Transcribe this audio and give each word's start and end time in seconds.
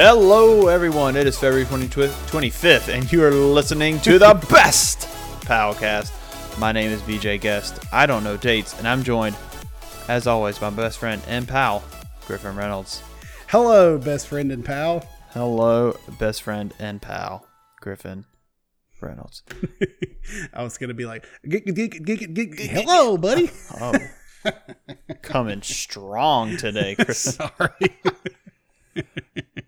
Hello, 0.00 0.68
everyone. 0.68 1.16
It 1.16 1.26
is 1.26 1.36
February 1.36 1.64
20, 1.64 1.88
25th, 1.88 2.86
and 2.86 3.10
you 3.10 3.20
are 3.24 3.32
listening 3.32 3.98
to 4.02 4.16
the 4.16 4.32
best 4.48 5.08
Palcast. 5.40 6.12
My 6.56 6.70
name 6.70 6.92
is 6.92 7.02
BJ 7.02 7.40
Guest. 7.40 7.84
I 7.92 8.06
don't 8.06 8.22
know 8.22 8.36
dates, 8.36 8.78
and 8.78 8.86
I'm 8.86 9.02
joined, 9.02 9.34
as 10.06 10.28
always, 10.28 10.56
by 10.56 10.70
my 10.70 10.76
best 10.76 10.98
friend 11.00 11.20
and 11.26 11.48
pal, 11.48 11.82
Griffin 12.28 12.54
Reynolds. 12.54 13.02
Hello, 13.48 13.98
best 13.98 14.28
friend 14.28 14.52
and 14.52 14.64
pal. 14.64 15.04
Hello, 15.32 15.98
best 16.20 16.42
friend 16.44 16.72
and 16.78 17.02
pal, 17.02 17.44
Griffin 17.80 18.24
Reynolds. 19.00 19.42
I 20.54 20.62
was 20.62 20.78
gonna 20.78 20.94
be 20.94 21.06
like, 21.06 21.26
"G- 21.44 21.58
g- 21.66 21.88
g- 21.88 22.16
g- 22.16 22.46
g- 22.46 22.66
"Hello, 22.68 23.18
buddy." 23.18 23.50
Oh, 23.80 23.94
coming 25.22 25.62
strong 25.62 26.56
today, 26.56 26.94
Griffin. 26.94 27.14
Sorry. 27.14 27.98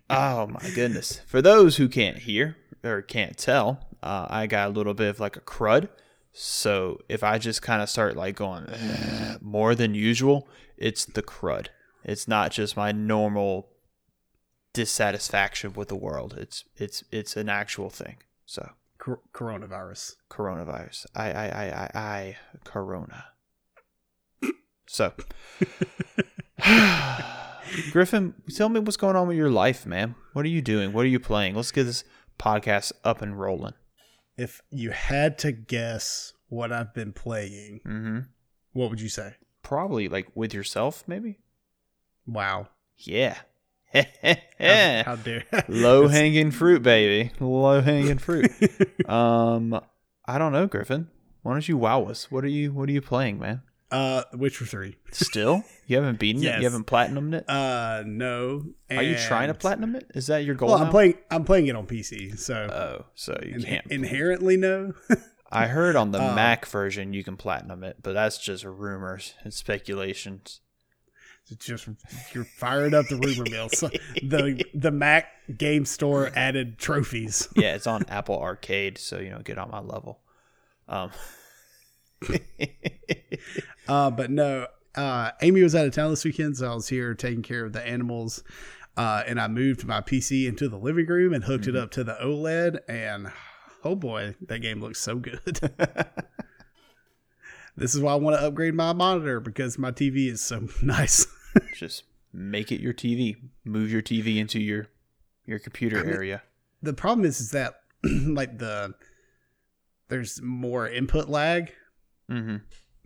Oh 0.09 0.47
my 0.47 0.69
goodness! 0.75 1.21
For 1.25 1.41
those 1.41 1.77
who 1.77 1.87
can't 1.87 2.17
hear 2.17 2.57
or 2.83 3.01
can't 3.01 3.37
tell, 3.37 3.87
uh, 4.03 4.27
I 4.29 4.45
got 4.45 4.67
a 4.67 4.71
little 4.71 4.93
bit 4.93 5.09
of 5.09 5.19
like 5.21 5.37
a 5.37 5.41
crud. 5.41 5.87
So 6.33 6.99
if 7.07 7.23
I 7.23 7.37
just 7.37 7.61
kind 7.61 7.81
of 7.81 7.89
start 7.89 8.17
like 8.17 8.35
going 8.35 8.67
more 9.41 9.73
than 9.73 9.95
usual, 9.95 10.47
it's 10.77 11.05
the 11.05 11.21
crud. 11.21 11.67
It's 12.03 12.27
not 12.27 12.51
just 12.51 12.75
my 12.75 12.91
normal 12.91 13.69
dissatisfaction 14.73 15.73
with 15.73 15.87
the 15.87 15.95
world. 15.95 16.35
It's 16.37 16.65
it's 16.75 17.03
it's 17.11 17.37
an 17.37 17.47
actual 17.47 17.89
thing. 17.89 18.17
So 18.45 18.71
Cor- 18.97 19.21
coronavirus. 19.33 20.15
coronavirus. 20.29 21.05
I 21.15 21.31
I 21.31 21.45
I 21.47 21.65
I, 21.71 21.89
I 21.95 22.37
corona. 22.65 23.25
So 24.87 25.13
Griffin, 27.91 28.33
tell 28.53 28.69
me 28.69 28.79
what's 28.79 28.97
going 28.97 29.15
on 29.15 29.27
with 29.27 29.37
your 29.37 29.49
life, 29.49 29.85
man. 29.85 30.15
What 30.33 30.45
are 30.45 30.49
you 30.49 30.61
doing? 30.61 30.93
What 30.93 31.05
are 31.05 31.09
you 31.09 31.19
playing? 31.19 31.55
Let's 31.55 31.71
get 31.71 31.83
this 31.85 32.03
podcast 32.39 32.91
up 33.03 33.21
and 33.21 33.39
rolling. 33.39 33.73
If 34.37 34.61
you 34.69 34.91
had 34.91 35.37
to 35.39 35.51
guess 35.51 36.33
what 36.49 36.71
I've 36.71 36.93
been 36.93 37.13
playing, 37.13 37.81
Mm-hmm. 37.85 38.19
what 38.73 38.89
would 38.89 39.01
you 39.01 39.09
say? 39.09 39.35
Probably 39.63 40.07
like 40.07 40.27
with 40.35 40.53
yourself, 40.53 41.03
maybe. 41.07 41.39
Wow. 42.25 42.69
Yeah. 42.97 43.37
How, 43.93 44.03
how 45.05 45.15
dare 45.23 45.43
Low 45.67 46.07
hanging 46.07 46.51
fruit, 46.51 46.81
baby. 46.81 47.31
Low 47.39 47.81
hanging 47.81 48.17
fruit. 48.19 48.49
um, 49.09 49.79
I 50.25 50.37
don't 50.37 50.53
know, 50.53 50.65
Griffin. 50.67 51.09
Why 51.43 51.53
don't 51.53 51.67
you 51.67 51.77
wow 51.77 52.05
us? 52.05 52.31
What 52.31 52.43
are 52.43 52.49
you 52.49 52.71
What 52.71 52.87
are 52.87 52.91
you 52.93 53.01
playing, 53.01 53.39
man? 53.39 53.61
Uh, 53.91 54.23
Witcher 54.33 54.65
three. 54.65 54.95
Still, 55.11 55.63
you 55.87 55.97
haven't 55.97 56.17
beaten 56.19 56.43
it. 56.43 56.57
You 56.57 56.63
haven't 56.63 56.87
platinumed 56.87 57.33
it. 57.33 57.49
Uh, 57.49 58.03
no. 58.05 58.63
Are 58.89 59.03
you 59.03 59.17
trying 59.17 59.47
to 59.49 59.53
platinum 59.53 59.95
it? 59.95 60.09
Is 60.15 60.27
that 60.27 60.45
your 60.45 60.55
goal? 60.55 60.69
Well, 60.69 60.77
I'm 60.81 60.89
playing. 60.89 61.15
I'm 61.29 61.43
playing 61.43 61.67
it 61.67 61.75
on 61.75 61.85
PC, 61.87 62.37
so 62.39 62.55
Oh, 62.55 63.05
so 63.15 63.37
you 63.43 63.55
in- 63.55 63.63
can't. 63.63 63.87
inherently 63.91 64.57
no. 64.57 64.93
I 65.51 65.67
heard 65.67 65.97
on 65.97 66.11
the 66.11 66.21
Uh, 66.23 66.33
Mac 66.33 66.65
version 66.65 67.11
you 67.11 67.25
can 67.25 67.35
platinum 67.35 67.83
it, 67.83 67.97
but 68.01 68.13
that's 68.13 68.37
just 68.37 68.63
rumors 68.63 69.33
and 69.43 69.53
speculations. 69.53 70.61
It's 71.49 71.65
just 71.65 71.89
you're 72.33 72.45
firing 72.45 72.93
up 72.93 73.07
the 73.09 73.17
rumor 73.17 73.43
mill. 73.49 73.67
So 73.67 73.89
the 74.23 74.63
the 74.73 74.91
Mac 74.91 75.27
Game 75.57 75.83
Store 75.85 76.31
added 76.35 76.77
trophies. 76.77 77.49
Yeah, 77.57 77.75
it's 77.75 77.87
on 77.87 78.05
Apple 78.07 78.39
Arcade, 78.39 78.97
so 78.97 79.19
you 79.19 79.29
know, 79.31 79.39
get 79.39 79.57
on 79.57 79.69
my 79.69 79.81
level. 79.81 80.21
Um, 80.87 81.11
Uh, 83.87 84.09
but 84.09 84.31
no, 84.31 84.67
uh, 84.95 85.31
Amy 85.41 85.61
was 85.61 85.75
out 85.75 85.85
of 85.85 85.93
town 85.93 86.11
this 86.11 86.23
weekend, 86.23 86.55
so 86.55 86.71
I 86.71 86.75
was 86.75 86.87
here 86.87 87.13
taking 87.13 87.41
care 87.41 87.65
of 87.65 87.73
the 87.73 87.85
animals. 87.85 88.41
Uh, 88.95 89.23
and 89.25 89.39
I 89.39 89.47
moved 89.47 89.85
my 89.85 89.99
PC 89.99 90.47
into 90.47 90.69
the 90.69 90.77
living 90.77 91.07
room 91.07 91.33
and 91.33 91.43
hooked 91.43 91.67
it 91.67 91.75
up 91.75 91.91
to 91.91 92.03
the 92.03 92.17
OLED. 92.21 92.79
And 92.87 93.31
oh 93.83 93.95
boy, 93.95 94.35
that 94.47 94.59
game 94.59 94.79
looks 94.79 94.99
so 94.99 95.15
good. 95.15 95.41
this 97.75 97.95
is 97.95 98.01
why 98.01 98.13
I 98.13 98.15
want 98.15 98.39
to 98.39 98.45
upgrade 98.45 98.75
my 98.75 98.93
monitor 98.93 99.39
because 99.39 99.77
my 99.77 99.91
TV 99.91 100.29
is 100.29 100.41
so 100.41 100.67
nice. 100.81 101.27
just 101.75 102.03
make 102.31 102.71
it 102.71 102.79
your 102.79 102.93
TV. 102.93 103.35
Move 103.65 103.91
your 103.91 104.01
TV 104.01 104.37
into 104.37 104.59
your 104.59 104.87
your 105.45 105.59
computer 105.59 106.05
area. 106.05 106.43
the 106.81 106.93
problem 106.93 107.25
is, 107.25 107.41
is 107.41 107.51
that 107.51 107.81
like 108.03 108.57
the 108.57 108.93
there's 110.09 110.41
more 110.41 110.87
input 110.87 111.29
lag, 111.29 111.73
Mm-hmm. 112.31 112.55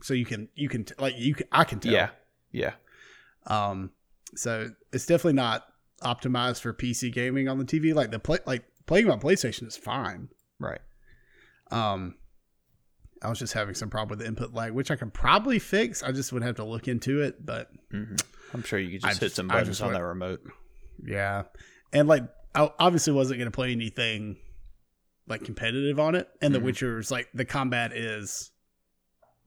so 0.03 0.13
you 0.13 0.25
can 0.25 0.49
you 0.55 0.69
can 0.69 0.85
like 0.99 1.15
you 1.17 1.33
can 1.35 1.47
I 1.51 1.63
can 1.63 1.79
tell. 1.79 1.91
Yeah, 1.91 2.09
yeah. 2.51 2.73
Um, 3.47 3.91
so 4.35 4.69
it's 4.93 5.05
definitely 5.05 5.33
not 5.33 5.65
optimized 6.03 6.61
for 6.61 6.73
PC 6.73 7.11
gaming 7.13 7.47
on 7.47 7.57
the 7.57 7.65
TV. 7.65 7.93
Like 7.93 8.11
the 8.11 8.19
play, 8.19 8.39
like 8.45 8.63
playing 8.85 9.09
on 9.09 9.19
PlayStation 9.19 9.67
is 9.67 9.77
fine. 9.77 10.29
Right. 10.59 10.81
Um, 11.71 12.15
I 13.23 13.29
was 13.29 13.39
just 13.39 13.53
having 13.53 13.73
some 13.75 13.89
problem 13.89 14.09
with 14.09 14.19
the 14.19 14.27
input 14.27 14.53
lag, 14.53 14.71
which 14.73 14.91
I 14.91 14.95
can 14.95 15.09
probably 15.09 15.57
fix. 15.57 16.03
I 16.03 16.11
just 16.11 16.31
would 16.33 16.43
have 16.43 16.55
to 16.57 16.63
look 16.63 16.87
into 16.87 17.21
it, 17.21 17.43
but 17.45 17.69
hmm 17.91 18.15
I'm 18.53 18.63
sure 18.63 18.77
you 18.79 18.99
could 18.99 19.05
I 19.05 19.09
just 19.09 19.19
hit 19.21 19.25
just- 19.27 19.35
some 19.37 19.47
buttons 19.47 19.81
on 19.81 19.87
went- 19.87 19.99
that 19.99 20.03
remote. 20.05 20.41
yeah, 21.03 21.43
and 21.93 22.07
like 22.07 22.23
I 22.53 22.69
obviously 22.79 23.13
wasn't 23.13 23.39
going 23.39 23.49
to 23.51 23.55
play 23.55 23.71
anything 23.71 24.37
like 25.27 25.43
competitive 25.43 25.99
on 25.99 26.13
it. 26.15 26.27
And 26.41 26.51
Mhm. 26.51 26.57
The 26.59 26.63
Witcher's 26.63 27.09
like 27.11 27.27
the 27.33 27.45
combat 27.45 27.93
is 27.93 28.51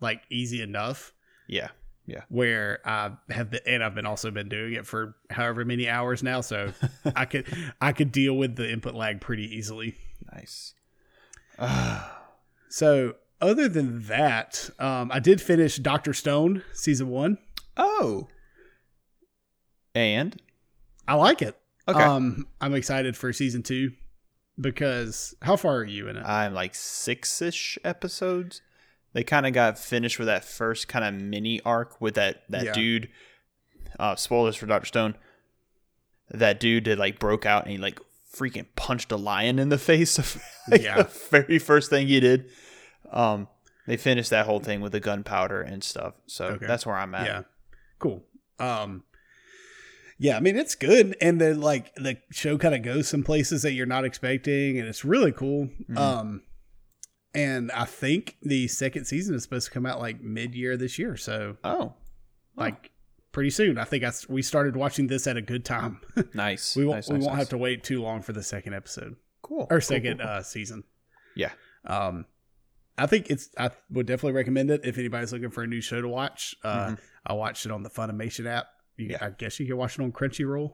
like 0.00 0.22
easy 0.30 0.62
enough. 0.62 1.12
Yeah. 1.46 1.68
Yeah. 2.06 2.22
Where 2.30 2.80
I 2.86 3.10
have 3.30 3.50
been, 3.50 3.60
and 3.66 3.84
I've 3.84 3.94
been 3.94 4.06
also 4.06 4.30
been 4.30 4.48
doing 4.48 4.72
it 4.72 4.86
for 4.86 5.14
however 5.30 5.64
many 5.64 5.88
hours 5.88 6.22
now, 6.22 6.40
so 6.40 6.72
I 7.16 7.26
could 7.26 7.46
I 7.80 7.92
could 7.92 8.12
deal 8.12 8.34
with 8.36 8.56
the 8.56 8.70
input 8.70 8.94
lag 8.94 9.20
pretty 9.20 9.44
easily. 9.56 9.96
Nice. 10.32 10.74
So 12.70 13.14
other 13.40 13.66
than 13.66 14.02
that, 14.04 14.68
um, 14.78 15.10
I 15.10 15.20
did 15.20 15.40
finish 15.40 15.76
Doctor 15.78 16.12
Stone 16.12 16.62
season 16.74 17.08
one. 17.08 17.38
oh. 17.76 18.28
And 19.94 20.40
I 21.08 21.14
like 21.14 21.40
it. 21.42 21.58
okay, 21.88 22.02
Um, 22.02 22.46
I'm 22.60 22.74
excited 22.74 23.16
for 23.16 23.32
season 23.32 23.62
two 23.62 23.92
because 24.60 25.34
how 25.42 25.56
far 25.56 25.76
are 25.78 25.84
you 25.84 26.08
in 26.08 26.16
it? 26.16 26.24
I'm 26.24 26.52
like 26.54 26.74
six 26.74 27.40
ish 27.40 27.78
episodes. 27.84 28.60
They 29.14 29.24
kind 29.24 29.46
of 29.46 29.52
got 29.52 29.78
finished 29.78 30.18
with 30.18 30.26
that 30.26 30.44
first 30.44 30.86
kind 30.88 31.04
of 31.04 31.14
mini 31.22 31.60
arc 31.64 32.00
with 32.00 32.14
that 32.14 32.42
that 32.48 32.64
Yeah. 32.66 32.72
dude. 32.72 33.08
Uh, 33.98 34.14
spoilers 34.16 34.54
for 34.56 34.66
Doctor 34.66 34.86
Stone. 34.86 35.14
That 36.30 36.60
dude 36.60 36.84
that 36.84 36.98
like 36.98 37.18
broke 37.18 37.46
out 37.46 37.62
and 37.64 37.72
he 37.72 37.78
like 37.78 37.98
freaking 38.34 38.66
punched 38.76 39.10
a 39.10 39.16
lion 39.16 39.58
in 39.58 39.70
the 39.70 39.78
face. 39.78 40.18
like, 40.68 40.82
Yeah. 40.82 41.02
the 41.02 41.04
very 41.30 41.58
first 41.58 41.88
thing 41.90 42.06
he 42.08 42.20
did. 42.20 42.50
Um, 43.10 43.48
they 43.86 43.96
finished 43.96 44.28
that 44.30 44.44
whole 44.44 44.60
thing 44.60 44.82
with 44.82 44.92
the 44.92 45.00
gunpowder 45.00 45.62
and 45.62 45.82
stuff. 45.82 46.14
So 46.26 46.44
Okay. 46.46 46.66
that's 46.66 46.84
where 46.84 46.96
I'm 46.96 47.14
at. 47.14 47.24
Yeah, 47.26 47.42
cool. 47.98 48.22
Um, 48.58 49.04
yeah, 50.18 50.36
I 50.36 50.40
mean 50.40 50.56
it's 50.56 50.74
good, 50.74 51.16
and 51.22 51.40
then 51.40 51.60
like 51.62 51.94
the 51.94 52.18
show 52.30 52.58
kind 52.58 52.74
of 52.74 52.82
goes 52.82 53.08
some 53.08 53.22
places 53.22 53.62
that 53.62 53.72
you're 53.72 53.86
not 53.86 54.04
expecting, 54.04 54.78
and 54.78 54.86
it's 54.86 55.04
really 55.04 55.32
cool. 55.32 55.70
Mhm. 55.88 55.96
Um, 55.96 56.42
and 57.38 57.70
I 57.72 57.84
think 57.84 58.36
the 58.42 58.68
second 58.68 59.04
season 59.06 59.34
is 59.34 59.42
supposed 59.42 59.66
to 59.66 59.72
come 59.72 59.86
out 59.86 60.00
like 60.00 60.20
mid 60.20 60.54
year 60.54 60.76
this 60.76 60.98
year, 60.98 61.16
so 61.16 61.56
Oh, 61.64 61.94
like 62.56 62.90
pretty 63.32 63.50
soon. 63.50 63.78
I 63.78 63.84
think 63.84 64.04
I 64.04 64.12
we 64.28 64.42
started 64.42 64.76
watching 64.76 65.06
this 65.06 65.26
at 65.26 65.36
a 65.36 65.42
good 65.42 65.64
time. 65.64 66.00
nice. 66.34 66.74
we 66.76 66.84
won't 66.84 66.96
nice, 66.98 67.08
we 67.08 67.14
nice, 67.14 67.22
won't 67.24 67.34
nice. 67.34 67.38
have 67.42 67.48
to 67.50 67.58
wait 67.58 67.84
too 67.84 68.02
long 68.02 68.22
for 68.22 68.32
the 68.32 68.42
second 68.42 68.74
episode 68.74 69.16
Cool. 69.42 69.66
or 69.70 69.80
second 69.80 70.18
cool, 70.18 70.26
cool. 70.26 70.36
uh 70.36 70.42
season. 70.42 70.84
Yeah. 71.36 71.50
Um, 71.84 72.24
I 72.96 73.06
think 73.06 73.30
it's. 73.30 73.48
I 73.56 73.70
would 73.90 74.06
definitely 74.06 74.32
recommend 74.32 74.70
it 74.72 74.80
if 74.84 74.98
anybody's 74.98 75.32
looking 75.32 75.50
for 75.50 75.62
a 75.62 75.66
new 75.68 75.80
show 75.80 76.00
to 76.02 76.08
watch. 76.08 76.56
Uh, 76.64 76.96
I 77.24 77.34
watched 77.34 77.64
it 77.64 77.70
on 77.70 77.84
the 77.84 77.90
Funimation 77.90 78.46
app. 78.46 78.66
You, 78.96 79.04
Mm-hmm. 79.04 79.10
Yeah. 79.12 79.18
I 79.28 79.30
guess 79.30 79.60
you 79.60 79.66
can 79.66 79.76
watch 79.76 79.96
it 79.96 80.02
on 80.02 80.10
Crunchyroll. 80.10 80.72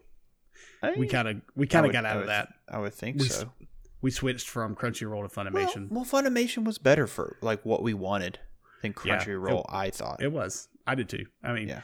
Hey, 0.81 0.95
We 0.97 1.07
kind 1.07 1.29
of 1.29 1.43
we 1.55 1.67
kind 1.67 1.85
of 1.85 1.93
got 1.93 2.07
I 2.07 2.11
out 2.13 2.21
of 2.23 2.27
that. 2.29 2.49
I 2.67 2.79
would 2.79 2.95
think 2.95 3.19
We, 3.21 3.29
so. 3.29 3.53
We 4.05 4.11
switched 4.11 4.49
from 4.51 4.77
Crunchyroll 4.77 5.27
to 5.27 5.35
Funimation. 5.35 5.91
Well, 5.91 6.05
well, 6.11 6.23
Funimation 6.23 6.65
was 6.65 6.77
better 6.77 7.07
for 7.07 7.39
like 7.41 7.65
what 7.65 7.83
we 7.83 7.95
wanted 7.95 8.39
than 8.83 8.95
Yeah, 9.05 9.17
Crunchyroll. 9.19 9.65
I 9.69 9.89
thought. 9.89 10.23
it 10.23 10.31
was. 10.31 10.69
I 10.87 10.95
did 10.95 11.09
too. 11.09 11.25
I 11.43 11.55
mean, 11.55 11.69
Yeah. 11.69 11.81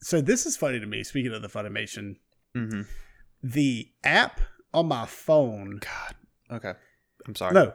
so 0.00 0.20
this 0.20 0.46
is 0.46 0.56
funny 0.56 0.78
to 0.78 0.86
me. 0.86 1.02
Speaking 1.02 1.32
of 1.32 1.42
the 1.42 1.48
Funimation, 1.48 2.16
mm-hmm. 2.56 2.82
the 3.42 3.90
app 4.04 4.40
on 4.72 4.86
my 4.86 5.04
phone, 5.04 5.80
God. 5.80 6.14
Okay. 6.58 6.74
I'm 7.26 7.34
sorry. 7.34 7.54
no, 7.54 7.72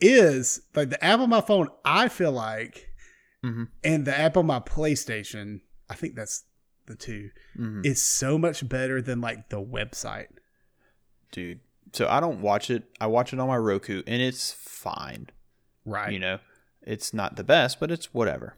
is 0.00 0.62
like 0.74 0.88
the 0.88 1.04
app 1.04 1.20
on 1.20 1.28
my 1.28 1.42
phone. 1.42 1.68
I 1.84 2.08
feel 2.08 2.32
like, 2.32 2.90
Mhm. 3.44 3.68
and 3.84 4.06
the 4.06 4.18
app 4.18 4.38
on 4.38 4.46
my 4.46 4.60
PlayStation. 4.60 5.60
I 5.90 5.94
think 5.94 6.14
that's 6.14 6.44
the 6.86 6.96
two. 6.96 7.30
Mhm. 7.58 7.84
Is 7.84 8.02
so 8.02 8.38
much 8.38 8.66
better 8.66 9.02
than 9.02 9.20
like 9.20 9.50
the 9.50 9.62
website. 9.62 10.28
dude. 11.30 11.60
So 11.92 12.08
I 12.08 12.20
don't 12.20 12.40
watch 12.42 12.70
it. 12.70 12.84
I 13.00 13.06
watch 13.06 13.32
it 13.32 13.38
on 13.40 13.48
my 13.48 13.56
Roku, 13.56 14.02
and 14.06 14.20
it's 14.22 14.52
fine. 14.52 15.28
Right. 15.84 16.12
You 16.12 16.18
know, 16.18 16.38
it's 16.82 17.12
not 17.14 17.36
the 17.36 17.44
best, 17.44 17.80
but 17.80 17.90
it's 17.90 18.12
whatever. 18.14 18.54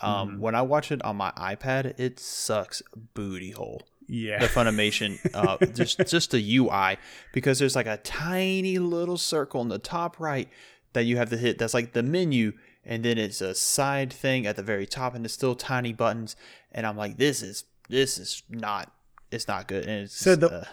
Um, 0.00 0.36
Mhm. 0.36 0.38
when 0.38 0.54
I 0.54 0.62
watch 0.62 0.90
it 0.90 1.02
on 1.04 1.16
my 1.16 1.30
iPad, 1.32 1.98
it 1.98 2.18
sucks 2.20 2.82
booty 3.14 3.50
hole. 3.50 3.82
Yeah. 4.12 4.40
the 4.40 4.46
Funimation, 4.48 5.18
uh, 5.34 5.64
just 5.66 5.98
just 6.08 6.32
the 6.32 6.40
UI, 6.56 6.96
because 7.32 7.60
there's 7.60 7.76
like 7.76 7.86
a 7.86 7.98
tiny 7.98 8.78
little 8.80 9.16
circle 9.18 9.60
in 9.62 9.68
the 9.68 9.78
top 9.78 10.18
right 10.18 10.48
that 10.94 11.04
you 11.04 11.16
have 11.16 11.30
to 11.30 11.36
hit. 11.36 11.58
That's 11.58 11.74
like 11.74 11.92
the 11.92 12.02
menu, 12.02 12.54
and 12.84 13.04
then 13.04 13.18
it's 13.18 13.40
a 13.40 13.54
side 13.54 14.12
thing 14.12 14.46
at 14.48 14.56
the 14.56 14.64
very 14.64 14.84
top, 14.86 15.14
and 15.14 15.24
it's 15.24 15.34
still 15.34 15.54
tiny 15.54 15.92
buttons. 15.92 16.34
And 16.72 16.86
I'm 16.88 16.96
like, 16.96 17.18
this 17.18 17.40
is 17.40 17.64
this 17.88 18.18
is 18.18 18.42
not 18.48 18.92
it's 19.30 19.46
not 19.46 19.68
good. 19.68 19.84
And 19.86 20.04
it's 20.06 20.16
So 20.16 20.34
the- 20.34 20.50
uh, 20.62 20.64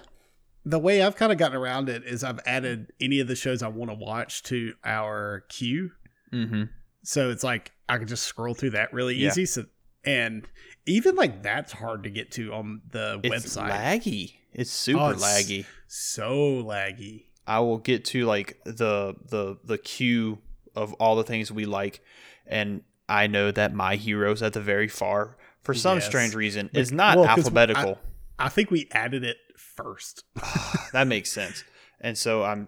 the 0.69 0.79
way 0.79 1.01
I've 1.01 1.15
kind 1.15 1.31
of 1.31 1.37
gotten 1.37 1.57
around 1.57 1.87
it 1.89 2.03
is 2.03 2.23
I've 2.23 2.39
added 2.45 2.91
any 2.99 3.19
of 3.19 3.27
the 3.27 3.35
shows 3.35 3.63
I 3.63 3.69
want 3.69 3.89
to 3.91 3.95
watch 3.95 4.43
to 4.43 4.73
our 4.83 5.45
queue. 5.49 5.91
mhm. 6.33 6.69
So 7.03 7.29
it's 7.29 7.43
like 7.43 7.71
I 7.87 7.97
can 7.97 8.07
just 8.07 8.23
scroll 8.23 8.53
through 8.53 8.71
that 8.71 8.91
really 8.91 9.15
Yeah. 9.15 9.29
easy. 9.29 9.45
So 9.45 9.65
and 10.03 10.45
even 10.85 11.15
like 11.15 11.41
that's 11.41 11.71
hard 11.71 12.03
to 12.03 12.09
get 12.09 12.31
to 12.33 12.53
on 12.53 12.81
the 12.91 13.19
it's 13.23 13.55
website. 13.55 13.71
laggy. 13.71 14.33
It's 14.53 14.71
super 14.71 14.99
Oh, 14.99 15.09
it's- 15.11 15.23
laggy. 15.23 15.65
so 15.87 16.63
laggy. 16.63 17.25
I 17.45 17.59
will 17.61 17.77
get 17.77 18.03
to 18.05 18.25
like 18.25 18.59
the 18.65 19.15
the 19.29 19.57
the 19.63 19.77
queue 19.77 20.39
of 20.75 20.91
all 20.95 21.15
the 21.15 21.23
things 21.23 21.49
we 21.51 21.65
like, 21.65 22.01
and 22.45 22.81
I 23.07 23.27
know 23.27 23.51
that 23.51 23.73
my 23.73 23.95
heroes 23.95 24.43
at 24.43 24.51
the 24.51 24.59
very 24.61 24.89
far 24.89 25.37
for 25.63 25.73
some 25.73 25.97
Yes. 25.99 26.07
strange 26.07 26.35
reason 26.35 26.69
is 26.73 26.91
not 26.91 27.17
well, 27.17 27.25
alphabetical. 27.27 27.99
I 28.37 28.49
think 28.49 28.69
we 28.69 28.87
added 28.91 29.23
it 29.23 29.37
first. 29.77 30.24
that 30.91 31.07
makes 31.07 31.31
sense. 31.31 31.63
And 32.01 32.18
so 32.18 32.44
I'm 32.44 32.68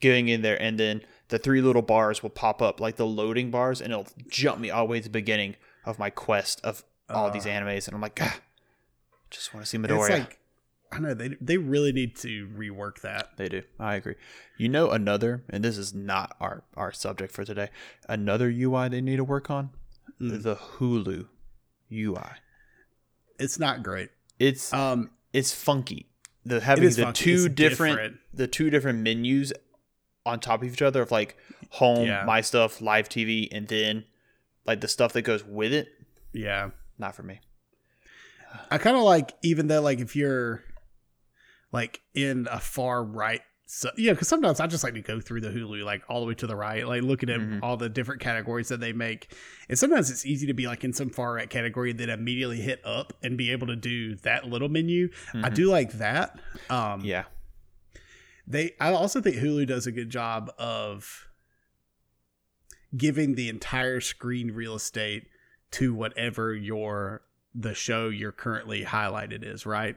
getting 0.00 0.28
in 0.28 0.42
there, 0.42 0.60
and 0.60 0.78
then 0.80 1.02
the 1.28 1.38
three 1.38 1.60
little 1.60 1.82
bars 1.82 2.22
will 2.22 2.30
pop 2.30 2.60
up 2.60 2.80
like 2.80 2.96
the 2.96 3.06
loading 3.06 3.50
bars, 3.52 3.80
and 3.80 3.92
it'll 3.92 4.08
jump 4.28 4.58
me 4.60 4.70
all 4.70 4.86
the 4.86 4.90
way 4.90 4.98
to 4.98 5.04
the 5.04 5.10
beginning 5.10 5.54
of 5.84 5.98
my 5.98 6.10
quest 6.10 6.60
of 6.64 6.82
all 7.08 7.30
these 7.30 7.44
animes, 7.44 7.86
and 7.86 7.94
I'm 7.94 8.00
like, 8.00 8.18
ah, 8.20 8.40
just 9.30 9.54
want 9.54 9.64
to 9.64 9.70
see 9.70 9.78
Midoriya. 9.78 10.00
It's 10.10 10.18
like 10.18 10.38
I 10.92 10.98
know 11.00 11.14
they 11.14 11.30
they 11.40 11.56
really 11.56 11.92
need 11.92 12.16
to 12.16 12.48
rework 12.48 13.00
that. 13.02 13.36
They 13.36 13.48
do. 13.48 13.62
I 13.78 13.94
agree. 13.96 14.14
You 14.58 14.68
know 14.68 14.90
another, 14.90 15.44
and 15.50 15.64
this 15.64 15.78
is 15.78 15.94
not 15.94 16.36
our 16.40 16.64
our 16.76 16.92
subject 16.92 17.32
for 17.32 17.44
today. 17.44 17.68
Another 18.08 18.48
UI 18.48 18.88
they 18.88 19.00
need 19.00 19.16
to 19.16 19.24
work 19.24 19.50
on 19.50 19.70
Mm. 20.20 20.42
the 20.42 20.54
Hulu 20.56 21.26
UI. 21.92 22.30
It's 23.38 23.58
not 23.58 23.82
great. 23.82 24.10
It's 24.38 24.72
Um, 24.72 25.10
it's 25.32 25.52
funky. 25.52 26.06
The 26.48 26.60
having 26.60 26.84
the 26.90 27.02
funky. 27.02 27.24
two 27.24 27.46
It's 27.46 27.54
different, 27.54 27.96
different. 27.96 28.16
the 28.34 28.46
two 28.46 28.70
different 28.70 29.00
menus 29.00 29.52
on 30.24 30.40
top 30.40 30.62
of 30.62 30.72
each 30.72 30.82
other 30.82 31.02
of 31.02 31.10
like 31.10 31.36
home, 31.70 32.06
Yeah. 32.06 32.24
my 32.24 32.40
stuff, 32.40 32.80
live 32.80 33.08
TV, 33.08 33.48
and 33.52 33.66
then 33.68 34.04
like 34.64 34.80
the 34.80 34.88
stuff 34.88 35.12
that 35.14 35.22
goes 35.22 35.44
with 35.44 35.72
it. 35.72 35.88
yeah. 36.32 36.70
Not 36.98 37.14
for 37.14 37.22
me. 37.22 37.40
I 38.70 38.78
kind 38.78 38.96
of 38.96 39.02
like 39.02 39.34
even 39.42 39.66
though 39.66 39.82
like 39.82 40.00
if 40.00 40.16
you're 40.16 40.62
like 41.72 42.00
in 42.14 42.48
a 42.50 42.58
far 42.58 43.04
right 43.04 43.42
so 43.68 43.90
yeah 43.96 44.12
because 44.12 44.28
sometimes 44.28 44.60
i 44.60 44.66
just 44.66 44.84
like 44.84 44.94
to 44.94 45.00
go 45.02 45.20
through 45.20 45.40
the 45.40 45.48
hulu 45.48 45.84
like 45.84 46.02
all 46.08 46.20
the 46.20 46.26
way 46.26 46.34
to 46.34 46.46
the 46.46 46.54
right 46.54 46.86
like 46.86 47.02
looking 47.02 47.28
at 47.28 47.40
Mhm. 47.40 47.58
all 47.62 47.76
the 47.76 47.88
different 47.88 48.20
categories 48.20 48.68
that 48.68 48.78
they 48.78 48.92
make 48.92 49.34
and 49.68 49.76
sometimes 49.76 50.08
it's 50.08 50.24
easy 50.24 50.46
to 50.46 50.54
be 50.54 50.66
like 50.68 50.84
in 50.84 50.92
some 50.92 51.10
far 51.10 51.34
right 51.34 51.50
category 51.50 51.92
then 51.92 52.08
immediately 52.08 52.60
hit 52.60 52.80
up 52.84 53.12
and 53.24 53.36
be 53.36 53.50
able 53.50 53.66
to 53.66 53.74
do 53.76 54.14
that 54.16 54.46
little 54.46 54.68
menu 54.68 55.08
i 55.34 55.50
Mhm. 55.50 55.54
do 55.54 55.66
like 55.68 55.92
that 55.94 56.38
um 56.70 57.00
Yeah. 57.04 57.24
they 58.46 58.74
i 58.80 58.92
also 58.92 59.20
think 59.20 59.36
hulu 59.36 59.66
does 59.66 59.86
a 59.88 59.92
good 59.92 60.10
job 60.10 60.52
of 60.58 61.26
giving 62.96 63.34
the 63.34 63.48
entire 63.48 64.00
screen 64.00 64.52
real 64.52 64.74
estate 64.76 65.24
to 65.72 65.92
whatever 65.92 66.54
your 66.54 67.22
the 67.54 67.74
show 67.74 68.08
you're 68.08 68.32
currently 68.32 68.84
highlighted 68.84 69.42
is 69.44 69.66
right 69.66 69.96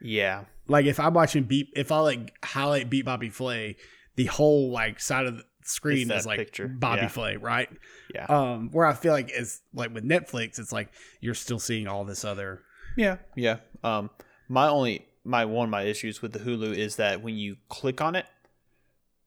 Yeah. 0.00 0.44
like 0.68 0.86
if 0.86 0.98
i'm 1.00 1.14
watching 1.14 1.44
beat 1.44 1.68
if 1.76 1.90
i 1.92 1.98
like 1.98 2.32
highlight 2.44 2.88
beat 2.90 3.04
bobby 3.04 3.30
flay 3.30 3.76
the 4.16 4.26
whole 4.26 4.70
like 4.70 5.00
side 5.00 5.26
of 5.26 5.36
the 5.38 5.44
screen 5.64 6.10
is 6.10 6.24
like 6.26 6.38
picture. 6.38 6.66
bobby 6.68 7.02
Yeah. 7.02 7.08
flay 7.08 7.36
right 7.36 7.68
Yeah. 8.14 8.26
um 8.26 8.70
where 8.72 8.86
i 8.86 8.94
feel 8.94 9.12
like 9.12 9.30
it's 9.30 9.60
like 9.74 9.92
with 9.92 10.04
netflix 10.04 10.58
it's 10.58 10.72
like 10.72 10.88
you're 11.20 11.34
still 11.34 11.58
seeing 11.58 11.86
all 11.88 12.04
this 12.04 12.24
other 12.24 12.62
Yeah, 12.96 13.18
yeah. 13.36 13.58
Um, 13.84 14.10
my 14.48 14.66
only 14.68 15.06
my 15.24 15.44
one 15.44 15.64
of 15.68 15.70
my 15.70 15.82
issues 15.82 16.20
with 16.22 16.32
the 16.32 16.38
Hulu 16.40 16.74
is 16.74 16.96
that 16.96 17.22
when 17.22 17.36
you 17.36 17.56
click 17.68 18.00
on 18.00 18.16
it, 18.16 18.24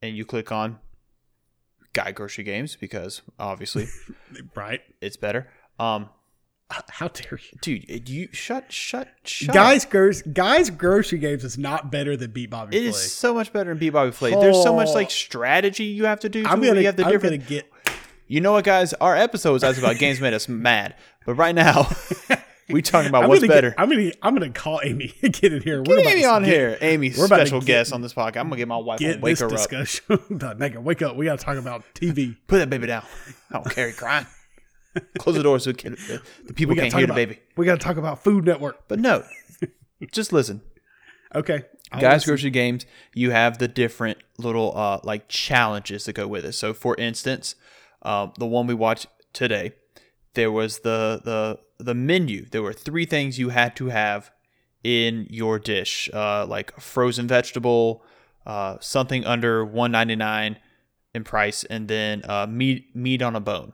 and 0.02 0.18
you 0.18 0.26
click 0.26 0.52
on 0.52 0.80
Guy 1.94 2.12
Grocery 2.12 2.44
Games 2.44 2.76
because 2.76 3.22
obviously 3.40 3.88
right 4.56 4.82
it's 5.00 5.16
better. 5.16 5.48
Um, 5.80 6.10
how 6.90 7.08
dare 7.10 7.40
you 7.40 7.58
dude, 7.62 8.10
you 8.10 8.28
shut, 8.32 8.72
shut, 8.72 9.08
shut. 9.24 9.54
guys 9.54 9.86
gross 9.86 10.22
guys 10.22 10.70
grocery 10.70 11.20
games 11.20 11.44
is 11.44 11.58
not 11.58 11.92
better 11.92 12.16
than 12.18 12.32
beat 12.32 12.50
bobby 12.50 12.76
it 12.78 12.80
flay 12.82 12.90
is 12.90 13.12
so 13.14 13.34
much 13.34 13.52
better 13.54 13.70
than 13.72 13.78
Beat 13.78 13.90
Bobby 13.92 14.12
Flay. 14.12 14.32
There's 14.32 14.62
so 14.64 14.74
much 14.76 14.88
Oh. 14.90 14.94
like 14.94 15.12
strategy 15.12 15.86
you 15.86 16.06
have 16.06 16.20
to 16.22 16.30
do. 16.30 16.46
i'm 16.48 16.62
gonna 16.62 16.80
you 16.80 16.86
have 16.86 16.96
the 16.96 17.06
i'm 17.06 17.12
different. 17.12 17.40
gonna 17.42 17.50
get 17.50 17.72
You 18.28 18.40
know 18.40 18.54
what, 18.54 18.64
guys? 18.64 18.94
Our 18.94 19.16
episode 19.18 19.52
was 19.62 19.78
about 19.78 19.98
games 19.98 20.22
made 20.22 20.34
us 20.34 20.48
mad, 20.48 20.96
but 21.26 21.34
right 21.34 21.54
now 21.54 21.90
we 22.70 22.82
talking 22.82 23.10
about 23.10 23.24
I'm 23.24 23.30
what's 23.30 23.46
better. 23.46 23.72
Get, 23.72 23.80
I'm 23.80 23.90
gonna 23.90 24.12
I'm 24.24 24.34
gonna 24.34 24.50
call 24.52 24.80
Amy 24.86 25.14
and 25.22 25.34
get 25.34 25.52
in 25.52 25.62
here. 25.62 25.82
Get 25.82 26.00
about 26.00 26.12
Amy 26.14 26.22
to 26.22 26.28
on 26.30 26.44
get- 26.44 26.54
here, 26.54 26.78
Amy, 26.80 27.10
we're 27.18 27.26
about 27.26 27.38
to 27.40 27.46
special 27.48 27.60
get- 27.60 27.66
guest 27.68 27.92
on 27.94 28.02
this 28.02 28.14
podcast. 28.14 28.38
I'm 28.38 28.48
gonna 28.48 28.56
get 28.56 28.70
my 28.70 28.78
wife 28.78 29.00
Get 29.00 29.16
and 29.16 29.22
wake 29.22 29.34
this 29.34 29.40
her 29.42 29.48
up. 29.48 29.52
discussion. 29.52 30.06
done. 30.38 30.58
Nigga, 30.60 30.82
wake 30.82 31.02
up. 31.02 31.18
We 31.18 31.26
gotta 31.26 31.44
talk 31.44 31.58
about 31.58 31.84
TV. 31.94 32.38
Put 32.48 32.60
that 32.60 32.70
baby 32.70 32.88
down. 32.88 33.04
I 33.52 33.56
don't 33.56 33.70
care. 33.70 33.92
Crying. 33.92 34.26
Close 35.20 35.36
the 35.36 35.44
door 35.44 35.60
so 35.60 35.72
the 35.72 35.90
the- 35.90 36.22
the 36.46 36.54
people 36.54 36.76
can't 36.76 36.94
hear 36.94 37.08
the 37.08 37.14
baby. 37.14 37.40
We 37.58 37.66
gotta 37.66 37.80
talk 37.80 37.98
about 37.98 38.24
Food 38.24 38.46
Network. 38.46 38.88
But 38.88 39.00
no, 39.00 39.24
just 40.12 40.34
listen. 40.34 40.62
Okay, 41.34 41.64
I'll 41.92 42.02
Guys, 42.02 42.14
listen. 42.22 42.30
grocery 42.32 42.50
games. 42.50 42.86
You 43.16 43.32
have 43.32 43.58
the 43.58 43.68
different 43.68 44.18
little 44.38 44.76
uh 44.78 45.00
like 45.04 45.28
challenges 45.30 46.06
that 46.06 46.14
go 46.14 46.28
with 46.28 46.44
it. 46.46 46.54
So, 46.54 46.74
for 46.74 46.96
instance, 46.98 47.56
um, 48.02 48.34
the 48.38 48.46
one 48.46 48.68
we 48.68 48.74
watched 48.74 49.08
today, 49.32 49.74
there 50.34 50.52
was 50.52 50.80
the 50.80 51.22
the 51.24 51.60
the 51.84 51.94
menu. 51.96 52.46
There 52.50 52.62
were 52.62 52.74
three 52.74 53.06
things 53.06 53.40
you 53.40 53.50
had 53.50 53.76
to 53.78 53.88
have 53.88 54.30
in 54.84 55.28
your 55.30 55.58
dish, 55.60 56.10
uh, 56.14 56.46
like 56.46 56.78
frozen 56.82 57.28
vegetable, 57.28 58.04
uh, 58.46 58.76
something 58.82 59.24
under 59.26 59.64
one 59.64 59.92
ninety 59.92 60.16
nine 60.18 60.58
in 61.14 61.24
price, 61.24 61.64
and 61.66 61.88
then 61.88 62.24
uh, 62.28 62.46
meat 62.50 62.94
meat 62.96 63.22
on 63.22 63.36
a 63.36 63.40
bone, 63.40 63.74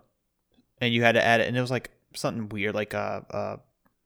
and 0.80 0.94
you 0.94 1.04
had 1.04 1.14
to 1.14 1.24
add 1.24 1.42
it. 1.42 1.48
And 1.48 1.57
it 1.57 1.62
was 1.62 1.72
like 1.72 1.92
something 2.14 2.50
weird, 2.50 2.76
like 2.76 2.94
a, 2.94 3.26
a 3.30 3.60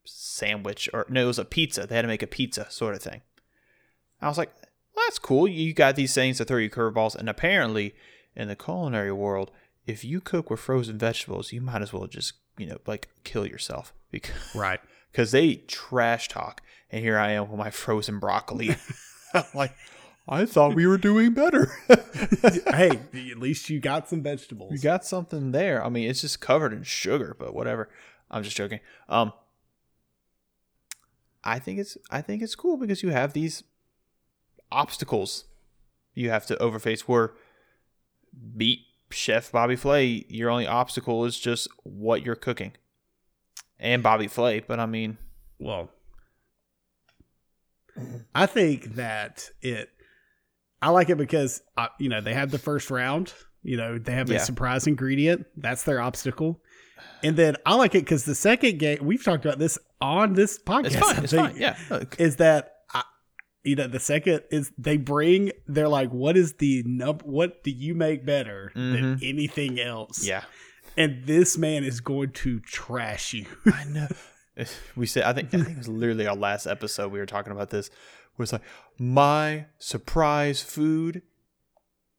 sandwich 0.06 0.90
or 0.94 1.06
no, 1.10 1.24
it 1.24 1.28
was 1.28 1.40
a 1.40 1.46
pizza. 1.46 1.86
They 1.86 1.96
had 1.96 2.04
to 2.04 2.08
make 2.08 2.24
a 2.24 2.28
pizza 2.28 2.70
sort 2.70 2.96
of 2.96 3.02
thing. 3.02 3.22
I 4.22 4.28
was 4.28 4.38
like, 4.38 4.54
well, 4.96 5.06
that's 5.06 5.20
cool. 5.20 5.48
You 5.48 5.74
got 5.74 5.96
these 5.96 6.14
things 6.14 6.38
to 6.38 6.46
throw 6.46 6.58
you 6.58 6.70
curveballs, 6.70 7.16
and 7.16 7.30
apparently, 7.30 7.96
in 8.36 8.50
the 8.50 8.56
culinary 8.56 9.12
world, 9.12 9.52
if 9.88 10.04
you 10.04 10.22
cook 10.22 10.50
with 10.50 10.60
frozen 10.60 10.98
vegetables, 10.98 11.52
you 11.52 11.62
might 11.62 11.82
as 11.82 11.92
well 11.92 12.08
just 12.08 12.34
you 12.58 12.68
know 12.68 12.78
like 12.86 13.10
kill 13.24 13.46
yourself 13.46 13.94
because 14.12 14.56
right. 14.56 14.80
because 15.12 15.32
they 15.32 15.56
trash 15.56 16.28
talk. 16.28 16.62
And 16.90 17.04
here 17.04 17.18
I 17.18 17.32
am 17.32 17.50
with 17.50 17.58
my 17.58 17.70
frozen 17.70 18.20
broccoli. 18.20 18.76
I'm 19.34 19.44
like, 19.54 19.74
I 20.32 20.46
thought 20.46 20.76
we 20.76 20.88
were 20.88 20.98
doing 20.98 21.34
better. 21.34 21.74
hey, 22.74 23.02
at 23.32 23.38
least 23.38 23.70
you 23.70 23.82
got 23.82 24.08
some 24.08 24.24
vegetables. 24.24 24.72
You 24.72 24.80
got 24.80 25.04
something 25.04 25.52
there. 25.52 25.84
I 25.84 25.90
mean, 25.90 26.10
it's 26.10 26.22
just 26.22 26.40
covered 26.40 26.72
in 26.72 26.84
sugar, 26.84 27.36
but 27.38 27.54
whatever. 27.54 27.90
I'm 28.32 28.42
just 28.42 28.56
joking. 28.56 28.80
Um, 29.10 29.34
I 31.44 31.60
think 31.60 31.80
it's 31.80 31.98
I 32.10 32.22
think 32.22 32.42
it's 32.42 32.56
cool 32.56 32.78
because 32.78 33.04
you 33.04 33.10
have 33.10 33.34
these 33.34 33.64
obstacles 34.72 35.46
you 36.14 36.30
have 36.30 36.46
to 36.46 36.56
overface. 36.56 37.02
Where 37.02 37.34
beat 38.56 38.80
Chef 39.10 39.52
Bobby 39.52 39.76
Flay, 39.76 40.26
your 40.30 40.50
only 40.50 40.66
obstacle 40.66 41.26
is 41.26 41.38
just 41.38 41.68
what 41.84 42.26
you're 42.26 42.36
cooking, 42.36 42.72
and 43.80 44.02
Bobby 44.02 44.28
Flay. 44.28 44.62
But 44.62 44.80
I 44.80 44.86
mean, 44.86 45.18
well, 45.60 45.90
I 48.34 48.46
think 48.46 48.96
that 48.96 49.50
it. 49.62 49.90
I 50.82 50.90
like 50.90 51.10
it 51.10 51.18
because 51.18 51.62
uh, 51.78 51.88
you 52.00 52.10
know 52.10 52.22
they 52.22 52.34
have 52.34 52.52
the 52.52 52.58
first 52.60 52.90
round. 52.92 53.34
You 53.64 53.78
know 53.78 53.98
they 54.00 54.14
have 54.14 54.30
Yeah. 54.30 54.38
a 54.38 54.40
surprise 54.40 54.88
ingredient. 54.88 55.46
That's 55.58 55.84
their 55.84 56.02
obstacle. 56.02 56.62
And 57.24 57.36
then 57.36 57.56
I 57.66 57.76
like 57.76 57.94
it 57.96 58.00
because 58.00 58.26
the 58.26 58.36
second 58.36 58.80
game 58.80 59.00
we've 59.04 59.24
talked 59.24 59.46
about 59.46 59.60
this 59.60 59.78
on 60.00 60.34
this 60.34 60.58
podcast. 60.60 60.86
it's 60.86 60.96
fine. 60.96 61.24
It's 61.24 61.34
fine. 61.34 61.56
Yeah. 61.58 61.78
Look, 61.90 62.20
is 62.20 62.38
that 62.38 62.78
I, 62.92 63.04
you 63.64 63.76
know 63.76 63.88
the 63.88 64.00
second 64.00 64.42
is 64.52 64.72
they 64.78 64.98
bring 64.98 65.52
they're 65.68 65.88
like 65.88 66.10
what 66.10 66.36
is 66.36 66.54
the 66.54 66.84
num 66.86 67.20
what 67.24 67.64
do 67.64 67.70
you 67.72 67.94
make 67.94 68.26
better 68.26 68.72
than 68.76 69.20
anything 69.22 69.80
else 69.80 70.26
yeah. 70.26 70.44
and 70.98 71.26
this 71.26 71.58
man 71.60 71.84
is 71.84 72.02
going 72.02 72.32
to 72.32 72.60
trash 72.62 73.34
you 73.34 73.46
I 73.68 73.84
know. 73.86 74.08
We 74.96 75.06
said 75.06 75.24
I 75.24 75.34
think 75.34 75.48
I 75.54 75.58
think 75.58 75.70
it 75.70 75.78
was 75.78 75.88
literally 75.88 76.28
our 76.28 76.36
last 76.36 76.66
episode 76.68 77.12
we 77.12 77.20
were 77.20 77.26
talking 77.26 77.52
about 77.54 77.70
this. 77.70 77.90
Where 78.36 78.44
it's 78.44 78.54
like 78.54 78.64
my 78.98 79.66
surprise 79.80 80.62
food 80.62 81.22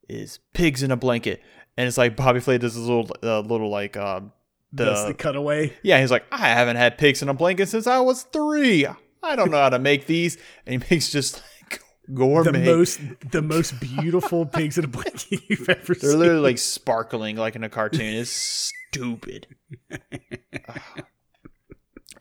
is 0.09 0.39
pigs 0.53 0.83
in 0.83 0.91
a 0.91 0.97
blanket, 0.97 1.43
and 1.77 1.89
it's 1.89 1.99
like 1.99 2.17
Bobby 2.17 2.41
Flay 2.41 2.59
does 2.59 2.75
this 2.75 2.85
little 2.85 3.09
uh, 3.23 3.41
little 3.41 3.71
like 3.71 3.97
um 3.97 4.33
that's 4.73 5.03
the 5.03 5.09
the 5.09 5.15
cutaway 5.15 5.71
yeah 5.83 6.01
he's 6.01 6.11
like 6.11 6.25
I 6.33 6.49
haven't 6.49 6.77
had 6.77 6.97
pigs 6.97 7.21
in 7.21 7.29
a 7.29 7.35
blanket 7.35 7.69
since 7.69 7.87
I 7.87 8.01
was 8.01 8.23
three. 8.25 8.87
I 9.23 9.37
don't 9.37 9.51
know 9.51 9.59
how 9.59 9.69
to 9.69 9.79
make 9.79 10.07
these. 10.07 10.37
And 10.67 10.83
he 10.83 10.89
makes 10.91 11.11
just 11.11 11.43
like 11.61 11.81
gourmet. 12.13 12.53
The 12.53 12.59
most 12.59 13.01
the 13.31 13.43
most 13.43 13.79
beautiful 13.81 14.45
pigs 14.47 14.79
in 14.79 14.85
a 14.85 14.89
blanket 14.89 15.41
you've 15.49 15.69
ever 15.69 15.95
seen. 15.95 16.09
They're 16.09 16.19
literally 16.19 16.41
like 16.41 16.59
sparkling 16.59 17.37
like 17.37 17.55
in 17.57 17.63
a 17.65 17.69
cartoon. 17.69 18.15
It's 18.15 18.31
stupid. 18.31 19.47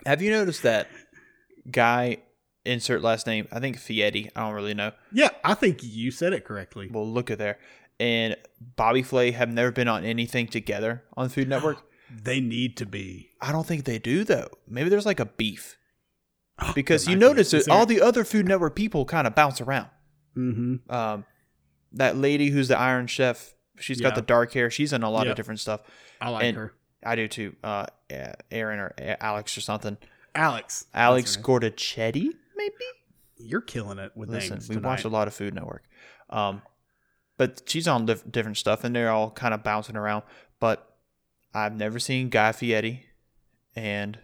Have 0.05 0.21
you 0.21 0.31
noticed 0.31 0.63
that 0.63 0.87
guy 1.69 2.17
insert 2.65 3.01
last 3.01 3.27
name? 3.27 3.47
I 3.51 3.59
think 3.59 3.77
Fietti. 3.77 4.29
I 4.35 4.41
don't 4.41 4.53
really 4.53 4.73
know. 4.73 4.91
yeah, 5.11 5.29
I 5.43 5.53
think 5.53 5.79
you 5.81 6.11
said 6.11 6.33
it 6.33 6.45
correctly. 6.45 6.89
Well, 6.91 7.07
look 7.07 7.31
at 7.31 7.37
there. 7.37 7.59
And 7.99 8.35
Bobby 8.75 9.03
Flay 9.03 9.31
have 9.31 9.49
never 9.49 9.71
been 9.71 9.87
on 9.87 10.03
anything 10.05 10.47
together 10.47 11.03
on 11.15 11.29
Food 11.29 11.47
Network. 11.47 11.83
They 12.11 12.39
need 12.41 12.75
to 12.77 12.85
be. 12.85 13.29
I 13.39 13.51
don't 13.51 13.65
think 13.65 13.85
they 13.85 13.99
do 13.99 14.23
though. 14.23 14.49
Maybe 14.67 14.89
there's 14.89 15.05
like 15.05 15.19
a 15.19 15.25
beef 15.25 15.77
because 16.75 17.05
There 17.05 17.13
you 17.13 17.19
notice 17.19 17.51
that 17.51 17.69
all 17.69 17.85
the 17.85 18.01
other 18.01 18.23
Food 18.23 18.47
Network 18.47 18.75
people 18.75 19.05
kind 19.05 19.27
of 19.27 19.35
bounce 19.35 19.61
around. 19.61 19.87
Mm-hmm. 20.35 20.91
Um, 20.93 21.25
that 21.93 22.17
lady 22.17 22.49
who's 22.49 22.67
the 22.69 22.77
Iron 22.77 23.07
Chef, 23.07 23.53
she's 23.79 24.01
got 24.01 24.15
the 24.15 24.21
dark 24.21 24.53
hair. 24.53 24.69
She's 24.71 24.93
in 24.93 25.03
a 25.03 25.09
lot 25.09 25.25
Yep. 25.25 25.31
of 25.31 25.35
different 25.37 25.59
stuff. 25.59 25.81
I 26.19 26.29
like 26.29 26.43
And- 26.45 26.57
her. 26.57 26.73
I 27.03 27.15
do 27.15 27.27
too. 27.27 27.55
Uh, 27.63 27.87
yeah, 28.11 28.33
Aaron 28.51 28.79
or 28.79 28.93
Alex 29.19 29.57
or 29.57 29.61
something. 29.61 29.97
Alex. 30.35 30.85
Alex. 30.93 31.35
Gordichetti, 31.35 32.29
maybe. 32.61 33.49
You're 33.49 33.61
killing 33.61 33.97
it 33.97 34.11
with 34.15 34.29
Listen, 34.29 34.51
names 34.51 34.69
we 34.69 34.75
tonight. 34.75 34.87
watch 34.89 35.03
a 35.03 35.09
lot 35.09 35.27
of 35.27 35.33
Food 35.33 35.53
Network. 35.55 35.83
Um, 36.29 36.61
but 37.37 37.63
she's 37.65 37.87
on 37.87 38.05
diff- 38.05 38.29
different 38.29 38.57
stuff, 38.57 38.83
and 38.83 38.95
they're 38.95 39.09
all 39.09 39.31
kind 39.31 39.53
of 39.53 39.63
bouncing 39.63 39.95
around. 39.95 40.23
But 40.59 40.87
I've 41.53 41.75
never 41.75 41.97
seen 41.99 42.29
Guy 42.29 42.51
Fieri 42.51 43.05
and 43.75 44.19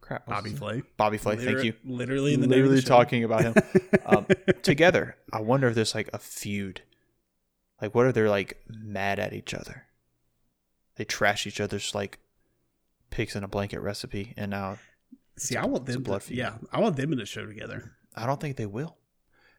crap, 0.00 0.26
Bobby 0.26 0.50
Flay. 0.50 0.82
Bobby 0.96 1.18
Flay. 1.18 1.36
Thank 1.36 1.62
you. 1.64 1.74
Literally 1.84 2.34
in 2.34 2.40
the 2.40 2.46
name 2.46 2.64
of 2.64 2.70
Literally 2.70 2.76
the 2.76 2.82
show. 2.82 2.88
talking 2.88 3.24
about 3.24 3.42
him 3.42 3.54
um, 4.06 4.26
together. 4.62 5.16
I 5.32 5.40
wonder 5.40 5.68
if 5.68 5.74
there's 5.74 5.94
like 5.94 6.10
a 6.12 6.18
feud. 6.18 6.82
Like, 7.80 7.94
what 7.94 8.06
are 8.06 8.12
they're 8.12 8.28
like 8.30 8.58
mad 8.68 9.18
at 9.18 9.32
each 9.32 9.54
other? 9.54 9.84
They 10.96 11.04
trash 11.04 11.46
each 11.46 11.60
other's 11.60 11.94
like 11.94 12.18
pigs 13.10 13.36
in 13.36 13.44
a 13.44 13.48
blanket 13.48 13.80
recipe, 13.80 14.34
and 14.36 14.50
now 14.50 14.78
See, 15.36 15.56
I 15.56 15.66
want 15.66 15.86
them. 15.86 16.02
blood 16.02 16.20
To, 16.22 16.26
feud. 16.28 16.38
yeah, 16.38 16.54
I 16.72 16.80
want 16.80 16.96
them 16.96 17.12
in 17.12 17.20
a 17.20 17.26
show 17.26 17.44
together. 17.46 17.92
I 18.16 18.26
don't 18.26 18.40
think 18.40 18.56
they 18.56 18.66
will. 18.66 18.96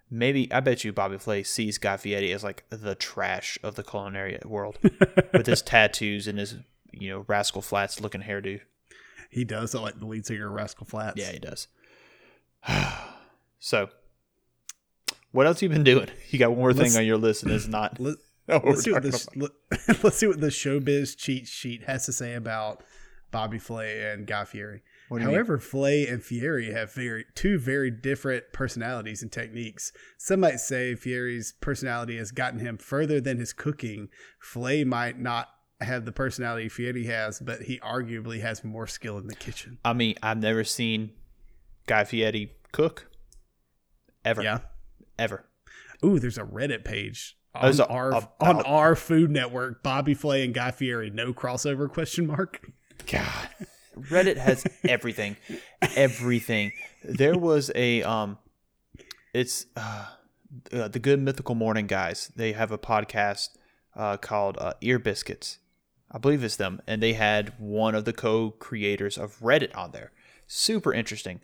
Maybe 0.10 0.52
I 0.54 0.60
bet 0.60 0.84
you 0.84 0.94
Bobby 0.94 1.18
Flay 1.18 1.44
sees 1.44 1.78
Guy 1.78 1.98
Fieri 1.98 2.32
as 2.32 2.44
like 2.44 2.64
the 2.70 2.96
trash 2.96 3.58
of 3.64 3.76
the 3.76 3.84
culinary 3.84 4.40
world 4.46 4.78
with 5.34 5.48
his 5.48 5.62
tattoos 5.64 6.28
and 6.28 6.38
his 6.40 6.58
you 6.92 7.10
know 7.10 7.26
rascal 7.28 7.62
flats 7.62 8.00
looking 8.00 8.22
hairdo. 8.22 8.62
He 9.30 9.44
does 9.44 9.74
look 9.74 9.84
like 9.84 10.00
the 10.00 10.06
lead 10.06 10.26
singer 10.26 10.48
of 10.48 10.54
Rascal 10.54 10.86
Flats. 10.86 11.18
Yeah, 11.18 11.32
he 11.32 11.40
does. 11.40 11.68
so, 13.60 13.90
what 15.32 15.46
else 15.48 15.62
you 15.62 15.70
been 15.70 15.84
doing? 15.84 16.08
You 16.30 16.40
got 16.40 16.52
one 16.52 16.60
more 16.60 16.74
Let's- 16.74 16.94
thing 16.94 17.00
on 17.02 17.06
your 17.06 17.18
list, 17.18 17.44
and 17.44 17.52
it's 17.52 17.68
not. 17.68 18.00
Let, 18.00 18.16
oh, 18.50 18.62
let's, 18.64 18.84
see 18.84 18.92
what 18.92 19.04
this. 19.04 19.28
Let, 19.36 19.52
let's 20.04 20.18
see 20.18 20.28
what 20.28 20.40
the 20.40 20.48
showbiz 20.48 21.18
cheat 21.18 21.48
sheet 21.48 21.84
has 21.84 22.06
to 22.06 22.14
say 22.14 22.36
about 22.36 22.84
Bobby 23.32 23.58
Flay 23.58 24.12
and 24.12 24.28
Guy 24.28 24.46
Fieri. 24.46 24.84
Mean? 25.12 25.22
However, 25.22 25.58
Flay 25.60 26.08
and 26.08 26.24
Fieri 26.24 26.72
have 26.72 26.94
very 26.94 27.26
two 27.36 27.60
very 27.60 27.92
different 27.92 28.46
personalities 28.54 29.22
and 29.22 29.32
techniques. 29.32 29.92
Some 30.18 30.40
might 30.42 30.60
say 30.60 30.96
Fieri's 30.96 31.54
personality 31.62 32.18
has 32.18 32.32
gotten 32.32 32.60
him 32.60 32.78
further 32.78 33.22
than 33.22 33.38
his 33.38 33.54
cooking. 33.54 34.10
Flay 34.40 34.84
might 34.84 35.20
not 35.20 35.50
have 35.82 36.06
the 36.06 36.12
personality 36.12 36.70
Fieri 36.70 37.06
has, 37.06 37.40
but 37.40 37.64
he 37.64 37.80
arguably 37.80 38.42
has 38.42 38.64
more 38.64 38.88
skill 38.88 39.18
in 39.18 39.28
the 39.28 39.36
kitchen. 39.36 39.78
I 39.86 39.94
mean, 39.94 40.16
I've 40.24 40.38
never 40.40 40.64
seen 40.64 41.12
Guy 41.86 42.04
Fieri 42.06 42.54
cook 42.72 43.08
ever, 44.24 44.42
Yeah. 44.42 44.60
ever. 45.20 45.46
Ooh, 46.04 46.20
there's 46.20 46.38
a 46.38 46.44
Reddit 46.44 46.84
page 46.84 47.38
on 47.54 47.80
a- 47.80 47.86
our 47.86 48.10
about- 48.10 48.36
on 48.40 48.62
our 48.64 48.96
Food 48.96 49.30
Network. 49.32 49.84
Bobby 49.84 50.14
Flay 50.14 50.44
and 50.44 50.54
Guy 50.54 50.72
Fieri, 50.72 51.10
no 51.10 51.34
crossover? 51.34 51.90
Question 51.90 52.26
mark. 52.28 52.60
God, 53.12 53.50
Reddit 53.96 54.38
has 54.38 54.66
everything, 54.84 55.38
everything. 55.96 56.72
There 57.04 57.38
was 57.38 57.72
a 57.76 58.04
um, 58.04 58.38
it's 59.34 59.66
uh, 59.76 60.08
uh, 60.72 60.88
the 60.88 61.00
Good 61.00 61.22
Mythical 61.22 61.56
Morning 61.56 61.88
guys. 61.88 62.32
They 62.36 62.54
have 62.54 62.72
a 62.72 62.78
podcast 62.78 63.50
uh, 63.96 64.18
called 64.18 64.58
uh, 64.60 64.74
Ear 64.82 65.00
Biscuits. 65.00 65.60
I 66.12 66.18
believe 66.18 66.44
it's 66.44 66.56
them, 66.56 66.82
and 66.88 67.02
they 67.02 67.14
had 67.14 67.54
one 67.58 67.96
of 67.96 68.06
the 68.06 68.14
co-creators 68.14 69.18
of 69.18 69.40
Reddit 69.40 69.76
on 69.76 69.92
there. 69.92 70.12
Super 70.48 70.94
interesting. 70.94 71.42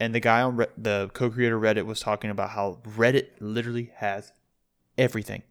And 0.00 0.14
the 0.14 0.20
guy 0.20 0.42
on 0.42 0.56
Re- 0.56 0.66
the 0.76 1.10
co-creator 1.12 1.58
Reddit 1.58 1.84
was 1.84 2.00
talking 2.00 2.30
about 2.30 2.50
how 2.50 2.78
Reddit 2.84 3.28
literally 3.40 3.92
has 3.96 4.32
everything. 4.96 5.42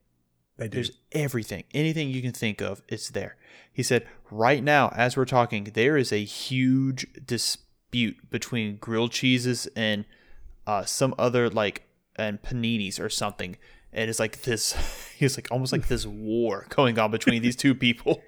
They 0.58 0.68
do. 0.68 0.76
There's 0.76 0.92
everything, 1.12 1.64
anything 1.74 2.10
you 2.10 2.22
can 2.22 2.32
think 2.34 2.62
of, 2.62 2.82
it's 2.88 3.10
there. 3.12 3.36
He 3.72 3.84
said, 3.84 4.08
right 4.32 4.64
now, 4.64 4.90
as 4.96 5.16
we're 5.16 5.26
talking, 5.26 5.66
there 5.76 5.98
is 5.98 6.12
a 6.12 6.24
huge 6.24 7.06
dispute 7.26 8.30
between 8.30 8.78
grilled 8.78 9.12
cheeses 9.12 9.68
and 9.76 10.06
uh, 10.66 10.84
some 10.86 11.14
other 11.20 11.50
like 11.50 11.84
and 12.16 12.42
paninis 12.42 13.00
or 13.00 13.10
something. 13.10 13.56
And 13.94 14.10
it's 14.10 14.20
like 14.20 14.42
this, 14.42 14.74
he's 15.18 15.38
like 15.38 15.48
almost 15.52 15.72
like 15.72 15.88
this 15.88 16.06
war 16.08 16.66
going 16.70 16.98
on 17.00 17.12
between 17.12 17.42
these 17.42 17.56
two 17.56 17.76
people. 17.76 18.22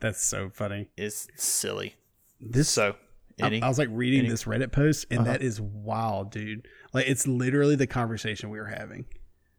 That's 0.00 0.24
so 0.24 0.50
funny. 0.52 0.88
It's 0.96 1.28
silly. 1.36 1.94
This 2.40 2.68
So, 2.68 2.96
I, 3.40 3.46
any, 3.46 3.62
I 3.62 3.68
was 3.68 3.78
like 3.78 3.88
reading 3.92 4.20
any- 4.20 4.28
this 4.28 4.44
Reddit 4.44 4.72
post, 4.72 5.06
and 5.10 5.20
Uh-huh. 5.20 5.32
that 5.32 5.42
is 5.42 5.60
wild, 5.60 6.30
dude. 6.32 6.66
Like 6.92 7.06
it's 7.06 7.26
literally 7.28 7.76
the 7.76 7.86
conversation 7.86 8.50
we 8.50 8.58
were 8.58 8.66
having. 8.66 9.04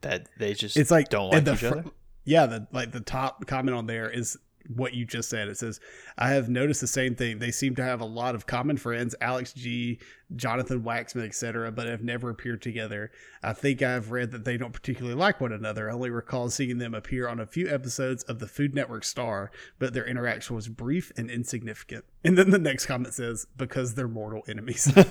that 0.02 0.28
they 0.40 0.54
just 0.56 0.76
It's 0.78 0.92
like 0.92 1.10
don't 1.10 1.32
like 1.32 1.48
each 1.48 1.60
fr- 1.60 1.68
other. 1.68 1.86
Yeah, 2.24 2.46
the 2.46 2.68
like 2.72 2.92
the 2.92 3.00
top 3.00 3.46
comment 3.48 3.76
on 3.76 3.88
there 3.88 4.10
is 4.10 4.38
what 4.68 4.94
you 4.94 5.06
just 5.06 5.30
said. 5.30 5.48
It 5.48 5.58
says, 5.58 5.80
"I 6.18 6.32
have 6.32 6.50
noticed 6.50 6.82
the 6.82 6.88
same 6.88 7.16
thing. 7.16 7.40
They 7.40 7.52
seem 7.52 7.76
to 7.76 7.84
have 7.84 8.00
a 8.00 8.06
lot 8.06 8.36
of 8.36 8.46
common 8.46 8.78
friends: 8.78 9.16
Alex 9.20 9.54
G, 9.54 10.00
Jonathan 10.36 10.84
Waxman, 10.84 11.26
etc., 11.26 11.72
but 11.72 11.88
have 11.88 12.04
never 12.04 12.30
appeared 12.30 12.62
together. 12.62 13.12
I 13.42 13.54
think 13.54 13.82
I've 13.82 14.12
read 14.12 14.32
that 14.32 14.46
they 14.46 14.58
don't 14.58 14.74
particularly 14.74 15.16
like 15.16 15.42
one 15.42 15.52
another. 15.52 15.90
I 15.90 15.94
only 15.94 16.12
recall 16.12 16.50
seeing 16.50 16.78
them 16.78 16.94
appear 16.94 17.28
on 17.28 17.40
a 17.40 17.48
few 17.48 17.68
episodes 17.68 18.24
of 18.24 18.40
the 18.40 18.48
Food 18.48 18.76
Network 18.76 19.04
Star, 19.04 19.52
but 19.80 19.94
their 19.94 20.06
interaction 20.06 20.56
was 20.56 20.68
brief 20.68 21.12
and 21.18 21.30
insignificant." 21.30 22.06
And 22.24 22.38
then 22.38 22.52
the 22.52 22.60
next 22.60 22.86
comment 22.86 23.16
says, 23.16 23.48
"Because 23.58 23.96
they're 23.96 24.08
mortal 24.08 24.44
enemies." 24.48 24.94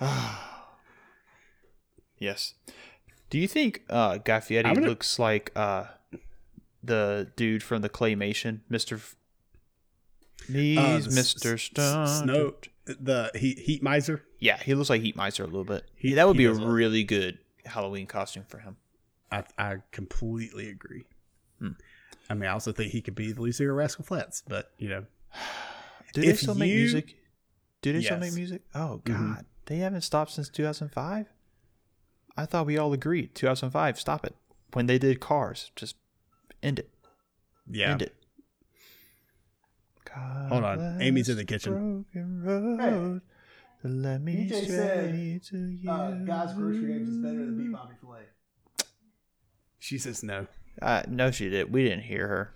yes. 2.18 2.54
Do 3.30 3.38
you 3.38 3.46
think 3.48 3.82
uh, 3.90 4.18
Guy 4.18 4.40
gonna- 4.74 4.86
looks 4.88 5.18
like 5.18 5.52
uh, 5.56 5.84
the 6.82 7.30
dude 7.36 7.62
from 7.62 7.82
the 7.82 7.88
claymation, 7.88 8.60
Mister? 8.68 9.00
He's 10.46 10.78
Uh, 10.78 10.82
s- 11.08 11.14
Mister 11.14 11.54
s- 11.54 11.62
Stone. 11.62 12.06
Snow, 12.06 12.54
the 12.86 13.30
heat, 13.34 13.58
heat 13.58 13.82
miser. 13.82 14.24
Yeah, 14.38 14.56
he 14.62 14.74
looks 14.74 14.88
like 14.88 15.02
Heat 15.02 15.16
Miser 15.16 15.42
a 15.42 15.46
little 15.46 15.64
bit. 15.64 15.84
He- 15.96 16.14
that 16.14 16.26
would 16.26 16.36
be 16.36 16.44
a 16.46 16.52
look- 16.52 16.72
really 16.72 17.04
good 17.04 17.38
Halloween 17.66 18.06
costume 18.06 18.44
for 18.48 18.58
him. 18.58 18.76
I, 19.30 19.44
I 19.58 19.76
completely 19.90 20.68
agree. 20.70 21.04
Hmm. 21.58 21.72
I 22.30 22.34
mean, 22.34 22.48
I 22.48 22.52
also 22.52 22.72
think 22.72 22.92
he 22.92 23.02
could 23.02 23.14
be 23.14 23.32
the 23.32 23.42
of 23.70 23.76
Rascal 23.76 24.04
Flats, 24.04 24.42
but 24.46 24.72
you 24.78 24.88
know, 24.88 25.04
Do 26.14 26.22
they 26.22 26.28
If 26.28 26.38
still 26.40 26.54
make 26.54 26.72
music? 26.72 27.16
Do 27.82 27.92
they 27.92 28.00
still 28.02 28.18
make 28.18 28.32
music? 28.32 28.62
Oh 28.74 29.02
Mhm. 29.04 29.34
God, 29.34 29.46
they 29.66 29.78
haven't 29.78 30.00
stopped 30.02 30.30
since 30.30 30.48
2005. 30.48 31.26
I 32.38 32.46
thought 32.46 32.66
we 32.66 32.78
all 32.78 32.92
agreed 32.92 33.34
2005. 33.34 33.98
Stop 33.98 34.24
it. 34.24 34.36
When 34.72 34.86
they 34.86 34.96
did 34.96 35.18
Cars, 35.18 35.72
just 35.74 35.96
end 36.62 36.78
it. 36.78 36.88
yeah, 37.68 37.90
End 37.90 38.02
it. 38.02 38.14
God 40.04 40.48
Hold 40.48 40.64
on. 40.64 41.02
Amy's 41.02 41.28
in 41.28 41.36
the 41.36 41.44
kitchen. 41.44 42.04
broken 42.12 42.42
road 42.44 43.20
to 43.82 43.88
Let 43.88 44.20
me 44.22 44.48
DJ 44.48 44.66
said, 44.66 45.08
stray 45.08 45.40
to 45.50 45.58
you. 45.66 45.90
Uh, 45.90 46.12
Bobby 47.72 47.94
Flay. 48.00 48.20
She 49.80 49.98
says 49.98 50.22
no. 50.22 50.46
Uh, 50.80 51.02
no, 51.08 51.32
she 51.32 51.48
did. 51.48 51.72
We 51.72 51.82
didn't 51.82 52.04
hear 52.04 52.28
her. 52.28 52.52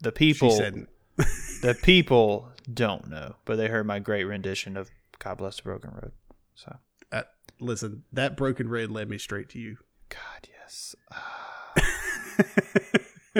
The 0.00 0.10
people, 0.10 0.50
She 0.50 0.56
said 0.56 0.86
the 1.62 1.78
people 1.80 2.50
don't 2.72 3.08
know, 3.08 3.36
but 3.44 3.54
they 3.54 3.68
heard 3.68 3.86
my 3.86 4.00
great 4.00 4.24
rendition 4.24 4.76
of 4.76 4.90
"God 5.20 5.38
Bless 5.38 5.58
the 5.58 5.62
Broken 5.62 5.92
Road." 5.92 6.12
So, 6.56 6.76
listen, 7.60 8.04
that 8.12 8.36
broken 8.36 8.68
red 8.68 8.90
led 8.90 9.08
me 9.08 9.18
straight 9.18 9.48
to 9.50 9.58
you. 9.58 9.76
God, 10.08 10.48
yes. 10.48 10.94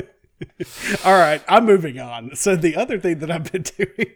All 1.04 1.14
right, 1.14 1.42
I'm 1.48 1.64
moving 1.64 1.98
on. 1.98 2.34
So 2.34 2.56
the 2.56 2.76
other 2.76 2.98
thing 2.98 3.18
that 3.20 3.30
I've 3.30 3.50
been 3.50 3.62
doing, 3.76 4.12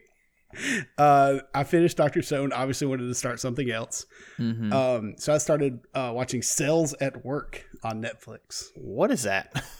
uh, 0.99 1.39
I 1.55 1.65
finished 1.65 1.97
Doctor 1.97 2.23
Stone. 2.23 2.53
Obviously, 2.53 2.87
wanted 2.87 3.07
to 3.07 3.15
start 3.15 3.41
something 3.41 3.71
else. 3.71 4.07
Mhm. 4.39 4.73
Um, 4.73 5.15
so 5.17 5.35
I 5.35 5.39
started 5.39 5.81
uh, 5.95 6.13
watching 6.15 6.43
Cells 6.43 6.95
at 7.01 7.25
Work 7.25 7.65
on 7.83 8.03
Netflix. 8.03 8.65
what 8.75 9.11
is 9.11 9.23
that? 9.25 9.63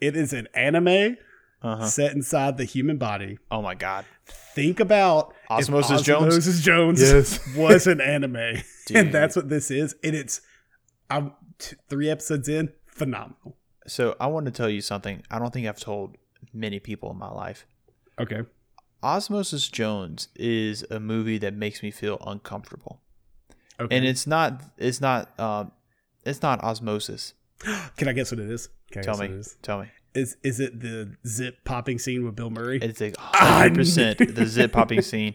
It 0.00 0.16
is 0.16 0.32
an 0.32 0.46
anime 0.54 1.16
Uh-huh. 1.60 1.86
set 1.86 2.12
inside 2.12 2.56
the 2.56 2.64
human 2.64 2.98
body. 2.98 3.38
Oh 3.50 3.60
my 3.62 3.74
god. 3.74 4.04
Think 4.56 4.80
about 4.80 5.34
if 5.44 5.50
Osmosis 5.50 6.00
Jones? 6.00 6.28
Osmosis 6.28 6.60
Jones 6.62 7.00
Yes. 7.02 7.46
was 7.56 7.86
an 7.86 8.00
anime, 8.00 8.62
and 8.94 9.12
that's 9.12 9.36
what 9.36 9.50
this 9.50 9.70
is. 9.70 9.94
And 10.02 10.16
it's 10.16 10.40
I'm 11.10 11.32
t- 11.58 11.76
three 11.90 12.08
episodes 12.08 12.48
in, 12.48 12.72
phenomenal. 12.86 13.58
So 13.86 14.16
I 14.18 14.28
want 14.28 14.46
to 14.46 14.52
tell 14.52 14.70
you 14.70 14.80
something. 14.80 15.22
I 15.30 15.38
don't 15.38 15.52
think 15.52 15.66
I've 15.66 15.78
told 15.78 16.16
many 16.54 16.80
people 16.80 17.10
in 17.10 17.18
my 17.18 17.30
life. 17.30 17.66
Okay, 18.18 18.44
Osmosis 19.02 19.68
Jones 19.68 20.28
is 20.34 20.86
a 20.90 20.98
movie 21.00 21.36
that 21.36 21.52
makes 21.52 21.82
me 21.82 21.90
feel 21.90 22.16
uncomfortable, 22.26 23.02
okay. 23.78 23.94
and 23.94 24.06
it's 24.06 24.26
not. 24.26 24.62
It's 24.78 25.02
not. 25.02 25.38
Um, 25.38 25.72
it's 26.24 26.40
not 26.40 26.64
osmosis. 26.64 27.34
Can 27.98 28.08
I 28.08 28.12
guess 28.14 28.32
what 28.32 28.40
it 28.40 28.50
is? 28.50 28.70
Can 28.90 29.02
Tell 29.02 29.18
me. 29.18 29.28
what? 29.28 29.54
Tell 29.60 29.80
me. 29.82 29.88
Is 30.16 30.36
is 30.42 30.60
it 30.60 30.80
the 30.80 31.16
zip 31.26 31.64
popping 31.64 31.98
scene 31.98 32.24
with 32.24 32.34
Bill 32.36 32.50
Murray? 32.50 32.78
It's 32.80 33.00
a 33.00 33.12
I 33.32 33.62
hundred 33.62 33.74
percent 33.76 34.34
the 34.34 34.46
zip 34.46 34.72
popping 34.72 35.02
scene. 35.02 35.34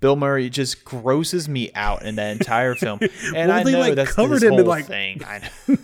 Bill 0.00 0.16
Murray 0.16 0.50
just 0.50 0.84
grosses 0.84 1.48
me 1.48 1.70
out 1.76 2.02
in 2.02 2.16
that 2.16 2.32
entire 2.32 2.74
film, 2.74 2.98
and 3.02 3.10
Well, 3.34 3.50
I 3.52 3.62
they, 3.62 3.72
know 3.72 3.78
like, 3.78 3.94
that's 3.94 4.12
covered 4.12 4.42
him 4.42 4.54
in, 4.54 4.66
like- 4.66 4.86
thing. 4.86 5.22
I 5.24 5.48
know. 5.68 5.76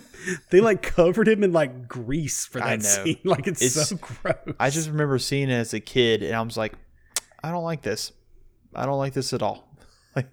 they 0.49 0.59
like 0.59 0.81
covered 0.81 1.27
him 1.29 1.41
in 1.43 1.53
like 1.53 1.87
grease 1.87 2.45
for 2.45 2.59
that 2.59 2.83
scene. 2.83 3.19
Like 3.23 3.47
it's, 3.47 3.61
It's- 3.61 3.87
so 3.89 3.95
gross. 3.95 4.35
I 4.59 4.69
just 4.71 4.89
remember 4.89 5.19
seeing 5.19 5.49
it 5.49 5.53
as 5.53 5.73
a 5.73 5.79
kid, 5.79 6.21
and 6.23 6.35
I 6.35 6.41
was 6.41 6.57
like, 6.57 6.73
I 7.41 7.51
don't 7.51 7.63
like 7.63 7.81
this. 7.81 8.11
I 8.75 8.85
don't 8.85 8.97
like 8.97 9.13
this 9.13 9.31
at 9.31 9.41
all. 9.41 9.73
Like, 10.15 10.27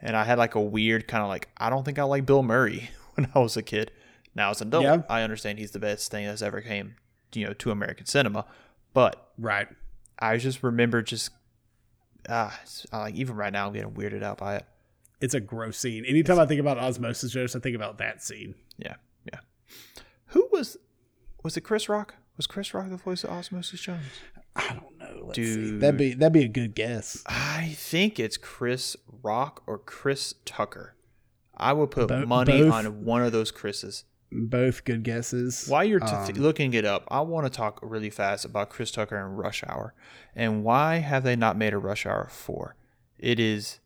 and 0.00 0.16
I 0.16 0.22
had 0.24 0.38
like 0.38 0.54
a 0.54 0.60
weird 0.60 1.08
kind 1.08 1.22
of 1.24 1.28
like, 1.28 1.48
I 1.56 1.70
don't 1.70 1.82
think 1.84 1.98
I 1.98 2.04
like 2.04 2.26
Bill 2.26 2.42
Murray 2.44 2.90
when 3.14 3.28
I 3.34 3.40
was 3.40 3.56
a 3.56 3.62
kid. 3.62 3.90
Now 4.36 4.50
as 4.50 4.60
an 4.60 4.68
adult, 4.68 4.84
Yeah. 4.84 5.02
I 5.08 5.22
understand 5.22 5.58
he's 5.58 5.72
the 5.72 5.78
best 5.80 6.10
thing 6.12 6.24
that's 6.26 6.42
ever 6.42 6.60
came, 6.60 6.94
you 7.34 7.46
know, 7.46 7.52
to 7.54 7.70
American 7.70 8.06
cinema. 8.06 8.46
But 8.92 9.32
right. 9.38 9.68
I 10.18 10.36
just 10.36 10.62
remember 10.62 11.02
just, 11.02 11.30
ah, 12.28 12.58
like 12.92 13.14
even 13.14 13.36
right 13.36 13.52
now, 13.52 13.66
I'm 13.66 13.72
getting 13.72 13.90
weirded 13.90 14.22
out 14.22 14.38
by 14.38 14.56
it. 14.56 14.66
It's 15.20 15.34
a 15.34 15.40
gross 15.40 15.78
scene. 15.78 16.04
Anytime 16.04 16.38
I 16.38 16.46
think 16.46 16.60
about 16.60 16.78
Osmosis 16.78 17.32
Jones, 17.32 17.56
I 17.56 17.60
think 17.60 17.76
about 17.76 17.98
that 17.98 18.22
scene. 18.22 18.54
Yeah, 18.78 18.94
yeah. 19.24 19.40
Who 20.26 20.48
was, 20.52 20.76
was 21.42 21.56
it 21.56 21.62
Chris 21.62 21.88
Rock? 21.88 22.14
Was 22.36 22.46
Chris 22.46 22.74
Rock 22.74 22.90
the 22.90 22.96
voice 22.96 23.24
of 23.24 23.30
Osmosis 23.30 23.80
Jones? 23.80 24.04
I 24.56 24.74
don't 24.74 24.98
know. 24.98 25.26
Let's 25.26 25.36
see. 25.36 25.54
Dude. 25.54 25.80
That'd 25.80 25.96
be 25.96 26.14
that'd 26.14 26.32
be 26.32 26.44
a 26.44 26.48
good 26.48 26.74
guess. 26.74 27.22
I 27.26 27.74
think 27.76 28.20
it's 28.20 28.36
Chris 28.36 28.96
Rock 29.22 29.62
or 29.66 29.78
Chris 29.78 30.34
Tucker. 30.44 30.94
I 31.56 31.72
would 31.72 31.90
put 31.90 32.08
Bo- 32.08 32.26
money 32.26 32.62
both. 32.62 32.72
on 32.72 33.04
one 33.04 33.22
of 33.22 33.32
those 33.32 33.50
Chris's. 33.50 34.04
Both 34.36 34.84
good 34.84 35.04
guesses. 35.04 35.66
While 35.68 35.84
you're 35.84 36.00
t- 36.00 36.06
Um, 36.06 36.26
looking 36.34 36.74
it 36.74 36.84
up, 36.84 37.04
I 37.08 37.20
want 37.20 37.46
to 37.46 37.50
talk 37.50 37.78
really 37.82 38.10
fast 38.10 38.44
about 38.44 38.68
Chris 38.68 38.90
Tucker 38.90 39.16
and 39.16 39.38
Rush 39.38 39.62
Hour, 39.66 39.94
and 40.34 40.64
why 40.64 40.96
have 40.96 41.22
they 41.22 41.36
not 41.36 41.56
made 41.56 41.72
a 41.72 41.78
Rush 41.78 42.04
Hour 42.04 42.26
four? 42.30 42.74
It 43.18 43.38
is 43.38 43.78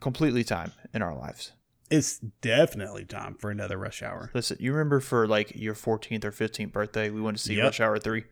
completely 0.00 0.44
time 0.44 0.72
in 0.94 1.02
our 1.02 1.14
lives. 1.16 1.52
It's 1.90 2.18
definitely 2.40 3.04
time 3.04 3.34
for 3.38 3.50
another 3.50 3.76
rush 3.78 4.02
hour. 4.02 4.30
Listen, 4.34 4.56
you 4.58 4.72
remember 4.72 4.98
for 5.00 5.26
like 5.28 5.52
your 5.54 5.74
14th 5.74 6.24
or 6.24 6.32
15th 6.32 6.72
birthday, 6.72 7.10
we 7.10 7.20
went 7.20 7.36
to 7.36 7.42
see 7.42 7.54
Yep. 7.54 7.64
Rush 7.64 7.80
Hour 7.80 7.98
three. 7.98 8.24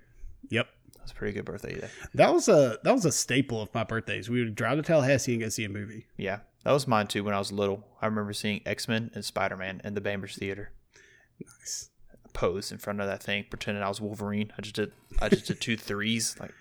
Yep. 0.50 0.66
That's 0.98 1.12
a 1.12 1.14
pretty 1.14 1.34
good 1.34 1.44
birthday 1.44 1.78
day. 1.80 1.88
That 2.14 2.32
was 2.32 2.48
a 2.48 2.78
that 2.82 2.92
was 2.92 3.04
a 3.04 3.12
staple 3.12 3.60
of 3.60 3.72
my 3.74 3.84
birthdays. 3.84 4.28
We 4.30 4.42
would 4.42 4.54
drive 4.54 4.78
to 4.78 4.82
Tallahassee 4.82 5.34
and 5.34 5.42
go 5.42 5.48
see 5.50 5.64
a 5.64 5.68
movie. 5.68 6.06
Yeah, 6.16 6.40
that 6.64 6.72
was 6.72 6.88
mine 6.88 7.06
too 7.08 7.22
when 7.24 7.34
I 7.34 7.38
was 7.38 7.52
little. 7.52 7.84
I 8.00 8.06
remember 8.06 8.32
seeing 8.32 8.60
X 8.66 8.88
Men 8.88 9.10
and 9.14 9.24
Spider 9.24 9.56
Man 9.56 9.80
in 9.84 9.94
the 9.94 10.00
Bainbridge 10.00 10.36
Theater. 10.36 10.72
Nice. 11.40 11.90
pose 12.32 12.72
in 12.72 12.78
front 12.78 13.00
of 13.00 13.06
that 13.06 13.22
thing, 13.22 13.44
pretending 13.48 13.82
I 13.82 13.88
was 13.88 14.00
Wolverine. 14.00 14.52
I 14.58 14.62
just 14.62 14.74
did 14.76 14.92
I 15.20 15.28
just 15.28 15.46
did 15.46 15.60
two 15.60 15.76
threes, 15.76 16.36
like 16.40 16.52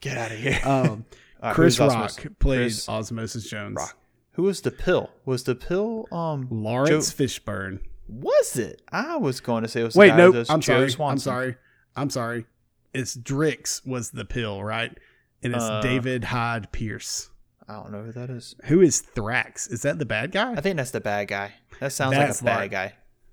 get 0.00 0.16
out 0.18 0.32
of 0.32 0.38
here. 0.38 0.60
Um, 0.64 1.04
right, 1.42 1.54
Chris 1.54 1.78
Rock 1.78 1.90
Osmosis- 1.92 2.26
played 2.38 2.58
Chris 2.58 2.88
Osmosis 2.88 3.48
Jones. 3.48 3.76
Rock. 3.76 3.96
Who 4.32 4.42
was 4.42 4.60
the 4.60 4.70
pill? 4.70 5.10
Was 5.24 5.44
the 5.44 5.54
pill 5.54 6.06
um 6.12 6.46
Laurence 6.50 7.12
Joe- 7.12 7.24
Fishburne. 7.24 7.80
was 8.08 8.56
it? 8.56 8.82
I 8.92 9.16
was 9.16 9.40
going 9.40 9.62
to 9.62 9.68
say 9.68 9.80
it 9.80 9.84
was 9.84 9.96
Wait, 9.96 10.14
no, 10.14 10.32
does 10.32 10.50
I'm 10.50 10.60
Joe 10.60 10.86
sorry. 10.88 11.10
I'm 11.10 11.18
sorry. 11.18 11.56
I'm 11.96 12.10
sorry. 12.10 12.46
It's 12.92 13.16
Drix 13.16 13.86
was 13.86 14.10
the 14.10 14.24
pill, 14.24 14.62
right? 14.62 14.96
And 15.42 15.54
it's 15.54 15.64
Uh, 15.64 15.80
David 15.80 16.24
Hyde 16.24 16.70
Pierce. 16.72 17.30
I 17.68 17.74
don't 17.74 17.90
know 17.92 18.02
who 18.02 18.12
that 18.12 18.30
is. 18.30 18.54
Who 18.66 18.80
is 18.80 19.02
Thrax? 19.02 19.70
Is 19.72 19.82
that 19.82 19.98
the 19.98 20.06
bad 20.06 20.30
guy? 20.32 20.52
I 20.52 20.60
think 20.60 20.76
that's 20.76 20.92
the 20.92 21.00
bad 21.00 21.28
guy. 21.28 21.54
That 21.80 21.92
sounds 21.92 22.16
That's 22.16 22.42
like 22.42 22.54
a 22.54 22.58
bad 22.58 22.70
guy. 22.70 22.92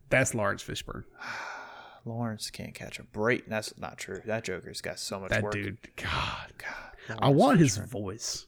That's 0.10 0.34
Laurence 0.34 0.64
Fishburne. 0.64 1.04
Laurence 2.06 2.50
can't 2.50 2.74
catch 2.74 3.00
a 3.00 3.04
break. 3.04 3.48
That's 3.48 3.78
not 3.78 3.98
true. 3.98 4.22
That 4.26 4.44
Joker's 4.44 4.82
got 4.82 5.00
so 5.00 5.20
much 5.20 5.30
That 5.30 5.44
work. 5.44 5.54
dude. 5.54 5.78
God. 5.96 6.54
God, 6.58 7.18
I 7.22 7.28
Laurence 7.28 7.40
want 7.40 7.60
his 7.60 7.78
Fishburne. 7.78 7.88
voice. 7.90 8.48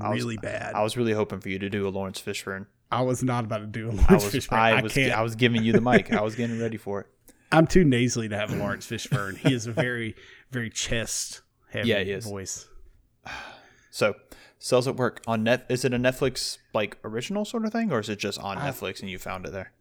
I 0.00 0.10
was- 0.10 0.18
Really 0.22 0.36
bad. 0.36 0.74
I 0.74 0.82
was 0.82 0.96
really 0.96 1.12
hoping 1.12 1.40
for 1.40 1.48
you 1.48 1.58
to 1.60 1.70
do 1.70 1.86
a 1.86 1.90
Laurence 1.90 2.20
Fishburne. 2.20 2.66
I 2.90 3.02
was 3.02 3.22
not 3.22 3.44
about 3.44 3.58
to 3.58 3.66
do 3.66 3.88
a 3.88 3.92
I 3.92 3.94
Laurence 3.94 4.24
was, 4.24 4.34
Fishburne. 4.34 4.58
I 4.58 4.78
I, 4.78 4.82
was, 4.82 4.92
can't. 4.92 5.12
I 5.12 5.22
was 5.22 5.34
giving 5.36 5.62
you 5.62 5.72
the 5.72 5.80
mic. 5.80 6.12
I 6.12 6.20
was 6.22 6.34
getting 6.34 6.58
ready 6.60 6.76
for 6.76 7.00
it. 7.02 7.06
I'm 7.52 7.66
too 7.66 7.84
nasally 7.84 8.28
to 8.28 8.36
have 8.36 8.52
a 8.52 8.56
Laurence 8.56 8.86
Fishburne. 8.86 9.36
He 9.38 9.54
is 9.54 9.66
a 9.66 9.72
very, 9.72 10.14
very 10.50 10.68
chest 10.68 11.42
heavy 11.70 11.88
Yeah, 11.88 12.00
he 12.02 12.14
voice. 12.16 12.68
So, 13.98 14.14
Cells 14.60 14.86
at 14.86 14.94
Work 14.94 15.22
on 15.26 15.42
net. 15.42 15.66
Is 15.68 15.84
it 15.84 15.92
a 15.92 15.98
Netflix 15.98 16.58
like 16.72 16.98
original 17.02 17.44
sort 17.44 17.64
of 17.64 17.72
thing, 17.72 17.90
or 17.90 17.98
is 17.98 18.08
it 18.08 18.20
just 18.20 18.38
on 18.38 18.56
Netflix 18.58 19.00
and 19.00 19.10
you 19.10 19.18
found 19.18 19.44
it 19.44 19.50
there? 19.50 19.72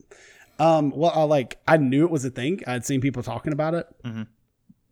Um, 0.58 0.89
well, 0.89 1.12
I 1.13 1.21
like 1.21 1.60
I 1.67 1.77
knew 1.77 2.03
it 2.03 2.10
was 2.10 2.25
a 2.25 2.32
thing. 2.32 2.62
I'd 2.65 2.84
seen 2.84 2.99
people 2.99 3.21
talking 3.21 3.53
about 3.53 3.75
it. 3.75 3.86
Mhm. 4.03 4.25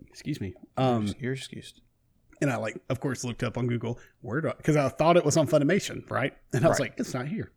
Excuse 0.07 0.39
me. 0.39 0.53
Um, 0.77 1.11
You're 1.19 1.33
excused. 1.33 1.81
and 2.39 2.51
I 2.51 2.57
like, 2.57 2.77
of 2.89 2.99
course, 2.99 3.23
looked 3.23 3.41
up 3.41 3.57
on 3.57 3.65
Google 3.65 3.97
where 4.21 4.41
do 4.41 4.51
because 4.57 4.75
I 4.75 4.87
thought 4.89 5.17
it 5.17 5.25
was 5.25 5.37
on 5.37 5.47
Funimation, 5.47 6.07
right? 6.11 6.33
And 6.53 6.63
I 6.63 6.67
was 6.69 6.79
Right. 6.79 6.91
like, 6.91 6.99
it's 6.99 7.13
not 7.15 7.27
here. 7.27 7.51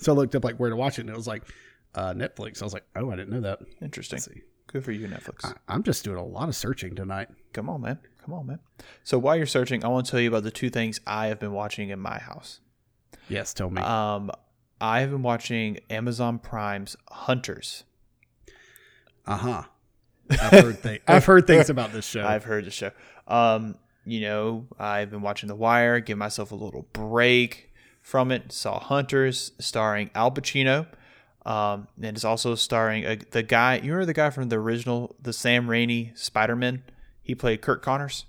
So 0.00 0.12
I 0.12 0.16
looked 0.16 0.34
up 0.34 0.44
like 0.44 0.56
where 0.58 0.68
to 0.70 0.76
watch 0.76 0.98
it, 0.98 1.02
and 1.02 1.10
it 1.10 1.16
was 1.16 1.26
like 1.26 1.42
uh, 1.94 2.12
Netflix. 2.12 2.60
I 2.60 2.66
was 2.66 2.74
like, 2.74 2.84
oh, 2.96 3.10
I 3.10 3.16
didn't 3.16 3.30
know 3.30 3.40
that. 3.42 3.60
Interesting. 3.80 4.18
Good 4.74 4.84
for 4.84 4.90
you, 4.90 5.06
Netflix. 5.06 5.44
I, 5.44 5.52
I'm 5.68 5.84
just 5.84 6.02
doing 6.02 6.16
a 6.16 6.24
lot 6.24 6.48
of 6.48 6.56
searching 6.56 6.96
tonight. 6.96 7.28
Come 7.52 7.70
on, 7.70 7.82
man. 7.82 8.00
Come 8.24 8.34
on, 8.34 8.44
man. 8.48 8.58
So 9.04 9.20
while 9.20 9.36
you're 9.36 9.46
searching, 9.46 9.84
I 9.84 9.88
want 9.88 10.04
to 10.06 10.10
tell 10.10 10.18
you 10.18 10.26
about 10.26 10.42
the 10.42 10.50
two 10.50 10.68
things 10.68 11.00
I 11.06 11.28
have 11.28 11.38
been 11.38 11.52
watching 11.52 11.90
in 11.90 12.00
my 12.00 12.18
house. 12.18 12.58
Yes, 13.28 13.54
tell 13.54 13.70
me. 13.70 13.80
Um, 13.80 14.32
I 14.80 14.98
have 14.98 15.12
been 15.12 15.22
watching 15.22 15.78
Amazon 15.90 16.40
Prime's 16.40 16.96
Hunters. 17.08 17.84
Uh 19.24 19.36
huh. 19.36 19.62
I've 20.28 20.50
heard 20.50 20.78
things. 20.80 21.00
I've 21.06 21.24
heard 21.24 21.46
things 21.46 21.70
about 21.70 21.92
this 21.92 22.04
show. 22.04 22.26
I've 22.26 22.42
heard 22.42 22.64
the 22.64 22.72
show. 22.72 22.90
Um, 23.28 23.76
you 24.04 24.22
know, 24.22 24.66
I've 24.76 25.08
been 25.08 25.22
watching 25.22 25.46
The 25.46 25.54
Wire, 25.54 26.00
give 26.00 26.18
myself 26.18 26.50
a 26.50 26.56
little 26.56 26.88
break 26.92 27.72
from 28.02 28.32
it. 28.32 28.50
Saw 28.50 28.80
Hunters, 28.80 29.52
starring 29.60 30.10
Al 30.16 30.32
Pacino. 30.32 30.88
Um, 31.46 31.88
and 31.98 32.16
it's 32.16 32.24
also 32.24 32.54
starring 32.54 33.04
uh 33.04 33.16
the 33.32 33.42
guy. 33.42 33.76
You 33.76 33.92
remember 33.92 34.06
the 34.06 34.14
guy 34.14 34.30
from 34.30 34.48
the 34.48 34.56
original, 34.56 35.14
the 35.20 35.32
Sam 35.32 35.66
Raimi 35.66 36.16
Spider 36.18 36.56
Man? 36.56 36.82
He 37.22 37.34
played 37.34 37.60
Curt 37.62 37.82
Connors. 37.82 38.24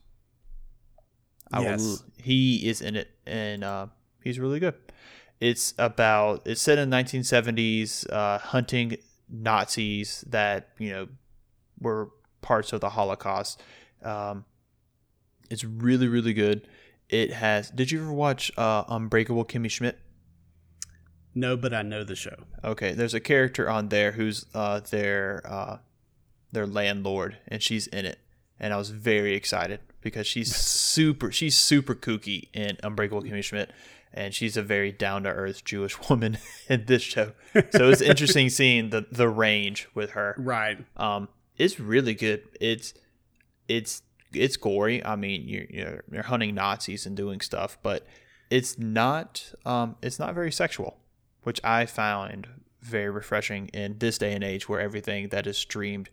I 1.51 1.59
will- 1.59 1.65
Yes. 1.65 2.03
he 2.17 2.67
is 2.67 2.81
in 2.81 2.95
it, 2.95 3.09
and 3.25 3.63
uh, 3.63 3.87
he's 4.23 4.39
really 4.39 4.59
good. 4.59 4.73
It's 5.39 5.73
about 5.77 6.41
it's 6.45 6.61
set 6.61 6.77
in 6.77 6.89
the 6.89 6.95
1970s, 6.97 8.05
uh, 8.11 8.37
hunting 8.39 8.97
Nazis 9.29 10.23
that 10.27 10.69
you 10.79 10.89
know 10.91 11.07
were 11.79 12.09
parts 12.41 12.73
of 12.73 12.81
the 12.81 12.89
Holocaust. 12.89 13.61
Um, 14.01 14.45
it's 15.49 15.63
really 15.63 16.07
really 16.07 16.33
good. 16.33 16.67
It 17.09 17.31
has. 17.33 17.69
Did 17.69 17.91
you 17.91 18.01
ever 18.01 18.13
watch 18.13 18.51
uh, 18.57 18.83
Unbreakable 18.87 19.45
Kimmy 19.45 19.69
Schmidt? 19.69 19.99
No, 21.35 21.57
but 21.57 21.73
I 21.73 21.81
know 21.81 22.03
the 22.03 22.15
show. 22.15 22.35
Okay, 22.63 22.93
there's 22.93 23.13
a 23.13 23.19
character 23.19 23.69
on 23.69 23.89
there 23.89 24.13
who's 24.13 24.45
uh, 24.53 24.79
their 24.79 25.41
uh, 25.45 25.77
their 26.51 26.65
landlord, 26.65 27.37
and 27.47 27.61
she's 27.61 27.87
in 27.87 28.05
it, 28.05 28.19
and 28.59 28.73
I 28.73 28.77
was 28.77 28.89
very 28.89 29.35
excited 29.35 29.81
because 30.01 30.25
she's 30.25 30.55
super 30.55 31.31
she's 31.31 31.57
super 31.57 31.93
kooky 31.93 32.47
in 32.53 32.77
Unbreakable 32.83 33.23
Kimmy 33.23 33.43
Schmidt, 33.43 33.71
and 34.13 34.33
she's 34.33 34.55
a 34.55 34.61
very 34.61 34.91
down 34.91 35.23
to 35.23 35.29
earth 35.29 35.65
Jewish 35.65 36.09
woman 36.09 36.37
in 36.69 36.85
this 36.85 37.01
show. 37.01 37.33
So 37.71 37.89
it's 37.89 38.01
interesting 38.13 38.49
seeing 38.49 38.89
the 38.89 39.05
the 39.11 39.27
range 39.27 39.89
with 39.93 40.11
her. 40.11 40.35
Right. 40.37 40.77
Um, 40.95 41.27
it's 41.57 41.79
really 41.79 42.13
good. 42.13 42.43
It's 42.61 42.93
it's 43.67 44.01
it's 44.33 44.57
gory. 44.57 45.03
I 45.03 45.15
mean, 45.15 45.47
you're 45.47 45.65
you're, 45.69 46.03
you're 46.11 46.23
hunting 46.23 46.55
Nazis 46.55 47.05
and 47.05 47.15
doing 47.17 47.41
stuff, 47.41 47.77
but 47.83 48.05
it's 48.49 48.77
not 48.77 49.53
um 49.65 49.95
it's 50.01 50.19
not 50.19 50.33
very 50.33 50.51
sexual, 50.51 50.97
which 51.45 51.61
I 51.63 51.85
found 51.85 52.47
very 52.81 53.09
refreshing 53.09 53.67
in 53.69 53.97
this 53.99 54.17
day 54.17 54.33
and 54.33 54.43
age 54.43 54.67
where 54.69 54.79
everything 54.79 55.29
that 55.29 55.47
is 55.47 55.57
streamed 55.57 56.09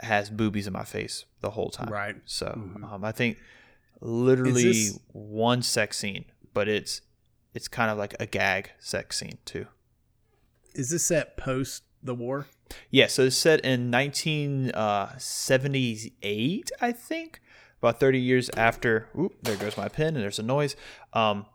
has 0.00 0.30
boobies 0.30 0.66
in 0.66 0.72
my 0.72 0.84
face 0.84 1.24
the 1.40 1.50
whole 1.50 1.70
time. 1.70 1.88
Right. 1.92 2.16
So 2.24 2.46
Mhm. 2.46 2.90
um, 2.92 3.04
I 3.04 3.12
think 3.12 3.38
literally 4.00 4.62
this- 4.62 4.98
one 5.12 5.62
sex 5.62 5.98
scene, 5.98 6.24
but 6.54 6.68
it's 6.68 7.02
it's 7.54 7.68
kind 7.68 7.90
of 7.90 7.96
like 7.96 8.14
a 8.20 8.26
gag 8.26 8.72
sex 8.78 9.16
scene 9.18 9.38
too. 9.46 9.66
Is 10.74 10.90
this 10.90 11.06
set 11.06 11.38
post 11.38 11.84
the 12.02 12.14
war? 12.14 12.46
Yeah, 12.90 13.06
so 13.06 13.22
it's 13.24 13.36
set 13.36 13.64
in 13.64 13.90
1978, 13.90 16.70
I 16.80 16.92
think, 16.92 17.40
about 17.80 18.00
30 18.00 18.18
years 18.20 18.50
after. 18.56 19.08
Oop, 19.18 19.34
there 19.42 19.56
goes 19.56 19.76
my 19.76 19.88
pen, 19.88 20.14
and 20.16 20.22
there's 20.22 20.38
a 20.38 20.42
noise. 20.42 20.76
Um, 21.12 21.46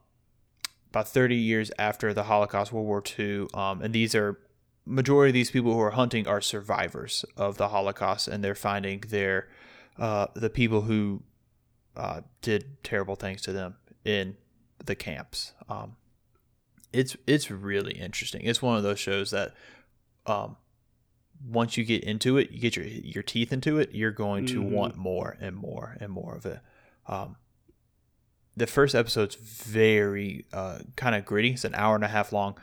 about 0.91 1.08
30 1.08 1.36
years 1.36 1.71
after 1.80 2.13
the 2.13 2.23
Holocaust, 2.23 2.71
World 2.71 2.86
War 2.88 3.04
II, 3.17 3.47
um, 3.54 3.82
and 3.82 3.93
these 3.93 4.13
are 4.13 4.38
majority 4.86 5.30
of 5.30 5.34
these 5.34 5.51
people 5.51 5.73
who 5.73 5.80
are 5.80 5.91
hunting 5.91 6.27
are 6.27 6.41
survivors 6.41 7.23
of 7.38 7.58
the 7.58 7.69
Holocaust, 7.69 8.27
and 8.27 8.43
they're 8.43 8.56
finding 8.56 8.99
their 9.08 9.47
uh, 9.97 10.27
the 10.36 10.49
people 10.49 10.82
who 10.82 11.23
uh, 11.95 12.21
did 12.41 12.84
terrible 12.84 13.15
things 13.15 13.41
to 13.41 13.51
them 13.54 13.75
in 14.06 14.36
the 14.86 14.95
camps. 14.95 15.54
Um, 15.69 15.95
it's 16.91 17.15
it's 17.25 17.49
really 17.49 17.93
interesting. 17.93 18.41
It's 18.43 18.62
one 18.62 18.75
of 18.77 18.84
those 18.84 18.99
shows 18.99 19.32
that 19.32 19.54
um, 20.25 20.58
once 21.47 21.77
you 21.77 21.84
get 21.86 22.04
into 22.04 22.38
it, 22.38 22.51
you 22.51 22.60
get 22.60 22.75
your 22.75 22.86
your 22.86 23.23
teeth 23.23 23.54
into 23.54 23.80
it, 23.80 23.91
you're 23.93 24.12
going 24.12 24.45
to 24.47 24.62
Mhm. 24.62 24.69
want 24.71 24.95
more 24.97 25.38
and 25.39 25.56
more 25.56 25.95
and 26.01 26.12
more 26.12 26.36
of 26.36 26.45
it. 26.45 26.60
Um, 27.08 27.38
the 28.62 28.67
first 28.67 28.95
episode's 28.95 29.36
very 29.36 30.45
uh, 30.54 30.80
kind 30.95 31.15
of 31.15 31.26
gritty. 31.26 31.50
It's 31.52 31.65
an 31.65 31.76
hour 31.76 31.95
and 31.95 32.04
a 32.04 32.08
half 32.08 32.32
long. 32.32 32.58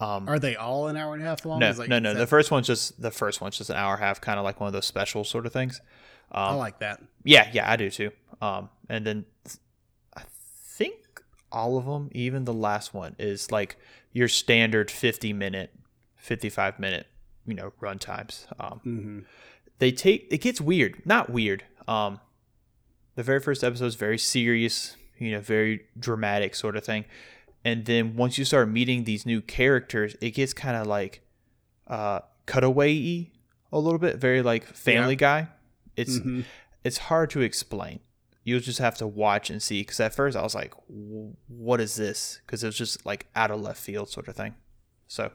Um, 0.00 0.28
Are 0.28 0.38
they 0.38 0.56
all 0.56 0.88
an 0.88 0.96
hour 0.96 1.14
and 1.14 1.22
a 1.22 1.26
half 1.26 1.44
long? 1.44 1.58
no, 1.60 1.70
like- 1.72 1.88
no, 1.88 1.98
no. 1.98 2.12
that- 2.12 2.18
The 2.20 2.26
first 2.26 2.50
one's 2.50 2.66
just 2.66 3.00
the 3.00 3.10
first 3.10 3.40
one's 3.40 3.56
just 3.58 3.70
an 3.70 3.76
hour 3.76 3.94
and 3.94 4.02
a 4.02 4.06
half, 4.06 4.20
kind 4.20 4.38
of 4.38 4.44
like 4.44 4.60
one 4.60 4.66
of 4.66 4.72
those 4.72 4.86
special 4.86 5.24
sort 5.24 5.46
of 5.46 5.52
things. 5.52 5.80
I 6.30 6.50
Um, 6.50 6.56
like 6.58 6.78
that. 6.80 7.02
yeah, 7.24 7.48
yeah, 7.52 7.70
I 7.70 7.76
do 7.76 7.90
too. 7.90 8.10
Um, 8.40 8.68
and 8.88 9.06
then 9.06 9.26
th- 9.44 9.56
I 10.16 10.22
think 10.28 11.22
all 11.50 11.76
of 11.78 11.84
them, 11.84 12.08
even 12.12 12.44
the 12.44 12.54
last 12.54 12.92
one, 12.94 13.14
is 13.18 13.50
like 13.52 13.76
your 14.12 14.28
standard 14.28 14.90
fifty 14.90 15.32
minute, 15.32 15.70
fifty 16.16 16.48
five 16.50 16.78
minute, 16.80 17.06
you 17.46 17.54
know, 17.54 17.72
run 17.80 17.98
times. 17.98 18.46
Um, 18.60 18.78
hmm 18.84 19.18
they 19.78 19.90
take 19.92 20.28
it 20.30 20.38
gets 20.38 20.60
weird, 20.60 21.02
not 21.04 21.28
weird. 21.30 21.64
Um, 21.88 22.20
the 23.16 23.22
very 23.22 23.40
first 23.40 23.62
episode 23.64 23.86
is 23.86 23.94
very 23.96 24.18
serious, 24.18 24.96
you 25.24 25.32
know, 25.32 25.40
very 25.40 25.82
dramatic 25.98 26.54
sort 26.54 26.76
of 26.76 26.84
thing, 26.84 27.04
and 27.64 27.84
then 27.84 28.16
once 28.16 28.38
you 28.38 28.44
start 28.44 28.68
meeting 28.68 29.04
these 29.04 29.24
new 29.26 29.40
characters, 29.40 30.16
it 30.20 30.30
gets 30.30 30.52
kind 30.52 30.76
of 30.76 30.86
like 30.86 31.22
uh, 31.86 32.20
cutaway 32.46 33.30
a 33.72 33.78
little 33.78 33.98
bit, 33.98 34.16
very 34.16 34.42
like 34.42 34.64
Family 34.64 35.16
Guy. 35.16 35.48
It's 35.96 36.18
hmm 36.18 36.40
it's 36.84 36.98
hard 36.98 37.30
to 37.30 37.40
explain. 37.40 38.00
You'll 38.42 38.58
just 38.58 38.80
have 38.80 38.96
to 38.98 39.06
watch 39.06 39.50
and 39.50 39.62
see. 39.62 39.82
Because 39.82 40.00
at 40.00 40.12
first 40.16 40.36
I 40.36 40.42
was 40.42 40.52
like, 40.54 40.74
"What 40.88 41.80
is 41.80 41.94
this?" 41.94 42.40
Because 42.44 42.64
it 42.64 42.66
was 42.66 42.76
just 42.76 43.06
like 43.06 43.26
out 43.36 43.52
of 43.52 43.60
left 43.60 43.80
field 43.80 44.08
sort 44.08 44.26
of 44.26 44.34
thing. 44.34 44.56
So, 45.06 45.30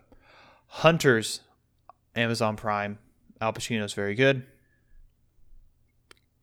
Hunters, 0.67 1.39
Amazon 2.15 2.57
Prime. 2.57 2.99
Al 3.39 3.53
Pacino's 3.53 3.93
very 3.93 4.13
good. 4.15 4.45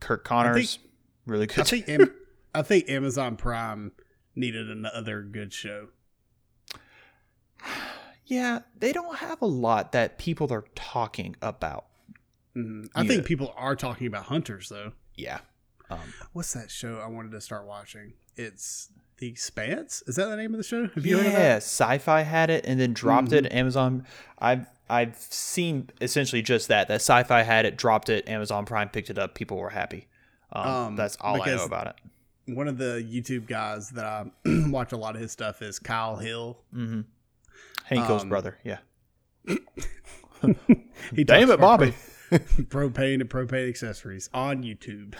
Kirk 0.01 0.25
Connors, 0.25 0.79
really 1.27 1.45
I 1.51 1.55
good. 1.55 1.67
think 1.67 1.89
Am- 1.89 2.15
I 2.55 2.63
think 2.63 2.89
Amazon 2.89 3.37
Prime 3.37 3.93
needed 4.37 4.71
another 4.71 5.23
good 5.23 5.53
show. 5.53 5.89
yeah, 8.27 8.61
they 8.79 8.93
don't 8.93 9.17
have 9.19 9.43
a 9.43 9.47
lot 9.47 9.93
that 9.93 10.19
people 10.19 10.53
are 10.53 10.65
talking 10.75 11.37
about. 11.43 11.87
Mhm. 12.57 12.89
I 12.95 13.07
think 13.07 13.25
people 13.25 13.53
are 13.57 13.75
talking 13.77 14.07
about 14.07 14.25
Hunters 14.27 14.69
though. 14.69 14.93
Yeah. 15.17 15.41
Um, 15.91 15.99
What's 16.33 16.53
that 16.55 16.71
show 16.71 16.99
I 16.99 17.09
wanted 17.09 17.33
to 17.33 17.41
start 17.41 17.67
watching? 17.67 18.15
It's 18.37 18.91
The 19.19 19.29
Expanse. 19.29 20.03
Is 20.07 20.17
that 20.17 20.27
the 20.27 20.37
name 20.37 20.55
of 20.55 20.59
the 20.59 20.65
show? 20.65 20.89
Have 20.95 21.05
you 21.05 21.17
yeah, 21.17 21.23
heard 21.23 21.29
of 21.33 21.39
that? 21.39 21.57
Sci-Fi 21.59 22.23
had 22.23 22.51
it 22.51 22.65
and 22.67 22.81
then 22.81 22.95
dropped 22.95 23.33
it. 23.33 23.53
Amazon. 23.53 24.07
I've 24.39 24.67
I've 24.89 25.17
seen 25.17 25.91
essentially 26.01 26.43
just 26.43 26.69
that. 26.69 26.89
That 26.89 26.97
Sci-Fi 26.97 27.43
had 27.43 27.65
it, 27.65 27.77
dropped 27.77 28.09
it. 28.09 28.29
Amazon 28.29 28.65
Prime 28.67 28.89
picked 28.89 29.11
it 29.11 29.19
up. 29.19 29.35
People 29.35 29.57
were 29.57 29.71
happy. 29.71 30.09
Um, 30.53 30.69
Um, 30.69 30.97
that's 30.97 31.17
all 31.21 31.43
I 31.43 31.47
know 31.47 31.65
about 31.65 31.87
it. 31.89 31.97
One 32.47 32.69
of 32.69 32.77
the 32.79 33.07
YouTube 33.09 33.47
guys 33.47 33.91
that 33.91 34.05
I 34.05 34.25
watch 34.69 34.93
a 34.93 34.97
lot 34.97 35.15
of 35.15 35.21
his 35.23 35.33
stuff 35.33 35.63
is 35.63 35.79
Kyle 35.79 36.17
Hill. 36.17 36.59
Mm-hmm. 36.75 37.01
Hank 37.85 38.07
Hill's 38.07 38.23
Um, 38.23 38.29
brother. 38.29 38.59
Yeah. 38.65 38.79
He 41.15 41.25
Damn 41.25 41.51
it, 41.51 41.59
Bobby. 41.61 41.95
propane 42.33 43.21
and 43.21 43.31
propane 43.31 43.69
accessories 43.69 44.29
on 44.35 44.63
YouTube. 44.63 45.15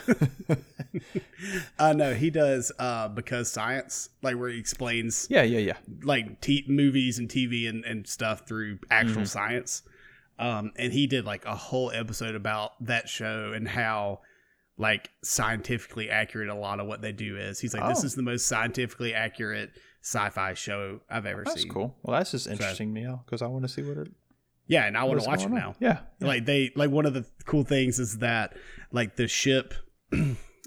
I 1.79 1.93
know 1.93 2.13
he 2.13 2.29
does 2.29 2.71
uh, 2.77 3.07
because 3.07 3.51
science, 3.51 4.09
like 4.21 4.35
where 4.37 4.49
he 4.49 4.59
explains 4.59 5.27
Yeah, 5.29 5.43
yeah, 5.43 5.59
yeah. 5.59 5.77
like 6.03 6.41
t- 6.41 6.65
movies 6.67 7.17
and 7.19 7.29
TV 7.29 7.67
and, 7.69 7.83
and 7.85 8.05
stuff 8.07 8.47
through 8.47 8.79
actual 8.91 9.17
Mm-hmm. 9.17 9.23
science. 9.25 9.83
Um, 10.37 10.71
and 10.75 10.91
he 10.93 11.07
did 11.07 11.25
like 11.25 11.45
a 11.45 11.55
whole 11.55 11.91
episode 11.91 12.35
about 12.35 12.73
that 12.85 13.07
show 13.09 13.53
and 13.55 13.67
how 13.67 14.19
like 14.77 15.09
scientifically 15.23 16.09
accurate 16.09 16.49
a 16.49 16.55
lot 16.55 16.79
of 16.79 16.87
what 16.87 17.01
they 17.01 17.11
do 17.11 17.37
is. 17.37 17.59
He's 17.59 17.73
like, 17.73 17.87
this 17.87 18.03
Oh. 18.03 18.05
is 18.07 18.15
the 18.15 18.21
most 18.23 18.45
scientifically 18.47 19.13
accurate 19.13 19.71
sci-fi 20.03 20.53
show 20.53 20.99
I've 21.09 21.25
ever 21.25 21.43
That's 21.45 21.61
seen. 21.61 21.71
cool. 21.71 21.97
Well, 22.03 22.17
that's 22.17 22.31
just 22.31 22.47
interesting 22.47 22.91
me 22.93 23.03
now 23.03 23.23
because 23.25 23.41
I 23.41 23.47
want 23.47 23.63
to 23.63 23.69
see 23.69 23.81
what 23.83 23.97
it. 23.97 24.11
Yeah, 24.67 24.85
and 24.85 24.97
I 24.97 25.03
want 25.03 25.21
to 25.21 25.27
watch 25.27 25.43
it 25.43 25.51
now. 25.51 25.75
Yeah. 25.79 25.99
yeah. 26.19 26.27
Like 26.27 26.45
they 26.45 26.71
like 26.75 26.89
one 26.91 27.05
of 27.05 27.13
the 27.13 27.25
cool 27.45 27.63
things 27.63 27.99
is 27.99 28.17
that 28.17 28.55
like 28.91 29.15
the 29.15 29.27
ship 29.27 29.73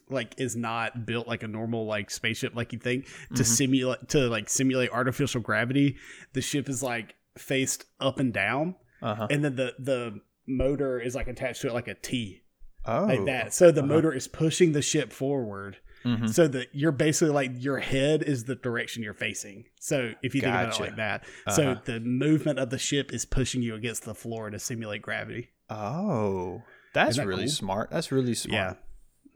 like 0.09 0.35
is 0.39 0.57
not 0.57 1.05
built 1.05 1.29
like 1.29 1.43
a 1.43 1.49
normal 1.49 1.85
like 1.87 2.11
spaceship 2.11 2.55
like 2.55 2.73
you 2.73 2.79
think 2.79 3.07
to 3.35 3.43
Mhm. 3.43 3.47
simulate 3.47 4.09
to 4.11 4.29
like 4.29 4.49
simulate 4.49 4.91
artificial 4.91 5.41
gravity. 5.41 5.97
The 6.33 6.41
ship 6.41 6.69
is 6.69 6.83
like 6.83 7.15
faced 7.37 7.85
up 8.01 8.19
and 8.19 8.33
down 8.33 8.75
Uh 9.03 9.15
huh. 9.15 9.27
and 9.31 9.45
then 9.45 9.57
the 9.57 9.75
the 9.79 10.21
motor 10.47 10.99
is 10.99 11.15
like 11.15 11.29
attached 11.29 11.61
to 11.63 11.69
it 11.69 11.75
like 11.75 11.89
a 11.89 11.95
T 11.95 12.43
Oh. 12.89 13.05
like 13.07 13.25
that. 13.27 13.53
So 13.55 13.71
the 13.71 13.81
Uh-huh. 13.81 13.87
motor 13.87 14.13
is 14.13 14.27
pushing 14.29 14.73
the 14.73 14.83
ship 14.83 15.13
forward. 15.13 15.77
Mhm. 16.05 16.33
So 16.33 16.47
that 16.49 16.69
you're 16.73 16.93
basically 16.93 17.35
like 17.35 17.51
your 17.57 17.79
head 17.79 18.23
is 18.23 18.45
the 18.45 18.55
direction 18.55 19.03
you're 19.03 19.15
facing. 19.15 19.65
So 19.81 20.13
if 20.23 20.33
you 20.35 20.41
think 20.41 20.53
about 20.55 20.75
it 20.79 20.81
like 20.81 20.97
that, 20.97 21.25
so 21.51 21.73
Uh-huh. 21.73 21.81
the 21.85 21.99
movement 22.01 22.59
of 22.61 22.71
the 22.71 22.79
ship 22.79 23.13
is 23.13 23.25
pushing 23.25 23.63
you 23.63 23.75
against 23.75 24.05
the 24.05 24.15
floor 24.15 24.49
to 24.49 24.59
simulate 24.61 25.03
gravity. 25.03 25.51
Oh, 25.69 26.63
that's 26.95 27.17
that 27.17 27.27
really 27.27 27.43
cool? 27.45 27.51
smart. 27.53 27.91
That's 27.91 28.13
really 28.13 28.35
smart. 28.35 28.55
Yeah. 28.55 28.75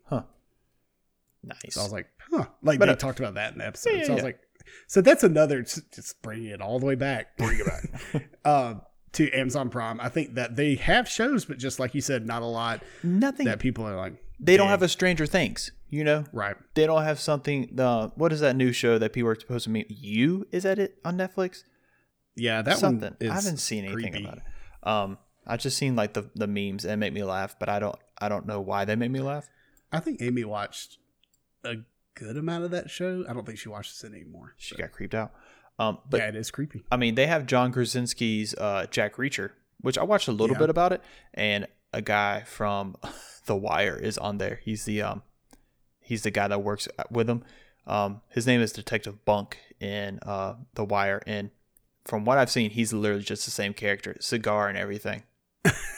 Huh. 0.08 0.22
Nice. 1.42 1.74
So 1.74 1.80
I 1.80 1.84
was 1.84 1.92
like, 1.92 2.08
huh. 2.30 2.46
Like 2.62 2.78
But, 2.78 2.86
they 2.86 2.92
uh, 2.92 2.96
talked 2.96 3.18
about 3.18 3.34
that 3.34 3.52
in 3.52 3.58
the 3.58 3.66
episode. 3.66 3.90
yeah, 3.96 4.04
so 4.04 4.12
I 4.12 4.14
was 4.14 4.20
yeah. 4.22 4.26
like, 4.26 4.40
so 4.86 5.00
that's 5.00 5.24
another, 5.24 5.62
just 5.62 6.22
bring 6.22 6.44
it 6.44 6.60
all 6.62 6.78
the 6.78 6.86
way 6.86 6.94
back. 6.94 7.36
Bring 7.36 7.58
it 7.58 7.66
back. 7.66 8.28
uh, 8.44 8.74
to 9.12 9.31
Amazon 9.33 9.70
Prime. 9.70 10.01
I 10.01 10.09
think 10.09 10.35
that 10.35 10.57
they 10.57 10.75
have 10.77 11.09
shows, 11.09 11.44
but 11.44 11.59
just 11.59 11.79
like 11.79 11.94
you 11.94 12.01
said, 12.01 12.27
not 12.27 12.42
a 12.42 12.46
lot 12.46 12.83
Nothing. 13.03 13.46
that 13.46 13.59
people 13.59 13.87
are 13.87 13.96
like, 13.96 14.14
they 14.40 14.57
don't 14.57 14.68
have 14.68 14.83
a 14.83 14.88
Stranger 14.88 15.27
Things. 15.27 15.70
You 15.88 16.05
know, 16.05 16.25
right. 16.33 16.57
they 16.75 16.87
don't 16.87 17.03
have 17.03 17.20
something. 17.20 17.68
The 17.72 18.12
what 18.14 18.33
is 18.33 18.40
that 18.40 18.57
new 18.57 18.72
show 18.72 18.98
that 18.98 19.12
people 19.12 19.29
are 19.29 19.38
supposed 19.38 19.64
to 19.64 19.70
meet? 19.70 19.90
You 19.90 20.46
is 20.51 20.62
that 20.62 20.79
it 20.79 20.98
on 21.05 21.18
Netflix? 21.18 21.64
Yeah, 22.35 22.62
that 22.62 22.79
something. 22.79 23.11
one 23.11 23.16
is 23.20 23.31
I 23.31 23.35
haven't 23.35 23.59
seen 23.59 23.85
anything 23.85 24.12
creepy. 24.12 24.25
about 24.25 24.38
it. 24.38 24.88
Um, 24.88 25.18
I 25.46 25.59
just 25.59 25.77
seen 25.77 25.94
like 25.94 26.14
the 26.14 26.31
the 26.35 26.46
memes 26.46 26.87
and 26.87 26.98
make 26.98 27.12
me 27.12 27.22
laugh, 27.22 27.57
but 27.59 27.68
I 27.68 27.79
don't 27.79 27.96
I 28.18 28.31
don't 28.31 28.46
know 28.46 28.61
why 28.61 28.87
they 28.87 28.96
make 28.96 29.11
me 29.11 29.20
laugh. 29.20 29.48
I 29.92 30.01
think 30.01 30.22
Amy 30.22 30.44
watched 30.44 30.96
a 31.62 31.77
good 32.14 32.38
amount 32.38 32.64
of 32.64 32.70
that 32.70 32.88
show. 32.90 33.25
I 33.29 33.35
don't 33.35 33.44
think 33.44 33.59
she 33.59 33.68
watches 33.68 34.03
it 34.03 34.12
anymore. 34.14 34.55
She 34.57 34.75
got 34.75 34.92
creeped 34.92 35.14
out. 35.14 35.33
Um, 35.83 35.99
but 36.09 36.21
yeah, 36.21 36.29
it 36.29 36.37
is 36.37 36.51
creepy. 36.51 36.83
I 36.90 36.97
mean, 36.97 37.14
they 37.14 37.27
have 37.27 37.47
John 37.47 37.73
Krasinski's 37.73 38.55
uh, 38.55 38.87
Jack 38.90 39.16
Reacher, 39.16 39.51
which 39.81 39.99
I 39.99 40.03
watched 40.05 40.29
a 40.29 40.33
little 40.33 40.55
Yeah. 40.57 40.61
bit 40.61 40.71
about 40.71 40.92
it, 40.92 41.01
and 41.35 41.66
a 41.92 42.03
guy 42.03 42.42
from 42.42 42.97
The 43.47 43.57
Wire 43.57 43.97
is 43.97 44.18
on 44.18 44.38
there. 44.38 44.61
He's 44.64 44.85
the 44.85 45.03
um, 45.03 45.23
he's 46.01 46.23
the 46.23 46.31
guy 46.31 46.49
that 46.49 46.62
works 46.62 46.88
with 47.11 47.29
him. 47.29 47.42
Um, 47.87 48.21
his 48.29 48.47
name 48.47 48.61
is 48.61 48.73
Detective 48.73 49.25
Bunk 49.25 49.59
in 49.81 50.21
uh, 50.25 50.55
The 50.75 50.85
Wire, 50.85 51.21
and 51.27 51.51
from 52.05 52.25
what 52.25 52.38
I've 52.38 52.51
seen, 52.51 52.71
he's 52.71 52.92
literally 52.92 53.23
just 53.25 53.45
the 53.45 53.51
same 53.51 53.75
character, 53.75 54.16
cigar 54.21 54.68
and 54.68 54.79
everything. 54.79 55.23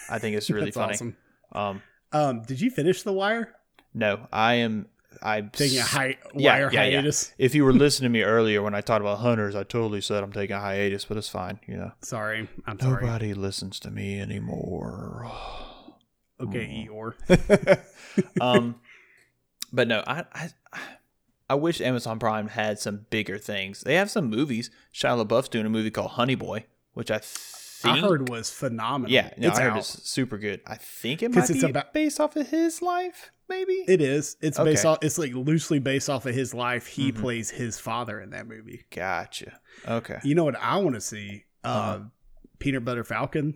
I 0.09 0.19
think 0.19 0.37
it's 0.37 0.49
really 0.57 0.71
funny. 0.71 0.95
awesome. 0.95 1.17
Um, 1.53 1.83
Um, 2.13 2.43
did 2.43 2.61
you 2.61 2.71
finish 2.71 3.03
The 3.03 3.13
Wire? 3.13 3.55
no, 3.93 4.27
I 4.33 4.55
am. 4.55 4.87
I'm 5.23 5.51
Taking 5.51 5.79
a 5.79 5.83
hi- 5.83 6.17
Yeah, 6.35 6.53
Wire 6.53 6.71
yeah, 6.73 6.85
yeah. 6.85 6.91
hiatus. 6.97 7.33
If 7.39 7.55
you 7.55 7.65
were 7.65 7.73
listening 7.73 8.11
to 8.11 8.13
me 8.13 8.23
earlier 8.23 8.63
when 8.63 8.75
I 8.75 8.81
talked 8.81 9.01
about 9.01 9.19
hunters, 9.19 9.55
I 9.55 9.63
totally 9.63 10.01
said 10.01 10.23
I'm 10.23 10.33
taking 10.33 10.57
a 10.57 10.61
hiatus, 10.61 11.05
but 11.05 11.17
it's 11.17 11.29
fine. 11.29 11.61
You 11.67 11.77
know, 11.77 11.93
Sorry, 12.03 12.49
I'm 12.67 12.79
sorry. 12.81 13.05
nobody 13.07 13.35
listens 13.35 13.79
to 13.81 13.91
me 13.91 14.21
anymore. 14.21 15.31
Okay, 16.41 16.89
Mm. 16.89 16.89
Eeyore. 16.89 18.41
um, 18.41 18.75
but 19.73 19.87
no, 19.87 20.03
I, 20.05 20.25
I 20.33 20.51
I 21.49 21.55
wish 21.55 21.81
Amazon 21.81 22.19
Prime 22.19 22.49
had 22.49 22.81
some 22.81 23.07
bigger 23.09 23.39
things. 23.39 23.83
They 23.83 23.95
have 23.95 24.11
some 24.11 24.29
movies. 24.31 24.69
Shia 24.93 25.25
LaBeouf's 25.25 25.49
doing 25.49 25.65
a 25.65 25.71
movie 25.71 25.93
called 25.93 26.11
Honey 26.13 26.35
Boy, 26.35 26.65
which 26.95 27.09
I 27.11 27.21
think 27.93 28.05
I 28.05 28.09
heard 28.09 28.29
was 28.29 28.51
phenomenal. 28.51 29.13
yeah, 29.13 29.31
no, 29.37 29.49
it's 29.49 29.59
I 29.59 29.63
heard 29.63 29.73
out. 29.73 29.79
it's 29.79 30.09
super 30.09 30.39
good. 30.39 30.61
I 30.67 30.77
think 30.77 31.23
it 31.23 31.35
might 31.35 31.49
it's 31.49 31.63
be 31.63 31.71
about- 31.71 31.93
based 31.95 32.19
off 32.21 32.37
of 32.37 32.49
his 32.49 32.83
life, 32.83 33.31
maybe. 33.49 33.85
It 33.87 34.01
is. 34.01 34.37
It's 34.41 34.59
based 34.59 34.85
off. 34.85 34.99
It's 35.03 35.19
like 35.19 35.33
loosely 35.35 35.79
based 35.79 36.11
off 36.11 36.27
of 36.27 36.35
his 36.35 36.53
life. 36.55 36.87
He 36.87 37.13
Mhm. 37.13 37.21
plays 37.21 37.51
his 37.51 37.79
father 37.79 38.21
in 38.21 38.31
that 38.31 38.47
movie. 38.47 38.85
gotcha. 38.95 39.59
Okay. 39.87 40.19
You 40.25 40.35
know 40.35 40.45
what 40.45 40.57
I 40.57 40.77
want 40.79 40.95
to 40.97 41.01
see? 41.01 41.45
Uh, 41.63 41.69
Uh-huh. 41.69 41.99
Peanut 42.59 42.85
Butter 42.85 43.05
Falcon. 43.05 43.55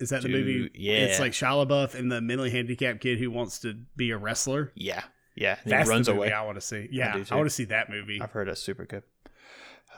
Is 0.00 0.10
that 0.10 0.22
the 0.22 0.28
movie? 0.28 0.70
yeah. 0.74 0.94
It's 1.04 1.20
like 1.20 1.32
Shia 1.32 1.66
LaBeouf 1.66 1.94
and 1.94 2.10
the 2.10 2.20
mentally 2.20 2.50
handicapped 2.50 3.00
kid 3.00 3.18
who 3.18 3.30
wants 3.30 3.60
to 3.60 3.74
be 3.96 4.10
a 4.10 4.16
wrestler. 4.18 4.72
Yeah, 4.74 5.02
yeah. 5.36 5.56
He 5.64 5.70
That's 5.70 5.88
runs 5.88 6.06
the 6.06 6.12
movie 6.14 6.26
away. 6.28 6.32
I 6.32 6.42
want 6.44 6.56
to 6.56 6.60
see. 6.60 6.88
Yeah, 6.90 7.12
do 7.16 7.24
I, 7.30 7.36
want 7.36 7.46
to 7.46 7.54
see 7.54 7.64
that 7.66 7.88
movie. 7.90 8.20
I've 8.20 8.32
heard 8.32 8.48
it's 8.48 8.60
super 8.60 8.84
good. 8.86 9.04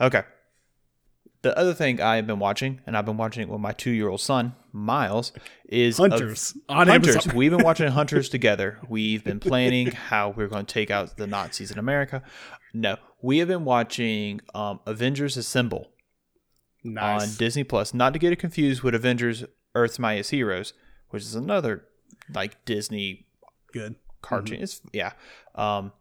Okay. 0.00 0.22
The 1.46 1.56
other 1.56 1.74
thing 1.74 2.00
I've 2.00 2.26
been 2.26 2.40
watching, 2.40 2.80
and 2.88 2.96
I've 2.96 3.04
been 3.06 3.16
watching 3.16 3.42
it 3.42 3.48
with 3.48 3.60
my 3.60 3.70
two-year-old 3.70 4.20
son 4.20 4.56
Miles, 4.72 5.30
is 5.68 5.96
a- 5.96 6.02
Hunters 6.02 6.56
on 6.68 6.88
Hunters. 6.88 7.14
Amazon. 7.14 7.36
We've 7.36 7.52
been 7.52 7.62
watching 7.62 7.86
Hunters 7.86 8.28
together. 8.28 8.80
We've 8.88 9.22
been 9.22 9.38
planning 9.38 9.92
how 9.92 10.30
we're 10.30 10.48
going 10.48 10.66
to 10.66 10.72
take 10.74 10.90
out 10.90 11.16
the 11.16 11.28
Nazis 11.28 11.70
in 11.70 11.78
America. 11.78 12.24
No, 12.74 12.96
we 13.22 13.38
have 13.38 13.46
been 13.46 13.64
watching 13.64 14.40
um, 14.56 14.80
Avengers 14.86 15.36
Assemble 15.36 15.92
on 16.84 17.28
Disney 17.38 17.62
Plus. 17.62 17.94
Not 17.94 18.12
to 18.14 18.18
get 18.18 18.32
it 18.32 18.40
confused 18.40 18.82
with 18.82 18.96
Avengers: 18.96 19.44
Earth's 19.76 20.00
Mightiest 20.00 20.32
Heroes, 20.32 20.72
which 21.10 21.22
is 21.22 21.36
another 21.36 21.84
like 22.34 22.64
Disney 22.64 23.28
Good. 23.72 23.94
cartoon. 24.20 24.62
It's 24.62 24.80
yeah. 24.92 25.12
Um, 25.54 25.92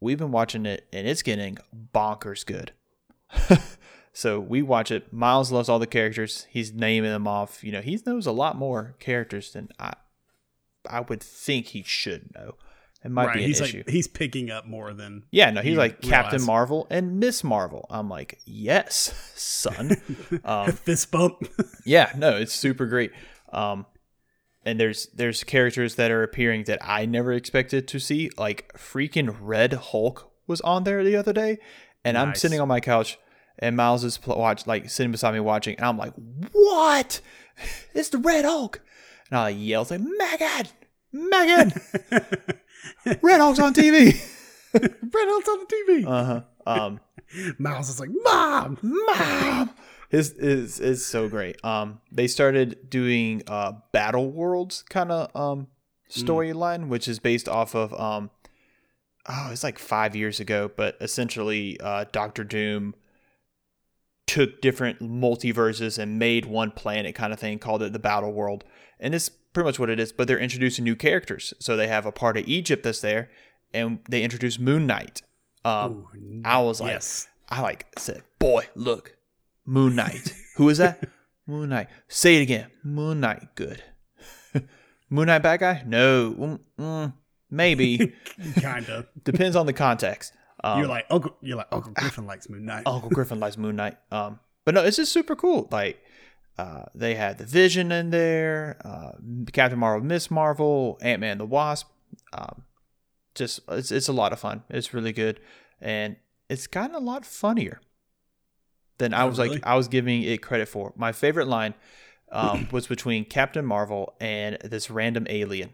we've 0.00 0.18
been 0.18 0.30
watching 0.30 0.66
it, 0.66 0.86
and 0.92 1.08
it's 1.08 1.22
getting 1.22 1.58
bonkers 1.92 2.46
good. 2.46 2.70
so 4.12 4.40
we 4.40 4.62
watch 4.62 4.90
it. 4.90 5.12
Miles 5.12 5.52
loves 5.52 5.68
all 5.68 5.78
the 5.78 5.86
characters. 5.86 6.46
He's 6.50 6.72
naming 6.72 7.10
them 7.10 7.26
off. 7.26 7.62
You 7.62 7.72
know, 7.72 7.80
he 7.80 7.98
knows 8.04 8.26
a 8.26 8.32
lot 8.32 8.56
more 8.56 8.94
characters 8.98 9.52
than 9.52 9.68
I. 9.78 9.94
I 10.88 11.00
would 11.00 11.22
think 11.22 11.66
he 11.66 11.82
should 11.82 12.34
know. 12.34 12.54
It 13.04 13.12
might 13.12 13.26
right. 13.26 13.36
be 13.36 13.42
an 13.42 13.46
He's 13.48 13.60
issue. 13.60 13.78
like 13.78 13.88
he's 13.88 14.08
picking 14.08 14.50
up 14.50 14.66
more 14.66 14.92
than 14.92 15.22
yeah, 15.30 15.50
no, 15.50 15.60
he's 15.60 15.76
like 15.78 16.00
Captain. 16.00 16.42
Marvel 16.42 16.86
and 16.90 17.20
Miss 17.20 17.44
Marvel. 17.44 17.86
I'm 17.90 18.08
like, 18.08 18.40
yes, 18.44 19.14
son. 19.36 19.96
um, 20.44 20.72
fist 20.72 21.10
bump. 21.10 21.48
yeah, 21.84 22.10
no, 22.16 22.36
it's 22.36 22.52
super 22.52 22.86
great. 22.86 23.12
Um, 23.52 23.86
and 24.64 24.80
there's 24.80 25.06
there's 25.14 25.44
characters 25.44 25.94
that 25.94 26.10
are 26.10 26.24
appearing 26.24 26.64
that 26.64 26.80
I 26.82 27.06
never 27.06 27.32
expected 27.32 27.86
to 27.88 28.00
see. 28.00 28.30
Like 28.36 28.72
freaking 28.76 29.36
Red 29.40 29.74
Hulk 29.74 30.32
was 30.48 30.60
on 30.62 30.82
there 30.82 31.04
the 31.04 31.14
other 31.14 31.32
day, 31.32 31.58
and 32.04 32.18
I'm 32.18 32.34
sitting 32.34 32.60
on 32.60 32.66
my 32.66 32.80
couch, 32.80 33.16
and 33.58 33.76
Miles 33.76 34.04
is 34.04 34.18
pl- 34.18 34.38
watch 34.38 34.66
like 34.66 34.90
sitting 34.90 35.12
beside 35.12 35.34
me 35.34 35.40
watching, 35.40 35.76
and 35.76 35.86
I'm 35.86 35.98
like, 35.98 36.12
"What? 36.52 37.20
It's 37.94 38.10
the 38.10 38.18
Red 38.18 38.44
Hulk!" 38.44 38.80
And 39.30 39.38
I 39.38 39.48
yell, 39.50 39.86
like, 39.90 40.00
"Megan, 40.00 40.68
Megan, 41.12 41.72
Red 43.22 43.40
Hulk's 43.40 43.58
on 43.58 43.74
TV!" 43.74 44.14
Red 44.74 44.92
Hulk's 45.28 45.48
on 45.48 45.58
the 45.60 45.84
TV. 45.88 46.06
Uh 46.06 46.24
huh. 46.24 46.42
Um. 46.66 47.00
Miles 47.58 47.90
is 47.90 48.00
like, 48.00 48.08
Mom, 48.24 48.78
mom 48.82 49.70
is 50.10 50.32
is 50.32 50.80
is 50.80 51.04
so 51.04 51.28
great 51.28 51.62
um 51.64 52.00
they 52.10 52.26
started 52.26 52.88
doing 52.88 53.42
uh 53.46 53.72
battle 53.92 54.30
worlds 54.30 54.82
kind 54.88 55.12
of 55.12 55.34
um 55.36 55.66
storyline 56.10 56.88
which 56.88 57.06
is 57.06 57.18
based 57.18 57.48
off 57.48 57.74
of 57.74 57.92
um 58.00 58.30
oh 59.28 59.50
it's 59.52 59.62
like 59.62 59.78
five 59.78 60.16
years 60.16 60.40
ago 60.40 60.70
but 60.74 60.96
essentially 61.00 61.78
uh 61.80 62.04
dr 62.12 62.42
doom 62.44 62.94
took 64.28 64.60
different 64.60 65.00
multiverses 65.00 65.98
and 65.98 66.18
made 66.18 66.44
one 66.44 66.70
planet 66.70 67.14
kind 67.14 67.32
of 67.32 67.40
thing 67.40 67.58
called 67.58 67.82
it 67.82 67.92
the 67.92 67.98
battle 67.98 68.32
world 68.32 68.62
and 69.00 69.14
it's 69.14 69.28
pretty 69.28 69.66
much 69.66 69.78
what 69.78 69.90
it 69.90 69.98
is 69.98 70.12
but 70.12 70.28
they're 70.28 70.38
introducing 70.38 70.84
new 70.84 70.94
characters 70.94 71.54
so 71.58 71.76
they 71.76 71.88
have 71.88 72.06
a 72.06 72.12
part 72.12 72.36
of 72.36 72.46
egypt 72.46 72.82
that's 72.82 73.00
there 73.00 73.30
and 73.74 73.98
they 74.08 74.22
introduce 74.22 74.58
moon 74.58 74.86
knight 74.86 75.22
um 75.64 76.06
Ooh, 76.14 76.42
I 76.44 76.60
was 76.60 76.80
like, 76.80 76.92
yes. 76.92 77.26
I 77.48 77.62
like 77.62 77.86
said, 77.98 78.22
boy, 78.38 78.68
look, 78.74 79.16
Moon 79.68 79.94
Knight. 79.94 80.34
Who 80.56 80.68
is 80.70 80.78
that? 80.78 81.08
Moon 81.46 81.68
Knight. 81.68 81.88
Say 82.08 82.36
it 82.36 82.42
again. 82.42 82.70
Moon 82.82 83.20
Knight. 83.20 83.54
Good. 83.54 83.82
Moon 85.10 85.26
Knight 85.26 85.42
bad 85.42 85.60
guy? 85.60 85.82
No. 85.86 86.32
Mm, 86.32 86.60
mm, 86.78 87.12
maybe. 87.50 88.14
kind 88.60 88.88
of. 88.88 89.06
Depends 89.24 89.56
on 89.56 89.66
the 89.66 89.74
context. 89.74 90.32
Um, 90.64 90.78
You're 90.80 90.88
like 90.88 91.06
Uncle. 91.10 91.36
You're 91.40 91.56
like 91.56 91.68
Uncle 91.72 91.92
Griffin 91.92 92.26
likes 92.26 92.48
Moon 92.48 92.64
Knight. 92.64 92.82
Uncle 92.86 93.10
Griffin 93.10 93.38
likes 93.40 93.56
Moon 93.56 93.76
Knight. 93.76 93.96
Um, 94.12 94.40
but 94.64 94.74
no, 94.74 94.84
it's 94.84 94.96
just 94.96 95.12
super 95.12 95.34
cool. 95.36 95.68
Like, 95.70 96.02
uh, 96.58 96.84
they 96.94 97.14
had 97.14 97.38
the 97.38 97.44
Vision 97.46 97.90
in 97.92 98.10
there, 98.10 98.76
uh, 98.84 99.12
Captain 99.52 99.78
Marvel, 99.78 100.04
Miss 100.06 100.30
Marvel, 100.30 100.98
Ant 101.00 101.20
Man, 101.20 101.38
the 101.38 101.46
Wasp. 101.46 101.86
Um, 102.32 102.64
just 103.34 103.60
it's 103.68 103.90
it's 103.92 104.08
a 104.08 104.12
lot 104.12 104.32
of 104.32 104.40
fun. 104.40 104.62
It's 104.68 104.92
really 104.92 105.12
good, 105.12 105.40
and 105.80 106.16
it's 106.48 106.66
gotten 106.66 106.94
a 106.96 106.98
lot 107.00 107.24
funnier 107.24 107.80
than 108.98 109.14
I 109.14 109.22
Oh, 109.22 109.28
was 109.28 109.38
really? 109.38 109.50
like 109.56 109.66
I 109.66 109.76
was 109.76 109.88
giving 109.88 110.22
it 110.22 110.42
credit 110.42 110.68
for. 110.68 110.92
My 110.96 111.12
favorite 111.12 111.46
line 111.46 111.74
um, 112.32 112.68
was 112.72 112.86
between 112.88 113.24
Captain 113.24 113.64
Marvel 113.64 114.14
and 114.20 114.58
this 114.64 114.90
random 114.90 115.26
alien. 115.30 115.70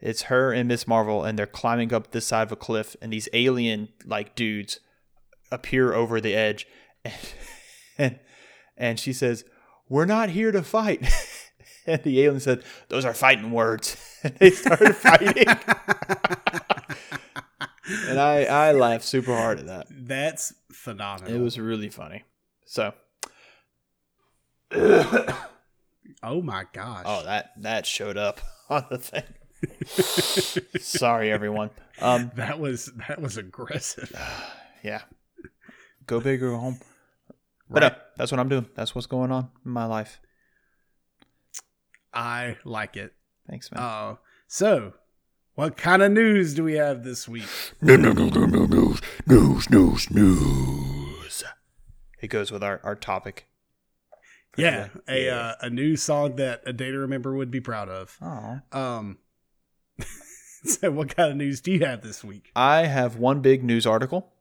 It's 0.00 0.22
her 0.22 0.52
and 0.52 0.66
Miss 0.68 0.86
Marvel, 0.88 1.24
and 1.24 1.38
they're 1.38 1.46
climbing 1.46 1.92
up 1.92 2.10
this 2.10 2.26
side 2.26 2.44
of 2.48 2.52
a 2.52 2.56
cliff, 2.56 2.96
and 3.02 3.12
these 3.12 3.28
alien 3.32 3.88
like 4.04 4.34
dudes 4.34 4.80
appear 5.52 5.92
over 5.92 6.20
the 6.20 6.34
edge, 6.34 6.66
and 7.04 7.14
and, 7.98 8.18
and 8.76 8.98
she 9.00 9.12
says, 9.12 9.44
"We're 9.88 10.06
not 10.06 10.30
here 10.30 10.52
to 10.52 10.62
fight." 10.62 11.06
And 11.86 12.02
the 12.02 12.20
alien 12.20 12.40
said, 12.40 12.62
"Those 12.88 13.06
are 13.06 13.14
fighting 13.14 13.50
words." 13.52 13.96
And 14.22 14.34
they 14.38 14.50
started 14.50 14.94
fighting, 14.94 15.46
and 18.06 18.20
I 18.20 18.44
I 18.44 18.72
laughed 18.72 19.04
super 19.04 19.34
hard 19.34 19.60
at 19.60 19.66
that. 19.66 19.86
That's 19.90 20.52
phenomenal. 20.70 21.34
It 21.34 21.42
was 21.42 21.58
really 21.58 21.88
funny. 21.88 22.24
So, 22.66 22.92
Oh 26.22 26.42
my 26.42 26.66
gosh. 26.74 27.04
oh 27.06 27.24
that 27.24 27.52
that 27.62 27.86
showed 27.86 28.18
up 28.18 28.40
on 28.68 28.84
the 28.90 28.98
thing. 28.98 29.24
Sorry, 30.78 31.30
everyone. 31.30 31.70
Um, 32.00 32.30
that 32.36 32.58
was 32.58 32.92
that 33.08 33.20
was 33.20 33.36
aggressive. 33.36 34.12
yeah, 34.82 35.02
go 36.06 36.20
big 36.20 36.42
or 36.42 36.50
go 36.50 36.58
home. 36.58 36.80
But 37.68 37.82
uh, 37.84 37.94
that's 38.16 38.32
what 38.32 38.40
I'm 38.40 38.48
doing. 38.48 38.66
That's 38.74 38.94
what's 38.94 39.06
going 39.06 39.30
on 39.30 39.50
in 39.64 39.70
my 39.70 39.84
life. 39.84 40.20
I 42.12 42.56
like 42.64 42.96
it. 42.96 43.12
Thanks, 43.48 43.70
man. 43.70 43.82
Uh, 43.82 44.16
so, 44.48 44.94
what 45.54 45.76
kind 45.76 46.02
of 46.02 46.10
news 46.10 46.54
do 46.54 46.64
we 46.64 46.74
have 46.74 47.04
this 47.04 47.28
week? 47.28 47.46
No, 47.80 47.94
no, 47.94 48.12
no, 48.12 48.28
no, 48.28 48.46
no, 48.46 48.66
news, 48.66 49.00
news, 49.26 49.70
news, 49.70 50.10
news. 50.10 51.44
It 52.20 52.28
goes 52.28 52.50
with 52.50 52.64
our, 52.64 52.80
our 52.82 52.96
topic. 52.96 53.46
Yeah, 54.56 54.88
today. 54.88 55.28
a 55.28 55.34
uh, 55.34 55.54
a 55.60 55.70
new 55.70 55.96
song 55.96 56.36
that 56.36 56.62
a 56.66 56.72
day 56.72 56.90
to 56.90 56.98
remember 56.98 57.34
would 57.34 57.50
be 57.50 57.60
proud 57.60 57.88
of. 57.88 58.18
Aw. 58.20 58.60
Um, 58.72 59.18
so 60.64 60.90
what 60.90 61.14
kind 61.14 61.30
of 61.30 61.36
news 61.36 61.60
do 61.60 61.72
you 61.72 61.84
have 61.84 62.02
this 62.02 62.24
week? 62.24 62.50
I 62.54 62.86
have 62.86 63.16
one 63.16 63.40
big 63.40 63.64
news 63.64 63.86
article. 63.86 64.32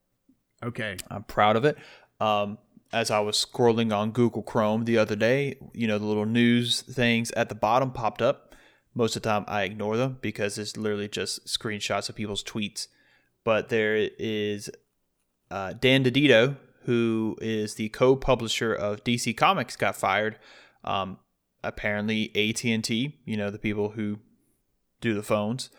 Okay, 0.63 0.97
I'm 1.09 1.23
proud 1.23 1.55
of 1.55 1.65
it. 1.65 1.77
Um, 2.19 2.57
as 2.91 3.11
I 3.11 3.19
was 3.19 3.43
scrolling 3.43 3.95
on 3.95 4.11
Google 4.11 4.41
Chrome 4.41 4.85
the 4.85 4.97
other 4.97 5.15
day, 5.15 5.55
you 5.73 5.87
know, 5.87 5.97
the 5.97 6.05
little 6.05 6.25
news 6.25 6.81
things 6.81 7.31
at 7.31 7.49
the 7.49 7.55
bottom 7.55 7.91
popped 7.91 8.21
up. 8.21 8.55
Most 8.95 9.15
of 9.15 9.21
the 9.21 9.29
time, 9.29 9.45
I 9.47 9.63
ignore 9.63 9.97
them 9.97 10.17
because 10.21 10.57
it's 10.57 10.75
literally 10.75 11.07
just 11.07 11.45
screenshots 11.45 12.09
of 12.09 12.15
people's 12.15 12.43
tweets. 12.43 12.87
But 13.43 13.69
there 13.69 13.95
is 13.95 14.69
uh, 15.51 15.73
Dan 15.73 16.03
DiDio, 16.03 16.57
who 16.83 17.37
is 17.39 17.75
the 17.75 17.89
co-publisher 17.89 18.73
of 18.73 19.03
DC 19.03 19.37
Comics, 19.37 19.75
got 19.75 19.95
fired. 19.95 20.37
Um, 20.83 21.19
apparently, 21.63 22.31
AT 22.35 22.65
and 22.65 22.83
T, 22.83 23.19
you 23.25 23.37
know, 23.37 23.51
the 23.51 23.59
people 23.59 23.91
who 23.91 24.19
do 25.01 25.13
the 25.13 25.23
phones, 25.23 25.69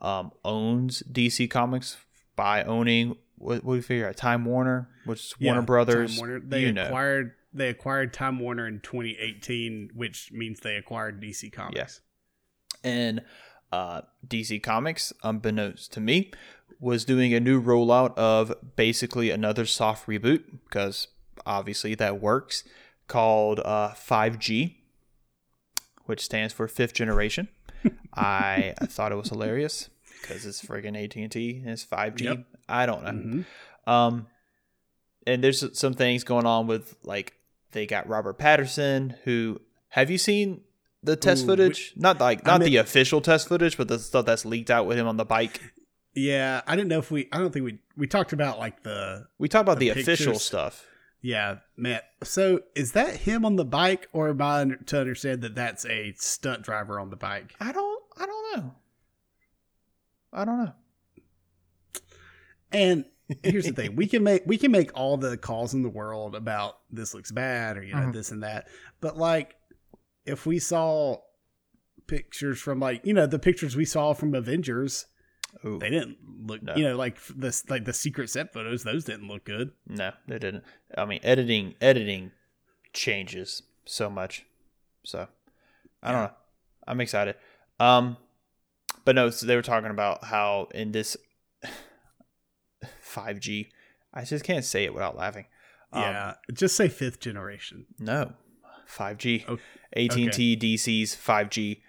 um, 0.00 0.32
owns 0.44 1.02
DC 1.10 1.50
Comics 1.50 1.96
by 2.36 2.62
owning 2.62 3.16
what, 3.36 3.64
what 3.64 3.74
do 3.74 3.78
we 3.78 3.80
figure 3.80 4.08
out? 4.08 4.16
Time 4.16 4.44
Warner, 4.44 4.88
which 5.04 5.20
is 5.20 5.34
Warner 5.40 5.62
Brothers. 5.62 6.16
Time 6.16 6.18
Warner. 6.18 6.40
They 6.40 6.60
you 6.62 6.72
know, 6.72 6.84
acquired 6.84 7.32
they 7.52 7.68
acquired 7.68 8.12
Time 8.12 8.38
Warner 8.38 8.66
in 8.66 8.80
2018, 8.80 9.90
which 9.94 10.30
means 10.32 10.60
they 10.60 10.76
acquired 10.76 11.22
DC 11.22 11.52
Comics. 11.52 11.76
Yes. 11.76 12.00
and 12.84 13.22
uh, 13.72 14.02
DC 14.26 14.62
Comics, 14.62 15.12
unbeknownst 15.22 15.92
to 15.92 16.00
me, 16.00 16.32
was 16.80 17.04
doing 17.04 17.34
a 17.34 17.40
new 17.40 17.62
rollout 17.62 18.16
of 18.16 18.54
basically 18.76 19.30
another 19.30 19.66
soft 19.66 20.06
reboot 20.06 20.44
because 20.64 21.08
obviously 21.44 21.94
that 21.94 22.20
works, 22.20 22.64
called 23.08 23.60
uh, 23.60 23.90
5G, 23.90 24.76
which 26.04 26.24
stands 26.24 26.52
for 26.54 26.68
fifth 26.68 26.94
generation. 26.94 27.48
I 28.14 28.74
thought 28.84 29.12
it 29.12 29.16
was 29.16 29.28
hilarious 29.28 29.90
because 30.20 30.44
it's 30.46 30.62
friggin' 30.64 30.96
AT 31.02 31.14
and 31.16 31.30
T 31.30 31.58
and 31.58 31.70
it's 31.70 31.84
5G. 31.84 32.20
Yep. 32.22 32.44
I 32.68 32.86
don't 32.86 33.04
know. 33.04 33.10
Mhm. 33.12 33.44
Um, 33.90 34.26
and 35.26 35.42
there's 35.44 35.78
some 35.78 35.94
things 35.94 36.24
going 36.24 36.46
on 36.46 36.66
with 36.66 36.96
like 37.04 37.34
they 37.72 37.86
got 37.86 38.08
Robert 38.08 38.38
Pattinson. 38.38 39.14
Who 39.24 39.60
have 39.90 40.10
you 40.10 40.18
seen 40.18 40.62
the 41.02 41.16
test 41.16 41.44
Ooh, 41.44 41.48
footage? 41.48 41.92
not 41.96 42.20
like 42.20 42.46
I 42.48 42.52
not 42.58 42.62
the 42.64 42.76
official 42.76 43.20
test 43.20 43.48
footage, 43.48 43.76
but 43.76 43.88
the 43.88 43.98
stuff 43.98 44.26
that's 44.26 44.44
leaked 44.44 44.70
out 44.70 44.86
with 44.86 44.98
him 44.98 45.06
on 45.06 45.16
the 45.16 45.24
bike. 45.24 45.60
Yeah, 46.14 46.62
I 46.66 46.74
didn't 46.74 46.88
know 46.88 46.98
if 46.98 47.10
we. 47.10 47.28
I 47.32 47.38
don't 47.38 47.52
think 47.52 47.64
we 47.64 47.78
we 47.96 48.06
talked 48.06 48.32
about 48.32 48.58
like 48.58 48.82
the 48.82 49.26
We 49.38 49.48
talked 49.48 49.62
about 49.62 49.78
The 49.78 49.90
the, 49.90 50.00
official 50.00 50.38
stuff. 50.38 50.84
Yeah, 51.20 51.56
man. 51.76 52.00
So 52.22 52.60
is 52.76 52.92
that 52.92 53.16
him 53.16 53.44
on 53.44 53.56
the 53.56 53.64
bike, 53.64 54.08
or 54.12 54.28
am 54.28 54.40
I 54.40 54.64
to 54.86 55.00
understand 55.00 55.42
that 55.42 55.54
that's 55.56 55.84
a 55.86 56.12
stunt 56.16 56.62
driver 56.62 57.00
on 57.00 57.10
the 57.10 57.16
bike? 57.16 57.54
I 57.60 57.72
don't. 57.72 58.02
I 58.16 58.26
don't 58.26 58.56
know. 58.56 58.74
I 60.32 60.44
don't 60.44 60.64
know. 60.64 60.72
And 62.70 63.04
here's 63.42 63.64
the 63.66 63.72
thing: 63.72 63.96
we 63.96 64.06
can 64.06 64.22
make 64.22 64.42
we 64.46 64.58
can 64.58 64.70
make 64.70 64.90
all 64.94 65.16
the 65.16 65.36
calls 65.36 65.74
in 65.74 65.82
the 65.82 65.88
world 65.88 66.34
about 66.34 66.78
this 66.90 67.14
looks 67.14 67.32
bad 67.32 67.76
or 67.76 67.82
you 67.82 67.94
know 67.94 68.00
Mhm. 68.08 68.12
this 68.12 68.30
and 68.30 68.42
that, 68.42 68.68
but 69.00 69.16
like 69.16 69.56
if 70.24 70.46
we 70.46 70.58
saw 70.58 71.16
pictures 72.06 72.60
from 72.60 72.80
like 72.80 73.04
you 73.04 73.12
know 73.14 73.26
the 73.26 73.38
pictures 73.38 73.74
we 73.76 73.84
saw 73.84 74.12
from 74.12 74.34
Avengers, 74.34 75.06
Ooh, 75.64 75.78
they 75.78 75.90
didn't 75.90 76.18
look 76.46 76.62
No. 76.62 76.76
you 76.76 76.84
know 76.84 76.96
like 76.96 77.18
this 77.34 77.68
like 77.70 77.84
the 77.84 77.92
secret 77.92 78.30
set 78.30 78.52
photos; 78.52 78.84
those 78.84 79.04
didn't 79.04 79.28
look 79.28 79.44
good. 79.44 79.72
no, 79.86 80.12
they 80.26 80.38
didn't. 80.38 80.64
I 80.96 81.04
mean, 81.04 81.20
editing 81.22 81.74
editing 81.80 82.32
changes 82.92 83.62
so 83.84 84.08
much. 84.10 84.44
So 85.04 85.26
I 86.02 86.12
don't 86.12 86.24
know. 86.24 86.32
I'm 86.86 87.00
excited. 87.00 87.34
Um, 87.80 88.16
but 89.04 89.14
no, 89.14 89.30
so 89.30 89.46
they 89.46 89.56
were 89.56 89.62
talking 89.62 89.90
about 89.90 90.24
how 90.24 90.68
in 90.74 90.92
this 90.92 91.16
5G, 93.04 93.68
I 94.12 94.24
just 94.24 94.44
can't 94.44 94.64
say 94.64 94.84
it 94.84 94.92
without 94.94 95.16
laughing. 95.16 95.46
Um, 95.92 96.02
yeah, 96.02 96.34
just 96.52 96.76
say 96.76 96.88
fifth 96.88 97.20
generation. 97.20 97.86
No, 97.98 98.32
5G. 98.88 99.44
Oh, 99.48 99.58
AT&T 99.96 100.56
DC's 100.56 101.16
5G. 101.16 101.80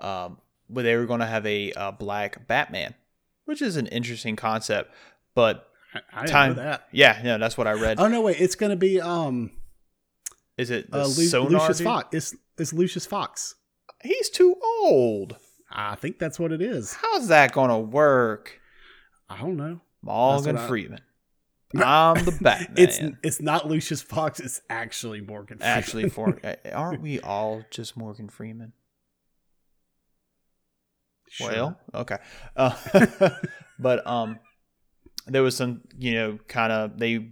Um, 0.00 0.38
but 0.70 0.82
they 0.82 0.96
were 0.96 1.06
going 1.06 1.20
to 1.20 1.26
have 1.26 1.44
a 1.46 1.72
uh, 1.72 1.90
black 1.90 2.46
Batman, 2.46 2.94
which 3.48 3.62
is 3.62 3.76
an 3.76 3.86
interesting 3.86 4.36
concept. 4.36 4.92
But 5.34 5.66
I, 5.94 6.00
I 6.12 6.20
didn't 6.20 6.32
time, 6.32 6.56
know 6.56 6.62
that. 6.62 6.88
yeah, 6.92 7.20
yeah, 7.24 7.38
that's 7.38 7.56
what 7.56 7.66
I 7.66 7.72
read. 7.72 7.98
Oh 7.98 8.08
no, 8.08 8.20
wait! 8.20 8.38
It's 8.40 8.54
gonna 8.54 8.76
be 8.76 9.00
um 9.00 9.50
is 10.58 10.70
it 10.70 10.90
the 10.90 10.98
uh, 11.00 11.04
Lu- 11.04 11.26
sonar? 11.26 11.50
Lucius 11.60 11.78
dude? 11.78 11.84
Fox. 11.86 12.08
It's 12.14 12.36
it's 12.58 12.72
Lucius 12.72 13.06
Fox. 13.06 13.54
He's 14.02 14.28
too 14.28 14.54
old. 14.82 15.36
I 15.70 15.94
think 15.94 16.18
that's 16.18 16.38
what 16.38 16.52
it 16.52 16.60
is. 16.60 16.94
How's 16.94 17.28
that 17.28 17.52
going 17.52 17.68
to 17.70 17.78
work? 17.78 18.60
I 19.28 19.38
don't 19.38 19.56
know. 19.56 19.80
Morgan 20.02 20.56
what 20.56 20.64
I- 20.64 20.68
Freeman. 20.68 21.00
I'm 21.76 22.24
the 22.24 22.32
Batman. 22.40 22.74
It's 22.76 22.98
it's 23.22 23.40
not 23.40 23.68
Lucius 23.68 24.00
Fox. 24.02 24.40
It's 24.40 24.62
actually 24.70 25.20
Morgan. 25.20 25.58
Freeman. 25.58 25.78
actually 25.78 26.08
for 26.08 26.38
aren't 26.72 27.02
we 27.02 27.20
all 27.20 27.62
just 27.70 27.96
Morgan 27.96 28.28
Freeman? 28.28 28.72
Sure. 31.30 31.50
Well, 31.50 31.80
okay. 31.94 32.18
Uh, 32.56 32.74
but 33.78 34.06
um, 34.06 34.38
there 35.26 35.42
was 35.42 35.56
some, 35.56 35.82
you 35.96 36.14
know, 36.14 36.38
kind 36.48 36.72
of 36.72 36.98
they 36.98 37.30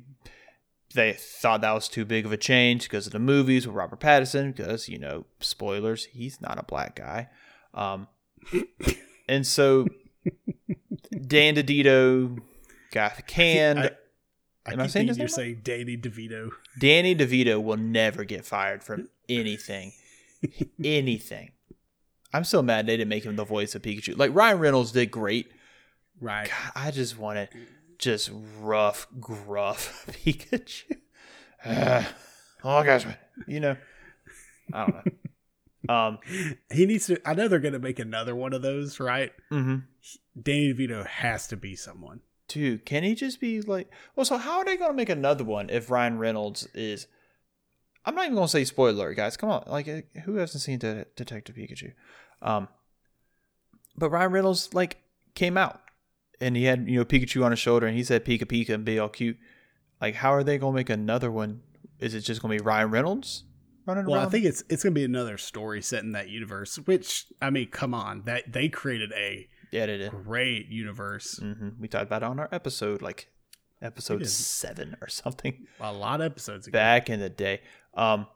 they 0.95 1.13
thought 1.13 1.61
that 1.61 1.73
was 1.73 1.89
too 1.89 2.05
big 2.05 2.27
of 2.27 2.33
a 2.33 2.37
change 2.37 2.85
because 2.85 3.07
of 3.07 3.13
the 3.13 3.19
movies 3.19 3.67
with 3.67 3.77
Robert 3.77 4.01
Pattinson. 4.01 4.55
Because 4.55 4.89
you 4.89 4.99
know, 4.99 5.27
spoilers, 5.41 6.05
he's 6.07 6.41
not 6.41 6.59
a 6.59 6.63
black 6.63 6.97
guy. 6.97 7.29
Um, 7.75 8.09
and 9.29 9.47
so 9.47 9.87
Dan 11.27 11.55
DeDito 11.55 12.39
got 12.93 13.27
canned. 13.27 13.79
I, 13.79 13.91
I 14.67 14.73
Am 14.73 14.81
I 14.81 14.87
saying 14.89 15.15
you're 15.15 15.29
saying 15.29 15.61
Danny 15.63 15.97
DeVito. 15.97 16.51
Danny 16.79 17.15
DeVito 17.15 17.63
will 17.63 17.77
never 17.77 18.25
get 18.25 18.45
fired 18.45 18.83
from 18.83 19.09
anything. 19.29 19.93
anything. 20.85 21.53
I'm 22.33 22.45
so 22.45 22.63
mad 22.63 22.87
they 22.87 22.97
didn't 22.97 23.09
make 23.09 23.25
him 23.25 23.37
the 23.37 23.45
voice 23.45 23.75
of 23.75 23.83
Pikachu. 23.83 24.17
Like 24.19 24.35
Ryan 24.35 24.59
Reynolds 24.59 24.93
did 24.93 25.11
great. 25.11 25.51
Right. 26.21 26.49
God, 26.49 26.73
I 26.75 26.91
just 26.91 27.19
wanted 27.19 27.49
just 27.99 28.31
rough, 28.61 29.07
gruff 29.21 30.07
Pikachu. 30.25 30.97
Uh, 31.65 32.05
oh 32.65 32.83
gosh, 32.83 33.07
you 33.47 33.61
know, 33.61 33.77
I 34.73 34.87
don't 34.87 34.95
know. 35.07 35.13
Um, 35.89 36.19
He 36.73 36.85
needs 36.85 37.07
to. 37.07 37.21
I 37.25 37.35
know 37.35 37.47
they're 37.47 37.61
gonna 37.61 37.79
make 37.79 38.01
another 38.01 38.35
one 38.35 38.53
of 38.53 38.61
those, 38.63 38.99
right? 38.99 39.31
Mm-hmm. 39.53 39.77
Danny 40.43 40.75
DeVito 40.75 41.07
has 41.07 41.47
to 41.47 41.57
be 41.57 41.77
someone. 41.77 42.23
dude, 42.49 42.85
can 42.85 43.05
he 43.05 43.15
just 43.15 43.39
be 43.41 43.61
like? 43.61 43.89
Well, 44.17 44.25
so 44.25 44.37
how 44.37 44.59
are 44.59 44.65
they 44.65 44.77
gonna 44.77 44.95
make 44.95 45.09
another 45.11 45.45
one 45.45 45.71
if 45.71 45.89
Ryan 45.89 46.19
Reynolds 46.19 46.67
is? 46.75 47.07
I'm 48.07 48.15
not 48.15 48.25
even 48.25 48.37
gonna 48.37 48.49
say 48.49 48.65
spoiler, 48.65 48.93
alert, 48.93 49.15
guys. 49.17 49.37
Come 49.37 49.51
on, 49.51 49.65
like 49.67 49.87
who 50.25 50.37
hasn't 50.37 50.63
seen 50.63 50.79
De- 50.79 51.07
Detective 51.17 51.57
Pikachu? 51.57 51.93
Um, 52.41 52.69
but 53.97 54.11
Ryan 54.11 54.33
Reynolds 54.33 54.73
like 54.75 54.99
came 55.35 55.57
out 55.57 55.81
and 56.41 56.57
he 56.57 56.65
had 56.65 56.89
you 56.89 56.99
know 56.99 57.05
Pikachu 57.05 57.45
on 57.45 57.51
his 57.51 57.59
shoulder 57.61 57.87
and 57.87 57.97
he 57.97 58.05
said 58.05 58.25
Pika 58.25 58.45
Pika 58.45 58.71
and 58.71 58.85
be 58.85 58.99
all 58.99 59.09
cute. 59.09 59.37
Like, 60.01 60.15
how 60.17 60.33
are 60.33 60.45
they 60.45 60.59
gonna 60.59 60.77
make 60.77 60.91
another 60.91 61.31
one? 61.31 61.63
Is 61.99 62.15
it 62.15 62.21
just 62.21 62.41
gonna 62.43 62.55
be 62.57 62.63
Ryan 62.63 62.91
Reynolds 62.91 63.45
running 63.87 64.05
Well, 64.07 64.17
around? 64.17 64.27
I 64.27 64.31
think 64.31 64.45
it's 64.45 64.63
it's 64.69 64.83
gonna 64.83 64.95
be 64.95 65.05
another 65.05 65.39
story 65.39 65.83
set 65.83 66.03
in 66.05 66.13
that 66.13 66.29
universe. 66.29 66.77
Which 66.77 67.27
I 67.43 67.51
mean, 67.51 67.69
come 67.71 67.95
on, 67.95 68.23
that 68.27 68.53
they 68.53 68.69
created 68.69 69.13
a 69.17 69.49
yeah, 69.73 69.87
they 69.87 69.97
did. 69.99 70.13
great 70.13 70.69
universe. 70.69 71.39
hmm 71.39 71.71
We 71.81 71.89
talked 71.89 72.05
about 72.05 72.23
it 72.23 72.27
on 72.27 72.39
our 72.39 72.49
episode, 72.53 73.03
like 73.03 73.29
episode 73.83 74.27
seven 74.27 74.97
or 75.01 75.09
something. 75.09 75.67
A 75.81 75.93
lot 75.93 76.21
of 76.21 76.27
episodes 76.27 76.67
ago. 76.67 76.77
back 76.77 77.09
in 77.11 77.21
the 77.21 77.29
day. 77.31 77.61
Um, 77.95 78.27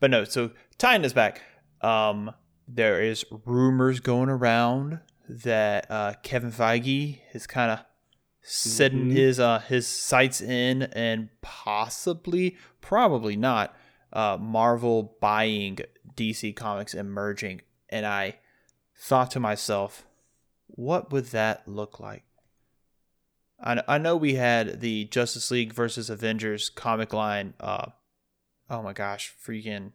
but 0.00 0.10
no, 0.10 0.24
so 0.24 0.50
tying 0.78 1.02
this 1.02 1.12
back, 1.12 1.42
um, 1.80 2.32
there 2.68 3.00
is 3.02 3.24
rumors 3.44 4.00
going 4.00 4.28
around 4.28 5.00
that 5.28 5.90
uh, 5.90 6.14
Kevin 6.22 6.50
Feige 6.52 7.20
is 7.32 7.46
kind 7.46 7.70
of 7.70 7.80
setting 8.42 9.10
Mhm. 9.10 9.12
his 9.12 9.38
uh, 9.40 9.60
his 9.60 9.86
sights 9.86 10.40
in 10.40 10.82
and 10.82 11.28
possibly, 11.42 12.56
probably 12.80 13.36
not, 13.36 13.74
uh, 14.12 14.36
Marvel 14.40 15.16
buying 15.20 15.78
DC 16.16 16.52
Comics 16.56 16.92
and 16.94 17.10
merging. 17.12 17.60
And 17.88 18.04
I 18.04 18.36
thought 18.98 19.30
to 19.32 19.40
myself, 19.40 20.06
what 20.66 21.12
would 21.12 21.26
that 21.26 21.66
look 21.68 22.00
like? 22.00 22.24
I, 23.62 23.82
I 23.88 23.98
know 23.98 24.16
we 24.16 24.34
had 24.34 24.80
the 24.80 25.04
Justice 25.06 25.50
League 25.50 25.72
versus 25.72 26.10
Avengers 26.10 26.68
comic 26.70 27.12
line. 27.12 27.54
Uh, 27.60 27.86
oh 28.68 28.82
my 28.82 28.92
gosh, 28.92 29.34
freaking 29.46 29.92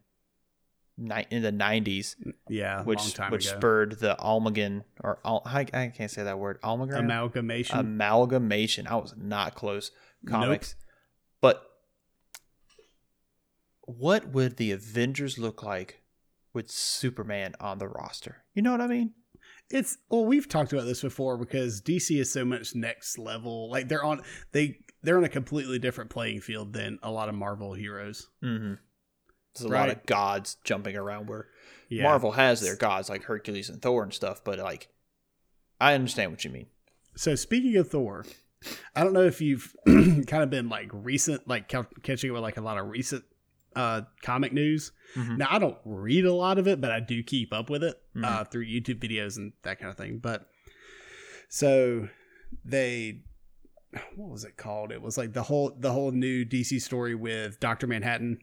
ni- 0.96 1.26
in 1.30 1.42
the 1.42 1.52
nineties, 1.52 2.16
Yeah, 2.48 2.82
which 2.82 3.18
which 3.30 3.46
ago. 3.46 3.56
spurred 3.58 3.98
the 4.00 4.16
Almagan 4.18 4.84
or 5.04 5.18
Al- 5.24 5.42
I, 5.44 5.60
I 5.72 5.92
can't 5.94 6.10
say 6.10 6.22
that 6.22 6.38
word 6.38 6.60
Almagan 6.62 6.98
Amalgamation. 6.98 7.78
amalgamation. 7.78 8.86
I 8.86 8.96
was 8.96 9.14
not 9.16 9.54
close. 9.54 9.90
Comics, 10.26 10.74
but 11.40 11.62
what 13.82 14.28
would 14.28 14.56
the 14.56 14.72
Avengers 14.72 15.38
look 15.38 15.62
like 15.62 16.02
with 16.52 16.70
Superman 16.70 17.54
on 17.60 17.78
the 17.78 17.88
roster? 17.88 18.38
You 18.54 18.62
know 18.62 18.72
what 18.72 18.80
I 18.80 18.86
mean? 18.88 19.12
It's 19.70 19.98
well, 20.08 20.24
we've 20.24 20.48
talked 20.48 20.72
about 20.72 20.86
this 20.86 21.02
before 21.02 21.36
because 21.36 21.82
DC 21.82 22.18
is 22.18 22.32
so 22.32 22.44
much 22.44 22.74
next 22.74 23.18
level. 23.18 23.70
Like 23.70 23.88
they're 23.88 24.04
on 24.04 24.22
they 24.52 24.78
they're 25.02 25.18
on 25.18 25.24
a 25.24 25.28
completely 25.28 25.78
different 25.78 26.10
playing 26.10 26.40
field 26.40 26.72
than 26.72 26.98
a 27.02 27.10
lot 27.10 27.28
of 27.28 27.34
Marvel 27.34 27.74
heroes. 27.74 28.28
Mm-hmm. 28.42 28.74
There's 29.54 29.70
a 29.70 29.74
lot 29.74 29.90
of 29.90 30.06
gods 30.06 30.56
jumping 30.64 30.96
around 30.96 31.28
where 31.28 31.46
Yeah. 31.88 32.04
Marvel 32.04 32.32
has 32.32 32.60
their 32.60 32.76
gods 32.76 33.08
like 33.08 33.24
Hercules 33.24 33.68
and 33.68 33.82
Thor 33.82 34.02
and 34.02 34.12
stuff, 34.12 34.42
but 34.44 34.58
like 34.58 34.88
I 35.80 35.94
understand 35.94 36.30
what 36.30 36.44
you 36.44 36.50
mean. 36.50 36.66
So 37.16 37.34
speaking 37.34 37.76
of 37.76 37.88
Thor, 37.90 38.24
I 38.94 39.04
don't 39.04 39.12
know 39.12 39.24
if 39.24 39.40
you've 39.40 39.74
kind 39.86 40.42
of 40.42 40.50
been 40.50 40.68
like 40.68 40.90
recent, 40.92 41.46
like 41.48 41.68
catching 42.02 42.30
up 42.30 42.34
with 42.34 42.42
like 42.42 42.56
a 42.56 42.60
lot 42.62 42.78
of 42.78 42.88
recent 42.88 43.24
uh 43.76 44.02
comic 44.22 44.52
news. 44.52 44.92
Mhm. 45.16 45.38
Now 45.38 45.48
I 45.50 45.58
don't 45.58 45.78
read 45.84 46.24
a 46.24 46.32
lot 46.32 46.58
of 46.58 46.66
it, 46.68 46.80
but 46.80 46.90
I 46.90 47.00
do 47.00 47.22
keep 47.22 47.52
up 47.52 47.70
with 47.70 47.82
it 47.84 48.00
Mhm. 48.16 48.24
uh, 48.24 48.44
through 48.44 48.66
YouTube 48.66 48.98
videos 49.00 49.36
and 49.36 49.52
that 49.62 49.78
kind 49.78 49.90
of 49.90 49.96
thing. 49.96 50.18
But 50.18 50.48
so 51.48 52.08
they, 52.64 53.20
what 54.16 54.30
was 54.30 54.44
it 54.44 54.56
called? 54.56 54.92
It 54.92 55.00
was 55.02 55.16
like 55.18 55.32
the 55.32 55.42
whole 55.44 55.74
the 55.78 55.92
whole 55.92 56.10
new 56.12 56.44
DC 56.44 56.80
story 56.80 57.14
with 57.14 57.58
Doctor 57.60 57.86
Manhattan 57.86 58.38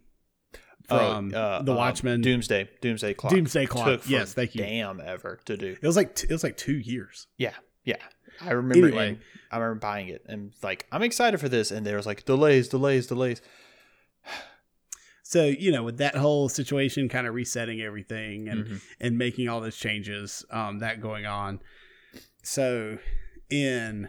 from 0.88 1.32
Oh, 1.34 1.38
uh, 1.38 1.62
The 1.62 1.74
uh, 1.74 1.76
Watchmen. 1.76 2.22
Doomsday, 2.22 2.70
Doomsday 2.82 3.14
Clock. 3.16 3.34
Doomsday 3.34 3.66
Clock. 3.66 4.08
Yes, 4.10 4.34
thank 4.34 4.56
you. 4.56 4.62
Damn, 4.62 5.02
ever 5.02 5.40
to 5.46 5.58
do. 5.58 5.76
It 5.82 5.86
was 5.86 5.96
like 5.96 6.16
t- 6.16 6.28
it 6.30 6.34
was 6.34 6.44
like 6.44 6.58
two 6.58 6.78
years. 6.78 7.28
Yeah, 7.38 7.54
yeah. 7.84 7.96
I 8.42 8.52
remember. 8.52 8.88
Anyway. 8.88 9.08
and 9.10 9.20
I 9.52 9.58
remember 9.58 9.80
buying 9.80 10.10
it 10.10 10.24
and 10.28 10.52
like 10.62 10.86
I'm 10.92 11.02
excited 11.04 11.40
for 11.40 11.50
this, 11.50 11.72
and 11.72 11.86
there 11.86 11.98
was 11.98 12.06
like 12.06 12.26
delays, 12.26 12.68
delays, 12.68 13.08
delays. 13.08 13.42
So 15.36 15.44
you 15.48 15.70
know, 15.70 15.84
with 15.84 15.98
that 15.98 16.16
whole 16.16 16.48
situation, 16.48 17.10
kind 17.10 17.28
of 17.28 17.34
resetting 17.34 17.82
everything 17.82 18.48
and 18.48 18.66
Mhm. 18.66 18.82
and 19.02 19.18
making 19.18 19.50
all 19.50 19.60
those 19.60 19.76
changes, 19.76 20.46
um, 20.50 20.80
that 20.80 21.02
going 21.02 21.26
on. 21.26 21.60
So 22.42 23.00
in, 23.50 24.08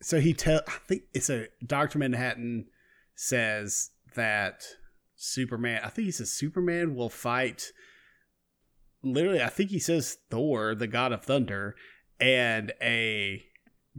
so 0.00 0.20
he 0.20 0.32
tell 0.32 0.60
I 0.68 0.78
think 0.86 1.02
it's 1.12 1.30
a 1.30 1.48
Doctor 1.66 1.98
Manhattan 1.98 2.68
says 3.16 3.90
that 4.14 4.62
Superman. 5.16 5.80
I 5.82 5.88
think 5.88 6.06
he 6.06 6.12
says 6.12 6.30
Superman 6.32 6.94
will 6.94 7.10
fight. 7.10 7.72
Literally, 9.02 9.42
I 9.42 9.48
think 9.48 9.70
he 9.70 9.80
says 9.80 10.18
Thor, 10.30 10.76
the 10.76 10.86
god 10.86 11.10
of 11.10 11.24
thunder, 11.24 11.74
and 12.20 12.72
a 12.80 13.44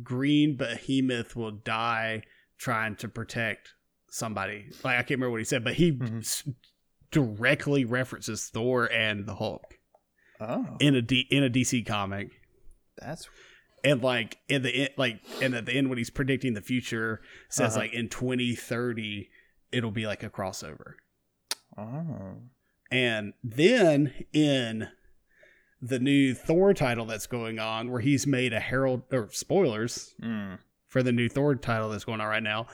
green 0.02 0.56
behemoth 0.56 1.36
will 1.36 1.52
die 1.52 2.24
trying 2.58 2.96
to 2.96 3.10
protect 3.10 3.74
somebody. 4.12 4.66
Like 4.84 4.94
I 4.98 5.02
can't 5.02 5.12
remember 5.12 5.32
what 5.32 5.40
he 5.42 5.46
said, 5.46 5.64
but 5.64 5.74
he 5.76 5.92
Mhm. 5.94 6.20
s- 6.20 6.48
directly 7.12 7.84
references 7.86 8.48
Thor 8.50 8.86
and 8.92 9.26
the 9.26 9.36
Hulk 9.36 9.80
Oh, 10.40 10.78
in 10.80 10.96
a 10.96 11.02
D, 11.02 11.28
in 11.32 11.44
a 11.44 11.50
DC 11.50 11.84
comic. 11.86 12.30
that's 12.98 13.28
And 13.84 14.02
like 14.04 14.38
in 14.48 14.62
the 14.62 14.70
en- 14.84 14.94
like 14.98 15.22
and 15.42 15.56
at 15.56 15.66
the 15.66 15.74
end 15.74 15.90
when 15.90 15.98
he's 15.98 16.10
predicting 16.12 16.54
the 16.54 16.62
future 16.62 17.22
says 17.50 17.72
Uh-huh. 17.72 17.80
like 17.86 17.94
in 17.94 18.10
2030 18.10 19.30
it'll 19.72 19.92
be 19.92 20.06
like 20.06 20.22
a 20.24 20.30
crossover. 20.30 20.94
oh. 21.78 22.42
And 22.92 23.34
then 23.44 24.26
in 24.34 24.90
the 25.82 25.98
new 26.00 26.34
Thor 26.36 26.74
title 26.74 27.06
that's 27.06 27.26
going 27.26 27.58
on, 27.58 27.90
where 27.90 28.02
he's 28.02 28.28
made 28.28 28.52
a 28.54 28.60
herald 28.60 29.04
or 29.14 29.30
spoilers 29.32 30.14
Mm. 30.22 30.60
for 30.88 31.02
the 31.02 31.12
new 31.14 31.30
Thor 31.30 31.56
title 31.56 31.90
that's 31.90 32.04
going 32.04 32.20
on 32.22 32.28
right 32.28 32.44
now, 32.44 32.68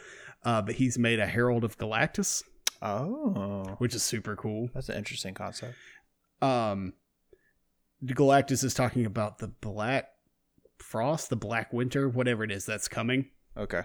uh, 0.48 0.62
but 0.62 0.76
he's 0.76 0.98
made 0.98 1.20
a 1.20 1.28
Herald 1.28 1.64
of 1.64 1.78
Galactus, 1.78 2.42
Oh, 2.82 3.76
which 3.80 3.94
is 3.94 4.02
super 4.04 4.36
cool. 4.36 4.70
that's 4.74 4.90
an 4.90 4.98
interesting 4.98 5.34
concept. 5.34 5.76
Um, 6.42 6.94
Galactus 8.06 8.64
is 8.64 8.74
talking 8.74 9.06
about 9.06 9.40
the 9.40 9.48
Black 9.48 10.10
Frost, 10.80 11.30
the 11.30 11.36
Black 11.36 11.74
Winter, 11.74 12.08
whatever 12.08 12.44
it 12.44 12.52
is 12.52 12.66
that's 12.66 12.88
coming. 12.88 13.30
Okay. 13.58 13.82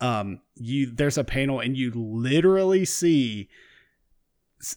um 0.00 0.40
you 0.54 0.92
there's 0.94 1.18
a 1.18 1.24
panel 1.24 1.58
and 1.58 1.76
you 1.76 1.90
literally 1.92 2.84
see 2.84 3.48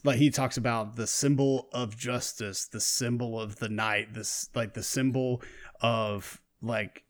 like 0.03 0.17
he 0.17 0.31
talks 0.31 0.57
about 0.57 0.95
the 0.95 1.05
symbol 1.05 1.69
of 1.73 1.95
justice 1.95 2.65
the 2.65 2.79
symbol 2.81 3.39
of 3.39 3.57
the 3.57 3.69
night 3.69 4.15
this 4.15 4.49
like 4.55 4.73
the 4.73 4.81
symbol 4.81 5.43
of 5.81 6.41
like 6.59 7.03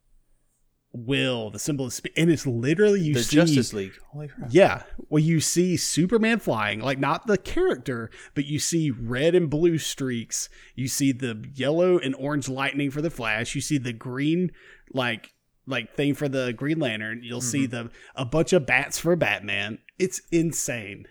will 0.94 1.50
the 1.50 1.60
symbol 1.60 1.86
of 1.86 1.94
spe- 1.94 2.08
and 2.18 2.30
it's 2.30 2.46
literally 2.46 3.00
you 3.00 3.14
the 3.14 3.24
see 3.24 3.38
Justice 3.38 3.74
League. 3.74 3.94
Holy 4.10 4.28
crap. 4.28 4.50
yeah. 4.52 4.84
Well 5.10 5.24
you 5.24 5.40
see 5.40 5.78
superman 5.78 6.40
flying 6.40 6.82
like 6.82 7.00
not 7.00 7.28
the 7.28 7.38
character 7.38 8.10
but 8.36 8.46
you 8.46 8.60
see 8.60 8.92
red 8.92 9.34
and 9.34 9.50
blue 9.50 9.78
streaks. 9.78 10.50
You 10.76 10.88
see 10.88 11.12
the 11.12 11.50
yellow 11.54 11.98
and 11.98 12.14
orange 12.16 12.50
lightning 12.50 12.92
for 12.92 13.02
the 13.02 13.10
flash. 13.10 13.56
You 13.56 13.62
see 13.62 13.78
the 13.78 13.94
green 13.94 14.52
like 14.94 15.34
like 15.66 15.96
thing 15.96 16.14
for 16.14 16.28
the 16.28 16.52
green 16.54 16.80
lantern. 16.80 17.22
You'll 17.24 17.40
see 17.40 17.68
mm-hmm. 17.68 17.88
the 17.88 17.92
a 18.16 18.26
bunch 18.26 18.52
of 18.52 18.66
bats 18.66 19.00
for 19.00 19.16
batman. 19.16 19.80
It's 19.98 20.22
insane. 20.32 21.08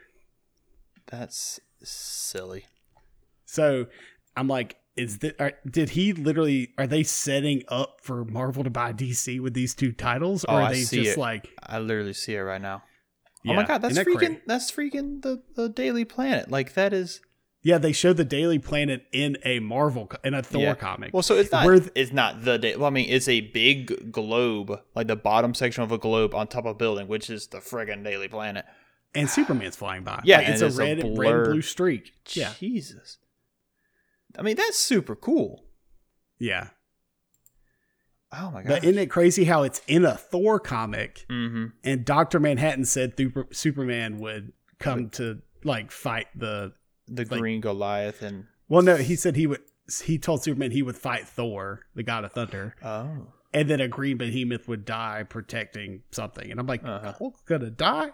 That's 1.07 1.59
silly. 1.83 2.66
so 3.47 3.87
i'm 4.37 4.47
like 4.47 4.76
is 5.01 5.18
that 5.18 5.40
are, 5.40 5.53
did 5.68 5.90
he 5.90 6.12
literally 6.12 6.72
are 6.78 6.86
they 6.86 7.03
setting 7.03 7.62
up 7.68 8.01
for 8.03 8.24
marvel 8.24 8.62
to 8.64 8.70
buy 8.70 8.92
dc 8.92 9.40
with 9.40 9.55
these 9.55 9.74
two 9.74 9.92
titles 9.92 10.44
or 10.44 10.53
Oh, 10.53 10.57
are 10.57 10.62
I 10.62 10.72
they 10.72 10.82
see 10.82 11.03
just 11.05 11.16
it. 11.16 11.20
like 11.20 11.48
I 11.62 11.78
literally 11.78 12.12
see 12.12 12.34
it 12.34 12.40
right 12.40 12.61
now. 12.61 12.82
oh 13.48 13.55
my 13.55 13.64
god, 13.64 13.78
that's 13.82 13.94
that 13.96 14.07
freaking 14.07 14.36
cra- 14.36 14.46
that's 14.46 14.70
freaking 14.70 15.22
the 15.22 15.42
the 15.55 15.68
Daily 15.68 16.05
Planet. 16.05 16.51
Like 16.51 16.74
that 16.74 16.92
is 16.92 17.20
yeah 17.62 17.76
they 17.78 17.92
showed 17.92 18.16
the 18.16 18.24
daily 18.24 18.59
planet 18.59 19.05
in 19.12 19.36
a 19.44 19.59
marvel 19.61 20.11
in 20.24 20.32
a 20.34 20.42
thor 20.42 20.62
Yeah. 20.62 20.74
comic 20.74 21.12
well. 21.12 21.22
So 21.22 21.34
it's 21.36 21.53
not 21.53 21.64
th- 21.66 21.90
it's 21.94 22.12
not 22.12 22.44
the 22.44 22.59
day. 22.59 22.76
Well, 22.76 22.86
I 22.86 22.90
mean, 22.90 23.09
it's 23.09 23.28
a 23.28 23.40
big 23.42 24.11
globe, 24.12 24.78
like 24.94 25.07
the 25.09 25.16
bottom 25.16 25.53
section 25.55 25.82
of 25.82 25.92
a 25.92 25.98
globe 25.98 26.34
on 26.34 26.46
top 26.46 26.64
of 26.64 26.70
a 26.72 26.74
building, 26.74 27.07
which 27.09 27.28
is 27.30 27.46
the 27.48 27.59
friggin' 27.59 28.03
Daily 28.05 28.28
Planet. 28.28 28.64
and 29.14 29.28
Superman's 29.28 29.74
flying 29.76 30.05
by. 30.05 30.20
Yeah, 30.24 30.38
Like, 30.38 30.48
it's 30.51 30.62
a 30.62 30.66
it's 30.66 30.76
a 30.78 30.78
red, 30.78 30.98
red 31.18 31.34
and 31.34 31.44
blue 31.44 31.62
streak. 31.62 32.12
Yeah, 32.32 32.53
Jesus. 32.61 33.18
I 34.39 34.43
mean, 34.43 34.57
that's 34.57 34.78
super 34.78 35.16
cool. 35.16 35.64
yeah. 36.39 36.68
Oh 38.33 38.51
my 38.53 38.62
god. 38.62 38.68
But 38.68 38.85
isn't 38.85 38.99
it 38.99 39.07
crazy 39.11 39.43
how 39.45 39.64
it's 39.64 39.83
in 39.89 40.05
a 40.05 40.16
Thor 40.16 40.61
comic, 40.61 41.26
mm-hmm. 41.28 41.66
and 41.83 42.05
Doctor 42.05 42.39
Manhattan 42.39 42.85
said 42.85 43.14
Super, 43.16 43.49
Superman 43.51 44.18
would 44.20 44.53
come 44.78 45.11
to 45.11 45.41
like 45.64 45.91
fight 45.91 46.28
the. 46.37 46.72
The 47.09 47.22
Like- 47.24 47.41
Green 47.41 47.61
Goliath 47.61 48.22
and 48.22 48.45
Well, 48.68 48.83
no, 48.83 48.97
he 48.97 49.16
said 49.16 49.35
he 49.35 49.49
would. 49.49 49.62
He 50.05 50.16
told 50.16 50.45
Superman 50.45 50.70
he 50.70 50.83
would 50.83 50.97
fight 50.97 51.26
Thor, 51.26 51.87
the 51.97 52.05
god 52.05 52.24
of 52.24 52.31
thunder, 52.33 52.76
oh, 52.85 53.33
and 53.53 53.68
then 53.68 53.81
a 53.81 53.89
green 53.89 54.16
behemoth 54.16 54.68
would 54.68 54.85
die 54.85 55.24
protecting 55.28 56.03
something. 56.12 56.49
And 56.53 56.61
I'm 56.61 56.68
like, 56.68 56.85
Uh-huh. 56.85 57.14
Hulk's 57.18 57.43
gonna 57.43 57.70
die 57.70 58.12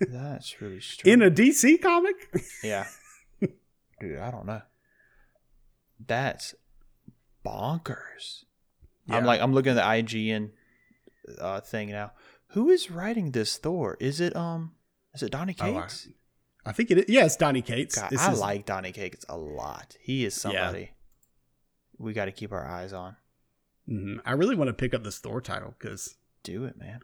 that's 0.00 0.60
really 0.60 0.80
strange. 0.80 1.06
in 1.12 1.22
a 1.22 1.30
DC 1.30 1.80
comic? 1.80 2.14
Yeah. 2.62 2.86
Dude, 4.00 4.18
I 4.18 4.30
don't 4.30 4.46
know. 4.46 4.62
That's 6.06 6.54
bonkers. 7.44 8.44
I'm 9.08 9.24
like 9.24 9.40
I'm 9.40 9.52
looking 9.52 9.72
at 9.72 9.74
the 9.74 9.80
IGN 9.82 10.50
uh, 11.40 11.60
thing 11.60 11.90
now. 11.90 12.12
Who 12.48 12.68
is 12.70 12.90
writing 12.90 13.32
this 13.32 13.56
Thor? 13.58 13.96
Is 14.00 14.20
it 14.20 14.34
um 14.36 14.72
is 15.14 15.22
it 15.22 15.32
Donny 15.32 15.54
Oh, 15.60 15.64
I- 15.76 15.80
Cates? 15.82 16.08
I 16.64 16.72
think 16.72 16.90
it 16.90 16.98
is. 16.98 17.04
Yeah, 17.08 17.24
it's 17.24 17.36
Donny 17.36 17.62
Cates. 17.62 17.96
God, 17.98 18.14
I 18.14 18.32
is- 18.32 18.38
like 18.40 18.66
Donny 18.66 18.92
Cates 18.92 19.24
a 19.28 19.36
lot. 19.36 19.96
He 20.00 20.24
is 20.24 20.34
somebody 20.34 20.92
we 21.98 22.12
got 22.12 22.26
to 22.26 22.32
keep 22.32 22.52
our 22.52 22.66
eyes 22.66 22.92
on. 22.92 23.16
Mhm. 23.88 24.20
I 24.24 24.32
really 24.32 24.56
want 24.56 24.68
to 24.68 24.74
pick 24.74 24.94
up 24.94 25.02
this 25.04 25.18
Thor 25.18 25.40
title 25.40 25.74
because 25.78 26.16
Do 26.42 26.64
it, 26.64 26.76
man. 26.78 27.00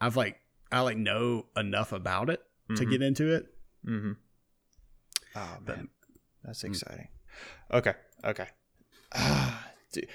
I've 0.00 0.16
like 0.16 0.40
I 0.72 0.80
like 0.80 0.96
know 0.96 1.46
enough 1.56 1.92
about 1.92 2.30
it 2.30 2.40
to 2.76 2.84
Mhm. 2.84 2.90
get 2.90 3.02
into 3.02 3.32
it. 3.32 3.46
Mm-hmm. 3.86 4.12
Oh 5.36 5.58
But- 5.64 5.76
man, 5.76 5.88
that's 6.42 6.62
Mm. 6.62 6.68
exciting. 6.70 7.08
Okay, 7.72 7.94
okay. 8.24 8.48
Dude. 9.92 10.08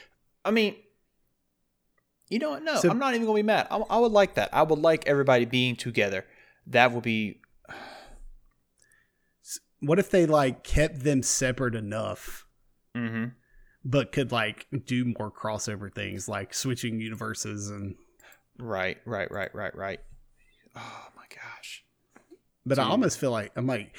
I 0.46 0.52
mean, 0.52 0.76
you 2.30 2.40
know 2.40 2.52
what? 2.52 2.64
No, 2.64 2.76
So- 2.78 2.90
I'm 2.90 3.00
not 3.00 3.14
even 3.14 3.26
gonna 3.26 3.36
be 3.38 3.44
mad. 3.44 3.68
I, 3.72 3.78
I 3.78 3.98
would 4.00 4.12
like 4.12 4.36
that. 4.36 4.50
I 4.54 4.64
would 4.64 4.80
like 4.80 5.08
everybody 5.08 5.46
being 5.46 5.76
together. 5.76 6.26
That 6.68 6.92
would 6.92 7.04
be 7.04 7.42
What 9.80 10.00
if 10.00 10.10
they 10.10 10.26
like 10.26 10.64
kept 10.64 11.04
them 11.04 11.22
separate 11.24 11.76
enough, 11.76 12.46
mm-hmm. 12.96 13.26
but 13.86 14.12
could 14.12 14.32
like 14.32 14.68
do 14.86 15.14
more 15.18 15.32
crossover 15.32 15.94
things, 15.94 16.28
like 16.28 16.54
switching 16.54 17.00
universes 17.00 17.70
and. 17.70 17.96
right, 18.58 18.98
right, 19.06 19.30
right, 19.32 19.54
right, 19.54 19.76
right. 19.76 20.00
Oh 20.76 21.08
my 21.16 21.26
gosh. 21.30 21.84
But 22.66 22.80
I 22.80 22.84
almost 22.84 23.18
feel 23.20 23.32
like 23.32 23.52
I'm 23.56 23.68
like, 23.68 23.96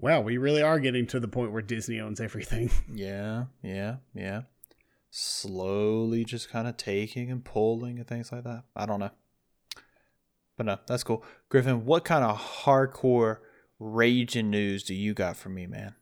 wow, 0.00 0.20
we 0.20 0.38
really 0.38 0.62
are 0.62 0.80
getting 0.80 1.06
to 1.08 1.20
the 1.20 1.28
point 1.28 1.52
where 1.52 1.62
Disney 1.62 2.00
owns 2.00 2.20
everything. 2.20 2.70
Yeah, 2.92 3.44
yeah, 3.62 3.96
yeah. 4.14 4.42
Slowly 5.10 6.24
just 6.24 6.50
kind 6.50 6.66
of 6.66 6.76
taking 6.76 7.30
and 7.30 7.44
pulling 7.44 7.98
and 7.98 8.06
things 8.06 8.32
like 8.32 8.44
that. 8.44 8.64
I 8.74 8.86
don't 8.86 9.00
know. 9.00 9.10
But 10.56 10.66
no, 10.66 10.78
that's 10.86 11.04
cool. 11.04 11.24
Griffin, 11.48 11.84
what 11.84 12.04
kind 12.04 12.24
of 12.24 12.38
hardcore 12.64 13.38
raging 13.78 14.50
news 14.50 14.82
do 14.82 14.94
you 14.94 15.14
got 15.14 15.36
for 15.36 15.48
me, 15.48 15.66
man? 15.66 15.94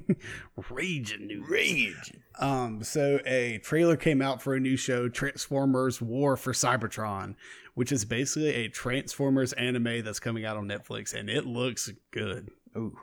Raging 0.70 1.26
new. 1.26 1.44
Raging. 1.46 2.22
Um, 2.38 2.82
so 2.82 3.20
a 3.26 3.58
trailer 3.58 3.96
came 3.96 4.22
out 4.22 4.42
for 4.42 4.54
a 4.54 4.60
new 4.60 4.76
show, 4.76 5.08
Transformers 5.08 6.00
War 6.00 6.36
for 6.36 6.52
Cybertron, 6.52 7.36
which 7.74 7.92
is 7.92 8.04
basically 8.04 8.54
a 8.54 8.68
Transformers 8.68 9.52
anime 9.54 10.02
that's 10.02 10.20
coming 10.20 10.44
out 10.44 10.56
on 10.56 10.66
Netflix, 10.66 11.14
and 11.14 11.30
it 11.30 11.46
looks 11.46 11.90
good. 12.10 12.50
Ooh. 12.76 12.98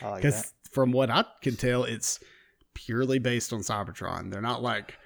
I 0.00 0.10
like 0.10 0.22
Because 0.22 0.52
from 0.70 0.92
what 0.92 1.10
I 1.10 1.24
can 1.42 1.56
tell, 1.56 1.84
it's 1.84 2.20
purely 2.74 3.18
based 3.18 3.52
on 3.52 3.60
Cybertron. 3.60 4.30
They're 4.30 4.40
not 4.40 4.62
like 4.62 4.96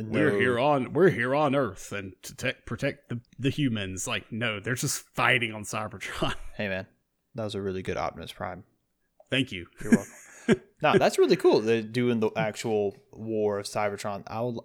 we're 0.00 0.38
here 0.38 0.58
on 0.58 0.92
we're 0.92 1.10
here 1.10 1.34
on 1.34 1.54
Earth 1.54 1.92
and 1.92 2.14
to 2.22 2.34
te- 2.34 2.60
protect 2.66 3.08
the, 3.08 3.20
the 3.38 3.50
humans. 3.50 4.06
Like 4.06 4.32
no, 4.32 4.60
they're 4.60 4.74
just 4.74 5.04
fighting 5.14 5.52
on 5.52 5.64
Cybertron. 5.64 6.34
Hey, 6.56 6.68
man. 6.68 6.86
That 7.34 7.44
was 7.44 7.54
a 7.54 7.62
really 7.62 7.82
good 7.82 7.96
Optimus 7.96 8.30
Prime. 8.30 8.64
Thank 9.30 9.52
you. 9.52 9.66
You're 9.82 9.92
welcome. 9.92 10.62
no, 10.82 10.98
that's 10.98 11.18
really 11.18 11.36
cool. 11.36 11.60
They're 11.60 11.80
doing 11.80 12.20
the 12.20 12.30
actual 12.36 12.94
war 13.10 13.58
of 13.58 13.64
Cybertron. 13.64 14.22
I 14.26 14.42
would, 14.42 14.58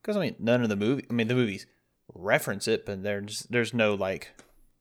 because 0.00 0.16
I 0.16 0.20
mean, 0.20 0.36
none 0.38 0.62
of 0.62 0.68
the 0.68 0.76
movie. 0.76 1.04
I 1.10 1.12
mean, 1.12 1.26
the 1.26 1.34
movies 1.34 1.66
reference 2.14 2.68
it, 2.68 2.86
but 2.86 3.02
there's 3.02 3.40
there's 3.50 3.74
no 3.74 3.94
like 3.94 4.30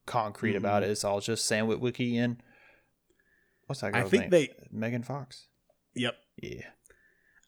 concrete 0.06 0.56
about 0.56 0.84
mm-hmm. 0.84 0.90
it. 0.90 0.92
It's 0.92 1.04
all 1.04 1.22
just 1.22 1.46
Sam 1.46 1.68
Witwicky 1.68 2.18
and 2.18 2.38
what's 3.68 3.82
that 3.82 3.96
I 3.96 4.04
think 4.04 4.24
name? 4.24 4.30
they. 4.30 4.50
Megan 4.72 5.04
Fox. 5.04 5.48
Yep. 5.96 6.16
Yeah. 6.42 6.62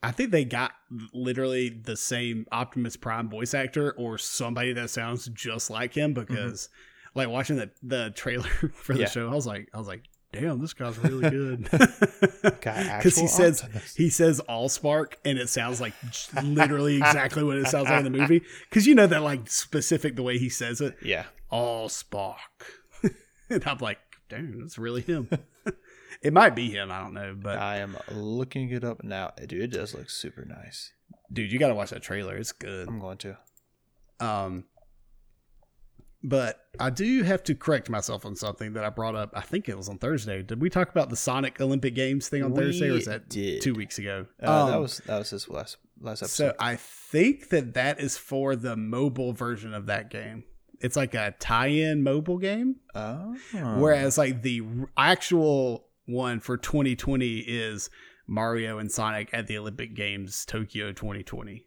I 0.03 0.11
think 0.11 0.29
they 0.31 0.45
got 0.45 0.71
literally 1.13 1.69
the 1.69 1.97
same 1.97 2.45
Optimus 2.51 2.95
Prime 2.95 3.27
voice 3.29 3.53
actor 3.55 3.91
or 3.97 4.17
somebody 4.19 4.71
that 4.73 4.89
sounds 4.91 5.27
just 5.33 5.69
like 5.71 5.93
him 5.95 6.13
mm-hmm. 6.13 6.21
because 6.33 6.69
like 7.15 7.27
watching 7.29 7.55
the 7.55 7.71
the 7.81 8.11
trailer 8.15 8.43
for 8.75 8.93
the 8.93 8.99
Yeah. 9.01 9.09
show, 9.09 9.29
I 9.29 9.33
was 9.33 9.47
like 9.47 9.67
I 9.73 9.77
was 9.79 9.87
like, 9.87 10.03
damn, 10.31 10.59
this 10.61 10.73
guy's 10.73 10.97
really 10.99 11.27
good. 11.31 11.67
Because 11.71 13.15
he 13.17 13.25
says 13.27 13.63
Optimus. 13.63 13.95
he 13.95 14.09
says 14.11 14.39
all 14.41 14.69
spark 14.69 15.17
and 15.25 15.39
it 15.39 15.49
sounds 15.49 15.81
like 15.81 15.93
literally 16.43 16.97
exactly 16.97 17.43
what 17.43 17.57
it 17.57 17.67
sounds 17.67 17.89
like 17.89 18.05
in 18.05 18.11
the 18.11 18.17
movie. 18.19 18.43
Because 18.69 18.85
you 18.85 18.93
know 18.93 19.07
that 19.07 19.23
like 19.23 19.49
specific 19.49 20.15
the 20.15 20.23
way 20.23 20.37
he 20.37 20.49
says 20.49 20.81
it, 20.81 20.95
Yeah. 21.01 21.25
all 21.49 21.89
spark. 21.89 22.37
and 23.49 23.63
I'm 23.65 23.77
like, 23.79 23.97
damn, 24.29 24.59
that's 24.59 24.77
really 24.77 25.01
him. 25.01 25.29
It 26.21 26.33
might 26.33 26.55
be 26.55 26.69
him, 26.69 26.91
I 26.91 26.99
don't 27.01 27.13
know, 27.13 27.35
but 27.39 27.57
I 27.59 27.77
am 27.77 27.97
looking 28.11 28.69
it 28.71 28.83
up 28.83 29.03
now. 29.03 29.31
Dude, 29.45 29.61
it 29.61 29.67
does 29.77 29.93
look 29.93 30.09
super 30.09 30.45
nice. 30.45 30.91
dude, 31.31 31.51
you 31.51 31.59
got 31.59 31.69
to 31.69 31.75
watch 31.75 31.89
that 31.91 32.01
trailer. 32.01 32.35
It's 32.35 32.51
good. 32.51 32.87
I'm 32.87 32.99
going 32.99 33.17
to. 33.19 33.37
Um, 34.19 34.65
but 36.23 36.59
I 36.79 36.89
do 36.89 37.21
have 37.23 37.43
to 37.43 37.55
correct 37.55 37.89
myself 37.89 38.25
on 38.25 38.35
something 38.35 38.73
that 38.73 38.83
I 38.83 38.89
brought 38.89 39.15
up. 39.15 39.31
I 39.35 39.41
think 39.41 39.69
it 39.69 39.77
was 39.77 39.87
on 39.89 39.99
Thursday. 39.99 40.41
Did 40.41 40.59
we 40.61 40.69
talk 40.71 40.89
about 40.89 41.09
the 41.09 41.15
Sonic 41.15 41.61
Olympic 41.61 41.93
Games 41.93 42.29
thing 42.29 42.43
on 42.43 42.51
We 42.53 42.63
Thursday, 42.63 42.89
or 42.89 42.93
was 42.93 43.05
that 43.05 43.29
did. 43.29 43.61
two 43.61 43.75
weeks 43.75 43.99
ago? 43.99 44.25
Uh, 44.41 44.65
that 44.67 44.75
Um, 44.75 44.81
was 44.81 44.97
that 45.05 45.19
was 45.19 45.29
this 45.29 45.47
last 45.49 45.77
last 45.99 46.23
episode. 46.23 46.49
so. 46.51 46.55
I 46.59 46.77
think 46.77 47.49
that 47.49 47.75
that 47.75 47.99
is 47.99 48.17
for 48.17 48.55
the 48.55 48.75
mobile 48.75 49.33
version 49.33 49.73
of 49.73 49.85
that 49.85 50.09
game. 50.09 50.45
It's 50.81 50.95
like 50.95 51.13
a 51.13 51.33
tie-in 51.39 52.03
mobile 52.03 52.37
game, 52.37 52.77
oh, 52.95 53.35
whereas 53.77 54.17
like 54.17 54.41
the 54.41 54.61
actual 54.97 55.87
one 56.05 56.39
for 56.39 56.57
2020 56.57 57.39
is 57.39 57.89
Mario 58.27 58.77
and 58.79 58.91
Sonic 58.91 59.29
at 59.33 59.47
the 59.47 59.57
Olympic 59.57 59.95
Games 59.95 60.45
Tokyo 60.45 60.91
2020. 60.91 61.65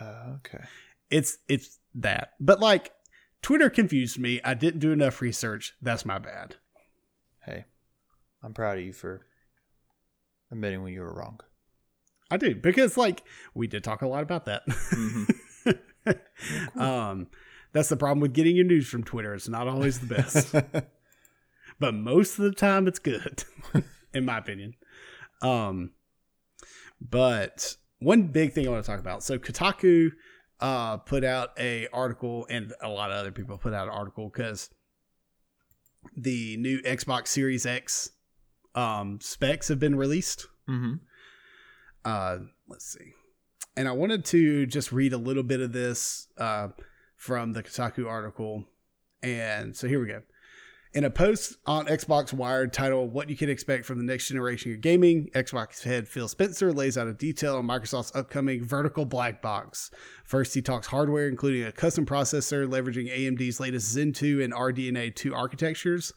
Uh, 0.00 0.36
okay. 0.36 0.64
It's 1.10 1.38
it's 1.48 1.78
that, 1.94 2.32
but 2.38 2.60
like 2.60 2.92
Twitter 3.42 3.70
confused 3.70 4.18
me. 4.18 4.40
I 4.44 4.54
didn't 4.54 4.80
do 4.80 4.92
enough 4.92 5.20
research. 5.20 5.74
That's 5.80 6.04
my 6.04 6.18
bad. 6.18 6.56
Hey, 7.44 7.64
I'm 8.42 8.52
proud 8.54 8.78
of 8.78 8.84
you 8.84 8.92
for 8.92 9.22
admitting 10.52 10.82
when 10.82 10.92
you 10.92 11.00
were 11.00 11.14
wrong. 11.14 11.40
I 12.30 12.36
do 12.36 12.54
because 12.54 12.96
like 12.98 13.22
we 13.54 13.66
did 13.66 13.82
talk 13.84 14.02
a 14.02 14.06
lot 14.08 14.22
about 14.22 14.44
that. 14.46 14.62
Mhm. 16.06 16.80
um, 16.80 17.26
that's 17.72 17.88
the 17.90 17.96
problem 17.96 18.20
with 18.20 18.32
getting 18.32 18.56
your 18.56 18.64
news 18.64 18.88
from 18.88 19.04
Twitter. 19.04 19.34
It's 19.34 19.48
not 19.48 19.68
always 19.68 19.98
the 20.00 20.06
best, 20.14 20.54
but 21.78 21.94
most 21.94 22.38
of 22.38 22.44
the 22.44 22.52
time 22.52 22.86
it's 22.88 22.98
good, 22.98 23.44
in 24.14 24.24
my 24.24 24.38
opinion. 24.38 24.74
Um, 25.42 25.92
but 27.00 27.76
one 28.00 28.24
big 28.28 28.52
thing 28.52 28.66
I 28.66 28.70
want 28.70 28.84
to 28.84 28.90
talk 28.90 29.00
about. 29.00 29.22
So 29.22 29.38
Kotaku 29.38 30.10
uh 30.60 30.96
put 30.96 31.22
out 31.24 31.50
a 31.58 31.86
article, 31.92 32.46
and 32.50 32.72
a 32.82 32.88
lot 32.88 33.10
of 33.10 33.16
other 33.16 33.30
people 33.32 33.58
put 33.58 33.72
out 33.72 33.88
an 33.88 33.94
article 33.94 34.28
because 34.28 34.70
the 36.16 36.56
new 36.56 36.80
Xbox 36.82 37.28
Series 37.28 37.64
X 37.66 38.10
um 38.74 39.18
specs 39.20 39.68
have 39.68 39.78
been 39.78 39.96
released. 39.96 40.46
hmm 40.66 40.94
uh 42.04 42.38
let's 42.68 42.84
see 42.92 43.12
and 43.76 43.88
i 43.88 43.92
wanted 43.92 44.24
to 44.24 44.66
just 44.66 44.92
read 44.92 45.12
a 45.12 45.18
little 45.18 45.42
bit 45.42 45.60
of 45.60 45.72
this 45.72 46.28
uh 46.38 46.68
from 47.16 47.52
the 47.54 47.62
kotaku 47.62 48.06
article 48.08 48.64
and 49.20 49.76
so 49.76 49.88
here 49.88 50.00
we 50.00 50.06
go 50.06 50.22
in 50.94 51.04
a 51.04 51.10
post 51.10 51.56
on 51.66 51.86
xbox 51.86 52.32
wired 52.32 52.72
titled 52.72 53.12
what 53.12 53.28
you 53.28 53.36
can 53.36 53.50
expect 53.50 53.84
from 53.84 53.98
the 53.98 54.04
next 54.04 54.28
generation 54.28 54.72
of 54.72 54.80
gaming 54.80 55.28
xbox 55.34 55.82
head 55.82 56.08
phil 56.08 56.28
spencer 56.28 56.72
lays 56.72 56.96
out 56.96 57.06
a 57.06 57.12
detail 57.12 57.56
on 57.56 57.66
microsoft's 57.66 58.14
upcoming 58.14 58.64
vertical 58.64 59.04
black 59.04 59.42
box 59.42 59.90
first 60.24 60.54
he 60.54 60.62
talks 60.62 60.86
hardware 60.86 61.28
including 61.28 61.64
a 61.64 61.72
custom 61.72 62.06
processor 62.06 62.66
leveraging 62.66 63.10
amd's 63.10 63.60
latest 63.60 63.88
zen 63.90 64.12
2 64.12 64.42
and 64.42 64.52
rdna 64.52 65.14
2 65.14 65.34
architectures 65.34 66.12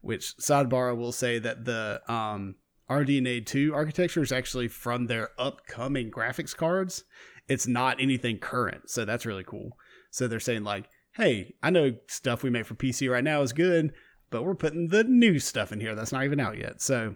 which 0.00 0.36
sidebar 0.38 0.96
will 0.96 1.12
say 1.12 1.38
that 1.38 1.64
the 1.64 2.00
um 2.08 2.54
RDNA 2.90 3.46
2 3.46 3.74
architecture 3.74 4.22
is 4.22 4.32
actually 4.32 4.68
from 4.68 5.06
their 5.06 5.30
upcoming 5.38 6.10
graphics 6.10 6.54
cards. 6.54 7.04
It's 7.48 7.66
not 7.66 8.00
anything 8.00 8.38
current. 8.38 8.90
So 8.90 9.04
that's 9.04 9.24
really 9.24 9.44
cool. 9.44 9.78
So 10.10 10.28
they're 10.28 10.40
saying, 10.40 10.64
like, 10.64 10.90
hey, 11.14 11.54
I 11.62 11.70
know 11.70 11.94
stuff 12.06 12.42
we 12.42 12.50
make 12.50 12.66
for 12.66 12.74
PC 12.74 13.10
right 13.10 13.24
now 13.24 13.42
is 13.42 13.52
good, 13.52 13.92
but 14.32 14.44
we're 14.44 14.54
putting 14.54 14.88
the 14.88 15.04
new 15.04 15.38
stuff 15.38 15.70
in 15.70 15.80
here 15.80 15.94
that's 15.94 16.10
not 16.10 16.24
even 16.24 16.40
out 16.40 16.58
yet. 16.58 16.82
So 16.82 17.14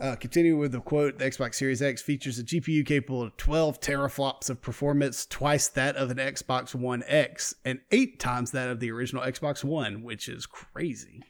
uh, 0.00 0.14
continuing 0.14 0.60
with 0.60 0.70
the 0.70 0.80
quote, 0.80 1.18
the 1.18 1.24
Xbox 1.24 1.56
Series 1.56 1.82
X 1.82 2.00
features 2.00 2.38
a 2.38 2.44
GPU 2.44 2.86
capable 2.86 3.22
of 3.22 3.36
12 3.36 3.80
teraflops 3.80 4.48
of 4.48 4.62
performance, 4.62 5.26
twice 5.26 5.66
that 5.68 5.96
of 5.96 6.12
an 6.12 6.18
Xbox 6.18 6.72
One 6.72 7.02
X, 7.06 7.54
and 7.64 7.80
eight 7.90 8.20
times 8.20 8.52
that 8.52 8.68
of 8.68 8.78
the 8.78 8.92
original 8.92 9.24
Xbox 9.24 9.64
One, 9.64 10.04
which 10.04 10.28
is 10.28 10.46
crazy 10.46 11.22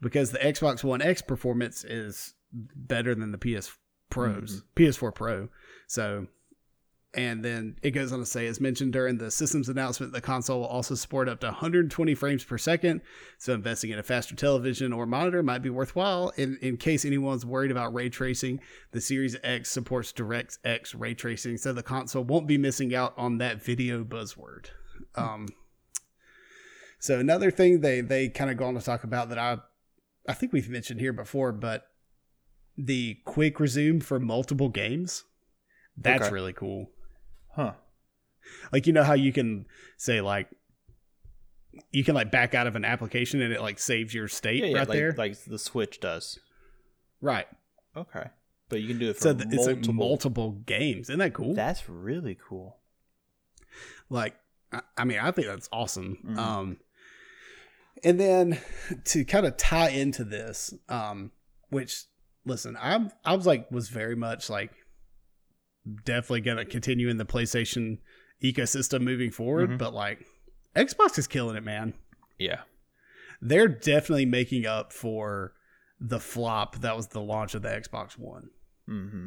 because 0.00 0.30
the 0.30 0.38
Xbox 0.38 0.84
One 0.84 1.02
X 1.02 1.20
performance 1.20 1.82
is 1.82 2.34
better 2.52 3.14
than 3.14 3.32
the 3.32 3.38
PS 3.38 3.72
Pros, 4.08 4.62
PS4 4.76 5.14
Pro. 5.14 5.48
So, 5.88 6.26
and 7.14 7.44
then 7.44 7.76
it 7.82 7.90
goes 7.90 8.10
on 8.12 8.20
to 8.20 8.26
say, 8.26 8.46
as 8.46 8.60
mentioned 8.60 8.92
during 8.94 9.18
the 9.18 9.30
system's 9.30 9.68
announcement, 9.68 10.12
the 10.12 10.20
console 10.20 10.60
will 10.60 10.66
also 10.66 10.94
support 10.94 11.28
up 11.28 11.40
to 11.40 11.46
120 11.46 12.14
frames 12.14 12.42
per 12.42 12.56
second. 12.56 13.02
So, 13.38 13.52
investing 13.52 13.90
in 13.90 13.98
a 13.98 14.02
faster 14.02 14.34
television 14.34 14.92
or 14.92 15.04
monitor 15.04 15.42
might 15.42 15.58
be 15.62 15.68
worthwhile. 15.70 16.32
In, 16.36 16.56
in 16.62 16.78
case 16.78 17.04
anyone's 17.04 17.44
worried 17.44 17.70
about 17.70 17.92
ray 17.92 18.08
tracing, 18.08 18.60
the 18.92 19.00
Series 19.00 19.36
X 19.44 19.70
supports 19.70 20.12
DirectX 20.12 20.94
ray 20.98 21.12
tracing, 21.14 21.58
so 21.58 21.72
the 21.72 21.82
console 21.82 22.24
won't 22.24 22.46
be 22.46 22.56
missing 22.56 22.94
out 22.94 23.12
on 23.18 23.38
that 23.38 23.62
video 23.62 24.04
buzzword. 24.04 24.66
Um, 25.14 25.48
so 26.98 27.18
another 27.18 27.50
thing 27.50 27.80
they 27.80 28.00
they 28.00 28.28
kind 28.28 28.50
of 28.50 28.56
go 28.56 28.64
on 28.66 28.74
to 28.74 28.80
talk 28.80 29.04
about 29.04 29.28
that 29.30 29.38
I 29.38 29.58
I 30.28 30.34
think 30.34 30.52
we've 30.52 30.70
mentioned 30.70 31.00
here 31.00 31.12
before, 31.12 31.52
but 31.52 31.88
the 32.78 33.18
quick 33.26 33.60
resume 33.60 34.00
for 34.00 34.18
multiple 34.18 34.68
games. 34.70 35.24
That's 35.96 36.24
Okay. 36.26 36.32
really 36.32 36.52
cool. 36.54 36.90
Huh. 37.54 37.72
Like 38.72 38.86
you 38.86 38.92
know 38.92 39.04
how 39.04 39.14
you 39.14 39.32
can 39.32 39.66
say 39.96 40.20
like 40.20 40.48
you 41.90 42.04
can 42.04 42.14
like 42.14 42.30
back 42.30 42.54
out 42.54 42.66
of 42.66 42.76
an 42.76 42.84
application 42.84 43.40
and 43.40 43.52
it 43.52 43.60
like 43.60 43.78
saves 43.78 44.12
your 44.12 44.28
state 44.28 44.60
Yeah, 44.60 44.66
yeah, 44.66 44.78
right 44.78 44.88
like, 44.88 44.98
there. 44.98 45.14
like 45.16 45.44
the 45.44 45.58
Switch 45.58 46.00
does. 46.00 46.38
right. 47.20 47.46
Okay, 47.96 48.24
but 48.70 48.80
you 48.80 48.88
can 48.88 48.98
do 48.98 49.10
it 49.10 49.16
for 49.16 49.22
So 49.22 49.34
th- 49.34 49.46
it's 49.50 49.56
multiple. 49.66 49.76
like 49.92 49.94
multiple 49.94 50.50
games. 50.66 51.10
Isn't 51.10 51.18
that 51.18 51.34
cool? 51.34 51.54
That's 51.54 51.88
really 51.88 52.38
cool. 52.48 52.78
like 54.10 54.34
I, 54.72 54.80
I 54.96 55.04
mean 55.04 55.18
i 55.18 55.30
think 55.30 55.46
that's 55.46 55.68
awesome 55.72 56.16
Mhm. 56.24 56.38
um 56.38 56.76
and 58.04 58.18
then 58.18 58.58
to 59.04 59.24
kind 59.24 59.46
of 59.46 59.56
tie 59.56 59.90
into 59.90 60.24
this 60.24 60.72
um 60.88 61.30
which 61.70 62.04
listen 62.44 62.76
i'm 62.80 63.10
i 63.24 63.34
was 63.36 63.46
like 63.46 63.70
was 63.70 63.88
very 63.88 64.16
much 64.16 64.48
like 64.50 64.72
definitely 66.04 66.40
gonna 66.40 66.64
continue 66.64 67.08
in 67.08 67.16
the 67.16 67.24
playstation 67.24 67.98
ecosystem 68.42 69.00
moving 69.02 69.30
forward 69.30 69.70
Mhm. 69.70 69.78
but 69.78 69.92
like 69.94 70.26
xbox 70.76 71.18
is 71.18 71.26
killing 71.26 71.56
it 71.56 71.64
man 71.64 71.94
Yeah. 72.38 72.62
they're 73.40 73.68
definitely 73.68 74.26
making 74.26 74.66
up 74.66 74.92
for 74.92 75.54
the 76.00 76.20
flop 76.20 76.76
that 76.80 76.96
was 76.96 77.08
the 77.08 77.20
launch 77.20 77.54
of 77.54 77.62
the 77.62 77.68
xbox 77.68 78.18
one 78.18 78.50
Mm-hmm. 78.88 79.26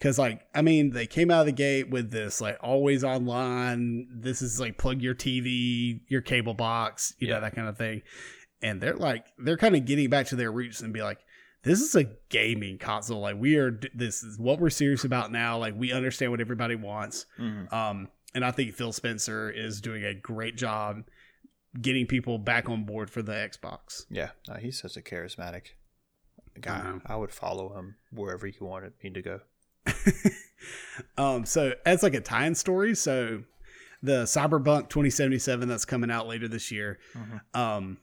Cause 0.00 0.18
like 0.18 0.42
I 0.54 0.60
mean 0.62 0.90
they 0.90 1.06
came 1.06 1.30
out 1.30 1.40
of 1.40 1.46
the 1.46 1.52
gate 1.52 1.88
with 1.88 2.10
this 2.10 2.40
like 2.40 2.58
always 2.60 3.04
online. 3.04 4.08
This 4.12 4.42
is 4.42 4.58
like 4.60 4.76
plug 4.76 5.00
your 5.00 5.14
TV, 5.14 6.00
your 6.08 6.20
cable 6.20 6.52
box, 6.54 7.14
you 7.18 7.28
Yeah. 7.28 7.34
know 7.34 7.40
that 7.42 7.54
kind 7.54 7.68
of 7.68 7.78
thing. 7.78 8.02
And 8.60 8.80
they're 8.80 8.96
like 8.96 9.26
they're 9.38 9.56
kind 9.56 9.76
of 9.76 9.84
getting 9.84 10.10
back 10.10 10.26
to 10.26 10.36
their 10.36 10.50
roots 10.52 10.80
and 10.80 10.92
be 10.92 11.02
like, 11.02 11.18
this 11.64 11.80
is 11.80 11.94
a 11.94 12.04
gaming 12.28 12.78
console. 12.78 13.20
Like 13.20 13.36
we 13.38 13.56
are. 13.56 13.78
This 13.94 14.22
is 14.22 14.38
what 14.38 14.60
we're 14.60 14.70
serious 14.70 15.04
about 15.04 15.32
now. 15.32 15.58
Like 15.58 15.74
we 15.76 15.92
understand 15.92 16.30
what 16.30 16.40
everybody 16.40 16.76
wants. 16.76 17.26
Mm-hmm. 17.38 17.74
Um, 17.74 18.08
and 18.34 18.44
I 18.44 18.50
think 18.50 18.74
Phil 18.74 18.92
Spencer 18.92 19.50
is 19.50 19.80
doing 19.80 20.04
a 20.04 20.14
great 20.14 20.56
job 20.56 21.04
getting 21.80 22.06
people 22.06 22.38
back 22.38 22.68
on 22.68 22.84
board 22.84 23.10
for 23.10 23.22
the 23.22 23.32
Xbox. 23.32 24.04
Yeah, 24.10 24.30
no, 24.48 24.54
he's 24.54 24.80
such 24.80 24.96
a 24.96 25.00
charismatic 25.00 25.68
guy. 26.60 26.94
I 27.06 27.16
would 27.16 27.32
follow 27.32 27.76
him 27.76 27.96
wherever 28.12 28.46
he 28.46 28.56
wanted 28.60 28.92
me 29.02 29.10
to 29.10 29.22
go. 29.22 29.40
um, 31.18 31.44
so 31.44 31.74
as 31.84 32.02
like 32.02 32.14
a 32.14 32.20
tie-in 32.20 32.54
story, 32.54 32.94
so 32.94 33.42
the 34.02 34.22
Cyberpunk 34.24 34.88
2077 34.88 35.68
that's 35.68 35.84
coming 35.84 36.10
out 36.10 36.26
later 36.28 36.46
this 36.48 36.70
year, 36.70 36.98
Mhm. 37.14 37.40
um, 37.58 37.98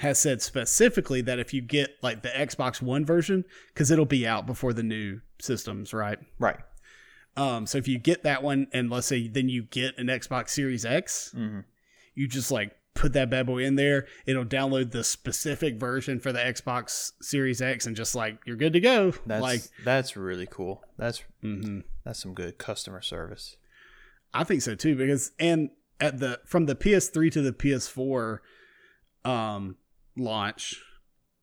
has 0.00 0.18
said 0.18 0.40
specifically 0.40 1.20
that 1.20 1.38
if 1.38 1.52
you 1.52 1.60
get 1.60 1.90
like 2.02 2.22
the 2.22 2.30
Xbox 2.30 2.80
One 2.80 3.04
version, 3.04 3.44
because 3.74 3.90
it'll 3.90 4.06
be 4.06 4.26
out 4.26 4.46
before 4.46 4.72
the 4.72 4.82
new 4.82 5.20
systems, 5.38 5.92
right? 5.92 6.18
Right. 6.38 6.56
Um, 7.36 7.66
so 7.66 7.76
if 7.76 7.86
you 7.86 7.98
get 7.98 8.22
that 8.22 8.42
one, 8.42 8.66
and 8.72 8.88
let's 8.90 9.06
say 9.06 9.28
then 9.28 9.50
you 9.50 9.64
get 9.64 9.98
an 9.98 10.06
Xbox 10.06 10.50
Series 10.50 10.86
X, 10.86 11.34
Mm-hmm. 11.36 11.60
you 12.14 12.26
just 12.28 12.50
like 12.50 12.72
put 12.94 13.12
that 13.12 13.28
bad 13.28 13.44
boy 13.46 13.62
in 13.62 13.76
there. 13.76 14.06
It'll 14.24 14.46
download 14.46 14.90
the 14.90 15.04
specific 15.04 15.76
version 15.78 16.18
for 16.18 16.32
the 16.32 16.38
Xbox 16.40 17.12
Series 17.20 17.60
X, 17.60 17.84
and 17.86 17.94
just 17.94 18.14
like 18.14 18.38
you're 18.46 18.56
good 18.56 18.72
to 18.72 18.80
go. 18.80 19.12
That's 19.26 19.42
like, 19.42 19.60
that's 19.84 20.16
really 20.16 20.46
cool. 20.50 20.82
That's 20.96 21.22
mhm. 21.44 21.84
that's 22.04 22.20
some 22.22 22.32
good 22.32 22.56
customer 22.56 23.02
service. 23.02 23.56
I 24.32 24.44
think 24.44 24.62
so 24.62 24.74
too 24.74 24.96
because 24.96 25.32
and 25.38 25.68
at 26.00 26.20
the 26.20 26.40
from 26.46 26.64
the 26.64 26.74
PS3 26.74 27.30
to 27.32 27.42
the 27.42 27.52
PS4 27.52 28.38
um 29.24 29.76
launch 30.16 30.80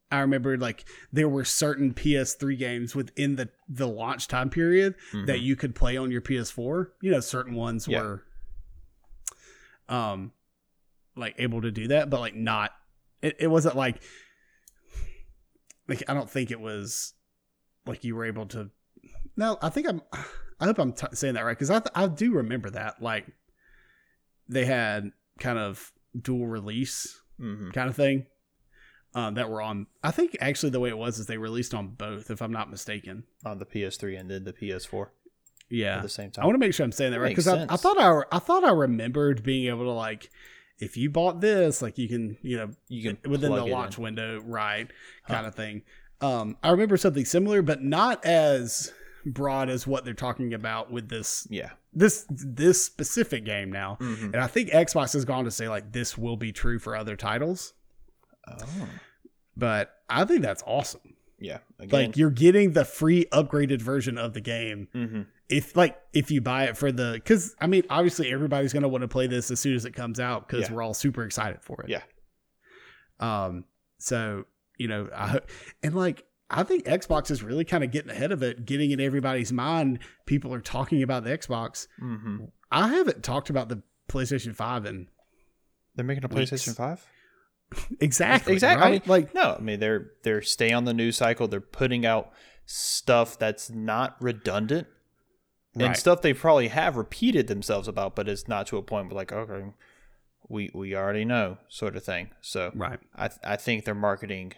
I 0.10 0.20
remember 0.20 0.58
like 0.58 0.86
there 1.12 1.28
were 1.28 1.44
certain 1.44 1.94
PS3 1.94 2.58
games 2.58 2.96
within 2.96 3.36
the 3.36 3.50
the 3.68 3.88
launch 3.88 4.28
time 4.30 4.50
period 4.50 4.96
that 5.26 5.40
Mhm. 5.40 5.42
you 5.44 5.56
could 5.58 5.76
play 5.76 5.98
on 5.98 6.12
your 6.12 6.22
PS4. 6.22 6.92
You 7.02 7.12
know, 7.12 7.20
certain 7.20 7.56
ones 7.56 7.88
Yeah. 7.90 8.02
were 8.02 8.24
um 9.90 10.32
like 11.16 11.36
able 11.38 11.62
to 11.62 11.72
do 11.72 11.88
that, 11.90 12.10
but 12.10 12.20
like 12.22 12.36
not 12.36 12.72
it, 13.22 13.36
it 13.40 13.48
wasn't 13.48 13.76
like 13.76 14.02
like 15.88 16.04
I 16.08 16.14
don't 16.14 16.30
think 16.30 16.52
it 16.52 16.60
was 16.60 17.14
like 17.86 18.04
you 18.04 18.16
were 18.16 18.26
able 18.26 18.46
to 18.48 18.70
no, 19.36 19.58
I 19.62 19.70
think 19.70 19.88
I'm 19.90 20.02
I 20.60 20.66
hope 20.66 20.80
I'm 20.80 20.94
t- 20.94 21.08
saying 21.14 21.36
that 21.36 21.44
right 21.46 21.52
because 21.58 21.70
I 21.70 21.80
th- 21.80 21.92
I 21.96 22.08
do 22.08 22.32
remember 22.34 22.70
that 22.72 23.02
like 23.02 23.28
they 24.48 24.66
had 24.66 25.12
kind 25.40 25.60
of 25.60 25.92
dual 26.20 26.48
release 26.48 27.22
hmm 27.38 27.70
kind 27.72 27.90
of 27.90 27.96
thing 27.96 28.26
um, 29.18 29.34
that 29.34 29.50
were 29.50 29.62
on. 29.62 29.88
I 30.04 30.12
think 30.12 30.38
actually 30.40 30.70
the 30.70 30.80
way 30.80 30.90
it 30.90 30.98
was 30.98 31.20
is 31.20 31.26
they 31.26 31.38
released 31.38 31.74
on 31.74 31.88
both, 31.90 32.30
if 32.30 32.42
I'm 32.42 32.52
not 32.52 32.70
mistaken. 32.70 33.24
on 33.46 33.58
the 33.60 33.66
PS3 33.66 34.20
and 34.20 34.30
then 34.30 34.44
the 34.44 34.54
PS4 34.54 35.08
Yeah, 35.70 35.98
at 35.98 36.04
the 36.04 36.10
same 36.10 36.32
time. 36.32 36.44
I 36.44 36.46
want 36.46 36.56
to 36.56 36.60
make 36.60 36.74
sure 36.74 36.84
I'm 36.84 36.92
saying 36.92 37.12
that 37.12 37.18
That 37.18 37.24
right 37.24 37.30
because 37.36 37.48
I, 37.48 37.66
I 37.70 37.78
thought 37.78 38.00
I, 38.00 38.22
I 38.32 38.40
thought 38.40 38.64
I 38.64 38.72
remembered 38.72 39.44
being 39.44 39.68
able 39.70 39.86
to 39.86 39.92
like, 39.92 40.30
if 40.80 40.96
you 40.96 41.10
bought 41.10 41.42
this, 41.42 41.82
like 41.82 41.98
you 41.98 42.08
can 42.08 42.38
you 42.42 42.58
know 42.58 42.70
you 42.88 43.02
can 43.04 43.32
within 43.32 43.52
the 43.54 43.66
launch 43.66 43.98
in. 43.98 44.04
window, 44.04 44.40
right, 44.46 44.88
Huh. 45.24 45.34
kind 45.34 45.48
of 45.48 45.56
thing. 45.56 45.82
Um, 46.22 46.58
I 46.64 46.70
remember 46.70 46.98
something 46.98 47.26
similar, 47.26 47.62
but 47.62 47.84
not 47.84 48.24
as 48.26 48.92
broad 49.26 49.70
as 49.70 49.86
what 49.88 50.06
they're 50.06 50.14
talking 50.14 50.54
about 50.54 50.92
with 50.92 51.10
this 51.10 51.48
Yeah. 51.50 51.72
this 51.94 52.26
this 52.30 52.84
specific 52.86 53.44
game 53.46 53.72
now. 53.72 53.98
Mhm. 54.00 54.26
And 54.34 54.38
I 54.38 54.48
think 54.48 54.70
Xbox 54.70 55.14
has 55.14 55.26
gone 55.26 55.44
to 55.46 55.52
say 55.52 55.68
like 55.68 55.92
this 55.92 56.18
will 56.18 56.38
be 56.38 56.52
true 56.52 56.78
for 56.80 56.96
other 56.96 57.16
titles, 57.16 57.74
Oh. 58.50 58.88
but 59.56 59.92
I 60.10 60.26
think 60.26 60.42
that's 60.42 60.64
awesome. 60.66 61.16
Yeah. 61.40 61.60
Again. 61.80 62.08
Like 62.08 62.18
you're 62.18 62.32
getting 62.32 62.74
the 62.74 62.86
free 62.86 63.26
upgraded 63.32 63.82
version 63.82 64.18
of 64.18 64.34
the 64.34 64.42
game 64.42 64.88
hmm 64.94 65.22
if 65.50 65.78
like 65.78 65.98
if 66.12 66.30
you 66.30 66.42
buy 66.42 66.66
it 66.66 66.76
for 66.76 66.92
the 66.92 67.12
because 67.14 67.56
I 67.62 67.68
mean 67.68 67.84
obviously 67.90 68.32
everybody's 68.34 68.74
gonna 68.74 68.88
want 68.90 69.04
to 69.04 69.08
play 69.08 69.28
this 69.28 69.50
as 69.50 69.60
soon 69.62 69.76
as 69.76 69.86
it 69.86 69.92
comes 69.92 70.20
out 70.20 70.46
because 70.48 70.68
Yeah. 70.68 70.76
we're 70.76 70.82
all 70.82 70.94
super 70.94 71.24
excited 71.24 71.62
for 71.62 71.82
it. 71.84 71.90
Yeah. 71.90 72.02
Um. 73.20 73.64
So 74.00 74.46
you 74.78 74.88
know, 74.88 75.10
I 75.16 75.40
and 75.84 75.96
like 75.96 76.26
I 76.50 76.64
think 76.64 76.86
Xbox 76.86 77.32
is 77.32 77.44
really 77.44 77.66
kind 77.66 77.84
of 77.84 77.92
getting 77.92 78.12
ahead 78.12 78.32
of 78.32 78.44
it, 78.44 78.66
getting 78.66 78.92
in 78.92 79.00
everybody's 79.00 79.52
mind. 79.54 80.00
People 80.26 80.54
are 80.54 80.62
talking 80.62 81.02
about 81.04 81.24
the 81.24 81.38
Xbox. 81.38 81.88
hmm 82.00 82.46
I 82.72 82.90
haven't 82.90 83.24
talked 83.24 83.50
about 83.50 83.70
the 83.70 83.82
PlayStation 84.10 84.54
Five 84.54 84.86
and 84.86 85.08
They're 85.96 86.04
making 86.06 86.26
a 86.26 86.28
Weeks. 86.28 86.52
PlayStation 86.52 86.76
5? 86.76 87.06
exactly 88.00 88.54
Exactly. 88.54 88.86
I 88.88 88.92
mean, 88.92 89.02
like 89.06 89.34
No, 89.34 89.56
I 89.58 89.62
mean 89.62 89.80
they're 89.80 90.12
they're 90.24 90.42
staying 90.42 90.74
on 90.74 90.86
the 90.86 90.94
news 90.94 91.18
cycle. 91.18 91.48
They're 91.48 91.62
putting 91.62 92.06
out 92.06 92.32
stuff 92.66 93.38
that's 93.40 93.70
not 93.70 94.16
redundant 94.22 94.88
and 95.74 95.84
Right. 95.84 95.98
stuff 95.98 96.22
they 96.22 96.34
probably 96.34 96.70
have 96.70 96.96
repeated 96.98 97.48
themselves 97.48 97.88
about, 97.88 98.16
but 98.16 98.28
it's 98.28 98.48
not 98.48 98.68
to 98.68 98.78
a 98.78 98.82
point 98.82 99.08
where 99.08 99.16
like 99.16 99.32
okay, 99.32 99.72
we 100.50 100.70
we 100.74 100.96
already 100.96 101.26
know 101.26 101.58
sort 101.70 101.96
of 101.96 102.04
thing. 102.04 102.32
So 102.42 102.72
right. 102.76 103.00
I 103.16 103.28
th- 103.28 103.40
I 103.44 103.56
think 103.58 103.86
their 103.86 103.96
marketing 103.96 104.54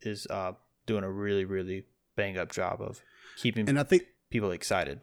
is 0.00 0.26
uh 0.30 0.52
doing 0.86 1.04
a 1.04 1.10
really 1.10 1.44
really 1.44 1.84
bang 2.16 2.36
up 2.38 2.52
job 2.52 2.80
of 2.80 3.00
keeping 3.36 3.68
And 3.68 3.78
I 3.78 3.82
think 3.82 4.04
people 4.30 4.50
excited. 4.50 5.00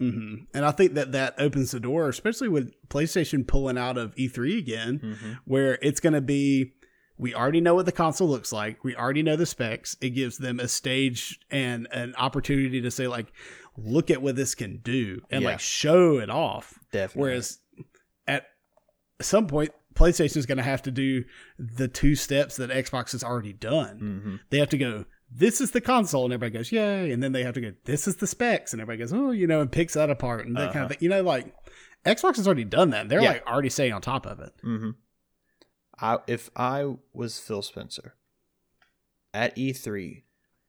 Mm-hmm. 0.00 0.44
And 0.54 0.64
I 0.64 0.72
think 0.72 0.94
that 0.94 1.12
that 1.12 1.34
opens 1.38 1.70
the 1.70 1.78
door, 1.78 2.08
especially 2.08 2.48
with 2.48 2.72
PlayStation 2.88 3.46
pulling 3.46 3.78
out 3.78 3.96
of 3.98 4.14
E3 4.16 4.58
again, 4.58 4.98
hmm 5.20 5.32
where 5.44 5.78
it's 5.82 6.00
going 6.00 6.14
to 6.14 6.20
be. 6.20 6.72
We 7.18 7.34
already 7.34 7.60
know 7.60 7.74
what 7.74 7.86
the 7.86 7.92
console 7.92 8.28
looks 8.28 8.52
like. 8.52 8.82
We 8.84 8.96
already 8.96 9.22
know 9.22 9.36
the 9.36 9.46
specs. 9.46 9.96
It 10.00 10.10
gives 10.10 10.38
them 10.38 10.58
a 10.58 10.66
stage 10.68 11.38
and 11.50 11.86
an 11.92 12.14
opportunity 12.16 12.80
to 12.80 12.90
say, 12.90 13.06
like, 13.06 13.32
look 13.76 14.10
at 14.10 14.20
what 14.22 14.36
this 14.36 14.54
can 14.54 14.78
do 14.78 15.20
and 15.30 15.42
Yeah. 15.42 15.50
like 15.50 15.60
show 15.60 16.18
it 16.18 16.30
off. 16.30 16.78
Definitely. 16.90 17.20
Whereas 17.30 17.58
at 18.26 18.46
some 19.20 19.46
point, 19.46 19.70
PlayStation 19.94 20.38
is 20.38 20.46
going 20.46 20.58
to 20.58 20.64
have 20.64 20.82
to 20.82 20.90
do 20.90 21.24
the 21.58 21.86
two 21.86 22.14
steps 22.16 22.56
that 22.56 22.70
Xbox 22.70 23.12
has 23.12 23.22
already 23.22 23.52
done. 23.52 23.98
hmm 23.98 24.36
They 24.50 24.58
have 24.58 24.70
to 24.70 24.78
go, 24.78 25.04
this 25.30 25.60
is 25.60 25.70
the 25.70 25.80
console, 25.80 26.24
and 26.24 26.32
everybody 26.34 26.58
goes, 26.58 26.72
yay. 26.72 27.12
And 27.12 27.22
then 27.22 27.32
they 27.32 27.42
have 27.44 27.54
to 27.54 27.60
go, 27.60 27.72
this 27.84 28.08
is 28.08 28.16
the 28.16 28.26
specs, 28.26 28.72
and 28.72 28.80
everybody 28.82 28.98
goes, 28.98 29.12
oh, 29.12 29.30
you 29.30 29.46
know, 29.46 29.60
and 29.60 29.70
picks 29.70 29.94
that 29.94 30.10
apart 30.10 30.46
and 30.46 30.56
that 30.56 30.72
kind 30.72 30.76
of 30.76 30.82
Uh-huh. 30.82 30.88
thing. 30.88 30.98
You 31.00 31.08
know, 31.10 31.22
like 31.22 31.54
Xbox 32.04 32.36
has 32.36 32.46
already 32.46 32.64
done 32.64 32.90
that. 32.90 33.08
They're 33.08 33.22
Yeah. 33.22 33.28
like 33.32 33.46
already 33.46 33.68
staying 33.70 33.92
on 33.92 34.00
top 34.02 34.26
of 34.26 34.40
it. 34.40 34.52
hmm 34.62 34.90
I 36.02 36.18
if 36.26 36.50
I 36.56 36.96
was 37.14 37.38
Phil 37.38 37.62
Spencer 37.62 38.14
at 39.32 39.56
E3, 39.56 40.22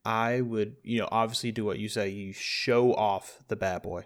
I 0.05 0.41
would 0.41 0.75
you 0.83 0.99
know 0.99 1.09
obviously 1.11 1.51
do 1.51 1.65
what 1.65 1.79
you 1.79 1.89
say. 1.89 2.09
You 2.09 2.31
show 2.33 2.93
off 2.93 3.39
the 3.47 3.55
bad 3.55 3.81
boy, 3.81 4.05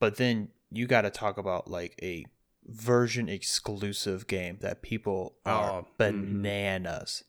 but 0.00 0.16
then 0.16 0.48
you 0.70 0.86
got 0.86 1.02
to 1.02 1.10
talk 1.10 1.38
about 1.38 1.70
like 1.70 1.98
a 2.02 2.24
version 2.64 3.28
exclusive 3.28 4.26
game 4.26 4.58
that 4.60 4.82
people 4.82 5.36
are 5.44 5.70
Oh, 5.80 5.82
mhm. 5.82 5.86
bananas 6.42 7.22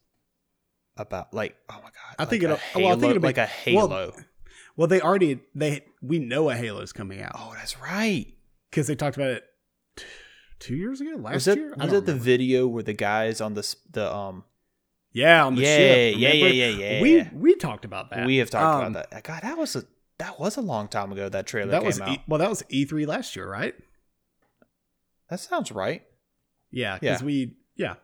about. 0.96 1.32
Like 1.32 1.56
oh 1.70 1.74
my 1.76 1.82
god, 1.82 2.16
I 2.18 2.24
think 2.24 2.42
like 2.42 2.50
a 2.52 2.54
it'll- 2.74 2.80
well, 2.82 2.88
I 2.88 2.92
think 2.92 3.00
Halo- 3.02 3.10
it'll 3.10 3.20
be- 3.20 3.28
like 3.28 3.38
a 3.38 3.46
Halo. 3.46 4.12
Well, 4.76 4.86
they 4.88 5.00
already, 5.00 5.40
they 5.56 5.84
we 6.00 6.20
know 6.20 6.50
a 6.50 6.54
Halo's 6.54 6.92
coming 6.92 7.20
out 7.20 7.32
oh, 7.34 7.52
that's 7.56 7.80
right. 7.80 8.32
because 8.70 8.86
they 8.86 8.94
talked 8.94 9.16
about 9.16 9.30
it 9.30 9.44
two 10.58 10.76
years 10.76 11.00
ago, 11.00 11.16
last 11.16 11.34
Was 11.34 11.44
that 11.46 11.56
year. 11.58 11.74
I 11.78 11.84
was 11.84 11.92
don't 11.92 12.06
the 12.06 12.14
video 12.14 12.66
where 12.66 12.82
the 12.82 12.92
guys 12.94 13.40
on 13.40 13.54
the 13.54 13.76
the 13.90 14.12
um 14.14 14.44
Yeah, 15.12 15.44
on 15.44 15.54
the 15.54 15.62
yeah, 15.62 15.76
ship. 15.76 16.16
yeah, 16.18 16.32
yeah, 16.32 16.46
yeah, 16.48 16.66
yeah. 16.68 17.00
We 17.02 17.28
we 17.32 17.54
talked 17.54 17.84
about 17.84 18.10
that. 18.10 18.26
We 18.26 18.36
have 18.38 18.50
talked 18.50 18.84
Um, 18.84 18.92
about 18.96 19.10
that. 19.10 19.22
God, 19.24 19.42
that 19.42 19.56
was 19.58 19.76
a 19.76 19.84
that 20.18 20.38
was 20.40 20.56
a 20.56 20.60
long 20.60 20.88
time 20.88 21.12
ago. 21.12 21.28
That 21.28 21.46
trailer 21.46 21.70
That 21.70 21.78
came 21.80 21.86
was 21.86 22.00
out. 22.00 22.08
e, 22.10 22.22
well, 22.26 22.38
that 22.38 22.48
was 22.50 22.62
E3 22.64 23.06
last 23.06 23.36
year, 23.36 23.48
right? 23.48 23.74
that 25.30 25.40
sounds 25.40 25.70
right. 25.70 26.02
Yeah, 26.70 26.98
because 26.98 27.20
Yeah. 27.20 27.26
we 27.26 27.56
yeah. 27.76 27.94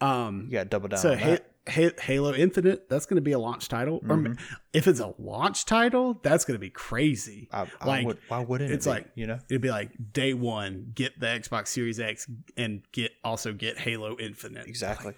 Um, 0.00 0.46
You 0.46 0.52
got 0.58 0.70
double 0.70 0.88
down 0.88 0.98
so 0.98 1.12
on 1.12 1.18
that. 1.18 1.40
ha- 1.42 1.46
Halo 1.66 2.34
Infinite, 2.34 2.88
that's 2.90 3.06
going 3.06 3.16
to 3.16 3.22
be 3.22 3.32
a 3.32 3.38
launch 3.38 3.68
title. 3.68 4.02
Or 4.08 4.16
Mhm. 4.16 4.38
if 4.74 4.86
it's 4.86 5.00
a 5.00 5.14
launch 5.18 5.64
title, 5.64 6.20
that's 6.22 6.44
going 6.44 6.56
to 6.56 6.60
be 6.60 6.68
crazy. 6.70 7.48
I, 7.52 7.66
I 7.80 7.86
like, 7.86 8.06
would, 8.06 8.18
why 8.28 8.40
wouldn't 8.44 8.70
it's 8.70 8.86
it 8.86 8.90
be, 8.90 8.94
like- 8.94 9.10
you 9.14 9.26
know? 9.26 9.38
It'd 9.48 9.62
be 9.62 9.70
like 9.70 9.90
day 10.12 10.34
one, 10.34 10.90
get 10.94 11.18
the 11.18 11.26
Xbox 11.26 11.68
Series 11.68 11.98
X 11.98 12.28
and 12.58 12.82
get 12.92 13.12
also 13.24 13.52
get 13.54 13.78
Halo 13.78 14.16
Infinite. 14.18 14.66
Exactly. 14.66 15.14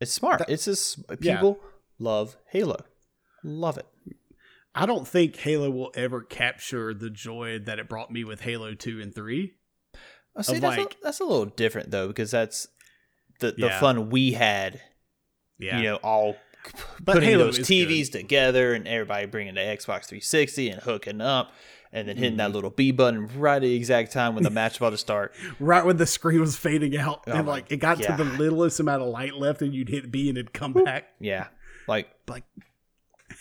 It's 0.00 0.12
smart. 0.12 0.38
That- 0.38 0.50
it's 0.50 0.64
just 0.66 1.00
Yeah. 1.20 1.36
people 1.36 1.58
love 1.98 2.36
Halo. 2.52 2.76
Love 3.42 3.76
it. 3.78 3.86
I 4.74 4.86
don't 4.86 5.08
think 5.08 5.34
Halo 5.36 5.68
will 5.70 5.90
ever 5.96 6.22
capture 6.22 6.94
the 6.94 7.10
joy 7.10 7.58
that 7.58 7.80
it 7.80 7.88
brought 7.88 8.12
me 8.12 8.22
with 8.22 8.42
Halo 8.42 8.74
2 8.74 9.00
and 9.00 9.12
3. 9.12 9.54
Oh, 10.36 10.42
see, 10.42 10.58
that's, 10.60 10.76
like- 10.78 10.92
a, 10.92 10.96
that's 11.02 11.18
a 11.18 11.24
little 11.24 11.46
different 11.46 11.90
though 11.90 12.06
because 12.06 12.30
that's 12.30 12.68
the 13.40 13.50
the 13.50 13.66
Yeah. 13.66 13.80
fun 13.80 14.10
we 14.10 14.32
had. 14.32 14.80
Yeah. 15.58 15.78
You 15.78 15.84
know, 15.84 15.96
all 15.96 16.36
But 17.00 17.14
putting 17.14 17.28
Halo 17.28 17.44
those 17.46 17.58
is 17.58 17.68
TVs 17.68 18.10
together 18.12 18.74
and 18.74 18.86
everybody 18.86 19.26
bringing 19.26 19.54
the 19.54 19.60
Xbox 19.60 20.06
360 20.06 20.70
and 20.70 20.82
hooking 20.82 21.20
up. 21.20 21.52
And 21.90 22.06
then 22.06 22.16
hitting 22.18 22.32
Mm-hmm. 22.32 22.36
that 22.38 22.52
little 22.52 22.68
B 22.68 22.90
button 22.92 23.28
right 23.38 23.56
at 23.56 23.62
the 23.62 23.74
exact 23.74 24.12
time 24.12 24.34
when 24.34 24.44
the 24.44 24.50
match 24.50 24.76
about 24.76 24.90
to 24.90 24.98
start. 24.98 25.32
right 25.58 25.82
when 25.86 25.96
the 25.96 26.04
screen 26.04 26.38
was 26.38 26.54
fading 26.54 26.94
out 26.98 27.24
Oh 27.26 27.32
and 27.32 27.48
like 27.48 27.72
it 27.72 27.78
got 27.78 27.96
to 28.02 28.12
the 28.14 28.24
littlest 28.24 28.78
amount 28.78 29.00
of 29.00 29.08
light 29.08 29.34
left 29.34 29.62
and 29.62 29.72
you'd 29.72 29.88
hit 29.88 30.10
B 30.12 30.28
and 30.28 30.36
it'd 30.36 30.52
come 30.52 30.74
back. 30.74 31.06
Yeah. 31.18 31.46
Like, 31.86 32.08
Like 32.28 32.44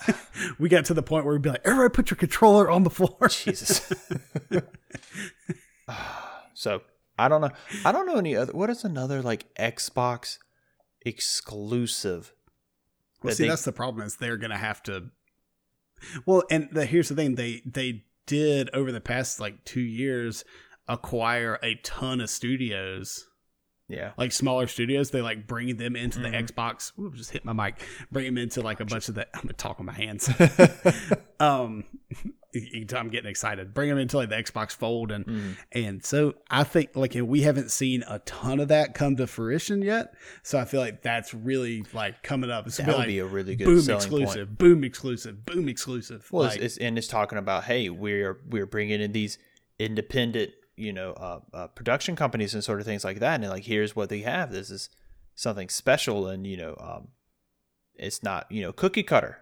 we 0.59 0.70
got 0.70 0.86
to 0.86 0.93
the 0.93 1.03
point 1.03 1.26
where 1.26 1.34
we'd 1.34 1.41
be 1.41 1.49
like, 1.49 1.61
everybody 1.65 1.93
put 1.93 2.09
your 2.09 2.15
controller 2.18 2.70
on 2.70 2.84
the 2.84 2.89
floor. 2.89 3.28
Jesus. 3.30 3.91
so 6.53 6.82
I 7.20 7.28
don't 7.28 7.41
know. 7.41 7.51
I 7.84 7.91
don't 7.91 8.05
know 8.05 8.15
any 8.18 8.36
other. 8.36 8.53
What 8.53 8.70
is 8.70 8.84
another 8.84 9.22
like 9.22 9.53
Xbox 9.55 10.38
exclusive? 11.08 12.34
Well, 13.24 13.34
see, 13.34 13.43
they- 13.43 13.49
that's 13.49 13.64
the 13.66 13.72
problem 13.72 14.05
is 14.05 14.18
they're 14.18 14.38
gonna 14.38 14.58
have 14.58 14.84
to. 14.84 15.10
Well, 16.26 16.43
and 16.51 16.70
the, 16.72 16.86
here's 16.86 17.10
the 17.10 17.16
thing 17.16 17.36
they 17.36 17.62
they 17.66 18.03
did 18.26 18.70
over 18.74 18.91
the 18.91 19.01
past 19.01 19.39
like 19.39 19.64
two 19.66 19.82
years 19.82 20.43
acquire 20.88 21.60
a 21.64 21.76
ton 21.84 22.22
of 22.22 22.30
studios, 22.30 23.26
Yeah. 23.90 24.12
like 24.18 24.32
smaller 24.34 24.68
studios. 24.68 25.12
They 25.12 25.22
like 25.22 25.48
bring 25.48 25.78
them 25.78 25.96
into 25.96 26.20
the 26.20 26.28
Mhm. 26.30 26.48
Xbox. 26.48 26.92
Ooh, 27.00 27.12
just 27.16 27.32
hit 27.32 27.46
my 27.46 27.54
mic. 27.54 27.82
Bring 28.12 28.26
them 28.26 28.38
into 28.38 28.62
like 28.62 28.80
a 28.82 28.86
bunch 28.86 29.08
of 29.10 29.16
the. 29.16 29.26
I'm 29.36 29.44
gonna 29.44 29.54
talk 29.54 29.78
with 29.80 29.86
my 29.86 29.94
hands. 29.94 30.30
um, 31.40 31.84
you 32.54 32.80
can 32.82 32.88
tell 32.88 33.00
I'm 33.00 33.10
getting 33.10 33.30
excited. 33.30 33.74
Bring 33.74 33.90
them 33.90 33.98
into 33.98 34.18
like 34.18 34.30
the 34.30 34.36
Xbox 34.36 34.72
Fold 34.72 35.12
and 35.12 35.26
Mm. 35.26 35.58
and 35.74 36.04
so 36.06 36.34
I 36.50 36.64
think 36.64 36.96
like 36.96 37.14
we 37.16 37.42
haven't 37.42 37.72
seen 37.72 38.04
a 38.08 38.20
ton 38.20 38.60
of 38.60 38.70
that 38.70 38.94
come 38.94 39.16
to 39.18 39.28
fruition 39.28 39.82
yet. 39.82 40.14
So 40.44 40.58
I 40.58 40.66
feel 40.66 40.82
like 40.82 41.02
that's 41.02 41.34
really 41.34 41.84
like 41.94 42.24
coming 42.24 42.50
up. 42.50 42.66
It's 42.68 42.78
That 42.78 42.88
gonna 42.88 43.00
would 43.00 43.06
be 43.08 43.14
be 43.14 43.20
a 43.20 43.26
really 43.26 43.56
good 43.56 43.66
boom 43.66 43.78
exclusive, 43.90 44.48
point. 44.48 44.58
boom 44.58 44.84
exclusive, 44.84 45.46
boom 45.46 45.70
exclusive. 45.70 46.28
Well, 46.32 46.44
like, 46.48 46.56
it's, 46.58 46.76
it's, 46.76 46.78
and 46.78 46.98
it's 46.98 47.08
talking 47.08 47.38
about 47.38 47.66
hey, 47.66 47.90
we're 47.90 48.40
we're 48.50 48.66
bringing 48.66 49.02
in 49.02 49.12
these 49.12 49.38
independent, 49.80 50.52
you 50.78 50.93
know, 50.93 51.11
uh, 51.13 51.39
uh, 51.53 51.67
production 51.67 52.15
companies 52.15 52.53
and 52.53 52.63
sort 52.63 52.80
of 52.80 52.86
things 52.86 53.03
like 53.03 53.19
that, 53.19 53.41
and 53.41 53.49
like 53.49 53.65
here's 53.65 53.95
what 53.95 54.09
they 54.09 54.21
have. 54.21 54.51
This 54.51 54.69
is 54.69 54.89
something 55.36 55.67
special, 55.69 56.28
and 56.28 56.47
you 56.47 56.55
know, 56.55 56.75
um, 56.80 57.07
it's 57.95 58.23
not 58.23 58.49
you 58.51 58.61
know 58.61 58.71
cookie 58.71 59.03
cutter 59.03 59.39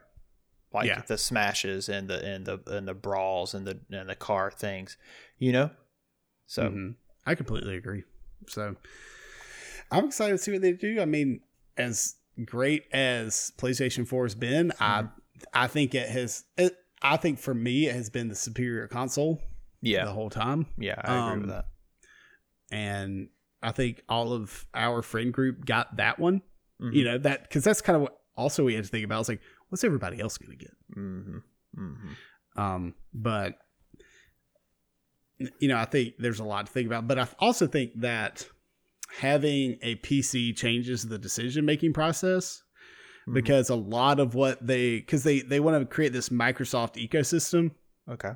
like 0.73 0.87
Yeah. 0.87 1.01
the 1.07 1.17
smashes 1.17 1.87
and 1.87 2.09
the 2.09 2.25
and 2.25 2.45
the 2.45 2.59
and 2.67 2.87
the 2.87 2.93
brawls 2.93 3.53
and 3.53 3.67
the 3.67 3.79
and 3.91 4.09
the 4.09 4.15
car 4.15 4.49
things, 4.49 4.97
you 5.37 5.51
know. 5.51 5.69
So 6.47 6.63
Mhm. 6.63 6.95
I 7.25 7.35
completely 7.35 7.75
agree. 7.75 8.03
So 8.47 8.75
I'm 9.91 10.05
excited 10.05 10.33
to 10.33 10.37
see 10.37 10.51
what 10.51 10.61
they 10.61 10.73
do. 10.73 11.01
I 11.01 11.05
mean, 11.05 11.41
as 11.77 12.15
great 12.45 12.85
as 12.91 13.51
PlayStation 13.57 14.07
4 14.07 14.25
has 14.25 14.35
been, 14.35 14.71
I 14.79 15.05
I 15.53 15.67
think 15.67 15.95
it 15.95 16.09
has. 16.09 16.45
It, 16.57 16.77
I 17.01 17.17
think 17.17 17.39
for 17.39 17.53
me, 17.53 17.87
it 17.87 17.95
has 17.95 18.09
been 18.09 18.29
the 18.29 18.35
superior 18.35 18.87
console 18.87 19.41
yeah, 19.85 20.05
the 20.05 20.11
whole 20.11 20.29
time. 20.29 20.65
yeah, 20.77 20.95
I 21.03 21.29
agree 21.29 21.41
with 21.41 21.49
um, 21.51 21.55
that. 21.55 21.65
and 22.71 23.29
I 23.63 23.71
think 23.71 24.01
all 24.09 24.33
of 24.33 24.65
our 24.73 25.01
friend 25.01 25.31
group 25.33 25.65
got 25.65 25.97
that 25.97 26.19
one. 26.19 26.41
Mhm. 26.81 26.93
You 26.93 27.03
know 27.05 27.17
that 27.19 27.43
because 27.43 27.63
that's 27.63 27.81
kind 27.81 27.95
of 27.95 28.01
what 28.03 28.19
also 28.35 28.63
we 28.65 28.73
had 28.75 28.83
to 28.83 28.89
think 28.89 29.05
about. 29.05 29.21
It's 29.21 29.29
like, 29.29 29.41
what's 29.69 29.83
everybody 29.83 30.19
else 30.19 30.37
going 30.37 30.51
to 30.51 30.57
get? 30.65 30.73
Mm-hmm. 30.97 31.37
Mm-hmm. 31.77 32.61
Um, 32.61 32.93
but 33.13 33.57
you 35.59 35.67
know, 35.67 35.77
I 35.77 35.85
think 35.85 36.13
there's 36.17 36.39
a 36.39 36.43
lot 36.45 36.65
to 36.65 36.71
think 36.71 36.87
about. 36.87 37.07
But 37.07 37.19
I 37.19 37.27
also 37.39 37.67
think 37.67 37.91
that 38.01 38.47
having 39.19 39.77
a 39.81 39.95
PC 39.97 40.55
changes 40.55 41.03
the 41.07 41.17
decision 41.17 41.65
making 41.65 41.93
process 41.93 42.63
Mhm. 43.27 43.33
because 43.33 43.69
a 43.69 43.75
lot 43.75 44.19
of 44.19 44.35
what 44.35 44.65
they 44.65 44.97
because 44.97 45.23
they 45.23 45.39
they 45.41 45.59
want 45.59 45.79
to 45.81 45.85
create 45.93 46.13
this 46.13 46.29
Microsoft 46.29 46.95
ecosystem. 47.05 47.71
Okay. 48.09 48.31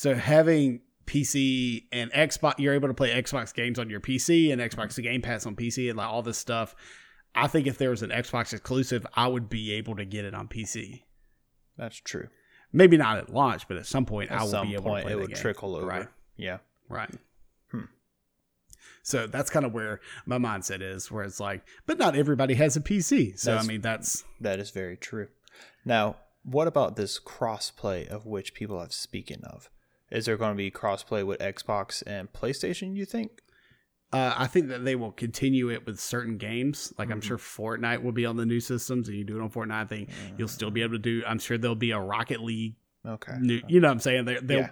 So 0.00 0.14
having 0.14 0.80
PC 1.04 1.84
and 1.92 2.10
Xbox, 2.12 2.54
you're 2.56 2.72
able 2.72 2.88
to 2.88 2.94
play 2.94 3.10
Xbox 3.22 3.52
games 3.52 3.78
on 3.78 3.90
your 3.90 4.00
PC 4.00 4.50
and 4.50 4.58
Xbox 4.58 4.96
Game 5.02 5.20
Pass 5.20 5.44
on 5.44 5.54
PC 5.54 5.90
and 5.90 5.98
like 5.98 6.08
all 6.08 6.22
this 6.22 6.38
stuff. 6.38 6.74
I 7.34 7.48
think 7.48 7.66
if 7.66 7.76
there 7.76 7.90
was 7.90 8.00
an 8.00 8.08
Xbox 8.08 8.54
exclusive, 8.54 9.06
I 9.12 9.28
would 9.28 9.50
be 9.50 9.74
able 9.74 9.96
to 9.96 10.06
get 10.06 10.24
it 10.24 10.34
on 10.34 10.48
PC. 10.48 11.02
That's 11.76 11.98
true. 11.98 12.28
Maybe 12.72 12.96
not 12.96 13.18
at 13.18 13.28
launch, 13.28 13.68
but 13.68 13.76
at 13.76 13.84
some 13.84 14.06
point, 14.06 14.30
I 14.32 14.42
will 14.42 14.48
some 14.48 14.68
be 14.68 14.72
able 14.72 14.84
point, 14.84 15.02
to 15.02 15.04
play 15.04 15.12
it 15.12 15.16
that 15.16 15.20
would 15.20 15.34
game. 15.34 15.42
trickle 15.42 15.76
over. 15.76 15.84
Right. 15.84 16.08
Yeah. 16.38 16.60
Right. 16.88 17.10
Hmm. 17.70 17.80
So 19.02 19.26
that's 19.26 19.50
kind 19.50 19.66
of 19.66 19.74
where 19.74 20.00
my 20.24 20.38
mindset 20.38 20.80
is, 20.80 21.10
where 21.10 21.24
it's 21.24 21.40
like, 21.40 21.62
but 21.84 21.98
not 21.98 22.16
everybody 22.16 22.54
has 22.54 22.74
a 22.74 22.80
PC. 22.80 23.38
So 23.38 23.50
That's- 23.50 23.66
I 23.66 23.68
mean, 23.68 23.82
that's 23.82 24.24
That 24.40 24.60
is 24.60 24.70
very 24.70 24.96
true. 24.96 25.28
Now, 25.84 26.16
what 26.42 26.68
about 26.68 26.96
this 26.96 27.20
crossplay 27.20 28.08
of 28.08 28.24
which 28.24 28.54
people 28.54 28.80
have 28.80 28.94
speaking 28.94 29.42
of? 29.44 29.68
Is 30.10 30.26
there 30.26 30.36
going 30.36 30.52
to 30.52 30.56
be 30.56 30.70
crossplay 30.70 31.24
with 31.24 31.38
Xbox 31.40 32.02
and 32.06 32.32
PlayStation? 32.32 32.96
You 32.96 33.04
think? 33.04 33.42
uh, 34.12 34.34
I 34.36 34.48
think 34.48 34.66
that 34.70 34.84
they 34.84 34.96
will 34.96 35.12
continue 35.12 35.70
it 35.70 35.86
with 35.86 36.00
certain 36.00 36.36
games. 36.36 36.92
Like 36.98 37.12
I'm 37.12 37.20
Mhm. 37.20 37.24
sure 37.24 37.38
Fortnite 37.38 38.02
will 38.02 38.10
be 38.10 38.26
on 38.26 38.36
the 38.36 38.44
new 38.44 38.58
systems, 38.58 39.08
and 39.08 39.16
you 39.16 39.22
do 39.22 39.36
it 39.36 39.40
on 39.40 39.50
Fortnite. 39.50 39.70
I 39.70 39.84
think 39.84 40.10
you'll 40.36 40.48
still 40.48 40.72
be 40.72 40.82
able 40.82 40.94
to 40.94 40.98
do. 40.98 41.22
I'm 41.24 41.38
sure 41.38 41.56
there'll 41.56 41.76
be 41.76 41.92
a 41.92 42.00
Rocket 42.00 42.40
League. 42.40 42.74
Okay. 43.06 43.34
New, 43.38 43.62
you 43.68 43.78
know 43.78 43.86
what 43.86 43.92
I'm 43.92 44.00
saying? 44.00 44.24
There, 44.24 44.40
there'll 44.40 44.62
Yeah. 44.64 44.70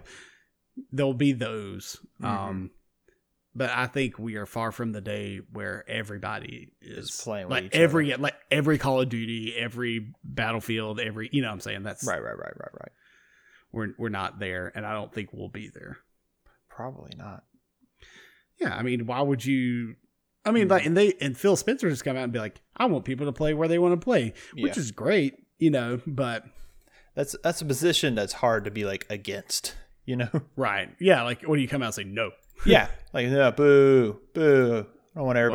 there'll 0.91 1.15
be 1.15 1.31
those. 1.33 2.05
Mhm. 2.21 2.27
Um, 2.27 2.71
but 3.55 3.71
I 3.71 3.87
think 3.87 4.19
we 4.19 4.35
are 4.35 4.45
far 4.47 4.73
from 4.73 4.91
the 4.91 5.01
day 5.01 5.39
where 5.53 5.85
everybody 5.89 6.73
is, 6.83 7.11
Is 7.11 7.21
playing 7.23 7.47
with 7.47 7.63
like 7.63 7.75
every 7.77 8.13
like 8.17 8.35
every 8.51 8.77
Call 8.77 9.01
of 9.03 9.09
Duty, 9.09 9.55
every 9.57 10.15
Battlefield, 10.25 10.99
every 10.99 11.29
you 11.33 11.43
know 11.43 11.49
what 11.49 11.55
I'm 11.55 11.61
saying. 11.61 11.85
That's 11.85 12.05
Right. 12.05 12.21
Right. 12.21 12.37
Right. 12.37 12.57
Right. 12.57 12.73
Right. 12.75 12.93
We're 13.73 13.89
we're 13.99 14.09
not 14.09 14.39
there, 14.39 14.73
and 14.75 14.85
I 14.87 14.93
don't 14.95 15.13
think 15.13 15.31
we'll 15.33 15.49
be 15.49 15.69
there. 15.73 15.99
Probably 16.69 17.13
not. 17.17 17.45
Yeah, 18.61 18.75
I 18.75 18.83
mean, 18.83 19.07
why 19.07 19.21
would 19.21 19.45
you? 19.45 19.97
I 20.45 20.51
mean, 20.51 20.67
Mhm. 20.69 20.71
like, 20.71 20.87
and 20.87 20.97
they 20.97 21.15
and 21.21 21.37
Phil 21.37 21.57
Spencer 21.57 21.91
just 21.91 22.05
come 22.05 22.17
out 22.17 22.25
and 22.25 22.33
be 22.33 22.39
like, 22.39 22.61
"I 22.77 22.87
want 22.87 23.05
people 23.05 23.27
to 23.27 23.33
play 23.33 23.55
where 23.55 23.69
they 23.69 23.79
want 23.79 23.99
to 24.01 24.05
play," 24.05 24.33
which 24.55 24.77
Yeah. 24.77 24.81
is 24.81 24.91
great, 24.93 25.35
you 25.59 25.71
know. 25.71 26.01
But 26.07 26.45
That's 27.15 27.35
that's 27.43 27.61
a 27.61 27.65
position 27.65 28.15
that's 28.15 28.35
hard 28.35 28.65
to 28.65 28.71
be 28.71 28.85
like 28.85 29.05
against. 29.11 29.75
You 30.05 30.17
know? 30.17 30.29
right, 30.57 30.95
yeah, 31.01 31.23
like 31.25 31.43
when 31.43 31.61
you 31.61 31.69
come 31.69 31.83
out 31.83 31.87
and 31.87 31.95
say 31.95 32.05
no, 32.05 32.31
yeah. 32.65 32.89
Like 33.13 33.27
no, 33.29 33.51
boo, 33.53 34.21
boo. 34.33 34.68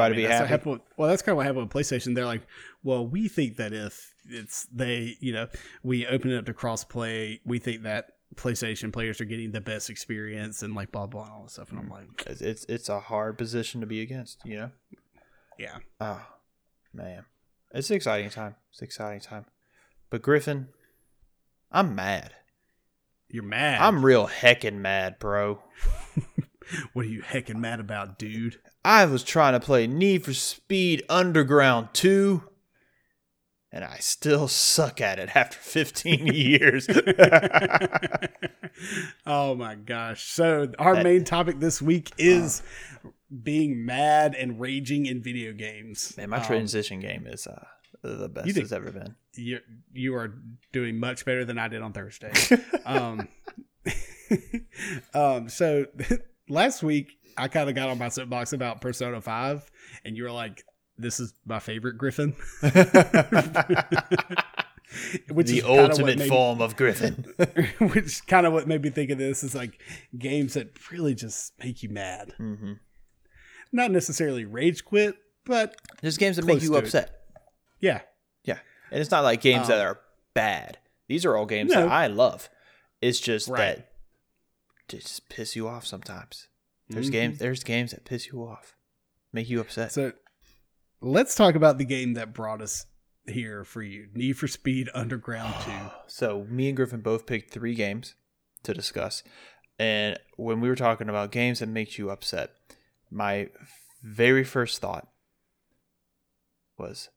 I 0.04 0.10
don't 0.10 0.12
want 0.12 0.12
everybody 0.12 0.14
I 0.14 0.16
mean, 0.16 0.16
to 0.16 0.22
be 0.22 0.28
that's 0.28 0.40
happy. 0.40 0.50
happened 0.50 0.72
with- 0.74 0.98
well, 0.98 1.10
that's 1.10 1.22
kind 1.22 1.34
of 1.34 1.38
what 1.38 1.46
happened 1.46 1.74
with 1.74 1.74
PlayStation. 1.74 2.16
They're 2.16 2.26
like, 2.26 2.46
well, 2.84 3.08
we 3.08 3.28
think 3.28 3.58
that 3.58 3.74
if 3.74 4.14
it's 4.30 4.66
they, 4.72 5.18
you 5.20 5.34
know, 5.34 5.48
we 5.84 6.06
open 6.08 6.32
it 6.32 6.38
up 6.38 6.46
to 6.46 6.54
crossplay, 6.54 7.40
we 7.46 7.60
think 7.60 7.84
that 7.84 8.10
PlayStation 8.36 8.92
players 8.92 9.22
are 9.22 9.26
getting 9.26 9.52
the 9.52 9.62
best 9.62 9.90
experience 9.90 10.64
and 10.64 10.74
like 10.74 10.92
blah 10.92 11.06
blah 11.08 11.24
and 11.24 11.32
all 11.32 11.44
this 11.44 11.54
stuff. 11.54 11.70
And 11.72 11.80
I'm 11.80 11.90
like, 11.90 12.24
It's, 12.28 12.42
it's 12.42 12.66
it's 12.70 12.90
a 12.90 13.00
hard 13.00 13.38
position 13.38 13.82
to 13.82 13.88
be 13.88 14.02
against. 14.02 14.40
You 14.46 14.58
know? 14.58 14.72
yeah, 15.60 15.78
Oh 16.00 16.26
man, 16.94 17.26
it's 17.72 17.90
an 17.90 17.96
exciting 17.96 18.30
time. 18.32 18.56
It's 18.72 18.80
an 18.82 18.86
exciting 18.86 19.20
time. 19.22 19.46
But 20.10 20.22
Griffin, 20.24 20.70
I'm 21.72 21.94
mad. 21.96 22.34
you're 23.30 23.44
mad. 23.44 23.82
I'm 23.82 24.04
real 24.06 24.28
heckin' 24.28 24.76
mad, 24.80 25.18
bro. 25.20 25.60
what 26.94 27.06
are 27.06 27.10
you 27.10 27.22
hecking 27.22 27.60
mad 27.62 27.80
about, 27.80 28.18
dude? 28.20 28.60
I 28.86 29.06
was 29.06 29.24
trying 29.24 29.54
to 29.54 29.60
play 29.60 29.88
Need 29.88 30.24
for 30.26 30.34
Speed 30.34 31.04
Underground 31.10 31.90
2, 31.94 32.44
and 33.72 33.84
I 33.84 33.98
still 34.00 34.48
suck 34.48 35.02
at 35.02 35.20
it 35.20 35.36
after 35.36 35.58
15 35.60 36.28
years. 36.28 36.88
oh 39.26 39.56
my 39.56 39.76
gosh. 39.76 40.24
So 40.24 40.72
our 40.80 40.96
That- 40.96 41.04
main 41.04 41.24
topic 41.24 41.60
this 41.60 41.82
week 41.82 42.12
is 42.18 42.62
being 43.42 43.86
mad 43.86 44.36
and 44.36 44.60
raging 44.60 45.06
in 45.06 45.22
video 45.24 45.54
games. 45.54 46.16
Man, 46.18 46.30
my 46.30 46.38
Um, 46.38 46.46
transition 46.46 47.00
game 47.00 47.26
is 47.28 47.48
uh, 47.48 47.64
the 48.04 48.30
best 48.30 48.48
You 48.48 48.54
think- 48.54 48.66
it's 48.66 48.74
ever 48.74 48.92
been. 48.92 49.16
you 49.36 49.60
you 49.92 50.16
are 50.16 50.34
doing 50.72 51.00
much 51.00 51.26
better 51.26 51.46
than 51.46 51.58
I 51.58 51.68
did 51.68 51.82
on 51.82 51.94
Thursday. 51.94 52.32
um, 52.86 53.28
um, 55.14 55.50
so 55.50 55.86
last 56.50 56.84
week 56.84 57.18
I 57.38 57.48
kind 57.48 57.70
of 57.70 57.76
got 57.76 57.90
on 57.90 57.98
my 57.98 58.10
soapbox 58.10 58.54
about 58.54 58.82
Persona 58.82 59.22
Five, 59.22 59.70
and 60.06 60.16
you 60.18 60.24
were 60.24 60.32
like, 60.32 60.64
"This 60.98 61.20
is 61.20 61.34
my 61.46 61.60
favorite 61.60 61.98
Griffin," 61.98 62.36
which 65.32 65.48
the 65.48 65.64
ultimate 65.66 66.20
made- 66.20 66.30
form 66.30 66.62
of 66.62 66.76
Griffin. 66.76 67.26
which 67.80 68.26
kind 68.28 68.46
of 68.46 68.54
what 68.54 68.68
made 68.68 68.82
me 68.84 68.90
think 68.90 69.10
of 69.10 69.18
this 69.18 69.44
is 69.44 69.56
like 69.56 69.80
games 70.18 70.54
that 70.54 70.70
really 70.92 71.16
just 71.16 71.54
make 71.64 71.82
you 71.84 71.90
mad, 71.90 72.34
hmm 72.38 72.74
not 73.76 73.90
necessarily 73.90 74.46
rage 74.46 74.86
quit, 74.86 75.16
but 75.48 75.76
There's 76.04 76.18
games 76.20 76.36
that 76.36 76.46
make 76.46 76.62
you 76.62 76.70
to 76.70 76.76
it. 76.76 76.84
upset. 76.84 77.22
yeah, 77.80 78.02
Yeah. 78.44 78.60
And 78.92 79.02
it's 79.02 79.10
not 79.10 79.24
like 79.24 79.42
games 79.42 79.64
Um, 79.64 79.70
that 79.70 79.80
are 79.84 80.00
bad. 80.36 80.78
These 81.08 81.26
are 81.26 81.36
all 81.36 81.48
games 81.48 81.72
No. 81.74 81.82
that 81.82 81.90
I 81.92 82.06
love. 82.06 82.50
It's 83.02 83.20
just 83.20 83.48
Right. 83.50 83.78
that 83.78 83.93
just 85.02 85.30
piss 85.30 85.56
you 85.56 85.68
off 85.68 85.86
sometimes. 85.86 86.48
There's 86.90 87.10
Mhm. 87.10 87.14
games 87.14 87.40
there's 87.40 87.64
games 87.64 87.92
that 87.92 88.06
piss 88.06 88.28
you 88.28 88.44
off. 88.44 88.76
Make 89.32 89.50
you 89.50 89.60
upset. 89.62 89.92
So 89.92 90.14
let's 91.02 91.36
talk 91.36 91.56
about 91.56 91.78
the 91.78 91.86
game 91.86 92.14
that 92.14 92.34
brought 92.34 92.62
us 92.62 92.86
here 93.26 93.64
for 93.64 93.82
you 93.82 94.10
Need 94.14 94.34
for 94.38 94.48
Speed 94.48 94.90
Underground 94.94 95.56
2. 95.64 95.72
So 96.08 96.44
me 96.46 96.68
and 96.68 96.76
Griffin 96.78 97.02
both 97.02 97.26
picked 97.26 97.52
three 97.52 97.74
games 97.76 98.16
to 98.64 98.74
discuss. 98.74 99.24
And 99.80 100.20
when 100.38 100.62
we 100.62 100.70
were 100.70 100.76
talking 100.76 101.10
about 101.10 101.32
games 101.32 101.60
that 101.60 101.68
make 101.70 101.98
you 101.98 102.10
upset, 102.12 102.52
my 103.10 103.50
very 104.04 104.44
first 104.44 104.80
thought 104.82 105.08
was 106.78 107.10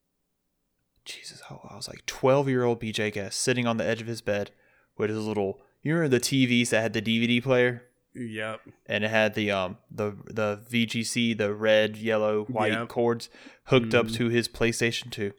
Jesus, 1.04 1.40
I 1.48 1.74
was 1.76 1.88
like 1.88 2.04
12 2.06 2.48
year 2.48 2.64
old 2.64 2.80
BJ 2.80 3.12
Guest 3.12 3.40
sitting 3.40 3.66
on 3.66 3.76
the 3.76 3.84
edge 3.86 4.00
of 4.00 4.06
his 4.08 4.20
bed 4.22 4.50
with 4.96 5.10
his 5.10 5.18
little, 5.24 5.60
you 5.88 5.94
remember 5.94 6.18
the 6.18 6.20
TVs 6.24 6.70
that 6.70 6.80
had 6.82 6.92
the 6.92 7.02
DVD 7.02 7.42
player? 7.42 7.82
Yep. 8.18 8.60
and 8.86 9.04
it 9.04 9.10
had 9.10 9.34
the 9.34 9.50
um 9.50 9.76
the 9.90 10.16
the 10.24 10.62
VGC 10.70 11.36
the 11.36 11.52
red 11.52 11.98
yellow 11.98 12.44
white 12.44 12.72
Yep. 12.72 12.88
cords 12.88 13.28
hooked 13.64 13.92
up 13.92 14.06
Mhm. 14.06 14.14
to 14.14 14.28
his 14.30 14.48
PlayStation 14.48 15.10
2 15.10 15.32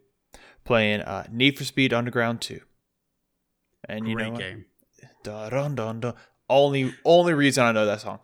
playing 0.63 1.01
uh 1.01 1.25
Need 1.31 1.57
for 1.57 1.63
Speed 1.63 1.91
Underground 1.91 2.39
2 2.41 2.59
and 3.89 4.07
you 4.07 4.13
Great 4.15 4.25
know 4.25 4.31
what? 4.33 4.39
game. 4.39 4.65
Dun, 5.23 5.49
dun, 5.49 5.75
dun, 5.75 5.99
dun. 6.01 6.13
only 6.49 6.93
only 7.03 7.33
reason 7.33 7.63
I 7.63 7.71
know 7.71 7.85
that 7.87 8.01
song 8.01 8.19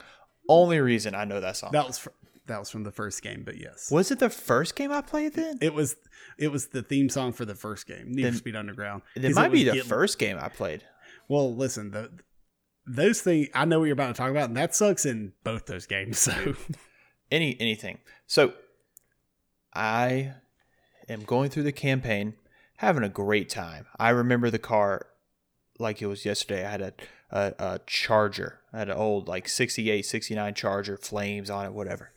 only 0.48 0.80
reason 0.80 1.16
I 1.16 1.26
know 1.26 1.40
that 1.42 1.58
song 1.58 1.72
That 1.72 1.88
was 1.88 1.98
fr- 1.98 2.10
that 2.46 2.60
was 2.60 2.70
from 2.70 2.84
the 2.84 2.92
first 2.92 3.22
game, 3.24 3.44
but 3.44 3.58
yes. 3.58 3.90
was 3.90 4.12
it 4.12 4.20
the 4.20 4.30
first 4.30 4.76
game 4.76 4.92
I 4.92 5.02
played 5.02 5.34
then 5.34 5.58
It 5.62 5.74
was 5.74 5.96
it 6.38 6.50
was 6.50 6.68
the 6.68 6.84
theme 6.84 7.10
song 7.10 7.32
for 7.34 7.46
the 7.46 7.56
first 7.56 7.88
game, 7.88 8.12
Need 8.12 8.24
Then- 8.26 8.34
for 8.34 8.38
Speed 8.38 8.56
Underground. 8.56 9.02
It 9.16 9.34
might 9.34 9.52
be 9.52 9.64
the 9.64 9.72
getting- 9.72 9.90
first 9.90 10.20
game 10.20 10.38
I 10.40 10.50
played 10.50 10.84
Well, 11.28 11.56
listen, 11.56 11.92
the 11.92 12.12
those 12.86 13.22
things 13.22 13.48
I 13.54 13.66
know 13.66 13.80
what 13.80 13.86
you're 13.86 13.94
about 13.94 14.08
to 14.08 14.14
talk 14.14 14.30
about, 14.32 14.50
and 14.50 14.58
that 14.58 14.76
sucks 14.76 15.06
in 15.06 15.34
both 15.44 15.66
those 15.66 15.86
games. 15.86 16.20
So 16.20 16.56
any 17.32 17.58
anything. 17.60 18.00
So 18.28 18.54
I 19.74 20.34
am 21.10 21.24
going 21.24 21.50
through 21.50 21.64
the 21.64 21.72
campaign, 21.72 22.36
having 22.78 23.04
a 23.04 23.10
great 23.10 23.50
time. 23.50 23.88
I 23.98 24.10
remember 24.10 24.50
the 24.50 24.60
car 24.60 25.08
like 25.80 26.02
it 26.02 26.08
was 26.08 26.26
yesterday. 26.26 26.66
I 26.66 26.72
had 26.72 26.82
a 26.82 26.94
a, 27.32 27.54
a 27.60 27.80
Charger. 27.88 28.60
I 28.72 28.80
had 28.80 28.90
an 28.90 28.98
old 28.98 29.28
like 29.28 29.50
68, 29.50 30.06
69 30.06 30.54
Charger, 30.54 30.98
flames 30.98 31.50
on 31.50 31.66
it, 31.66 31.74
whatever. 31.74 32.12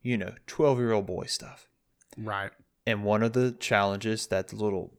You 0.00 0.16
know, 0.16 0.34
12 0.46 0.78
year 0.78 0.92
old 0.92 1.06
boy 1.06 1.24
stuff. 1.26 1.66
right, 2.16 2.52
And 2.86 3.04
one 3.04 3.22
of 3.22 3.32
the 3.32 3.52
challenges 3.52 4.28
that 4.28 4.48
the 4.48 4.56
little 4.56 4.94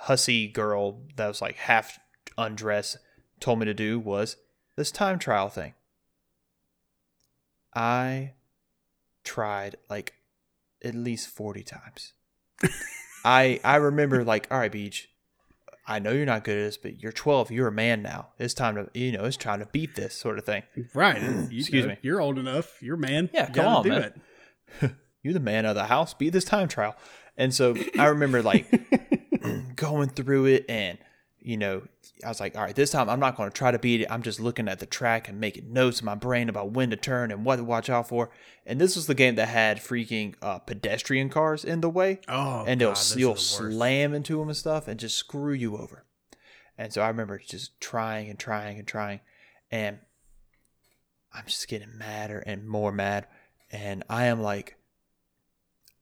hussy 0.00 0.48
girl 0.48 1.02
that 1.16 1.28
was 1.28 1.40
like 1.40 1.56
half 1.56 1.98
undressed 2.38 2.98
told 3.40 3.58
me 3.58 3.66
to 3.66 3.74
do 3.74 3.98
was 3.98 4.36
this 4.76 4.90
time 4.90 5.18
trial 5.18 5.48
thing. 5.48 5.74
I 7.74 8.32
tried 9.24 9.76
like 9.88 10.14
at 10.84 10.94
least 10.94 11.28
40 11.28 11.62
times. 11.62 12.12
I 13.24 13.60
I 13.64 13.76
remember 13.76 14.24
like, 14.24 14.48
all 14.50 14.58
right, 14.58 14.70
Beach, 14.72 15.08
I 15.86 15.98
know 15.98 16.12
you're 16.12 16.26
not 16.26 16.44
good 16.44 16.58
at 16.58 16.64
this, 16.64 16.76
but 16.76 17.02
you're 17.02 17.12
12. 17.12 17.50
You're 17.50 17.68
a 17.68 17.72
man 17.72 18.02
now. 18.02 18.28
It's 18.38 18.54
time 18.54 18.74
to, 18.76 18.88
you 18.94 19.12
know, 19.12 19.24
it's 19.24 19.36
time 19.36 19.60
to 19.60 19.66
beat 19.66 19.94
this 19.94 20.14
sort 20.14 20.38
of 20.38 20.44
thing. 20.44 20.62
right. 20.94 21.20
You 21.50 21.60
Excuse 21.60 21.86
me. 21.86 21.96
You're 22.02 22.20
old 22.20 22.38
enough. 22.38 22.80
You're 22.82 22.96
a 22.96 22.98
man. 22.98 23.30
Yeah, 23.32 23.48
You 23.48 23.54
come 23.54 23.66
on, 23.66 23.88
man. 23.88 24.20
you're 25.22 25.34
the 25.34 25.40
man 25.40 25.66
of 25.66 25.74
the 25.74 25.84
house. 25.86 26.14
Beat 26.14 26.30
this 26.32 26.44
time 26.44 26.68
trial. 26.68 26.96
And 27.36 27.54
so 27.54 27.74
I 27.98 28.06
remember 28.06 28.42
like 28.42 28.66
going 29.76 30.10
through 30.10 30.46
it 30.46 30.66
and 30.68 30.98
you 31.44 31.56
know, 31.56 31.82
I 32.24 32.28
was 32.28 32.40
like, 32.40 32.56
all 32.56 32.62
right, 32.62 32.74
this 32.74 32.92
time 32.92 33.08
I'm 33.08 33.20
not 33.20 33.36
going 33.36 33.50
to 33.50 33.54
try 33.54 33.70
to 33.70 33.78
beat 33.78 34.00
it. 34.00 34.06
I'm 34.10 34.22
just 34.22 34.40
looking 34.40 34.68
at 34.68 34.78
the 34.78 34.86
track 34.86 35.28
and 35.28 35.40
making 35.40 35.72
notes 35.72 36.00
in 36.00 36.06
my 36.06 36.14
brain 36.14 36.48
about 36.48 36.70
when 36.70 36.90
to 36.90 36.96
turn 36.96 37.30
and 37.30 37.44
what 37.44 37.56
to 37.56 37.64
watch 37.64 37.90
out 37.90 38.08
for. 38.08 38.30
And 38.64 38.80
this 38.80 38.94
was 38.94 39.06
the 39.06 39.14
game 39.14 39.34
that 39.34 39.48
had 39.48 39.78
freaking 39.78 40.34
uh, 40.40 40.60
pedestrian 40.60 41.30
cars 41.30 41.64
in 41.64 41.80
the 41.80 41.90
way. 41.90 42.20
Oh, 42.28 42.64
and 42.66 42.80
they'll 42.80 42.90
God, 42.90 42.96
those 42.96 43.16
are 43.16 43.18
you'll 43.18 43.34
the 43.34 43.40
slam 43.40 44.14
into 44.14 44.38
them 44.38 44.48
and 44.48 44.56
stuff 44.56 44.86
and 44.86 45.00
just 45.00 45.16
screw 45.16 45.52
you 45.52 45.76
over. 45.76 46.04
And 46.78 46.92
so 46.92 47.02
I 47.02 47.08
remember 47.08 47.38
just 47.38 47.80
trying 47.80 48.30
and 48.30 48.38
trying 48.38 48.78
and 48.78 48.86
trying, 48.86 49.20
and 49.70 49.98
I'm 51.34 51.44
just 51.46 51.68
getting 51.68 51.98
madder 51.98 52.38
and 52.38 52.66
more 52.66 52.92
mad, 52.92 53.26
and 53.70 54.04
I 54.08 54.26
am 54.26 54.40
like 54.40 54.76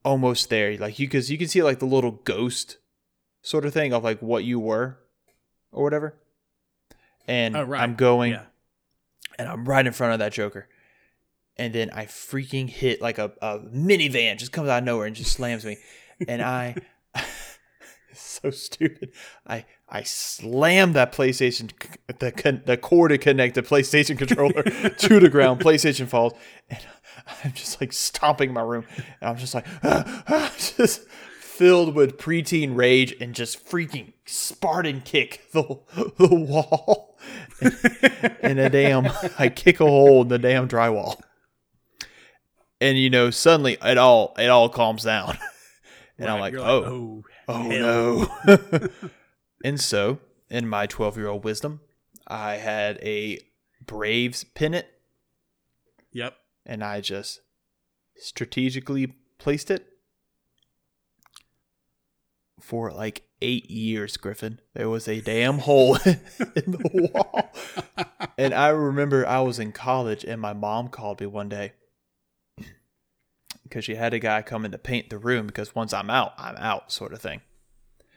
almost 0.05 0.49
there. 0.49 0.76
Like 0.76 0.99
you, 0.99 1.07
because 1.07 1.30
you 1.30 1.38
can 1.38 1.49
see 1.49 1.62
like 1.62 1.78
the 1.80 1.86
little 1.86 2.12
ghost 2.12 2.78
sort 3.43 3.64
of 3.64 3.72
thing 3.72 3.93
of 3.93 4.05
like 4.05 4.20
what 4.20 4.45
you 4.45 4.61
were 4.61 4.99
or 5.73 5.83
whatever. 5.83 6.14
And 7.27 7.57
Oh, 7.57 7.62
right. 7.62 7.81
I'm 7.81 7.95
going 7.95 8.33
Yeah. 8.33 8.45
and 9.39 9.49
I'm 9.49 9.64
right 9.64 9.87
in 9.87 9.93
front 9.93 10.12
of 10.14 10.18
that 10.21 10.33
Joker. 10.33 10.68
And 11.57 11.75
then 11.75 11.91
I 11.91 12.07
freaking 12.07 12.68
hit 12.71 13.03
like 13.03 13.18
a, 13.18 13.33
a 13.43 13.59
minivan 13.59 14.39
just 14.39 14.53
comes 14.53 14.68
out 14.68 14.79
of 14.79 14.85
nowhere 14.85 15.07
and 15.07 15.14
just 15.16 15.33
slams 15.33 15.64
me. 15.64 15.77
And 16.27 16.41
I 16.43 16.77
so 18.14 18.51
stupid. 18.51 19.12
I 19.47 19.64
I 19.89 20.03
slammed 20.03 20.95
that 20.95 21.12
PlayStation 21.12 21.71
the 22.18 22.62
the 22.64 22.77
cord 22.77 23.11
to 23.11 23.18
connect 23.18 23.55
the 23.55 23.62
PlayStation 23.62 24.16
controller 24.18 24.62
to 24.99 25.21
the 25.21 25.29
ground. 25.29 25.61
PlayStation 25.61 26.07
falls, 26.09 26.33
and 26.68 26.81
I'm 27.45 27.53
just 27.53 27.81
like 27.81 27.93
stomping 27.93 28.53
my 28.53 28.62
room, 28.62 28.85
and 28.97 29.31
I'm 29.31 29.37
just 29.37 29.55
like 29.55 29.66
just 30.77 31.07
filled 31.61 31.94
with 31.94 32.16
preteen 32.16 32.74
rage 32.74 33.14
and 33.20 33.34
just 33.34 33.68
freaking 33.68 34.14
Spartan 34.24 35.02
kick 35.02 35.42
the 35.52 35.62
the 36.16 36.34
wall, 36.34 37.18
and, 38.40 38.58
a 38.58 38.70
damn 38.70 39.06
I 39.38 39.50
kick 39.50 39.78
a 39.78 39.84
hole 39.84 40.22
in 40.22 40.28
the 40.28 40.38
damn 40.38 40.68
drywall, 40.68 41.20
and 42.80 42.96
you 42.96 43.11
know 43.11 43.28
suddenly 43.28 43.76
it 43.84 43.98
all 43.98 44.34
it 44.38 44.48
all 44.48 44.70
calms 44.70 45.04
down, 45.04 45.36
and 46.18 46.30
I'm 46.30 46.40
like 46.40 46.54
you're 46.54 46.62
oh 46.62 46.84
oh, 46.86 47.24
Oh 47.46 47.62
no. 47.62 48.28
and 49.64 49.78
so, 49.78 50.20
in 50.48 50.66
my 50.66 50.86
12 50.86 51.18
year 51.18 51.28
old 51.28 51.44
wisdom, 51.44 51.80
I 52.26 52.54
had 52.54 52.96
a 53.02 53.38
Braves 53.84 54.44
pennant. 54.44 54.86
Yep. 56.12 56.34
and 56.64 56.82
I 56.82 57.02
just 57.02 57.40
strategically 58.16 59.14
placed 59.38 59.70
it 59.70 59.89
for 62.61 62.92
like 62.92 63.22
eight 63.42 63.70
years, 63.70 64.16
Griffin. 64.16 64.61
There 64.74 64.88
was 64.88 65.08
a 65.08 65.20
damn 65.20 65.58
hole 65.58 65.96
in 66.04 66.72
the 66.72 67.11
wall. 67.12 67.50
And 68.38 68.54
I 68.54 68.68
remember 68.68 69.26
I 69.26 69.40
was 69.40 69.58
in 69.58 69.72
college 69.72 70.24
and 70.24 70.40
my 70.40 70.52
mom 70.52 70.88
called 70.88 71.20
me 71.20 71.26
one 71.26 71.48
day 71.48 71.72
because 73.64 73.84
she 73.84 73.94
had 73.94 74.14
a 74.14 74.18
guy 74.18 74.42
come 74.42 74.64
in 74.64 74.72
to 74.72 74.78
paint 74.78 75.11
the 75.11 75.18
room 75.18 75.46
because 75.46 75.74
once 75.74 75.92
I'm 75.92 76.11
out, 76.11 76.32
I'm 76.38 76.56
out, 76.56 76.92
sort 76.92 77.12
of 77.12 77.20
thing. 77.20 77.40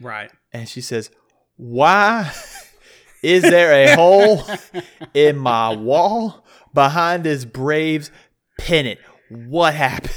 Right. 0.02 0.32
And 0.52 0.68
she 0.68 0.82
says, 0.82 1.10
Why 1.58 2.32
is 3.22 3.44
there 3.44 3.72
a 3.72 3.96
hole 3.96 4.44
in 5.14 5.38
my 5.38 5.74
wall 5.76 6.46
behind 6.74 7.24
this 7.24 7.46
Braves 7.46 8.12
pennant? 8.60 9.00
What 9.30 9.74
happened? 9.74 10.14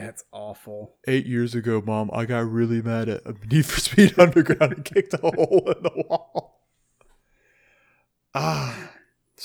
That's 0.00 0.24
awful. 0.32 0.94
Eight 1.06 1.26
years 1.26 1.54
ago, 1.54 1.82
Mom, 1.84 2.10
I 2.12 2.24
got 2.24 2.48
really 2.50 2.80
mad 2.82 3.08
at 3.08 3.24
Need 3.50 3.66
for 3.66 3.80
Speed 3.80 4.14
Underground 4.18 4.72
and 4.72 4.84
kicked 4.84 5.12
a 5.14 5.18
hole 5.18 5.72
in 5.76 5.82
the 5.82 6.04
wall. 6.08 6.60
Ah. 8.34 8.90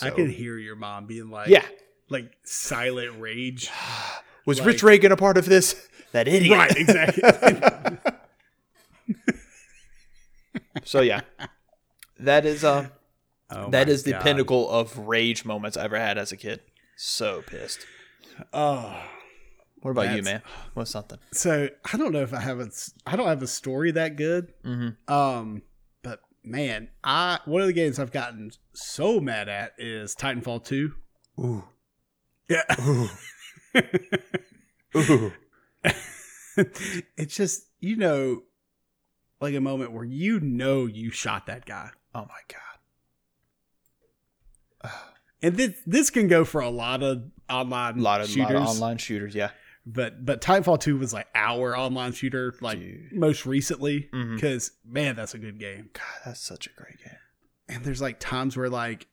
I 0.01 0.09
so- 0.09 0.11
could 0.15 0.29
hear 0.29 0.57
your 0.57 0.75
mom 0.75 1.05
being 1.07 1.29
like, 1.29 1.47
Yeah. 1.49 1.65
like 2.09 2.31
silent 2.43 3.19
rage. 3.19 3.69
Was 4.45 4.59
Like- 4.59 4.67
Rich 4.67 4.83
Reagan 4.83 5.11
a 5.11 5.17
part 5.17 5.37
of 5.37 5.45
this? 5.45 5.87
That 6.11 6.27
idiot. 6.27 6.57
right. 6.57 6.75
Exactly. 6.77 7.23
So 10.85 11.01
yeah. 11.01 11.21
That 12.19 12.45
is 12.45 12.63
uh 12.63 12.87
Oh 13.49 13.69
that 13.69 13.87
is 13.89 14.03
the 14.03 14.11
God. 14.13 14.21
pinnacle 14.23 14.69
of 14.69 14.97
rage 14.97 15.45
moments 15.45 15.77
I 15.77 15.83
ever 15.85 15.97
had 15.97 16.17
as 16.17 16.31
a 16.31 16.37
kid. 16.37 16.61
So 16.97 17.41
pissed. 17.45 17.85
Oh. 18.53 18.99
What 19.83 19.91
about 19.91 20.15
you, 20.15 20.23
man? 20.23 20.41
What's 20.75 20.91
something? 20.91 21.19
So 21.33 21.67
I 21.93 21.97
don't 21.97 22.13
know 22.13 22.21
if 22.21 22.33
I 22.33 22.39
have 22.39 22.61
a, 22.61 22.69
I 23.05 23.17
don't 23.17 23.27
have 23.27 23.43
a 23.43 23.47
story 23.47 23.91
that 23.91 24.15
good. 24.15 24.53
Mm-hmm. 24.65 25.13
Um, 25.13 25.61
but 26.01 26.21
man, 26.41 26.87
I 27.03 27.39
one 27.43 27.59
of 27.61 27.67
the 27.67 27.73
games 27.73 27.99
I've 27.99 28.13
gotten 28.13 28.51
so 28.73 29.19
mad 29.19 29.49
at 29.49 29.73
is 29.77 30.15
Titanfall 30.15 30.63
two. 30.63 30.93
Ooh. 31.37 31.65
Yeah. 32.49 32.63
Ooh. 32.79 33.09
Ooh. 34.95 35.33
it's 37.17 37.35
just 37.35 37.63
you 37.81 37.97
know, 37.97 38.43
like 39.41 39.53
a 39.55 39.59
moment 39.61 39.91
where 39.91 40.05
you 40.05 40.39
know 40.39 40.85
you 40.85 41.11
shot 41.11 41.45
that 41.47 41.65
guy, 41.65 41.89
Oh 42.15 42.21
my 42.21 42.57
god. 44.83 44.91
and 45.41 45.57
this 45.57 45.73
this 45.85 46.09
can 46.09 46.29
go 46.29 46.45
for 46.45 46.61
a 46.61 46.69
lot 46.69 47.03
of 47.03 47.23
online 47.49 47.97
A 47.99 48.01
lot 48.01 48.21
of, 48.21 48.29
shooters. 48.29 48.53
lot 48.53 48.61
of 48.61 48.67
online 48.69 48.97
shooters, 48.97 49.35
yeah. 49.35 49.49
But 49.85 50.25
but 50.25 50.41
Titanfall 50.41 50.79
two 50.79 50.97
was 50.97 51.13
like 51.13 51.27
our 51.35 51.77
online 51.77 52.13
shooter, 52.13 52.53
like 52.61 52.79
Dude. 52.79 53.11
most 53.11 53.45
recently, 53.45 54.09
because 54.11 54.71
man, 54.85 55.15
that's 55.15 55.33
a 55.33 55.37
good 55.39 55.59
game. 55.59 55.89
God, 55.93 56.03
that's 56.25 56.39
such 56.39 56.67
a 56.67 56.69
great 56.81 56.99
game. 56.99 57.17
and 57.67 57.83
there's 57.83 58.01
like 58.01 58.19
times 58.19 58.55
where 58.55 58.69
like 58.69 59.07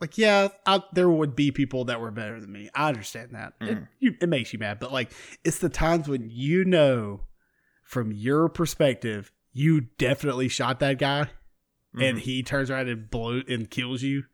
like 0.00 0.16
yeah 0.16 0.48
I, 0.66 0.82
there 0.92 1.10
would 1.10 1.34
be 1.36 1.50
people 1.50 1.84
that 1.86 2.00
were 2.00 2.10
better 2.10 2.40
than 2.40 2.50
me 2.50 2.68
i 2.74 2.88
understand 2.88 3.30
that 3.32 3.52
it, 3.60 3.76
Mhm. 3.78 3.88
you, 4.00 4.14
it 4.20 4.28
makes 4.30 4.52
you 4.52 4.58
mad 4.58 4.78
but 4.80 4.92
like 4.92 5.12
it's 5.44 5.58
the 5.58 5.68
times 5.68 6.08
when 6.08 6.28
you 6.30 6.64
know 6.64 7.26
from 7.84 8.10
your 8.10 8.48
perspective 8.48 9.30
you 9.52 9.82
definitely 9.98 10.48
shot 10.48 10.80
that 10.80 10.98
guy 10.98 11.28
and 11.94 12.16
Mhm. 12.16 12.20
he 12.20 12.42
turns 12.42 12.70
around 12.70 12.88
and 12.88 13.10
blow 13.10 13.42
and 13.46 13.70
kills 13.70 14.02
you 14.02 14.24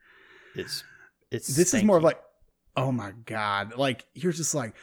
it's 0.54 0.84
it's 1.32 1.48
this 1.56 1.74
is 1.74 1.82
more 1.82 1.96
of 1.98 2.04
like 2.04 2.20
oh 2.76 2.92
my 2.92 3.12
god 3.24 3.76
like 3.76 4.06
you're 4.14 4.32
just 4.32 4.54
like 4.54 4.74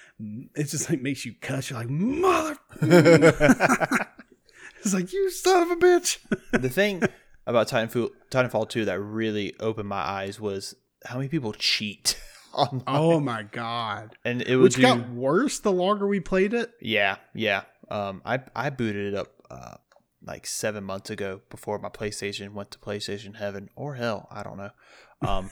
it 0.55 0.63
just 0.65 0.89
like 0.89 1.01
makes 1.01 1.25
you 1.25 1.33
cuss 1.41 1.69
you're 1.69 1.79
like 1.79 1.89
mother 1.89 2.57
it's 4.79 4.93
like 4.93 5.13
you 5.13 5.29
son 5.29 5.63
of 5.63 5.71
a 5.71 5.75
bitch 5.75 6.17
the 6.51 6.69
thing 6.69 7.01
about 7.45 7.67
Titanfall 7.67 8.09
Titanfall 8.31 8.69
2 8.69 8.85
that 8.85 8.99
really 8.99 9.53
opened 9.59 9.89
my 9.89 10.01
eyes 10.01 10.39
was 10.39 10.75
how 11.05 11.17
many 11.17 11.27
people 11.29 11.53
cheat 11.53 12.19
online. 12.53 12.83
oh 12.87 13.19
my 13.19 13.43
god 13.43 14.15
and 14.25 14.41
it 14.41 14.55
would 14.57 14.73
do 14.73 14.81
got 14.81 15.09
worse 15.09 15.59
the 15.59 15.71
longer 15.71 16.07
we 16.07 16.19
played 16.19 16.53
it 16.53 16.71
Yeah, 16.81 17.17
yeah. 17.33 17.63
Um, 17.89 18.21
I 18.25 18.39
I 18.55 18.69
booted 18.69 19.13
it 19.13 19.15
up 19.15 19.33
uh, 19.51 19.75
like 20.25 20.47
seven 20.47 20.83
months 20.85 21.09
ago 21.09 21.41
before 21.49 21.77
my 21.79 21.89
PlayStation 21.89 22.53
went 22.53 22.71
to 22.71 22.79
PlayStation 22.79 23.35
Heaven 23.35 23.69
or 23.75 23.95
Hell. 23.95 24.27
I 24.31 24.41
don't 24.41 24.57
know. 24.57 24.71
Um, 25.21 25.49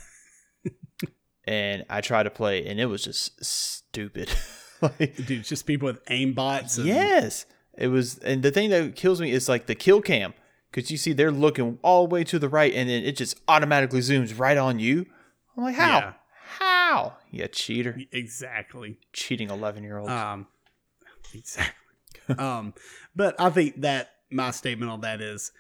and 1.52 1.86
I 1.90 2.02
tried 2.02 2.24
to 2.24 2.30
play, 2.30 2.66
and 2.66 2.80
it 2.80 2.86
was 2.86 3.04
just 3.04 3.44
stupid. 3.44 4.30
like, 4.82 5.16
dude, 5.26 5.44
just 5.44 5.66
people 5.66 5.86
with 5.88 6.00
aim 6.10 6.34
bots. 6.34 6.78
And, 6.78 6.88
yes, 6.88 7.46
it 7.78 7.88
was. 7.88 8.18
And 8.20 8.42
the 8.44 8.52
thing 8.52 8.70
that 8.70 8.96
kills 8.96 9.20
me 9.22 9.32
is 9.32 9.50
like 9.50 9.66
the 9.66 9.76
kill 9.76 10.02
cam, 10.02 10.34
because 10.72 10.90
you 10.90 10.98
see 10.98 11.14
they're 11.14 11.32
looking 11.32 11.78
all 11.82 12.08
the 12.08 12.14
way 12.14 12.24
to 12.24 12.40
the 12.40 12.50
right, 12.50 12.74
and 12.74 12.90
then 12.90 13.04
it 13.04 13.18
just 13.18 13.40
automatically 13.48 14.00
zooms 14.00 14.38
right 14.40 14.58
on 14.58 14.80
you. 14.80 15.06
I'm 15.58 15.64
like, 15.64 15.76
how? 15.76 15.98
Yeah. 16.00 16.14
How? 16.60 17.18
You 17.30 17.48
cheater, 17.48 17.98
exactly. 18.12 18.98
cheating 19.14 19.50
eleven 19.50 19.84
year 19.84 19.98
olds. 19.98 20.12
Um, 20.12 20.48
exactly. 21.34 21.74
um, 22.38 22.74
but 23.16 23.40
I 23.40 23.50
think 23.50 23.82
that 23.82 24.12
my 24.32 24.52
statement 24.52 24.92
on 24.92 25.02
that 25.02 25.22
is 25.22 25.52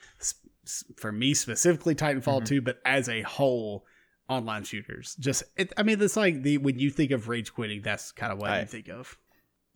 for 0.97 1.11
me 1.11 1.33
specifically 1.33 1.95
Titanfall 1.95 2.41
Mhm. 2.41 2.45
2, 2.45 2.61
but 2.61 2.79
as 2.85 3.09
a 3.09 3.21
whole, 3.23 3.85
online 4.31 4.63
shooters. 4.63 5.15
Just, 5.19 5.43
it, 5.57 5.71
I 5.77 5.83
mean, 5.83 6.01
it's 6.01 6.15
like 6.17 6.41
the 6.43 6.57
when 6.57 6.79
you 6.79 6.89
think 6.89 7.11
of 7.11 7.27
rage 7.27 7.53
quitting, 7.53 7.81
that's 7.81 8.11
kind 8.11 8.31
of 8.31 8.39
what 8.39 8.49
I- 8.51 8.61
you 8.61 8.65
think 8.65 8.87
of. 8.89 9.17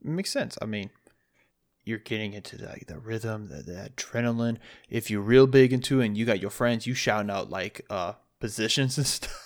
makes 0.02 0.32
sense. 0.32 0.58
I 0.62 0.66
mean, 0.66 0.90
you're 1.84 2.00
getting 2.00 2.34
into 2.34 2.58
the, 2.58 2.80
the 2.88 2.98
rhythm, 2.98 3.48
the, 3.50 3.62
the 3.62 3.90
adrenaline. 3.90 4.58
If 4.90 5.12
you're 5.12 5.22
real 5.22 5.46
big 5.48 5.72
into 5.74 6.00
it 6.02 6.06
and 6.08 6.18
you 6.18 6.26
got 6.26 6.40
your 6.40 6.50
friends, 6.50 6.88
you 6.88 6.94
shouting 6.96 7.30
out 7.30 7.50
like 7.50 7.86
uh 7.90 8.14
positions 8.40 8.98
and 8.98 9.06
stuff. 9.18 9.42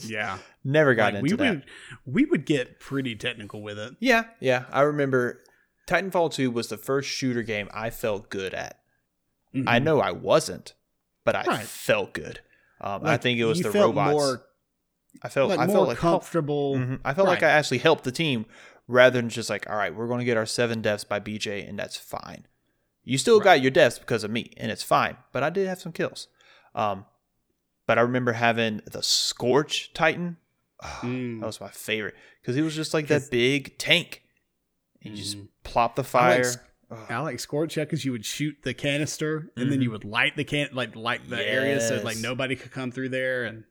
Yeah, 0.00 0.38
Never 0.64 0.94
got 0.94 1.14
Like, 1.14 1.22
into 1.22 1.36
we 1.36 1.44
that. 1.44 1.50
would 1.54 1.64
we 2.04 2.24
would 2.24 2.44
get 2.44 2.80
pretty 2.80 3.14
technical 3.14 3.62
with 3.62 3.78
it. 3.78 3.94
Yeah, 4.00 4.24
yeah. 4.40 4.64
I 4.70 4.82
remember 4.82 5.40
Titanfall 5.86 6.32
2 6.34 6.50
was 6.50 6.68
the 6.68 6.76
first 6.76 7.08
shooter 7.08 7.42
game 7.42 7.68
I 7.72 7.90
felt 7.90 8.28
good 8.28 8.52
at. 8.52 8.80
I 9.54 9.78
Mhm. 9.78 9.84
know 9.84 10.00
I 10.00 10.10
wasn't, 10.10 10.74
but 11.24 11.34
I 11.36 11.44
Right. 11.44 11.64
felt 11.64 12.12
good. 12.12 12.40
Um, 12.80 13.04
I 13.04 13.16
think 13.16 13.38
it 13.38 13.44
was 13.44 13.60
the 13.60 13.70
robots. 13.70 14.12
More, 14.12 14.42
I 15.22 15.28
felt 15.28 15.50
like 15.50 15.58
I 15.58 15.66
felt 15.66 15.88
like 15.88 15.98
comfortable. 15.98 16.76
Mhm. 16.76 17.00
I 17.04 17.14
felt 17.14 17.26
like 17.28 17.42
I 17.42 17.50
actually 17.50 17.78
helped 17.78 18.04
the 18.04 18.12
team 18.12 18.46
rather 18.86 19.18
than 19.20 19.28
just 19.28 19.50
like, 19.50 19.68
all 19.68 19.76
right, 19.76 19.94
we're 19.94 20.06
going 20.06 20.18
to 20.20 20.24
get 20.24 20.36
our 20.36 20.46
seven 20.46 20.82
deaths 20.82 21.04
by 21.04 21.18
BJ, 21.18 21.66
and 21.68 21.78
that's 21.78 21.96
fine. 21.96 22.46
You 23.04 23.18
still 23.18 23.40
got 23.40 23.60
your 23.60 23.70
deaths 23.70 23.98
because 23.98 24.24
of 24.24 24.30
me, 24.30 24.52
and 24.56 24.70
it's 24.70 24.82
fine. 24.82 25.16
But 25.32 25.42
I 25.42 25.50
did 25.50 25.68
have 25.68 25.80
some 25.80 25.92
kills. 25.92 26.28
Um, 26.74 27.06
but 27.86 27.98
I 27.98 28.02
remember 28.02 28.32
having 28.32 28.82
the 28.84 29.02
Scorch 29.02 29.92
Titan. 29.94 30.36
Mm. 30.82 31.40
That 31.40 31.46
was 31.46 31.60
my 31.60 31.70
favorite 31.70 32.14
because 32.42 32.56
it 32.56 32.62
was 32.62 32.74
just 32.74 32.92
like 32.92 33.06
that 33.08 33.30
big 33.30 33.78
tank. 33.78 34.22
And 35.02 35.16
you 35.16 35.22
just 35.22 35.38
plop 35.62 35.94
the 35.94 36.02
I 36.02 36.04
fire. 36.04 36.52
Like, 36.90 37.10
I 37.10 37.18
like 37.18 37.40
because 37.72 38.04
you 38.04 38.12
would 38.12 38.24
shoot 38.24 38.56
the 38.62 38.74
canister 38.74 39.50
and 39.56 39.70
then 39.70 39.80
you 39.80 39.88
mm-hmm. 39.88 39.92
would 39.92 40.04
light 40.04 40.36
the 40.36 40.44
can 40.44 40.68
like 40.72 40.94
light 40.94 41.28
the 41.28 41.48
area 41.48 41.80
so 41.80 42.00
like 42.02 42.18
nobody 42.18 42.54
could 42.54 42.70
come 42.70 42.92
through 42.92 43.08
there 43.08 43.44
and 43.44 43.64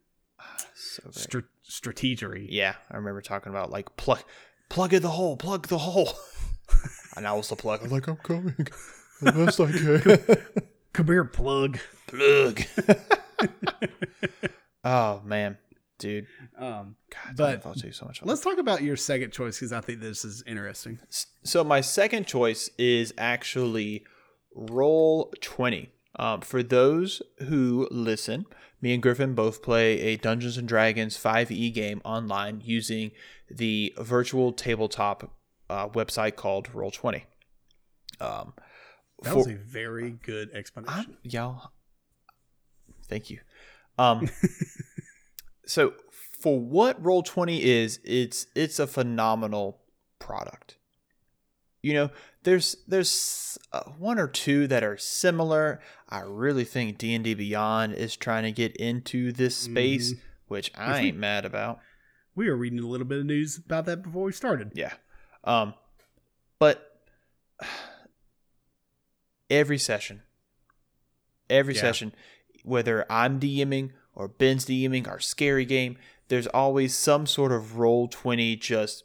so 0.74 1.04
str- 1.12 1.40
strategery. 1.70 2.48
Yeah, 2.50 2.76
I 2.92 2.98
remember 2.98 3.22
talking 3.22 3.52
about 3.52 3.72
like 3.72 3.96
plug, 3.98 4.24
plug 4.70 4.94
in 4.94 5.02
the 5.02 5.10
hole, 5.10 5.38
plug 5.38 5.68
the 5.68 5.78
hole. 5.78 6.14
and 7.16 7.28
I 7.28 7.34
was 7.34 7.50
the 7.50 7.56
plug. 7.56 7.82
I'm 7.84 7.90
like, 7.90 8.08
I'm 8.08 8.18
coming, 8.18 8.68
the 9.22 9.32
best 9.32 9.60
I 9.60 9.72
can. 9.72 10.64
Come 10.94 11.08
here, 11.08 11.26
plug. 11.26 11.80
plug. 12.08 12.62
oh 14.84 15.22
man, 15.26 15.58
dude. 15.98 16.28
Um, 16.58 16.96
God, 17.36 17.62
But 17.64 17.78
so 17.94 18.06
much. 18.06 18.20
Fun. 18.20 18.28
let's 18.30 18.42
talk 18.42 18.58
about 18.58 18.82
your 18.82 18.96
second 18.98 19.32
choice 19.32 19.58
because 19.60 19.72
I 19.74 19.82
think 19.82 20.00
this 20.02 20.26
is 20.26 20.44
interesting. 20.46 21.00
So 21.44 21.64
my 21.64 21.82
second 21.82 22.28
choice 22.28 22.70
is 22.78 23.14
actually 23.18 24.06
Roll 24.54 25.34
Twenty. 25.42 25.92
Um, 26.18 26.42
for 26.42 26.64
those 26.64 27.22
who 27.40 27.88
listen, 27.92 28.46
me 28.82 28.94
and 28.94 29.04
Griffin 29.04 29.36
both 29.36 29.62
play 29.62 30.00
a 30.00 30.16
Dungeons 30.16 30.58
and 30.58 30.66
Dragons 30.68 31.18
5e 31.18 31.74
game 31.74 32.02
online 32.06 32.62
using 32.64 33.12
the 33.50 33.94
virtual 34.00 34.54
tabletop 34.54 35.36
uh, 35.70 35.90
website 35.90 36.36
called 36.38 36.74
Roll 36.74 36.92
Twenty. 36.92 37.26
Um, 38.22 38.54
That 39.24 39.32
for- 39.32 39.38
was 39.40 39.48
a 39.48 39.56
very 39.56 40.12
good 40.12 40.52
explanation. 40.54 40.94
I'm, 41.12 41.18
y'all. 41.24 41.72
Thank 43.10 43.30
you. 43.30 43.40
Um, 43.98 44.30
so 45.66 45.94
for 46.40 46.60
what 46.60 47.04
Roll 47.04 47.24
Twenty 47.24 47.64
is, 47.64 48.00
it's 48.04 48.48
it's 48.56 48.80
a 48.80 48.88
phenomenal 48.88 49.82
product. 50.20 50.78
You 51.82 51.94
know, 51.94 52.10
there's 52.44 52.76
there's 52.88 53.58
uh, 53.72 53.84
one 53.98 54.18
or 54.20 54.28
two 54.28 54.68
that 54.68 54.84
are 54.84 54.98
similar. 54.98 55.80
I 56.10 56.22
really 56.22 56.64
think 56.64 56.98
D 56.98 57.14
and 57.14 57.24
D 57.24 57.34
Beyond 57.34 57.94
is 57.94 58.16
trying 58.16 58.44
to 58.44 58.52
get 58.52 58.76
into 58.78 59.32
this 59.32 59.56
space, 59.56 60.14
which 60.48 60.72
I 60.76 61.02
we- 61.02 61.08
ain't 61.10 61.18
mad 61.18 61.46
about. 61.46 61.80
we 62.36 62.50
were 62.50 62.56
reading 62.56 62.80
a 62.80 62.88
little 62.88 63.06
bit 63.08 63.20
of 63.20 63.26
news 63.26 63.58
about 63.58 63.86
that 63.86 64.02
before 64.04 64.24
we 64.24 64.32
started. 64.32 64.72
Yeah. 64.76 64.94
Um, 65.44 65.74
but 66.60 67.02
every 69.50 69.78
session, 69.78 70.22
every 71.50 71.76
Yeah. 71.76 71.82
session, 71.82 72.14
whether 72.64 73.06
I'm 73.12 73.40
DMing 73.40 73.92
or 74.16 74.28
Ben's 74.28 74.66
DMing 74.66 75.08
our 75.08 75.20
scary 75.20 75.66
game, 75.66 75.98
there's 76.28 76.48
always 76.48 76.96
some 76.96 77.26
sort 77.26 77.52
of 77.52 77.78
roll 77.78 78.08
twenty 78.08 78.56
just 78.56 79.04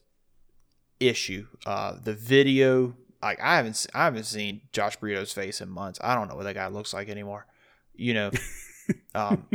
issue. 0.98 1.46
Uh, 1.66 1.96
the 2.02 2.14
video, 2.14 2.94
like 3.22 3.40
I 3.40 3.56
haven't, 3.56 3.86
I 3.94 4.04
haven't 4.04 4.24
seen 4.24 4.62
Josh 4.72 4.98
Burrito's 4.98 5.32
face 5.32 5.60
in 5.60 5.68
months. 5.68 5.98
I 6.02 6.14
don't 6.14 6.28
know 6.28 6.36
what 6.36 6.44
that 6.44 6.54
guy 6.54 6.68
looks 6.68 6.94
like 6.94 7.08
anymore. 7.08 7.46
You 7.94 8.14
know, 8.14 8.30
um, 9.14 9.46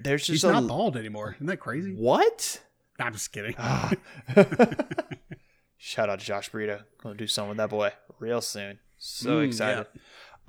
there's 0.00 0.26
He's 0.26 0.42
just 0.42 0.50
a 0.50 0.52
not 0.52 0.66
bald 0.66 0.96
anymore. 0.96 1.34
Isn't 1.36 1.46
that 1.46 1.58
crazy? 1.58 1.94
what? 1.94 2.60
I'm 2.98 3.12
just 3.12 3.30
kidding. 3.32 3.54
Ah. 3.58 3.92
Shout 5.76 6.08
out 6.08 6.18
to 6.18 6.24
Josh 6.24 6.50
Burrito. 6.50 6.82
Gonna 7.02 7.14
do 7.14 7.26
something 7.26 7.50
with 7.50 7.58
that 7.58 7.70
boy 7.70 7.92
real 8.18 8.40
soon. 8.40 8.78
So 8.98 9.40
Mm, 9.40 9.46
excited. 9.46 9.86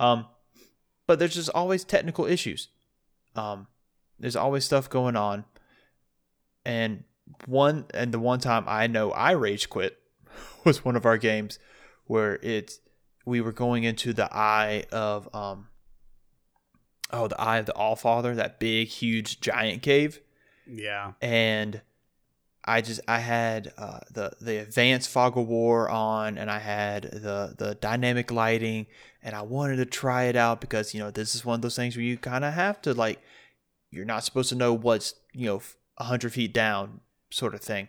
Um, 0.00 0.26
but 1.06 1.18
there's 1.18 1.34
just 1.34 1.50
always 1.50 1.84
technical 1.84 2.24
issues. 2.24 2.68
Um, 3.36 3.66
there's 4.18 4.36
always 4.36 4.64
stuff 4.64 4.88
going 4.88 5.16
on. 5.16 5.44
And 6.64 7.04
one 7.46 7.86
and 7.94 8.12
the 8.12 8.18
one 8.18 8.40
time 8.40 8.64
I 8.66 8.86
know 8.86 9.10
I 9.12 9.32
rage 9.32 9.68
quit 9.70 9.98
was 10.64 10.84
one 10.84 10.96
of 10.96 11.06
our 11.06 11.18
games 11.18 11.58
where 12.06 12.38
it's 12.42 12.80
we 13.24 13.40
were 13.40 13.52
going 13.52 13.84
into 13.84 14.12
the 14.12 14.28
eye 14.34 14.84
of 14.90 15.34
um 15.34 15.68
oh 17.12 17.28
the 17.28 17.40
eye 17.40 17.58
of 17.58 17.66
the 17.66 17.74
All 17.74 17.96
Father, 17.96 18.34
that 18.34 18.58
big 18.58 18.88
huge 18.88 19.40
giant 19.40 19.82
cave 19.82 20.20
yeah. 20.68 21.12
and 21.20 21.80
I 22.64 22.82
just 22.82 23.00
I 23.08 23.18
had 23.18 23.72
uh, 23.78 24.00
the 24.12 24.32
the 24.40 24.58
advanced 24.58 25.08
fog 25.08 25.38
of 25.38 25.48
war 25.48 25.88
on, 25.88 26.36
and 26.36 26.50
I 26.50 26.58
had 26.58 27.04
the 27.04 27.54
the 27.56 27.76
dynamic 27.76 28.30
lighting, 28.30 28.86
and 29.22 29.34
I 29.34 29.42
wanted 29.42 29.76
to 29.76 29.86
try 29.86 30.24
it 30.24 30.36
out 30.36 30.60
because 30.60 30.92
you 30.92 31.00
know 31.00 31.10
this 31.10 31.34
is 31.34 31.46
one 31.46 31.54
of 31.54 31.62
those 31.62 31.76
things 31.76 31.96
where 31.96 32.04
you 32.04 32.18
kind 32.18 32.44
of 32.44 32.52
have 32.52 32.82
to 32.82 32.92
like 32.92 33.20
you're 33.90 34.04
not 34.04 34.24
supposed 34.24 34.48
to 34.50 34.54
know 34.54 34.72
what's 34.72 35.14
you 35.32 35.46
know 35.46 35.62
a 35.96 36.04
hundred 36.04 36.32
feet 36.32 36.52
down 36.52 37.00
sort 37.30 37.54
of 37.54 37.60
thing, 37.60 37.88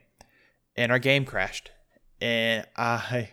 and 0.76 0.92
our 0.92 1.00
game 1.00 1.26
crashed, 1.26 1.72
and 2.22 2.66
I 2.76 3.30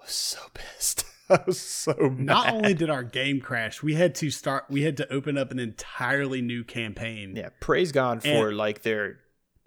was 0.00 0.10
so 0.10 0.40
pissed. 0.54 1.04
I 1.30 1.40
was 1.46 1.60
so 1.60 1.94
mad. 1.98 2.18
Not 2.20 2.52
only 2.54 2.72
did 2.72 2.88
our 2.88 3.02
game 3.02 3.40
crash, 3.40 3.82
we 3.82 3.94
had 3.94 4.14
to 4.16 4.30
start. 4.30 4.64
We 4.70 4.82
had 4.82 4.96
to 4.96 5.12
open 5.12 5.36
up 5.36 5.50
an 5.50 5.58
entirely 5.58 6.40
new 6.40 6.64
campaign. 6.64 7.34
Yeah, 7.36 7.50
praise 7.60 7.92
God 7.92 8.22
for 8.22 8.52
like 8.52 8.82
their 8.82 9.18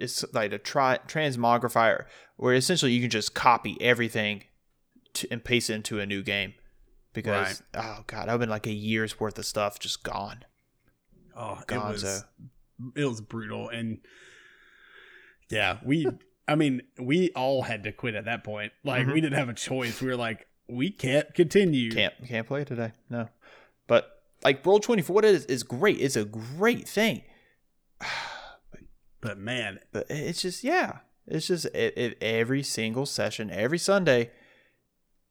it's 0.01 0.26
like 0.34 0.51
a 0.51 0.57
tri- 0.57 0.99
transmogrifier 1.07 2.05
where 2.38 2.55
essentially 2.55 2.91
you 2.91 3.01
can 3.01 3.11
just 3.11 3.36
copy 3.36 3.78
everything 3.80 4.43
to, 5.13 5.28
and 5.32 5.43
paste 5.43 5.69
it 5.69 5.76
into 5.76 5.99
a 5.99 6.05
new 6.05 6.24
game. 6.24 6.55
Because 7.13 7.61
oh 7.76 8.03
god, 8.07 8.30
I've 8.30 8.39
been 8.39 8.49
like 8.49 8.67
a 8.67 8.74
year's 8.74 9.19
worth 9.19 9.38
of 9.38 9.45
stuff 9.45 9.80
just 9.80 10.03
gone. 10.03 10.45
Oh, 11.36 11.60
it 11.70 11.76
was 11.78 12.26
it 12.96 13.06
was 13.06 13.22
brutal, 13.22 13.70
and 13.70 14.00
yeah, 15.50 15.78
we. 15.84 16.08
I 16.48 16.56
mean, 16.56 16.82
we 17.00 17.30
all 17.36 17.62
had 17.62 17.84
to 17.84 17.92
quit 17.94 18.16
at 18.16 18.26
that 18.26 18.44
point. 18.44 18.74
Like, 18.84 19.06
Mhm. 19.06 19.14
we 19.14 19.22
didn't 19.22 19.38
have 19.38 19.48
a 19.48 19.54
choice. 19.54 20.02
We 20.02 20.08
were 20.08 20.18
like, 20.18 20.48
we 20.68 20.90
can't 20.90 21.34
continue. 21.34 21.92
Can't 21.92 22.14
can't 22.28 22.46
play 22.48 22.66
today. 22.66 22.92
No. 23.10 23.30
But 23.88 24.22
like 24.44 24.66
Roll 24.66 24.80
Twenty 24.80 25.02
for 25.02 25.14
what 25.14 25.24
it 25.24 25.34
is 25.36 25.46
is 25.46 25.64
great. 25.64 26.00
It's 26.02 26.16
a 26.16 26.26
great 26.26 26.90
thing. 26.90 27.22
But 29.22 29.38
man, 29.38 29.80
But 29.92 30.08
it's 30.10 30.42
just 30.42 30.64
yeah, 30.64 31.00
it's 31.28 31.48
just 31.48 31.66
it, 31.68 31.94
it, 31.96 32.18
every 32.22 32.64
single 32.64 33.06
session, 33.06 33.52
every 33.52 33.78
Sunday, 33.78 34.32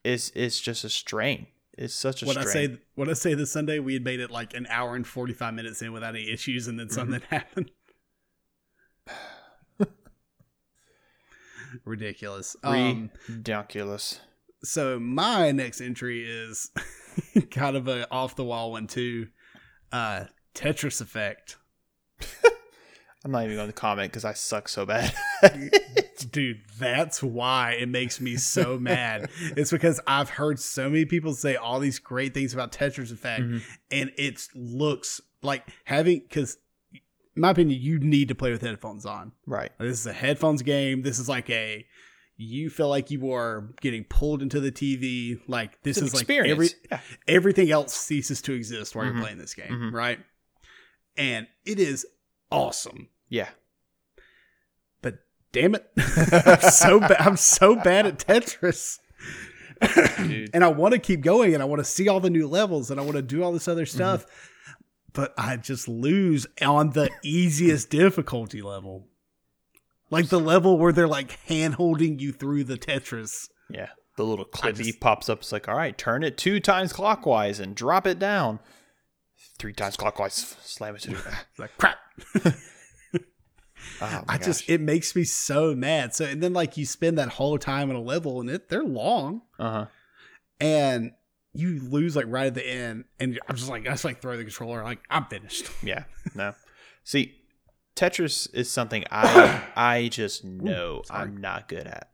is 0.05 0.31
is 0.31 0.61
just 0.61 0.85
a 0.85 0.89
strain. 0.89 1.49
It's 1.81 1.95
such 1.95 2.22
a 2.22 2.26
when 2.26 2.37
I 2.37 2.45
say 2.45 2.78
when 2.95 3.09
I 3.09 3.14
say 3.14 3.33
this 3.35 3.51
Sunday, 3.51 3.78
we 3.78 3.95
had 3.95 4.05
made 4.05 4.20
it 4.20 4.31
like 4.31 4.53
an 4.55 4.66
hour 4.68 4.95
and 4.95 5.07
forty 5.07 5.33
five 5.33 5.55
minutes 5.55 5.81
in 5.81 5.93
without 5.93 6.14
any 6.14 6.31
issues, 6.31 6.68
and 6.68 6.78
then 6.78 6.89
Mm-hmm. 6.89 6.95
something 6.95 7.22
happened. 7.31 7.70
Ridiculous. 11.85 12.57
Um, 12.64 13.11
ridiculous. 13.28 14.20
so 14.64 14.99
my 14.99 15.53
next 15.53 15.81
entry 15.81 16.24
is 16.28 16.70
kind 17.51 17.76
of 17.76 17.87
a 17.89 18.11
off 18.12 18.35
the 18.37 18.45
wall 18.45 18.72
one 18.72 18.87
too. 18.87 19.28
Uh, 19.93 20.24
Tetris 20.55 21.01
Effect. 21.01 21.57
I'm 23.25 23.31
not 23.33 23.45
even 23.45 23.57
going 23.57 23.68
to 23.68 23.73
comment 23.75 24.11
because 24.11 24.25
I 24.25 24.33
suck 24.33 24.68
so 24.68 24.87
bad. 24.87 25.12
Dude, 26.31 26.61
that's 26.79 27.23
why 27.23 27.73
it 27.73 27.89
makes 27.89 28.21
me 28.21 28.37
so 28.37 28.79
mad. 28.81 29.29
It's 29.57 29.71
because 29.71 30.01
I've 30.07 30.31
heard 30.31 30.59
so 30.59 30.89
many 30.89 31.05
people 31.05 31.35
say 31.35 31.57
all 31.57 31.81
these 31.81 31.99
great 31.99 32.33
things 32.35 32.55
about 32.55 32.73
Tetris 32.73 33.12
Effect, 33.12 33.43
Mhm. 33.43 33.62
and 33.91 34.11
it 34.16 34.47
looks 34.55 35.21
like 35.43 35.66
having 35.85 36.21
because, 36.21 36.57
in 36.93 37.01
my 37.43 37.51
opinion, 37.51 37.81
you 37.81 37.99
need 37.99 38.29
to 38.29 38.35
play 38.35 38.51
with 38.53 38.62
headphones 38.62 39.05
on. 39.07 39.33
right. 39.47 39.71
This 39.79 40.01
is 40.01 40.07
a 40.07 40.12
headphones 40.14 40.62
game. 40.62 41.03
This 41.03 41.18
is 41.18 41.29
like 41.29 41.49
a 41.51 41.87
you 42.43 42.71
feel 42.71 42.89
like 42.89 43.11
you 43.11 43.33
are 43.33 43.68
getting 43.83 44.05
pulled 44.05 44.41
into 44.41 44.61
the 44.61 44.73
TV. 44.73 45.39
Like 45.47 45.83
this 45.83 45.99
is 45.99 46.14
like 46.14 46.31
every 46.31 46.71
yeah. 46.91 47.01
everything 47.29 47.71
else 47.71 47.95
ceases 47.95 48.41
to 48.43 48.55
exist 48.55 48.95
while 48.97 49.05
Mhm. 49.05 49.12
you're 49.12 49.23
playing 49.23 49.39
this 49.39 49.53
game, 49.53 49.68
Mhm. 49.73 49.93
right? 49.93 50.18
And 51.18 51.47
it 51.66 51.79
is 51.79 52.07
awesome. 52.51 53.09
Yeah. 53.29 53.49
But 55.03 55.19
damn 55.53 55.75
it, 55.75 55.87
I'm 55.97 56.71
so 56.71 57.01
bad. 57.01 57.17
I'm 57.21 57.37
so 57.37 57.77
bad 57.77 58.07
at 58.07 58.19
Tetris. 58.19 58.99
And 60.53 60.63
I 60.63 60.69
want 60.69 60.93
to 60.93 60.99
keep 61.01 61.23
going, 61.23 61.55
and 61.55 61.63
I 61.63 61.67
want 61.67 61.81
to 61.81 61.85
see 61.85 62.09
all 62.09 62.21
the 62.21 62.29
new 62.31 62.47
levels, 62.47 62.91
and 62.91 63.01
I 63.01 63.03
want 63.03 63.17
to 63.17 63.23
do 63.23 63.43
all 63.43 63.53
this 63.53 63.63
Mm-hmm. 63.63 63.71
other 63.73 63.87
stuff. 63.87 64.27
But 65.13 65.35
I 65.39 65.57
just 65.57 65.89
lose 65.89 66.47
on 66.63 66.91
the 66.91 67.11
easiest 67.25 67.91
difficulty 67.91 68.63
level, 68.63 69.09
like 70.11 70.29
the 70.29 70.39
level 70.39 70.79
where 70.79 70.93
they're 70.93 71.09
like 71.09 71.33
hand 71.47 71.75
holding 71.75 72.19
you 72.21 72.33
through 72.33 72.65
the 72.65 72.77
Tetris. 72.77 73.49
Yeah. 73.71 73.89
The 74.17 74.25
little 74.25 74.45
clippy 74.45 74.85
just- 74.85 75.01
pops 75.01 75.29
up. 75.29 75.39
It's 75.41 75.51
like, 75.53 75.69
all 75.69 75.75
right, 75.77 75.97
turn 75.97 76.23
it 76.23 76.37
two 76.37 76.61
times 76.61 76.93
clockwise 76.93 77.59
and 77.59 77.75
drop 77.75 78.07
it 78.07 78.19
down. 78.19 78.61
Three 79.59 79.72
times 79.72 79.97
clockwise, 79.97 80.34
slam 80.62 80.95
it 80.97 81.03
to 81.03 81.11
the. 81.11 81.34
Like 81.59 81.76
crap. 81.76 81.99
Oh, 84.03 84.24
I 84.28 84.38
just 84.38 84.68
it 84.68 84.80
makes 84.80 85.14
me 85.14 85.24
so 85.24 85.74
mad. 85.74 86.14
So 86.14 86.24
and 86.24 86.43
then 86.43 86.53
like 86.53 86.76
you 86.76 86.86
spend 86.86 87.18
that 87.18 87.28
whole 87.28 87.59
time 87.59 87.91
on 87.91 87.97
a 87.97 88.01
level 88.01 88.41
and 88.41 88.49
it 88.49 88.68
they're 88.68 88.82
long 88.82 89.43
uh-huh. 89.59 89.86
and 90.59 91.12
you 91.53 91.80
lose 91.80 92.16
like 92.16 92.26
right 92.28 92.47
at 92.47 92.55
the 92.55 92.66
end 92.66 93.05
and 93.18 93.38
I'm 93.49 93.57
just 93.57 93.68
like 93.68 93.86
I 93.86 93.91
just 93.91 94.05
like 94.05 94.20
throw 94.20 94.36
the 94.36 94.45
controller 94.45 94.82
like 94.82 95.01
I'm 95.11 95.26
finished. 95.26 95.70
Yeah. 95.82 96.05
No. 96.34 96.55
See, 97.05 97.36
Tetris 97.97 98.53
is 98.55 98.70
something 98.70 99.05
I 99.11 99.62
I 99.76 100.09
just 100.09 100.45
know 100.45 101.03
sorry. 101.05 101.22
I'm 101.22 101.36
not 101.38 101.68
good 101.68 101.86
at. 101.86 102.11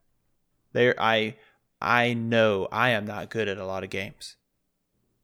There 0.73 0.95
I 0.99 1.37
I 1.81 2.15
know 2.15 2.69
I 2.73 2.91
am 2.91 3.07
not 3.07 3.31
good 3.31 3.49
at 3.49 3.59
a 3.59 3.67
lot 3.67 3.85
of 3.85 3.91
games. 3.91 4.37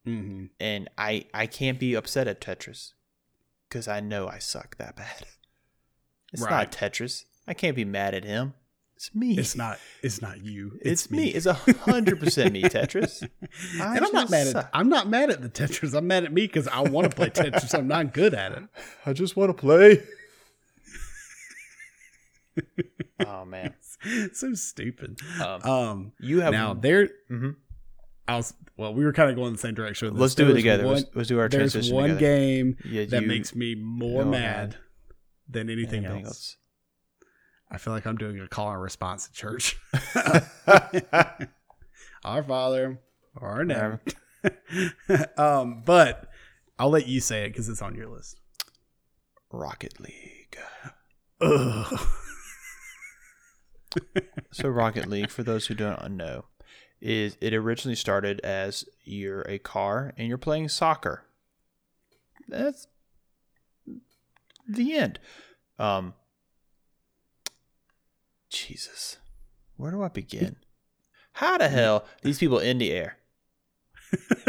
Mm-hmm. 0.07 0.47
And 0.61 0.89
I 0.99 1.27
I 1.33 1.47
can't 1.47 1.79
be 1.79 1.95
upset 1.95 2.27
at 2.29 2.41
Tetris 2.41 2.93
cuz 3.71 3.87
I 3.89 4.01
know 4.01 4.27
I 4.29 4.39
suck 4.39 4.77
that 4.79 4.97
bad. 4.97 5.27
It's 6.33 6.41
Right. 6.43 6.51
not 6.51 6.73
Tetris. 6.73 7.25
I 7.47 7.53
can't 7.53 7.77
be 7.77 7.85
mad 7.85 8.15
at 8.15 8.25
him. 8.25 8.55
It's 8.97 9.15
me. 9.15 9.37
It's 9.37 9.55
not 9.55 9.79
it's 10.03 10.23
not 10.23 10.43
you. 10.45 10.79
It's, 10.81 11.11
me. 11.11 11.29
It's 11.29 11.45
a 11.45 11.53
hundred 11.55 12.19
percent 12.21 12.53
me, 12.53 12.63
Tetris. 12.63 13.23
I 13.81 13.97
and 13.97 14.05
I'm 14.07 14.13
not 14.13 14.29
just 14.29 14.31
mad 14.31 14.47
at. 14.57 14.71
I'm 14.73 14.89
not 14.89 15.09
mad 15.09 15.29
at 15.31 15.43
the 15.43 15.49
Tetris. 15.51 15.95
I'm 15.95 16.07
mad 16.07 16.25
at 16.25 16.33
me 16.33 16.47
because 16.47 16.69
I 16.69 16.81
want 16.81 17.11
to 17.11 17.15
play 17.15 17.29
Tetris. 17.31 17.75
I'm 17.79 17.87
not 17.89 18.15
good 18.15 18.33
at 18.33 18.53
it. 18.53 18.63
I 19.07 19.13
just 19.13 19.37
want 19.37 19.51
to 19.51 19.61
play. 19.61 20.03
oh 23.27 23.45
man. 23.45 23.75
so 24.33 24.55
stupid. 24.55 25.19
Um, 25.43 25.63
Um, 25.63 26.13
you 26.19 26.41
have 26.41 26.53
now 26.53 26.75
there, 26.75 27.09
Mhm. 27.31 27.57
I 28.33 28.37
was 28.37 28.55
well. 28.79 28.95
We 28.95 29.05
were 29.05 29.13
kind 29.13 29.29
of 29.29 29.37
going 29.37 29.53
the 29.53 29.59
same 29.59 29.75
direction. 29.75 30.17
Let's 30.17 30.35
do 30.35 30.49
it 30.51 30.55
together. 30.55 30.85
One, 30.85 30.95
let's, 30.95 31.11
let's 31.15 31.29
do 31.29 31.39
our 31.39 31.49
there's 31.49 31.73
transition 31.73 31.95
one 31.95 32.11
together. 32.11 32.21
game 32.21 32.77
Yeah, 32.85 33.05
that 33.07 33.27
makes 33.27 33.55
me 33.55 33.75
more 33.75 34.25
mad 34.25 34.77
than 35.49 35.69
anything 35.69 36.07
and 36.07 36.25
else. 36.27 36.57
I 37.71 37.77
feel 37.77 37.93
like 37.93 38.07
I'm 38.07 38.17
doing 38.17 38.41
a 38.41 38.49
call 38.49 38.71
and 38.71 38.81
response 38.81 39.29
at 39.29 39.35
church. 39.35 39.77
Our 42.25 42.43
Father, 42.43 43.01
our 43.37 43.65
name. 43.65 43.99
um, 45.37 45.83
but 45.85 46.29
I'll 46.79 46.91
let 46.91 47.09
you 47.09 47.21
say 47.21 47.45
it 47.45 47.49
because 47.49 47.69
it's 47.69 47.83
on 47.83 47.97
your 47.97 48.09
list. 48.09 48.41
Rocket 49.51 49.99
League. 50.01 50.57
Ugh. 51.41 52.09
So 54.53 54.69
Rocket 54.69 55.09
League, 55.09 55.31
for 55.31 55.43
those 55.43 55.67
who 55.67 55.75
don't 55.75 56.17
know, 56.17 56.45
is 57.03 57.37
it 57.41 57.53
originally 57.53 57.97
started 57.97 58.41
as 58.45 58.85
you're 59.03 59.43
a 59.43 59.59
car 59.59 60.15
and 60.17 60.29
you're 60.29 60.39
playing 60.39 60.69
soccer. 60.69 61.25
That's 62.49 62.87
the 64.69 64.97
end. 64.97 65.19
Um 65.79 66.15
Jesus. 68.49 69.17
Where 69.77 69.91
do 69.91 70.03
I 70.03 70.09
begin? 70.09 70.57
How 71.35 71.59
the 71.59 71.69
hell 71.69 72.05
these 72.23 72.39
people 72.39 72.61
in 72.61 72.79
the 72.79 72.93
air? 72.93 73.17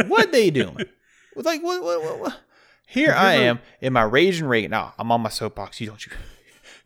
What 0.07 0.31
they 0.31 0.49
doing? 0.49 0.77
Like 1.35 1.63
what 1.63 1.81
what 1.81 2.03
what, 2.03 2.19
what? 2.19 2.39
Here 2.85 3.11
Have 3.11 3.25
I 3.25 3.33
am 3.33 3.59
in 3.81 3.91
my 3.91 4.03
raging 4.03 4.45
rage. 4.45 4.69
Now 4.69 4.93
I'm 4.99 5.11
on 5.11 5.21
my 5.21 5.29
soapbox. 5.29 5.81
You 5.81 5.87
don't 5.87 6.05
you 6.05 6.11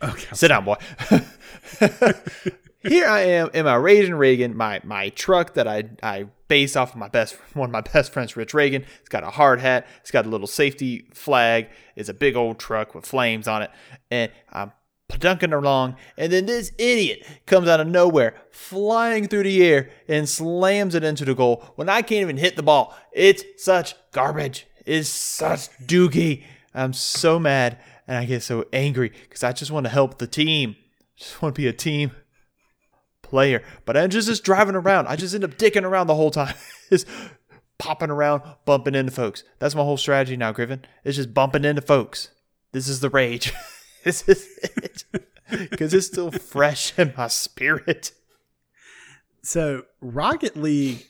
Okay. 0.02 0.28
Sit 0.34 0.48
down, 0.48 0.64
boy. 0.64 0.78
Here 2.88 3.08
I 3.08 3.22
am 3.22 3.50
in 3.54 3.66
my 3.66 3.76
Raging 3.76 4.16
Reagan, 4.16 4.56
my 4.56 4.80
my 4.84 5.10
truck 5.10 5.56
that 5.56 5.68
I 5.68 5.90
I 6.02 6.28
base 6.48 6.76
off 6.76 6.92
of 6.92 6.98
my 6.98 7.10
best 7.10 7.36
one 7.54 7.70
of 7.70 7.74
my 7.74 7.82
best 7.82 8.14
friends, 8.14 8.38
Rich 8.38 8.54
Reagan. 8.54 8.86
It's 9.00 9.10
got 9.10 9.24
a 9.24 9.30
hard 9.30 9.60
hat. 9.60 9.88
It's 10.02 10.12
got 10.12 10.26
a 10.26 10.30
little 10.30 10.48
safety 10.48 11.10
flag. 11.14 11.68
It's 11.96 12.10
a 12.10 12.14
big 12.14 12.36
old 12.36 12.60
truck 12.60 12.96
with 12.96 13.06
flames 13.06 13.48
on 13.48 13.64
it, 13.64 13.72
and 14.10 14.32
I'm 14.52 14.72
dunking 15.20 15.54
along. 15.54 15.98
And 16.18 16.32
then 16.32 16.46
this 16.46 16.72
idiot 16.78 17.26
comes 17.46 17.68
out 17.68 17.80
of 17.80 17.88
nowhere, 17.88 18.36
flying 18.52 19.28
through 19.28 19.44
the 19.44 19.66
air, 19.66 19.90
and 20.08 20.30
slams 20.30 20.96
it 20.96 21.04
into 21.04 21.26
the 21.26 21.36
goal 21.36 21.64
when 21.76 21.90
I 21.90 22.02
can't 22.02 22.22
even 22.22 22.38
hit 22.38 22.56
the 22.56 22.64
ball. 22.64 22.96
It's 23.12 23.44
such 23.58 23.96
garbage. 24.12 24.66
It's 24.86 25.10
such 25.10 25.70
dookie. 25.80 26.44
I'm 26.74 26.94
so 26.94 27.40
mad 27.40 27.80
and 28.08 28.18
I 28.18 28.26
get 28.26 28.44
so 28.44 28.66
angry 28.72 29.10
because 29.10 29.44
I 29.44 29.52
just 29.52 29.72
want 29.72 29.86
to 29.86 29.90
help 29.90 30.18
the 30.20 30.28
team. 30.28 30.78
just 31.18 31.42
want 31.42 31.56
to 31.56 31.62
be 31.62 31.68
a 31.68 31.74
team 31.74 32.12
player. 33.30 33.62
But 33.86 33.98
I'm 33.98 34.10
just, 34.10 34.28
just 34.28 34.44
driving 34.44 34.76
around. 34.76 35.08
I 35.08 35.16
just 35.16 35.34
end 35.36 35.44
up 35.44 35.52
dicking 35.58 35.84
around 35.84 36.08
the 36.08 36.16
whole 36.16 36.32
time. 36.32 36.56
just 36.90 37.08
popping 37.78 38.10
around, 38.10 38.42
bumping 38.66 38.96
into 38.96 39.12
folks. 39.12 39.44
That's 39.60 39.76
my 39.76 39.84
whole 39.84 39.98
strategy 39.98 40.36
now, 40.38 40.52
Griffin. 40.52 40.84
It's 41.04 41.16
just 41.18 41.34
bumping 41.34 41.66
into 41.66 41.82
folks. 41.82 42.30
This 42.72 42.88
is 42.88 43.00
the 43.00 43.10
rage. 43.10 43.54
this 44.04 44.28
is 44.28 44.48
it. 44.64 45.04
Because 45.50 45.94
it's 45.94 46.08
still 46.08 46.30
fresh 46.30 47.00
in 47.00 47.14
my 47.16 47.30
spirit. 47.30 48.12
So 49.42 49.84
Rocket 50.02 50.58
League 50.58 51.06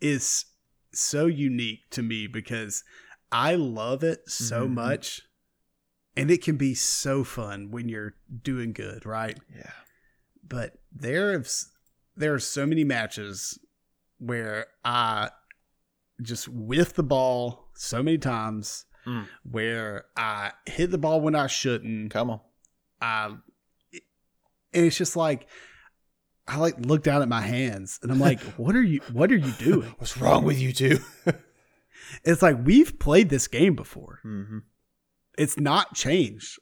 is 0.00 0.46
so 0.94 1.26
unique 1.26 1.80
to 1.90 2.02
me 2.02 2.26
because 2.26 2.84
I 3.30 3.54
love 3.54 4.02
it 4.02 4.30
so 4.30 4.66
Mhm. 4.66 4.72
much. 4.74 5.20
And 6.16 6.30
it 6.30 6.42
can 6.42 6.56
be 6.56 6.74
so 6.74 7.22
fun 7.22 7.70
when 7.70 7.90
you're 7.90 8.14
doing 8.42 8.72
good, 8.72 9.04
right? 9.04 9.38
Yeah. 9.54 9.72
But 10.42 10.78
there's 11.00 11.68
there 12.16 12.32
are 12.34 12.38
so 12.38 12.66
many 12.66 12.84
matches 12.84 13.58
where 14.18 14.66
I 14.84 15.30
just 16.22 16.48
whiff 16.48 16.94
the 16.94 17.02
ball 17.02 17.68
so 17.74 18.02
many 18.02 18.18
times 18.18 18.84
Mm. 19.06 19.28
where 19.48 20.06
I 20.16 20.50
hit 20.66 20.90
the 20.90 20.98
ball 20.98 21.20
when 21.20 21.36
I 21.36 21.46
shouldn't. 21.46 22.10
Come 22.10 22.28
on. 22.28 22.40
I, 23.00 23.26
and 23.26 24.84
it's 24.86 24.96
just 24.98 25.14
like 25.14 25.46
I 26.48 26.56
like 26.56 26.84
look 26.84 27.04
down 27.04 27.22
at 27.22 27.28
my 27.28 27.40
hands 27.40 28.00
and 28.02 28.10
I'm 28.10 28.18
like, 28.18 28.40
what 28.56 28.74
are 28.74 28.82
you 28.82 29.00
what 29.12 29.30
are 29.30 29.36
you 29.36 29.52
doing? 29.52 29.94
What's 29.98 30.16
wrong 30.16 30.44
with 30.44 30.58
you 30.60 30.72
two? 30.72 30.98
It's 32.24 32.40
like 32.42 32.56
we've 32.64 32.98
played 33.00 33.30
this 33.30 33.48
game 33.48 33.74
before. 33.74 34.20
mm-hmm. 34.24 34.58
It's 35.38 35.58
not 35.58 35.94
changed. 35.94 36.58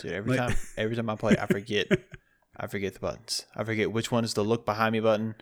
Dude, 0.00 0.12
every 0.12 0.36
Like- 0.36 0.48
time 0.48 0.56
every 0.76 0.96
time 0.96 1.10
I 1.10 1.16
play, 1.16 1.36
I 1.38 1.46
forget 1.46 1.86
I 2.58 2.66
forget 2.66 2.94
the 2.94 3.00
buttons. 3.00 3.46
I 3.54 3.64
forget 3.64 3.92
which 3.92 4.10
one 4.10 4.24
is 4.24 4.34
the 4.34 4.42
look 4.42 4.66
behind 4.66 4.92
me 4.92 5.00
button, 5.00 5.34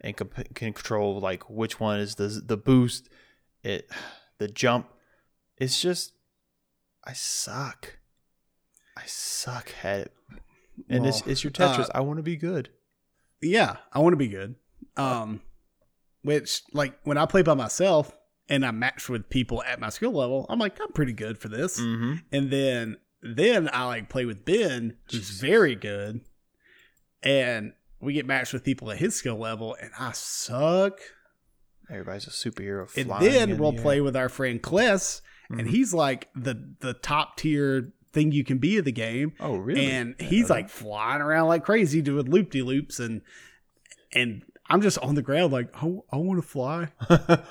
and 0.00 0.16
comp- 0.16 0.54
can 0.54 0.72
control 0.72 1.20
like 1.20 1.48
which 1.50 1.78
one 1.80 2.00
is 2.00 2.14
the 2.16 2.28
the 2.44 2.56
boost, 2.56 3.08
it 3.62 3.90
the 4.38 4.48
jump. 4.48 4.88
It's 5.58 5.80
just 5.80 6.12
I 7.04 7.12
suck. 7.12 7.98
I 8.96 9.02
suck 9.06 9.72
at 9.82 10.00
it, 10.00 10.12
and 10.88 11.04
it's 11.06 11.22
Well, 11.22 11.32
it's 11.32 11.44
your 11.44 11.50
Tetris. 11.50 11.88
uh, 11.88 11.92
I 11.96 12.00
want 12.00 12.18
to 12.18 12.22
be 12.22 12.36
good. 12.36 12.70
Yeah, 13.42 13.76
I 13.92 13.98
want 13.98 14.12
to 14.12 14.16
be 14.18 14.28
good. 14.28 14.54
Um 14.96 15.40
which 16.22 16.62
like 16.72 16.98
when 17.04 17.18
I 17.18 17.26
play 17.26 17.42
by 17.42 17.54
myself 17.54 18.16
and 18.48 18.64
I 18.64 18.70
match 18.70 19.08
with 19.08 19.28
people 19.28 19.62
at 19.64 19.80
my 19.80 19.90
skill 19.90 20.12
level, 20.12 20.46
I'm 20.48 20.58
like, 20.58 20.80
I'm 20.80 20.92
pretty 20.92 21.12
good 21.12 21.38
for 21.38 21.48
this. 21.48 21.78
Mm-hmm. 21.80 22.14
And 22.32 22.50
then 22.50 22.96
then 23.22 23.68
I 23.72 23.84
like 23.86 24.08
play 24.08 24.24
with 24.24 24.44
Ben, 24.44 24.96
who's 25.10 25.30
very 25.40 25.74
good. 25.74 26.20
And 27.24 27.72
we 28.00 28.12
get 28.12 28.26
matched 28.26 28.52
with 28.52 28.62
people 28.64 28.90
at 28.90 28.98
his 28.98 29.16
skill 29.16 29.36
level, 29.38 29.76
and 29.80 29.90
I 29.98 30.12
suck. 30.12 30.98
Everybody's 31.90 32.26
a 32.26 32.30
superhero. 32.30 32.88
And 32.96 33.10
then 33.22 33.58
we'll 33.58 33.72
the 33.72 33.82
play 33.82 34.00
with 34.00 34.14
our 34.16 34.28
friend 34.28 34.62
Kless, 34.62 35.20
and 35.48 35.62
Mhm. 35.62 35.70
he's 35.70 35.92
like 35.94 36.28
the 36.34 36.74
the 36.80 36.94
top 36.94 37.36
tier 37.36 37.92
thing 38.12 38.30
you 38.32 38.44
can 38.44 38.58
be 38.58 38.76
in 38.76 38.84
the 38.84 38.92
game. 38.92 39.32
Oh, 39.40 39.56
really? 39.56 39.86
And 39.90 40.14
he's 40.20 40.48
like 40.48 40.68
flying 40.68 41.20
around 41.20 41.48
like 41.48 41.64
crazy 41.64 42.00
doing 42.00 42.30
loop 42.30 42.50
de 42.52 42.62
loops 42.62 43.00
and 43.00 43.22
and 44.12 44.42
I'm 44.70 44.80
just 44.80 44.98
on 45.00 45.14
the 45.16 45.22
ground 45.22 45.52
like, 45.52 45.68
oh, 45.82 46.04
I 46.12 46.16
want 46.16 46.40
to 46.40 46.46
fly. 46.48 46.88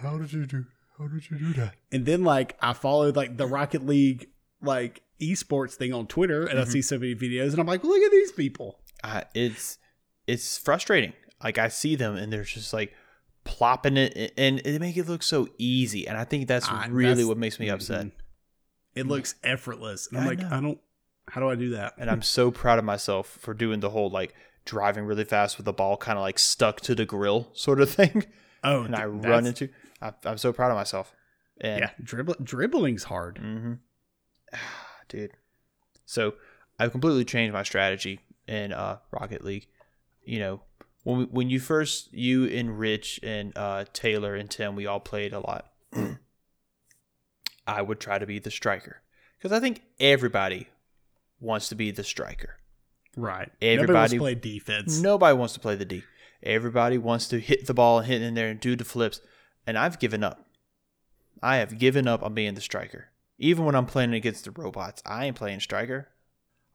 How 0.00 0.18
did 0.18 0.32
you 0.32 0.44
do? 0.46 0.66
How 0.98 1.06
did 1.08 1.30
you 1.30 1.38
do 1.38 1.52
that? 1.54 1.74
And 1.90 2.04
then 2.04 2.22
like 2.22 2.56
I 2.60 2.74
followed 2.74 3.16
like 3.16 3.36
the 3.38 3.46
Rocket 3.46 3.86
League 3.86 4.28
like 4.62 5.02
esports 5.20 5.72
thing 5.74 5.92
on 5.94 6.06
Twitter 6.06 6.44
and 6.46 6.58
I 6.58 6.64
Mhm. 6.64 6.68
see 6.68 6.82
so 6.82 6.98
many 6.98 7.14
videos 7.14 7.50
and 7.52 7.58
I'm 7.60 7.66
like, 7.66 7.82
look 7.82 8.02
at 8.02 8.10
these 8.10 8.32
people. 8.32 8.78
Uh, 9.04 9.22
it's 9.34 9.78
it's 10.26 10.58
frustrating. 10.58 11.12
Like 11.42 11.58
I 11.58 11.68
see 11.68 11.96
them 11.96 12.16
and 12.16 12.32
they're 12.32 12.44
just 12.44 12.72
like 12.72 12.94
plopping 13.44 13.96
it 13.96 14.32
and 14.36 14.60
they 14.64 14.78
make 14.78 14.96
it 14.96 15.08
look 15.08 15.22
so 15.22 15.48
easy. 15.58 16.06
And 16.06 16.16
I 16.18 16.24
think 16.24 16.46
that's 16.48 16.66
Ah, 16.68 16.86
really 16.90 17.08
that's- 17.08 17.26
what 17.26 17.38
makes 17.38 17.58
me 17.58 17.68
upset. 17.70 18.06
Mhm. 18.06 18.12
It 18.94 19.06
looks 19.06 19.34
effortless. 19.42 20.08
And 20.08 20.18
I'm 20.18 20.24
I 20.24 20.26
like, 20.28 20.38
know. 20.40 20.48
I 20.50 20.60
don't 20.60 20.80
how 21.28 21.40
do 21.40 21.48
I 21.48 21.54
do 21.54 21.70
that? 21.70 21.94
And 21.96 22.10
I'm 22.10 22.22
so 22.22 22.50
proud 22.50 22.78
of 22.78 22.84
myself 22.84 23.28
for 23.40 23.54
doing 23.54 23.80
the 23.80 23.90
whole 23.90 24.10
like 24.10 24.34
driving 24.64 25.04
really 25.04 25.24
fast 25.24 25.56
with 25.56 25.64
the 25.64 25.72
ball 25.72 25.96
kind 25.96 26.18
of 26.18 26.22
like 26.22 26.38
stuck 26.38 26.80
to 26.82 26.94
the 26.94 27.06
grill 27.06 27.48
sort 27.54 27.80
of 27.80 27.88
thing. 28.00 28.26
Oh, 28.62 28.82
And 28.82 28.94
I 28.96 29.06
run 29.06 29.46
into. 29.46 29.68
I, 30.02 30.12
I'm 30.24 30.38
so 30.38 30.52
proud 30.52 30.70
of 30.70 30.76
myself. 30.76 31.14
And 31.60 31.80
Yeah, 31.80 31.90
dribble, 32.02 32.34
dribbling's 32.42 33.04
hard. 33.04 33.38
hmm 33.38 33.74
Dude. 35.08 35.32
So 36.04 36.34
I've 36.78 36.90
completely 36.92 37.24
changed 37.24 37.52
my 37.52 37.62
strategy 37.62 38.20
in 38.50 38.72
uh, 38.72 38.98
Rocket 39.10 39.44
League. 39.44 39.68
You 40.24 40.40
know, 40.40 40.60
when 41.04 41.18
we, 41.18 41.24
when 41.24 41.50
you 41.50 41.60
first 41.60 42.12
you 42.12 42.44
and 42.46 42.78
Rich 42.78 43.20
and 43.22 43.56
uh, 43.56 43.84
Taylor 43.92 44.34
and 44.34 44.50
Tim, 44.50 44.76
we 44.76 44.86
all 44.86 45.00
played 45.00 45.32
a 45.32 45.40
lot. 45.40 45.70
I 47.66 47.82
would 47.82 48.00
try 48.00 48.18
to 48.18 48.26
be 48.26 48.38
the 48.38 48.50
striker 48.50 49.00
because 49.38 49.52
I 49.52 49.60
think 49.60 49.82
everybody 49.98 50.68
wants 51.38 51.68
to 51.68 51.74
be 51.74 51.90
the 51.90 52.04
striker. 52.04 52.56
Right. 53.16 53.50
Everybody- 53.62 53.94
wants 53.94 54.12
to 54.12 54.18
play 54.18 54.34
defense. 54.34 55.00
Nobody 55.00 55.36
wants 55.36 55.54
to 55.54 55.60
play 55.60 55.76
the 55.76 55.84
D. 55.84 56.02
Everybody 56.42 56.98
wants 56.98 57.28
to 57.28 57.38
hit 57.38 57.66
the 57.66 57.74
ball 57.74 57.98
and 57.98 58.06
hit 58.06 58.22
in 58.22 58.34
there 58.34 58.48
and 58.48 58.58
do 58.58 58.74
the 58.74 58.84
flips. 58.84 59.20
And 59.66 59.78
I've 59.78 59.98
given 59.98 60.24
up. 60.24 60.46
I 61.42 61.56
have 61.56 61.78
given 61.78 62.08
up 62.08 62.22
on 62.22 62.34
being 62.34 62.54
the 62.54 62.60
striker. 62.60 63.08
Even 63.38 63.64
when 63.64 63.74
I'm 63.74 63.86
playing 63.86 64.14
against 64.14 64.44
the 64.44 64.50
robots, 64.50 65.02
I 65.06 65.26
ain't 65.26 65.36
playing 65.36 65.60
striker. 65.60 66.08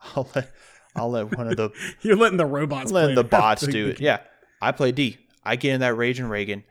I'll 0.16 0.30
let 0.36 0.52
I'll 0.96 1.10
let 1.10 1.38
one 1.38 1.48
of 1.48 1.58
the 1.58 1.72
You're 2.02 2.16
letting 2.16 2.38
the 2.38 2.46
robots 2.46 2.92
letting 2.92 3.16
the 3.16 3.24
bots 3.26 3.66
do 3.66 3.88
it. 3.88 4.00
Yeah. 4.00 4.20
I 4.62 4.72
play 4.72 4.92
D. 4.92 5.18
I 5.44 5.56
get 5.56 5.74
in 5.76 5.80
that 5.82 5.96
Raging 5.96 6.26
Reagan 6.26 6.64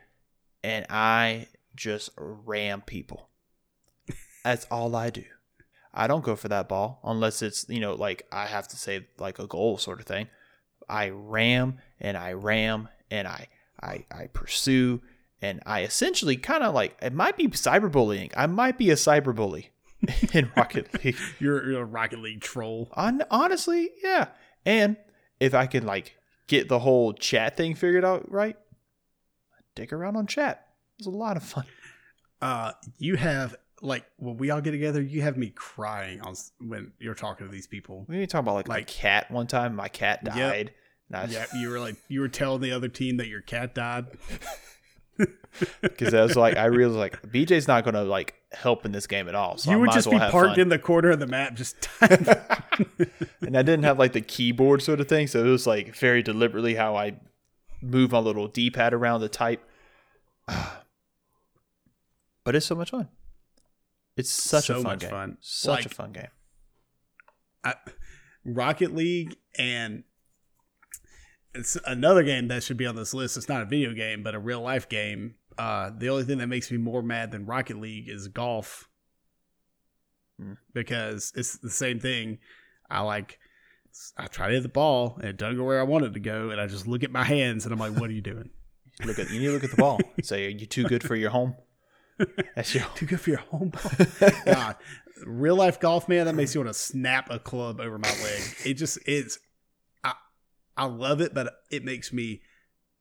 and 0.63 0.87
I 0.89 1.49
just 1.77 2.11
ram 2.17 2.81
people. 2.81 3.29
That's 4.43 4.67
all 4.71 4.95
I 4.97 5.11
do. 5.11 5.25
I 5.93 6.07
don't 6.07 6.25
go 6.25 6.35
for 6.35 6.49
that 6.49 6.69
ball 6.69 7.01
unless 7.05 7.41
it's, 7.41 7.69
you 7.69 7.81
know, 7.81 7.95
like 7.95 8.27
I 8.33 8.47
have 8.47 8.67
to 8.69 8.77
save 8.77 9.05
like 9.19 9.39
a 9.39 9.47
goal 9.47 9.79
sort 9.79 10.01
of 10.01 10.07
thing. 10.07 10.29
I 10.89 11.11
ram 11.11 11.79
and 12.01 12.17
I 12.17 12.33
ram 12.33 12.89
and 13.11 13.29
I 13.29 13.49
I, 13.81 14.07
I 14.11 14.27
pursue 14.29 15.03
and 15.43 15.63
I 15.67 15.83
essentially 15.83 16.37
kind 16.37 16.63
of 16.63 16.75
like 16.75 16.97
it 17.03 17.13
might 17.13 17.37
be 17.37 17.49
cyberbullying. 17.49 18.33
I 18.37 18.47
might 18.47 18.79
be 18.79 18.91
a 18.91 18.95
cyberbully 18.95 19.69
in 20.33 20.51
Rocket 20.57 21.05
League. 21.05 21.17
You're, 21.39 21.71
you're 21.71 21.83
a 21.83 21.85
Rocket 21.85 22.21
League 22.21 22.41
troll. 22.41 22.91
On, 22.95 23.23
honestly, 23.31 23.91
yeah. 24.03 24.29
And 24.65 24.97
if 25.41 25.55
I 25.55 25.67
can 25.67 25.87
like 25.87 26.17
get 26.47 26.69
the 26.69 26.79
whole 26.79 27.13
chat 27.13 27.57
thing 27.57 27.75
figured 27.75 28.05
out 28.05 28.31
right, 28.31 28.57
dig 29.75 29.93
around 29.93 30.17
on 30.17 30.27
chat. 30.27 30.67
It 30.99 31.07
was 31.07 31.15
a 31.15 31.17
lot 31.17 31.37
of 31.37 31.43
fun. 31.43 31.65
Uh, 32.41 32.73
you 32.99 33.17
have 33.17 33.57
like 33.83 34.05
when 34.17 34.37
we 34.37 34.51
all 34.51 34.61
get 34.61 34.71
together, 34.73 35.03
you 35.03 35.23
have 35.23 35.37
me 35.37 35.51
crying 35.55 36.21
on 36.23 36.35
when 36.61 36.93
you're 36.99 37.15
talking 37.15 37.47
to 37.47 37.53
these 37.53 37.67
people. 37.67 38.07
We 38.09 38.19
were 38.19 38.27
talking 38.27 38.47
about 38.47 38.57
like, 38.57 38.69
my 38.69 38.83
cat 38.83 39.31
one 39.31 39.47
time. 39.47 39.75
My 39.77 39.89
cat 39.89 40.25
died. 40.25 40.73
And 41.09 41.17
I, 41.17 41.25
Yeah, 41.27 41.47
you 41.55 41.71
were 41.71 41.81
like 41.81 41.97
you 42.09 42.21
were 42.21 42.29
telling 42.29 42.61
the 42.61 42.73
other 42.73 42.89
team 42.89 43.19
that 43.19 43.29
your 43.29 43.43
cat 43.43 43.75
died. 43.75 44.07
because 45.81 46.15
I 46.15 46.23
was 46.23 46.37
like, 46.37 46.57
I 46.57 46.67
realized 46.67 46.99
like 46.99 47.23
BJ's 47.23 47.69
not 47.69 47.85
going 47.85 47.95
to 47.95 48.03
like 48.03 48.35
help 48.55 48.85
in 48.87 48.93
this 48.93 49.07
game 49.07 49.29
at 49.29 49.35
all. 49.35 49.59
So 49.59 49.71
you 49.71 49.77
I 49.77 49.81
would 49.81 49.93
just 49.93 50.07
well 50.07 50.19
be 50.19 50.31
parked 50.31 50.51
fun. 50.53 50.61
in 50.61 50.69
the 50.69 50.79
corner 50.79 51.11
of 51.11 51.19
the 51.21 51.27
map, 51.27 51.55
just 51.55 51.89
and 52.01 53.57
I 53.57 53.63
didn't 53.63 53.83
have 53.85 53.99
like 53.99 54.13
the 54.13 54.21
keyboard 54.21 54.83
sort 54.83 55.01
of 55.01 55.09
thing, 55.09 55.27
so 55.27 55.45
it 55.45 55.49
was 55.49 55.67
like 55.67 55.95
very 55.97 56.23
deliberately 56.23 56.75
how 56.75 56.97
I 56.97 57.17
move 57.83 58.13
my 58.13 58.19
little 58.19 58.49
D 58.49 58.71
pad 58.71 58.93
around 58.95 59.21
to 59.21 59.29
type. 59.29 59.63
but 62.45 62.55
it's 62.55 62.67
so 62.67 62.75
much 62.75 62.91
fun. 62.91 63.09
It's 64.17 64.31
such 64.31 64.67
So 64.67 64.75
a 64.75 64.77
fun 64.77 64.85
much 64.85 65.01
game. 65.01 65.11
fun. 65.11 65.37
Such 65.41 65.77
Like- 65.81 65.87
a 65.87 65.89
fun 65.91 66.13
game. 66.13 66.29
I, 67.65 67.75
Rocket 68.45 68.95
League 68.95 69.37
and 69.59 70.05
it's 71.55 71.79
another 71.87 72.23
game 72.23 72.49
that 72.49 72.63
should 72.63 72.77
be 72.77 72.85
on 72.87 72.95
this 72.97 73.15
list. 73.15 73.37
It's 73.37 73.49
not 73.49 73.63
a 73.63 73.65
video 73.65 73.95
game, 73.95 74.23
but 74.23 74.35
a 74.35 74.39
real 74.39 74.61
life 74.61 74.89
game. 74.89 75.37
Uh, 75.59 75.91
the 75.97 76.09
only 76.09 76.25
thing 76.25 76.39
that 76.39 76.47
makes 76.49 76.71
me 76.71 76.79
more 76.79 77.03
mad 77.03 77.31
than 77.31 77.47
Rocket 77.47 77.79
League 77.81 78.09
is 78.09 78.29
golf 78.29 78.89
Hmm. 80.41 80.55
because 80.73 81.33
it's 81.37 81.59
the 81.59 81.71
same 81.71 82.01
thing. 82.01 82.39
I 82.91 83.01
like. 83.01 83.39
I 84.17 84.27
try 84.27 84.49
to 84.49 84.55
hit 84.55 84.65
the 84.65 84.69
ball 84.69 85.15
and 85.21 85.29
it 85.29 85.37
doesn't 85.37 85.57
go 85.57 85.63
where 85.63 85.79
I 85.79 85.85
want 85.85 86.05
it 86.05 86.15
to 86.15 86.21
go, 86.21 86.51
and 86.51 86.61
I 86.61 86.67
just 86.67 86.89
look 86.89 87.05
at 87.05 87.13
my 87.13 87.23
hands 87.23 87.65
and 87.65 87.73
I'm 87.73 87.79
like, 87.79 87.95
"What 87.97 88.11
are 88.11 88.13
you 88.15 88.21
doing? 88.21 88.51
Look 89.05 89.19
at 89.21 89.31
you 89.31 89.39
need 89.39 89.47
to 89.47 89.53
look 89.53 89.65
at 89.65 89.71
the 89.71 89.77
ball 89.77 90.01
say, 90.23 90.47
"Are 90.47 90.51
you 90.51 90.67
too 90.67 90.85
good 90.85 91.05
for 91.05 91.15
your 91.15 91.31
home?" 91.31 91.55
That's 92.57 92.75
your 92.75 92.85
Too 92.97 93.07
good 93.07 93.21
for 93.21 93.31
your 93.31 93.39
home 93.41 93.69
ball." 93.71 94.31
God, 94.45 94.77
real 95.25 95.55
life 95.55 95.79
golf, 95.79 96.09
man, 96.09 96.27
that 96.27 96.35
makes 96.35 96.53
you 96.55 96.61
want 96.63 96.75
to 96.75 96.79
snap 96.79 97.31
a 97.31 97.39
club 97.39 97.81
over 97.81 97.97
my 97.99 98.09
leg. 98.23 98.43
It 98.65 98.75
just 98.75 98.99
it's 99.07 99.39
I 100.03 100.15
I 100.77 100.87
love 100.87 101.21
it, 101.21 101.33
but 101.33 101.55
it 101.71 101.85
makes 101.85 102.13
me 102.13 102.43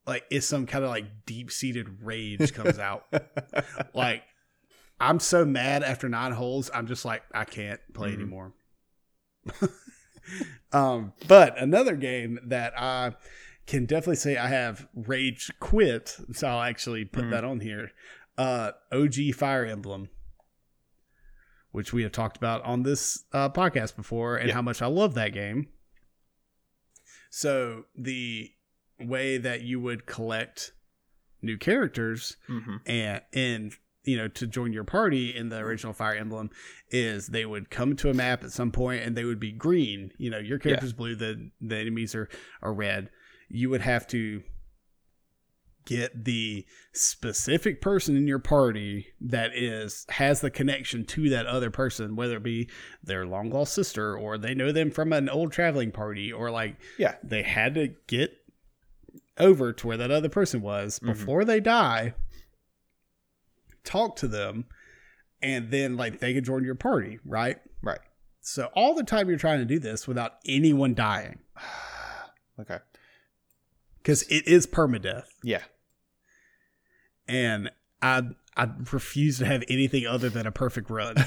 like 0.06 0.24
it's 0.30 0.46
some 0.46 0.66
kind 0.66 0.84
of 0.84 0.90
like 0.90 1.24
deep 1.26 1.50
seated 1.50 2.02
rage 2.02 2.52
comes 2.54 2.78
out. 2.78 3.06
like 3.94 4.22
I'm 5.00 5.18
so 5.20 5.44
mad 5.44 5.82
after 5.82 6.08
nine 6.08 6.32
holes, 6.32 6.70
I'm 6.72 6.86
just 6.86 7.04
like 7.04 7.22
I 7.34 7.44
can't 7.44 7.80
play 7.94 8.10
Mhm. 8.10 8.14
anymore. 8.14 8.52
um, 10.72 11.12
but 11.28 11.58
another 11.58 11.96
game 11.96 12.38
that 12.46 12.72
I 12.78 13.14
can 13.66 13.86
definitely 13.86 14.16
say 14.16 14.36
I 14.36 14.48
have 14.48 14.88
rage 14.94 15.50
quit, 15.60 16.16
so 16.32 16.48
I'll 16.48 16.62
actually 16.62 17.04
put 17.04 17.24
Mhm. 17.24 17.30
that 17.30 17.44
on 17.44 17.60
here. 17.60 17.90
Uh, 18.36 18.72
OG 18.92 19.32
Fire 19.32 19.64
Emblem, 19.64 20.08
which 21.70 21.92
we 21.92 22.02
have 22.02 22.12
talked 22.12 22.36
about 22.36 22.62
on 22.64 22.82
this 22.82 23.24
uh, 23.32 23.48
podcast 23.48 23.96
before, 23.96 24.36
and 24.36 24.48
Yeah. 24.48 24.54
how 24.54 24.62
much 24.62 24.82
I 24.82 24.86
love 24.86 25.14
that 25.14 25.32
game. 25.32 25.68
So 27.30 27.86
the 27.96 28.53
way 29.00 29.38
that 29.38 29.62
you 29.62 29.80
would 29.80 30.06
collect 30.06 30.72
new 31.42 31.56
characters 31.58 32.36
hmm 32.46 32.76
and 32.86 33.20
and 33.32 33.72
you 34.04 34.16
know 34.16 34.28
to 34.28 34.46
join 34.46 34.72
your 34.72 34.84
party 34.84 35.34
in 35.34 35.48
the 35.48 35.56
original 35.58 35.92
fire 35.92 36.14
emblem 36.14 36.50
is 36.90 37.26
they 37.28 37.44
would 37.46 37.70
come 37.70 37.96
to 37.96 38.08
a 38.10 38.14
map 38.14 38.44
at 38.44 38.50
some 38.52 38.70
point 38.70 39.02
and 39.02 39.16
they 39.16 39.24
would 39.24 39.40
be 39.40 39.50
green. 39.52 40.10
You 40.18 40.30
know 40.30 40.38
your 40.38 40.58
character's 40.58 40.92
blue 40.92 41.16
the 41.16 41.50
the 41.60 41.76
enemies 41.76 42.14
are 42.14 42.28
are 42.62 42.72
red. 42.74 43.10
You 43.48 43.70
would 43.70 43.80
have 43.82 44.06
to 44.08 44.42
get 45.86 46.24
the 46.24 46.64
specific 46.94 47.82
person 47.82 48.16
in 48.16 48.26
your 48.26 48.38
party 48.38 49.08
that 49.20 49.50
is 49.54 50.06
has 50.08 50.40
the 50.40 50.50
connection 50.50 51.04
to 51.04 51.28
that 51.28 51.44
other 51.46 51.70
person 51.70 52.16
whether 52.16 52.36
it 52.38 52.42
be 52.42 52.68
their 53.02 53.26
long 53.26 53.50
lost 53.50 53.74
sister 53.74 54.16
or 54.16 54.38
they 54.38 54.54
know 54.54 54.72
them 54.72 54.90
from 54.90 55.12
an 55.12 55.28
old 55.28 55.52
traveling 55.52 55.90
party 55.92 56.32
or 56.32 56.50
like 56.50 56.76
Yeah. 56.98 57.16
they 57.22 57.42
had 57.42 57.74
to 57.74 57.88
get 58.06 58.32
over 59.38 59.72
to 59.72 59.86
where 59.86 59.96
that 59.96 60.10
other 60.10 60.28
person 60.28 60.60
was 60.60 60.98
Mhm. 61.00 61.06
before 61.06 61.44
they 61.44 61.60
die 61.60 62.14
talk 63.82 64.16
to 64.16 64.28
them 64.28 64.64
and 65.42 65.70
then 65.70 65.96
like 65.96 66.20
they 66.20 66.32
can 66.32 66.44
join 66.44 66.64
your 66.64 66.74
party 66.74 67.18
right 67.24 67.58
Right. 67.82 68.00
so 68.40 68.70
all 68.74 68.94
the 68.94 69.02
time 69.02 69.28
you're 69.28 69.36
trying 69.38 69.58
to 69.58 69.64
do 69.66 69.78
this 69.78 70.06
without 70.08 70.34
anyone 70.46 70.94
dying 70.94 71.40
Okay. 72.60 72.78
because 73.98 74.22
it 74.24 74.46
is 74.46 74.66
permadeath 74.66 75.26
Yeah. 75.42 75.62
and 77.28 77.70
i 78.00 78.22
i 78.56 78.70
refuse 78.92 79.38
to 79.38 79.46
have 79.46 79.62
anything 79.68 80.06
other 80.06 80.30
than 80.30 80.46
a 80.46 80.52
perfect 80.52 80.88
run 80.88 81.16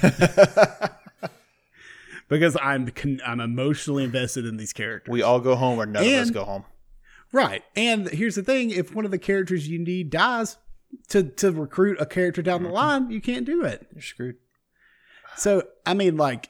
because 2.30 2.58
i'm 2.62 2.88
con- 2.92 3.22
i'm 3.26 3.40
emotionally 3.40 4.04
invested 4.04 4.46
in 4.46 4.58
these 4.58 4.74
characters 4.74 5.12
we 5.12 5.22
all 5.22 5.40
go 5.40 5.56
home, 5.56 5.80
or 5.80 5.86
none 5.86 6.04
of 6.04 6.10
us 6.12 6.30
go 6.32 6.44
home. 6.46 6.66
Right. 7.32 7.64
And 7.76 8.10
here's 8.10 8.36
the 8.36 8.44
thing 8.44 8.70
if 8.72 8.96
one 8.96 9.06
of 9.06 9.12
the 9.12 9.18
characters 9.20 9.68
you 9.68 9.80
need 9.80 10.10
dies 10.10 10.58
to, 11.10 11.24
to 11.24 11.52
recruit 11.52 12.00
a 12.00 12.06
character 12.06 12.42
down 12.42 12.64
the 12.64 12.70
line, 12.70 13.10
you 13.12 13.22
can't 13.22 13.46
do 13.46 13.64
it. 13.64 13.88
You're 13.94 14.02
screwed. 14.02 14.36
So, 15.36 15.64
I 15.86 15.94
mean, 15.94 16.18
like, 16.18 16.50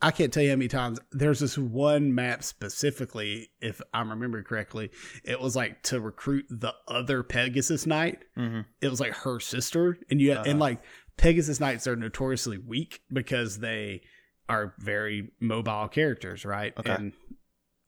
I 0.00 0.10
can't 0.10 0.32
tell 0.32 0.42
you 0.42 0.50
how 0.50 0.56
many 0.56 0.68
times 0.68 1.00
there's 1.10 1.40
this 1.40 1.58
one 1.58 2.14
map 2.14 2.44
specifically, 2.44 3.48
if 3.60 3.80
I'm 3.92 4.10
remembering 4.10 4.44
correctly, 4.44 4.90
it 5.24 5.40
was 5.40 5.56
like 5.56 5.82
to 5.84 6.00
recruit 6.00 6.46
the 6.50 6.74
other 6.86 7.22
Pegasus 7.22 7.86
Knight. 7.86 8.20
Mm-hmm. 8.36 8.60
It 8.80 8.88
was 8.88 9.00
like 9.00 9.12
her 9.14 9.40
sister. 9.40 9.98
And 10.10 10.20
you, 10.20 10.32
Uh-huh. 10.32 10.44
and 10.46 10.58
like, 10.60 10.80
Pegasus 11.16 11.58
Knights 11.58 11.86
are 11.88 11.96
notoriously 11.96 12.58
weak 12.58 13.00
because 13.12 13.58
they 13.58 14.02
are 14.48 14.72
very 14.78 15.30
mobile 15.40 15.88
characters, 15.88 16.44
right? 16.44 16.72
Okay. 16.78 16.92
And 16.92 17.12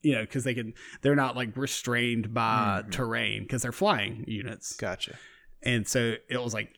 you 0.01 0.13
know, 0.13 0.21
because 0.21 0.43
they 0.43 0.53
can, 0.53 0.73
they're 1.01 1.15
not 1.15 1.35
like 1.35 1.55
restrained 1.57 2.33
by 2.33 2.81
Mhm. 2.85 2.91
terrain 2.91 3.43
because 3.43 3.61
they're 3.61 3.71
flying 3.71 4.23
units. 4.27 4.75
Gotcha. 4.77 5.15
And 5.63 5.87
so 5.87 6.15
it 6.29 6.41
was 6.41 6.53
like 6.53 6.75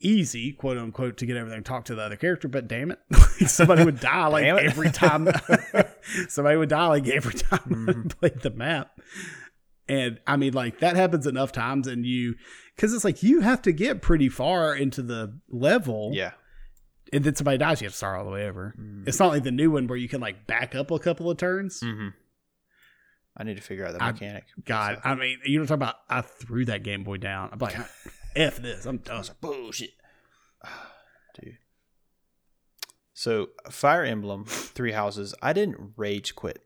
easy, 0.00 0.52
quote 0.52 0.78
unquote, 0.78 1.16
to 1.18 1.26
get 1.26 1.36
over 1.36 1.48
there 1.48 1.56
and 1.56 1.66
talk 1.66 1.84
to 1.86 1.94
the 1.94 2.02
other 2.02 2.16
character. 2.16 2.48
But 2.48 2.66
damn 2.68 2.90
it, 2.92 2.98
somebody 3.46 3.84
would 3.84 4.00
die 4.00 4.26
like 4.26 4.44
every 4.46 4.90
time. 4.90 5.28
somebody 6.28 6.56
would 6.56 6.68
die 6.70 6.86
like 6.86 7.06
every 7.08 7.34
time 7.34 7.60
I 7.88 7.92
Mhm. 7.92 8.18
played 8.18 8.40
the 8.40 8.50
map. 8.50 8.98
And 9.88 10.20
I 10.26 10.36
mean, 10.36 10.54
like 10.54 10.78
that 10.80 10.96
happens 10.96 11.26
enough 11.26 11.52
times, 11.52 11.86
and 11.86 12.06
you, 12.06 12.36
because 12.74 12.94
it's 12.94 13.04
like 13.04 13.22
you 13.22 13.40
have 13.40 13.60
to 13.62 13.72
get 13.72 14.00
pretty 14.00 14.28
far 14.28 14.74
into 14.74 15.02
the 15.02 15.38
level, 15.50 16.12
Yeah. 16.14 16.32
and 17.12 17.24
then 17.24 17.34
somebody 17.34 17.58
dies, 17.58 17.80
you 17.82 17.86
have 17.86 17.92
to 17.92 17.96
start 17.96 18.18
all 18.18 18.24
the 18.24 18.30
way 18.30 18.48
over. 18.48 18.74
Mm. 18.80 19.06
It's 19.06 19.18
not 19.18 19.28
like 19.28 19.42
the 19.42 19.50
new 19.50 19.70
one 19.72 19.86
where 19.88 19.98
you 19.98 20.08
can 20.08 20.20
like 20.20 20.46
back 20.46 20.74
up 20.74 20.90
a 20.90 20.98
couple 20.98 21.30
of 21.30 21.36
turns. 21.36 21.80
Mm-hmm. 21.80 22.08
I 23.36 23.44
need 23.44 23.56
to 23.56 23.62
figure 23.62 23.86
out 23.86 23.92
that 23.92 24.02
I- 24.02 24.12
mechanic. 24.12 24.44
God, 24.64 25.00
I 25.04 25.14
mean, 25.14 25.38
you 25.44 25.58
know, 25.58 25.66
talk 25.66 25.76
about 25.76 25.96
I 26.08 26.20
threw 26.20 26.64
that 26.66 26.82
Game 26.82 27.02
Boy 27.04 27.16
down. 27.16 27.48
I'm 27.52 27.58
like, 27.58 27.76
f 28.36 28.56
this, 28.56 28.84
I'm 28.86 28.98
done. 28.98 29.24
bullshit. 29.40 29.90
Dude. 31.40 31.56
So 33.14 33.48
Fire 33.70 34.04
Emblem 34.04 34.44
Three 34.44 34.92
Houses, 34.92 35.34
I 35.42 35.52
didn't 35.52 35.92
rage 35.96 36.34
quit. 36.34 36.62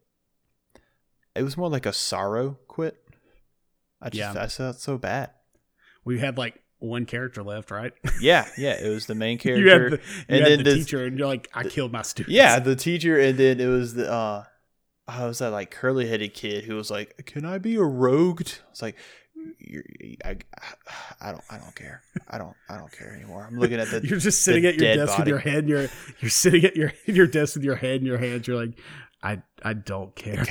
It 1.34 1.43
was 1.43 1.56
more 1.56 1.68
like 1.68 1.86
a 1.86 1.93
sorrow 1.93 2.59
quit. 2.66 2.97
I 4.01 4.10
just 4.10 4.34
Yeah. 4.34 4.43
I 4.43 4.47
felt 4.48 4.76
so 4.80 4.98
bad. 4.98 5.30
We 6.05 6.18
had 6.18 6.38
like 6.38 6.62
one 6.78 7.05
character 7.06 7.43
left, 7.43 7.70
right? 7.70 7.93
Yeah, 8.20 8.47
yeah. 8.56 8.72
It 8.72 8.88
was 8.88 9.06
the 9.06 9.14
main 9.14 9.38
character. 9.38 9.90
the, 9.90 10.01
and 10.28 10.44
then 10.47 10.62
the 10.64 10.74
teacher, 10.74 11.05
and 11.05 11.18
you're 11.18 11.26
like, 11.28 11.48
I 11.55 11.64
killed 11.64 11.93
my 11.93 12.02
students. 12.02 12.34
Yeah, 12.34 12.59
the 12.59 12.74
teacher, 12.76 13.18
and 13.20 13.36
then 13.38 13.60
it 13.60 13.66
was 13.66 13.94
the 13.94 14.10
uh, 14.10 14.44
I 15.08 15.26
was 15.26 15.38
that 15.38 15.50
like 15.50 15.70
curly 15.70 16.08
headed 16.08 16.34
kid 16.34 16.64
who 16.64 16.76
was 16.76 16.90
like, 16.90 17.26
"Can 17.26 17.44
I 17.44 17.58
be 17.58 17.76
a 17.76 17.82
rogue?" 17.82 18.40
It's 18.40 18.82
like, 18.82 18.96
you're, 19.58 19.84
I, 20.24 20.36
I 21.20 21.32
don't, 21.32 21.44
I 21.50 21.58
don't 21.58 21.74
care. 21.74 22.02
I 22.28 22.38
don't, 22.38 22.54
I 22.68 22.76
don't 22.76 22.90
care 22.90 23.14
anymore. 23.14 23.46
I'm 23.48 23.58
looking 23.58 23.78
at 23.78 23.88
the. 23.90 24.00
You're 24.06 24.18
just 24.18 24.42
sitting 24.42 24.64
at 24.66 24.74
your 24.80 24.96
desk 24.96 25.18
with 25.18 25.28
your 25.28 25.38
head. 25.38 25.68
You're 25.68 25.88
you're 26.20 26.30
sitting 26.30 26.64
at 26.64 26.76
your 26.76 26.92
your 27.06 27.26
desk 27.26 27.54
with 27.54 27.64
your 27.64 27.76
head 27.76 28.00
in 28.00 28.06
your 28.06 28.18
hands. 28.18 28.46
You're 28.48 28.64
like, 28.64 28.78
I 29.22 29.42
I 29.62 29.74
don't 29.74 30.14
care. 30.14 30.44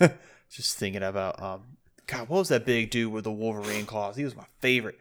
just 0.50 0.78
thinking 0.78 1.02
about 1.02 1.42
um, 1.42 1.62
God, 2.06 2.28
what 2.28 2.38
was 2.38 2.48
that 2.48 2.66
big 2.66 2.90
dude 2.90 3.12
with 3.12 3.24
the 3.24 3.32
Wolverine 3.32 3.86
claws? 3.86 4.16
He 4.16 4.24
was 4.24 4.36
my 4.36 4.46
favorite. 4.60 4.98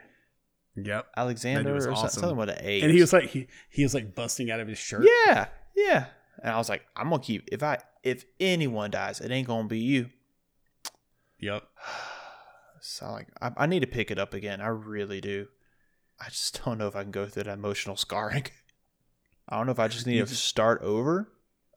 Yep. 0.75 1.07
Alexander 1.15 1.73
was 1.73 1.85
or 1.85 1.91
awesome. 1.91 2.21
something 2.21 2.37
with 2.37 2.49
an 2.49 2.57
A. 2.61 2.81
And 2.81 2.91
he 2.91 3.01
was 3.01 3.13
like 3.13 3.29
he, 3.29 3.47
he 3.69 3.83
was 3.83 3.93
like 3.93 4.15
busting 4.15 4.49
out 4.49 4.59
of 4.59 4.67
his 4.67 4.79
shirt. 4.79 5.07
yeah, 5.27 5.47
yeah. 5.75 6.05
And 6.41 6.51
I 6.53 6.57
was 6.57 6.69
like, 6.69 6.85
I'm 6.95 7.09
gonna 7.09 7.21
keep. 7.21 7.47
If 7.51 7.61
I, 7.63 7.77
if 8.03 8.25
anyone 8.39 8.91
dies, 8.91 9.19
it 9.21 9.31
ain't 9.31 9.47
gonna 9.47 9.67
be 9.67 9.79
you. 9.79 10.09
Yep. 11.39 11.63
So 12.85 13.09
like, 13.13 13.27
I, 13.41 13.51
I 13.55 13.65
need 13.65 13.79
to 13.79 13.87
pick 13.87 14.11
it 14.11 14.19
up 14.19 14.33
again. 14.33 14.59
I 14.59 14.67
really 14.67 15.21
do. 15.21 15.47
I 16.19 16.25
just 16.27 16.61
don't 16.65 16.77
know 16.77 16.87
if 16.87 16.97
I 16.97 17.03
can 17.03 17.11
go 17.11 17.25
through 17.27 17.43
that 17.43 17.53
emotional 17.53 17.95
scarring. 17.95 18.45
I 19.47 19.55
don't 19.55 19.67
know 19.67 19.71
if 19.71 19.79
I 19.79 19.87
just 19.87 20.05
need 20.05 20.27
to 20.27 20.35
start 20.35 20.81
over. 20.81 21.29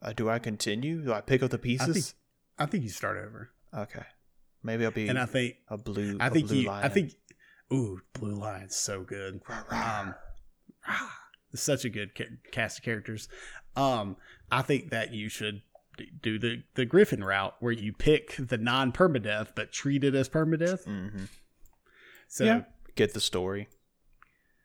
Uh, 0.02 0.12
do 0.12 0.28
I 0.28 0.40
continue? 0.40 1.02
Do 1.04 1.12
I 1.12 1.20
pick 1.20 1.44
up 1.44 1.50
the 1.52 1.58
pieces? 1.58 1.94
think- 1.94 2.14
I 2.58 2.66
think 2.66 2.82
you 2.82 2.90
start 2.90 3.18
over. 3.18 3.50
okay, 3.72 4.02
maybe 4.64 4.84
I'll 4.84 4.90
be 4.90 5.06
And 5.08 5.16
I 5.18 5.26
think 5.26 5.58
a 5.68 5.78
blue. 5.78 6.16
I 6.18 6.28
think 6.28 6.48
blue 6.48 6.56
you 6.62 6.70
I 6.70 6.88
think 6.88 7.12
ooh, 7.72 8.00
Blue 8.14 8.34
Lion's 8.34 8.74
so 8.74 9.02
good. 9.04 9.42
Um 9.70 10.14
such 11.56 11.84
a 11.84 11.88
good 11.90 12.10
cast 12.52 12.78
of 12.78 12.84
characters. 12.84 13.28
Um 13.76 14.16
I 14.50 14.62
think 14.62 14.90
that 14.90 15.12
you 15.12 15.28
should 15.28 15.62
do 16.22 16.38
the 16.38 16.62
the 16.74 16.84
Griffin 16.84 17.24
route 17.24 17.54
where 17.60 17.72
you 17.72 17.92
pick 17.92 18.36
the 18.38 18.58
non 18.58 18.92
permadeath 18.92 19.48
but 19.54 19.72
treat 19.72 20.04
it 20.04 20.14
as 20.14 20.28
permadeath. 20.28 20.84
hmm 20.84 21.24
So 22.28 22.44
yeah, 22.44 22.62
get 22.94 23.14
the 23.14 23.20
story, 23.20 23.68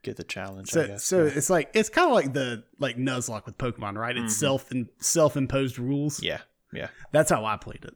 get 0.04 0.18
the 0.18 0.24
challenge. 0.24 0.70
I 0.70 0.74
So, 0.74 0.88
guess. 0.88 1.04
so 1.04 1.24
yeah. 1.26 1.32
it's 1.36 1.50
like 1.50 1.72
it's 1.74 1.90
kind 1.90 2.08
of 2.10 2.14
like 2.14 2.34
the 2.34 2.64
like 2.80 2.98
Nuzlocke 2.98 3.46
with 3.46 3.58
Pokemon, 3.58 3.96
right? 3.98 4.16
It's 4.18 4.34
Mhm. 4.36 4.40
self 4.40 4.72
and 4.72 4.88
self 5.00 5.38
imposed 5.38 5.80
rules. 5.80 6.22
yeah, 6.22 6.42
yeah, 6.74 6.90
That's 7.12 7.30
how 7.30 7.46
I 7.46 7.58
played 7.58 7.86
it. 7.86 7.96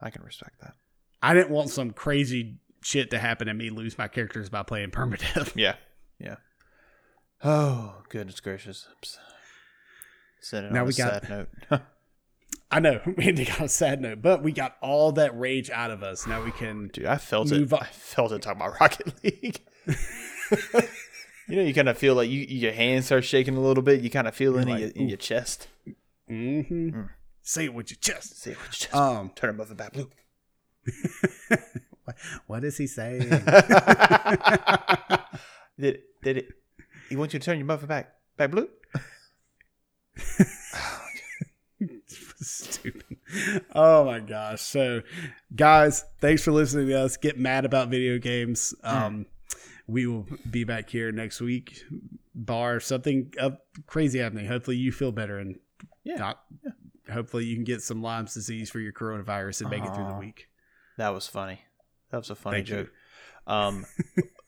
I 0.00 0.10
can 0.10 0.22
respect 0.22 0.60
that. 0.60 0.74
I 1.22 1.34
didn't 1.34 1.50
want 1.50 1.70
some 1.70 1.92
crazy 1.92 2.58
shit 2.82 3.10
to 3.10 3.18
happen 3.20 3.46
and 3.48 3.56
me 3.56 3.70
lose 3.70 3.96
my 3.96 4.08
characters 4.08 4.48
by 4.48 4.64
playing 4.64 4.90
permadeath. 4.90 5.52
Yeah, 5.54 5.76
yeah. 6.18 6.36
Oh 7.44 8.02
goodness 8.08 8.40
gracious! 8.40 8.86
Oops. 8.92 9.18
Sending 10.40 10.72
Now 10.72 10.84
we 10.84 10.90
a 10.90 10.96
got- 10.96 11.24
sad 11.26 11.48
note. 11.70 11.80
I 12.70 12.80
know 12.80 13.00
we 13.16 13.32
got 13.44 13.60
a 13.60 13.68
sad 13.68 14.00
note, 14.00 14.22
but 14.22 14.42
we 14.42 14.50
got 14.52 14.76
all 14.80 15.12
that 15.12 15.38
rage 15.38 15.68
out 15.70 15.90
of 15.90 16.02
us. 16.02 16.26
Now 16.26 16.42
we 16.42 16.50
can. 16.52 16.88
Dude, 16.88 17.04
I 17.04 17.18
felt 17.18 17.50
Move 17.50 17.72
it. 17.72 17.76
on. 17.76 17.82
I 17.82 17.86
felt 17.86 18.32
it 18.32 18.40
talking 18.42 18.62
about 18.62 18.74
Rocket 18.80 19.12
League. 19.22 19.60
you 21.48 21.56
know, 21.56 21.62
you 21.62 21.74
kind 21.74 21.88
of 21.90 21.98
feel 21.98 22.14
like 22.14 22.30
you 22.30 22.40
your 22.40 22.72
hands 22.72 23.06
start 23.06 23.24
shaking 23.24 23.56
a 23.56 23.60
little 23.60 23.82
bit. 23.82 24.00
You 24.00 24.08
kind 24.10 24.26
of 24.26 24.34
feel 24.34 24.56
it 24.58 24.62
in, 24.68 24.78
your, 24.78 24.88
in 24.90 25.08
your 25.08 25.18
chest. 25.18 25.68
Mm-hmm. 26.30 26.88
Mm. 26.90 27.08
Say 27.42 27.64
it 27.66 27.74
with 27.74 27.90
your 27.90 27.98
chest. 28.00 28.40
See 28.40 28.52
it 28.52 28.56
with 28.56 28.66
your 28.68 28.88
chest. 28.88 28.94
Um, 28.94 29.32
Turn 29.34 29.50
him 29.50 29.60
up 29.60 29.76
back 29.76 29.92
blue. 29.92 30.08
what- 32.04 32.16
what 32.46 32.64
is 32.64 32.78
he 32.78 32.86
saying? 32.86 33.28
did 35.78 36.00
did 36.22 36.36
it? 36.38 36.48
He 37.12 37.16
wants 37.16 37.34
you 37.34 37.40
to 37.40 37.44
turn 37.44 37.58
your 37.58 37.66
muffin 37.66 37.88
back 37.88 38.14
back 38.38 38.50
blue. 38.50 38.70
Stupid. 42.06 43.04
Oh 43.74 44.06
my 44.06 44.20
gosh. 44.20 44.62
So, 44.62 45.02
guys, 45.54 46.06
thanks 46.22 46.42
for 46.42 46.52
listening 46.52 46.88
to 46.88 46.98
us 46.98 47.18
get 47.18 47.38
mad 47.38 47.66
about 47.66 47.90
video 47.90 48.16
games. 48.16 48.74
Um, 48.82 49.26
we 49.86 50.06
will 50.06 50.26
be 50.50 50.64
back 50.64 50.88
here 50.88 51.12
next 51.12 51.42
week, 51.42 51.82
bar 52.34 52.80
something 52.80 53.34
uh, 53.38 53.50
crazy 53.86 54.20
happening. 54.20 54.46
Hopefully, 54.46 54.78
you 54.78 54.90
feel 54.90 55.12
better 55.12 55.38
and 55.38 55.58
Yeah. 56.04 56.14
not. 56.16 56.42
Hopefully, 57.12 57.44
you 57.44 57.56
can 57.56 57.64
get 57.64 57.82
some 57.82 58.00
Lyme's 58.00 58.32
disease 58.32 58.70
for 58.70 58.80
your 58.80 58.94
coronavirus 58.94 59.60
and 59.60 59.70
make 59.70 59.84
it 59.84 59.94
through 59.94 60.06
the 60.06 60.14
week. 60.18 60.48
That 60.96 61.10
was 61.10 61.26
funny. 61.26 61.60
That 62.10 62.16
was 62.16 62.30
a 62.30 62.34
funny 62.34 62.56
Thank 62.64 62.68
joke. 62.68 62.90
Um, 63.46 63.84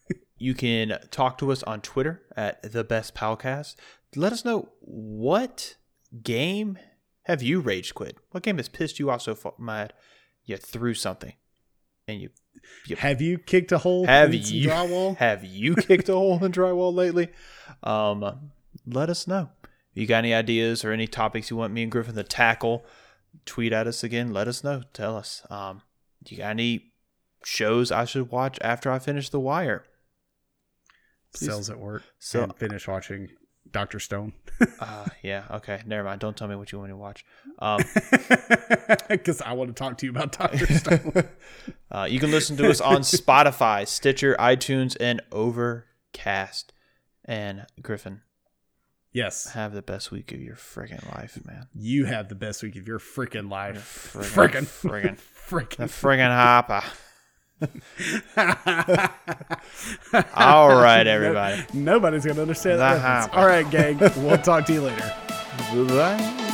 you 0.44 0.52
can 0.52 0.98
talk 1.10 1.38
to 1.38 1.50
us 1.50 1.62
on 1.62 1.80
Twitter 1.80 2.22
at 2.36 2.70
the 2.70 2.84
Best 2.84 3.14
Palcast. 3.14 3.76
Let 4.14 4.30
us 4.30 4.44
know 4.44 4.68
what 4.80 5.76
game 6.22 6.78
have 7.22 7.42
you 7.42 7.60
rage 7.60 7.94
quit? 7.94 8.18
What 8.30 8.42
game 8.42 8.58
has 8.58 8.68
pissed 8.68 8.98
you 8.98 9.10
off 9.10 9.22
so 9.22 9.34
far, 9.34 9.54
mad? 9.58 9.94
You 10.44 10.58
threw 10.58 10.92
something, 10.92 11.32
and 12.06 12.20
you 12.20 12.28
Yep. 12.86 12.98
Have 12.98 13.20
you 13.20 13.38
kicked 13.38 13.72
a 13.72 13.78
hole 13.78 14.06
have 14.06 14.32
in 14.32 14.42
you 14.42 14.68
drywall? 14.68 15.16
have 15.18 15.44
you 15.44 15.74
kicked 15.74 16.08
a 16.08 16.12
hole 16.12 16.42
in 16.44 16.52
drywall 16.52 16.94
lately? 16.94 17.28
Um, 17.82 18.50
let 18.86 19.08
us 19.08 19.26
know. 19.26 19.50
If 19.62 20.00
you 20.00 20.06
got 20.06 20.18
any 20.18 20.34
ideas 20.34 20.84
or 20.84 20.92
any 20.92 21.06
topics 21.06 21.50
you 21.50 21.56
want 21.56 21.72
me 21.72 21.82
and 21.82 21.90
Griffin 21.90 22.14
to 22.14 22.22
tackle? 22.22 22.84
Tweet 23.44 23.72
at 23.72 23.86
us 23.86 24.04
again. 24.04 24.32
Let 24.32 24.48
us 24.48 24.62
know. 24.62 24.82
Tell 24.92 25.16
us. 25.16 25.42
Um, 25.50 25.82
you 26.26 26.38
got 26.38 26.50
any 26.50 26.92
shows 27.44 27.90
I 27.90 28.04
should 28.04 28.30
watch 28.30 28.58
after 28.62 28.90
I 28.90 28.98
finish 28.98 29.30
The 29.30 29.40
Wire? 29.40 29.84
Cells 31.36 31.70
at 31.70 31.78
work. 31.78 32.02
So- 32.19 32.43
and 32.44 32.55
finish 32.56 32.86
watching 32.89 33.31
Doctor 33.70 33.98
Stone 33.98 34.32
Uh, 34.81 35.06
yeah. 35.23 35.44
Okay. 35.51 35.82
Never 35.86 36.05
mind. 36.05 36.20
Don't 36.20 36.36
tell 36.36 36.47
me 36.48 36.55
what 36.55 36.70
you 36.70 36.78
want 36.78 36.90
to 36.90 36.97
watch. 36.97 37.24
Um, 37.59 37.81
because 39.09 39.40
I 39.43 39.52
want 39.55 39.70
to 39.70 39.74
talk 39.74 39.98
to 39.98 40.06
you 40.06 40.11
about 40.12 40.32
Doctor 40.32 40.66
Stone. 40.66 41.24
uh, 41.90 42.06
you 42.09 42.20
can 42.20 42.31
listen 42.31 42.56
to 42.59 42.69
us 42.70 42.81
on 42.81 42.98
Spotify, 43.01 43.86
Stitcher, 43.89 44.36
iTunes, 44.39 44.97
and 45.01 45.20
Overcast. 45.32 46.73
And 47.24 47.65
Griffin, 47.81 48.20
yes, 49.12 49.52
have 49.52 49.73
the 49.73 49.82
best 49.82 50.11
week 50.12 50.31
of 50.32 50.40
your 50.40 50.56
friggin' 50.56 51.11
life, 51.16 51.39
man. 51.47 51.69
you 51.74 52.05
have 52.05 52.28
the 52.28 52.35
best 52.35 52.62
week 52.62 52.77
of 52.77 52.86
your 52.86 52.98
freaking 52.98 53.48
life. 53.51 54.12
Friggin', 54.12 54.66
Freaking, 54.66 55.19
friggin', 55.48 55.77
the 55.77 55.85
freaking. 55.85 55.89
friggin' 55.89 56.35
hopper. 56.36 56.82
All 57.62 57.68
right, 60.81 61.06
everybody. 61.06 61.64
Nobody's 61.72 62.26
gonna 62.26 62.43
understand 62.43 62.81
that. 62.81 63.31
All 63.32 63.47
right, 63.47 63.68
gang. 63.70 63.97
We'll 63.98 64.39
talk 64.39 64.66
to 64.66 64.72
you 64.72 64.81
later. 64.82 65.14
Bye. 65.89 66.51